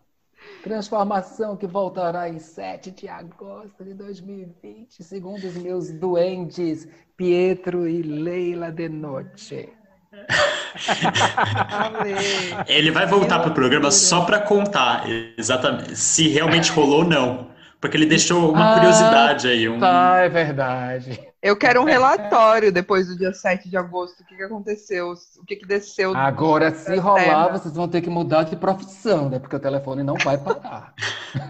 Transformação 0.67 1.57
que 1.57 1.65
voltará 1.65 2.29
em 2.29 2.41
7 2.41 2.91
de 2.91 3.07
agosto 3.07 3.85
de 3.85 3.95
2020, 3.95 5.01
segundo 5.01 5.45
os 5.45 5.55
meus 5.55 5.93
duendes 5.93 6.89
Pietro 7.17 7.87
e 7.87 8.03
Leila 8.03 8.73
de 8.73 8.89
Noche. 8.89 9.69
Ele 12.67 12.91
vai 12.91 13.07
voltar 13.07 13.39
para 13.39 13.51
o 13.51 13.55
programa 13.55 13.93
só 13.93 14.25
para 14.25 14.41
contar 14.41 15.05
exatamente 15.39 15.95
se 15.95 16.27
realmente 16.27 16.73
rolou 16.73 17.03
ou 17.03 17.05
não. 17.05 17.47
Porque 17.81 17.97
ele 17.97 18.07
deixou 18.07 18.51
uma 18.51 18.73
ah, 18.73 18.75
curiosidade 18.75 19.47
aí. 19.47 19.69
Um... 19.69 19.79
Tá, 19.79 20.19
é 20.19 20.29
verdade. 20.29 21.21
Eu 21.47 21.57
quero 21.57 21.81
um 21.81 21.85
relatório 21.87 22.73
depois 22.73 23.07
do 23.07 23.17
dia 23.17 23.33
7 23.33 23.69
de 23.69 23.77
agosto. 23.77 24.21
O 24.21 24.25
que, 24.25 24.35
que 24.35 24.43
aconteceu? 24.43 25.15
O 25.39 25.45
que, 25.47 25.57
que 25.57 25.67
desceu? 25.67 26.13
Agora, 26.17 26.75
se 26.75 26.97
rolar, 26.97 27.23
terra. 27.23 27.49
vocês 27.49 27.75
vão 27.75 27.87
ter 27.87 28.01
que 28.01 28.11
mudar 28.11 28.43
de 28.43 28.57
profissão, 28.57 29.29
né? 29.29 29.39
Porque 29.39 29.55
o 29.55 29.61
telefone 29.61 30.03
não 30.03 30.17
vai 30.17 30.37
parar. 30.37 30.93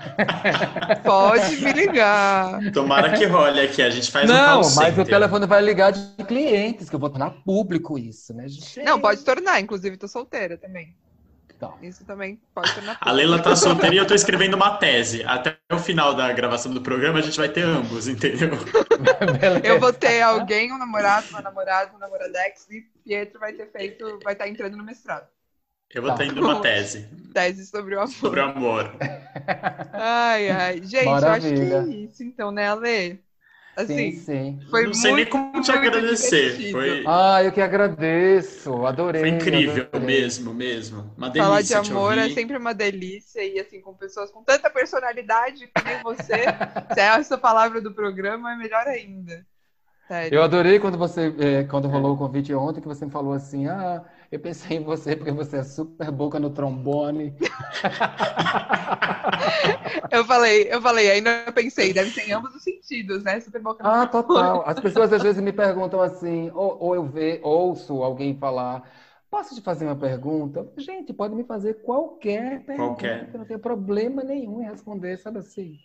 Pode 1.02 1.56
me 1.62 1.72
ligar. 1.72 2.60
Tomara 2.72 3.16
que 3.16 3.24
role 3.24 3.60
aqui. 3.60 3.80
A 3.80 3.88
gente 3.88 4.10
faz 4.10 4.28
não, 4.28 4.60
um 4.60 4.62
Não, 4.62 4.74
mas 4.74 4.98
o 4.98 5.04
telefone 5.04 5.46
vai 5.46 5.62
ligar 5.62 5.92
de 5.92 6.24
clientes, 6.24 6.90
que 6.90 6.94
eu 6.94 7.00
vou 7.00 7.08
tornar 7.08 7.30
público 7.44 7.98
isso, 7.98 8.34
né? 8.34 8.46
Gente? 8.48 8.82
Não, 8.82 9.00
pode 9.00 9.24
tornar. 9.24 9.60
Inclusive, 9.60 9.96
tô 9.96 10.06
solteira 10.06 10.58
também. 10.58 10.94
Então. 11.56 11.74
Isso 11.82 12.04
também 12.04 12.38
pode 12.54 12.68
ser 12.68 12.82
na 12.82 12.98
A 13.00 13.12
Leila 13.12 13.40
tá 13.40 13.56
solteira 13.56 13.94
e 13.94 13.98
eu 13.98 14.06
tô 14.06 14.14
escrevendo 14.14 14.54
uma 14.54 14.76
tese. 14.76 15.24
Até 15.24 15.55
o 15.72 15.78
final 15.78 16.14
da 16.14 16.32
gravação 16.32 16.72
do 16.72 16.80
programa 16.80 17.18
a 17.18 17.22
gente 17.22 17.36
vai 17.36 17.48
ter 17.48 17.62
ambos, 17.62 18.06
entendeu? 18.06 18.50
eu 19.64 19.80
vou 19.80 19.92
ter 19.92 20.22
alguém, 20.22 20.72
um 20.72 20.78
namorado, 20.78 21.26
uma 21.30 21.42
namorada, 21.42 21.94
um 21.94 21.98
namoradex 21.98 22.68
e 22.70 22.82
Pietro 23.04 23.40
vai 23.40 23.52
ter 23.52 23.70
feito, 23.72 24.04
vai 24.22 24.34
estar 24.34 24.44
tá 24.44 24.48
entrando 24.48 24.76
no 24.76 24.84
mestrado. 24.84 25.26
Eu 25.92 26.02
vou 26.02 26.10
tá. 26.12 26.22
estar 26.22 26.32
indo 26.32 26.40
uma 26.40 26.60
tese. 26.60 27.08
Tese 27.32 27.66
sobre 27.66 27.94
o 27.94 28.00
amor. 28.00 28.12
Sobre 28.12 28.40
o 28.40 28.44
amor. 28.44 28.96
Ai, 29.92 30.50
ai. 30.50 30.82
Gente, 30.82 31.04
Maravilha. 31.04 31.56
eu 31.56 31.78
acho 31.78 31.86
que 31.88 31.94
é 31.94 31.96
isso, 32.04 32.22
então, 32.22 32.50
né, 32.50 32.68
Ale? 32.68 33.24
Assim, 33.76 34.12
sim, 34.12 34.18
sim. 34.20 34.60
Foi 34.70 34.86
não 34.86 34.94
sei 34.94 35.12
nem 35.12 35.26
como 35.26 35.60
te 35.60 35.70
agradecer. 35.70 36.72
Foi... 36.72 37.04
Ah, 37.06 37.44
eu 37.44 37.52
que 37.52 37.60
agradeço. 37.60 38.86
Adorei. 38.86 39.20
Foi 39.20 39.28
incrível 39.28 39.86
adorei. 39.92 40.06
mesmo, 40.06 40.54
mesmo. 40.54 41.12
Uma 41.14 41.28
delícia. 41.28 41.44
Falar 41.44 41.60
de 41.60 41.74
amor 41.74 42.16
é 42.16 42.30
sempre 42.30 42.56
uma 42.56 42.72
delícia. 42.72 43.44
E 43.44 43.60
assim, 43.60 43.82
com 43.82 43.92
pessoas 43.92 44.30
com 44.30 44.42
tanta 44.42 44.70
personalidade 44.70 45.66
que 45.66 45.84
nem 45.84 46.02
você, 46.02 46.44
se 46.94 47.00
é 47.00 47.18
essa 47.18 47.36
palavra 47.36 47.82
do 47.82 47.92
programa, 47.92 48.54
é 48.54 48.56
melhor 48.56 48.86
ainda. 48.86 49.44
Sério. 50.08 50.36
Eu 50.36 50.42
adorei 50.42 50.78
quando 50.78 50.96
você, 50.96 51.34
é, 51.38 51.64
quando 51.64 51.86
rolou 51.86 52.14
o 52.14 52.16
convite 52.16 52.54
ontem, 52.54 52.80
que 52.80 52.88
você 52.88 53.04
me 53.04 53.10
falou 53.10 53.34
assim, 53.34 53.66
ah, 53.66 54.02
eu 54.36 54.40
pensei 54.40 54.76
em 54.76 54.84
você 54.84 55.16
porque 55.16 55.32
você 55.32 55.56
é 55.58 55.62
super 55.62 56.10
boca 56.10 56.38
no 56.38 56.50
trombone. 56.50 57.34
eu 60.12 60.24
falei, 60.26 60.68
eu 60.70 60.80
falei, 60.80 61.10
ainda 61.10 61.50
pensei, 61.54 61.92
deve 61.92 62.10
ser 62.10 62.28
em 62.28 62.32
ambos 62.32 62.54
os 62.54 62.62
sentidos, 62.62 63.24
né? 63.24 63.40
Super 63.40 63.62
boca 63.62 63.82
no 63.82 63.88
ah, 63.88 64.06
trombone. 64.06 64.40
Ah, 64.40 64.44
total. 64.44 64.68
As 64.68 64.78
pessoas 64.78 65.10
às 65.12 65.22
vezes 65.22 65.42
me 65.42 65.52
perguntam 65.54 66.02
assim, 66.02 66.50
ou, 66.54 66.76
ou 66.78 66.94
eu 66.94 67.04
ve, 67.04 67.40
ouço 67.42 68.02
alguém 68.02 68.36
falar, 68.36 68.88
posso 69.30 69.54
te 69.54 69.62
fazer 69.62 69.86
uma 69.86 69.96
pergunta? 69.96 70.70
Gente, 70.76 71.14
pode 71.14 71.34
me 71.34 71.44
fazer 71.44 71.80
qualquer 71.82 72.62
pergunta, 72.64 72.88
qualquer. 72.88 73.30
eu 73.32 73.38
não 73.38 73.46
tenho 73.46 73.58
problema 73.58 74.22
nenhum 74.22 74.60
em 74.60 74.66
responder, 74.66 75.16
sabe 75.16 75.38
assim. 75.38 75.78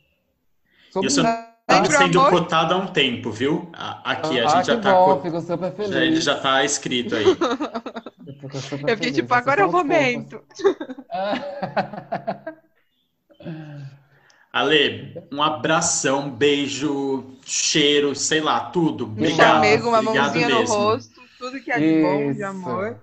Sobre 0.91 1.07
Isso 1.07 1.21
está 1.77 1.97
sendo 1.97 2.19
amor. 2.19 2.31
cotado 2.31 2.73
há 2.73 2.77
um 2.77 2.87
tempo, 2.87 3.31
viu? 3.31 3.69
Aqui 3.73 4.39
a 4.39 4.45
ah, 4.45 4.47
gente 4.55 4.67
já 4.67 4.75
está. 4.75 4.93
Bom, 4.93 5.21
fico 5.21 5.41
super 5.41 5.71
feliz. 5.73 5.91
Já, 5.91 5.99
ele 5.99 6.21
já 6.21 6.35
está 6.35 6.63
escrito 6.63 7.15
aí. 7.15 7.25
Eu, 7.25 8.87
eu 8.87 8.95
fiquei 8.97 9.11
tipo, 9.11 9.33
agora 9.33 9.61
é 9.61 9.65
o 9.65 9.71
momento. 9.71 10.41
Ale, 14.51 15.23
um 15.31 15.41
abração, 15.41 16.29
beijo, 16.29 17.37
cheiro, 17.45 18.13
sei 18.13 18.41
lá, 18.41 18.59
tudo. 18.65 19.05
Obrigado. 19.05 19.37
Chamego, 19.37 19.87
uma 19.87 19.99
Obrigado 19.99 20.25
mãozinha 20.25 20.47
mesmo. 20.47 20.75
no 20.75 20.81
rosto, 20.83 21.21
tudo 21.39 21.61
que 21.61 21.71
é 21.71 21.79
de 21.79 22.01
bom, 22.01 22.33
de 22.33 22.43
amor. 22.43 22.97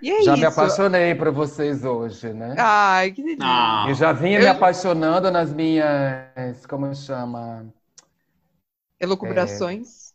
E 0.00 0.10
é 0.10 0.22
já 0.22 0.32
isso. 0.32 0.40
me 0.40 0.46
apaixonei 0.46 1.14
por 1.14 1.30
vocês 1.32 1.84
hoje, 1.84 2.32
né? 2.32 2.54
Ai, 2.58 3.12
que 3.12 3.22
delícia. 3.22 3.44
Ah, 3.46 3.86
eu 3.88 3.94
já 3.94 4.12
vinha 4.12 4.38
eu... 4.38 4.42
me 4.42 4.48
apaixonando 4.48 5.30
nas 5.30 5.52
minhas, 5.52 6.64
como 6.66 6.94
chama? 6.94 7.66
Elucubrações. 9.00 10.14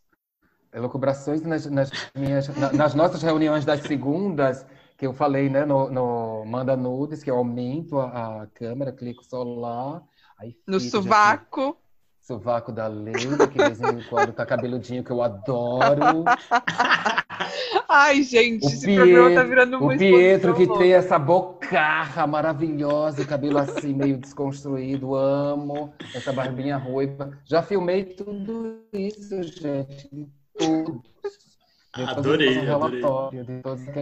É, 0.72 0.78
elucubrações 0.78 1.42
nas, 1.42 1.66
nas, 1.66 1.92
minhas, 2.16 2.48
nas 2.74 2.94
nossas 2.94 3.22
reuniões 3.22 3.66
das 3.66 3.82
segundas, 3.82 4.66
que 4.98 5.06
eu 5.06 5.14
falei, 5.14 5.50
né, 5.50 5.66
no, 5.66 5.90
no 5.90 6.46
Manda 6.46 6.76
Nudes, 6.76 7.24
que 7.24 7.32
eu 7.32 7.38
aumento 7.38 8.00
a, 8.00 8.44
a 8.44 8.48
câmera, 8.48 8.92
clico 8.92 9.24
só 9.24 9.44
lá. 9.44 10.04
Aí 10.38 10.56
no 10.68 10.80
sovaco. 10.80 11.81
Sovaco 12.22 12.72
da 12.72 12.88
Leila, 12.88 13.48
que 13.48 13.58
de 13.58 13.74
vez 13.74 13.82
em 13.82 14.08
quando 14.08 14.32
tá 14.32 14.46
cabeludinho, 14.46 15.04
que 15.04 15.12
eu 15.12 15.24
adoro. 15.24 16.24
Ai, 17.90 18.22
gente, 18.22 18.64
o 18.64 18.70
esse 18.70 18.86
Pietro, 18.86 19.06
programa 19.06 19.36
tá 19.36 19.44
virando 19.44 19.80
muito 19.80 19.96
O 19.96 19.98
Pietro 19.98 20.56
que 20.56 20.68
tem 20.68 20.94
essa 20.94 21.18
bocarra 21.18 22.28
maravilhosa, 22.28 23.26
cabelo 23.26 23.58
assim 23.58 23.94
meio 23.94 24.18
desconstruído, 24.18 25.16
amo. 25.16 25.94
Essa 26.14 26.32
barbinha 26.32 26.78
ruiva. 26.78 27.38
Já 27.44 27.64
filmei 27.64 28.06
tudo 28.06 28.84
isso, 28.94 29.42
gente. 29.42 30.30
Tudo. 30.58 31.02
Adorei, 31.94 32.70
adorei. 32.70 33.02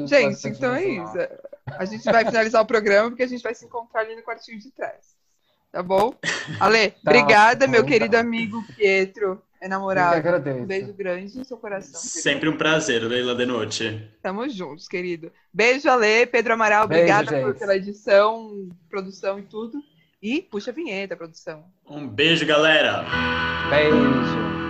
Gente, 0.08 0.48
então 0.50 0.76
é 0.76 0.86
isso. 0.86 1.18
A 1.66 1.86
gente 1.86 2.04
vai 2.04 2.26
finalizar 2.26 2.62
o 2.62 2.68
programa 2.68 3.10
porque 3.10 3.24
a 3.24 3.28
gente 3.28 3.42
vai 3.42 3.56
se 3.56 3.66
encontrar 3.66 4.02
ali 4.02 4.16
no 4.16 4.24
quartinho 4.24 4.60
de 4.60 4.70
trás. 4.72 5.19
Tá 5.72 5.84
bom? 5.84 6.14
Ale, 6.60 6.92
tá, 6.92 6.98
obrigada, 7.12 7.68
meu 7.68 7.86
querido 7.86 8.18
amigo 8.18 8.64
Pietro. 8.76 9.42
É 9.62 9.68
namorado. 9.68 10.16
Eu 10.16 10.20
agradeço. 10.20 10.60
Um 10.60 10.66
beijo 10.66 10.94
grande 10.94 11.38
no 11.38 11.44
seu 11.44 11.58
coração. 11.58 12.00
Querido. 12.00 12.22
Sempre 12.22 12.50
um 12.50 12.58
prazer, 12.58 13.04
Leila 13.04 13.36
de 13.36 13.46
Noite. 13.46 14.10
Tamo 14.22 14.48
juntos, 14.48 14.88
querido. 14.88 15.32
Beijo, 15.54 15.90
Ale, 15.90 16.26
Pedro 16.28 16.54
Amaral, 16.54 16.88
beijo, 16.88 17.04
obrigada 17.04 17.42
por, 17.42 17.56
pela 17.56 17.76
edição, 17.76 18.70
produção 18.90 19.38
e 19.38 19.44
tudo. 19.44 19.84
E 20.22 20.42
puxa 20.42 20.72
a 20.72 20.74
vinheta, 20.74 21.16
produção. 21.16 21.66
Um 21.86 22.08
beijo, 22.08 22.46
galera. 22.46 23.06
Beijo. 23.70 24.69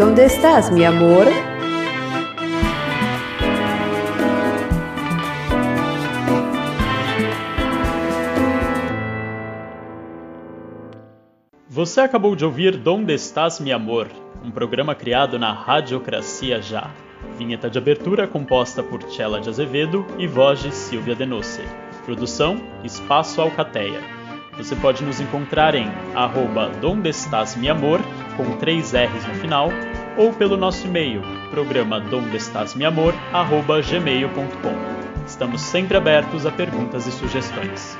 ¿Dónde 0.00 0.24
estás, 0.24 0.70
mi 0.70 0.82
amor? 0.82 1.26
Você 11.68 12.00
acabou 12.00 12.34
de 12.34 12.46
ouvir 12.46 12.78
Donde 12.78 13.12
Estás, 13.12 13.60
Mi 13.60 13.72
Amor, 13.72 14.08
um 14.42 14.50
programa 14.50 14.94
criado 14.94 15.38
na 15.38 15.52
Radiocracia 15.52 16.62
Já. 16.62 16.90
Vinheta 17.36 17.68
de 17.68 17.76
abertura 17.76 18.26
composta 18.26 18.82
por 18.82 19.02
Chela 19.10 19.38
de 19.38 19.50
Azevedo 19.50 20.06
e 20.18 20.26
voz 20.26 20.62
de 20.62 20.74
Silvia 20.74 21.14
Denosse. 21.14 21.60
Produção 22.06 22.56
Espaço 22.82 23.42
Alcateia. 23.42 24.00
Você 24.56 24.74
pode 24.76 25.04
nos 25.04 25.20
encontrar 25.20 25.74
em 25.74 25.90
arroba 26.14 26.70
Donde 26.80 27.10
Estás, 27.10 27.54
Mi 27.54 27.68
Amor, 27.68 28.00
com 28.38 28.56
três 28.56 28.94
R's 28.94 29.26
no 29.28 29.34
final, 29.34 29.68
ou 30.20 30.34
pelo 30.34 30.54
nosso 30.54 30.86
e-mail, 30.86 31.22
programa 31.50 31.98
gmail.com. 33.80 35.24
Estamos 35.26 35.62
sempre 35.62 35.96
abertos 35.96 36.44
a 36.44 36.52
perguntas 36.52 37.06
e 37.06 37.10
sugestões. 37.10 37.96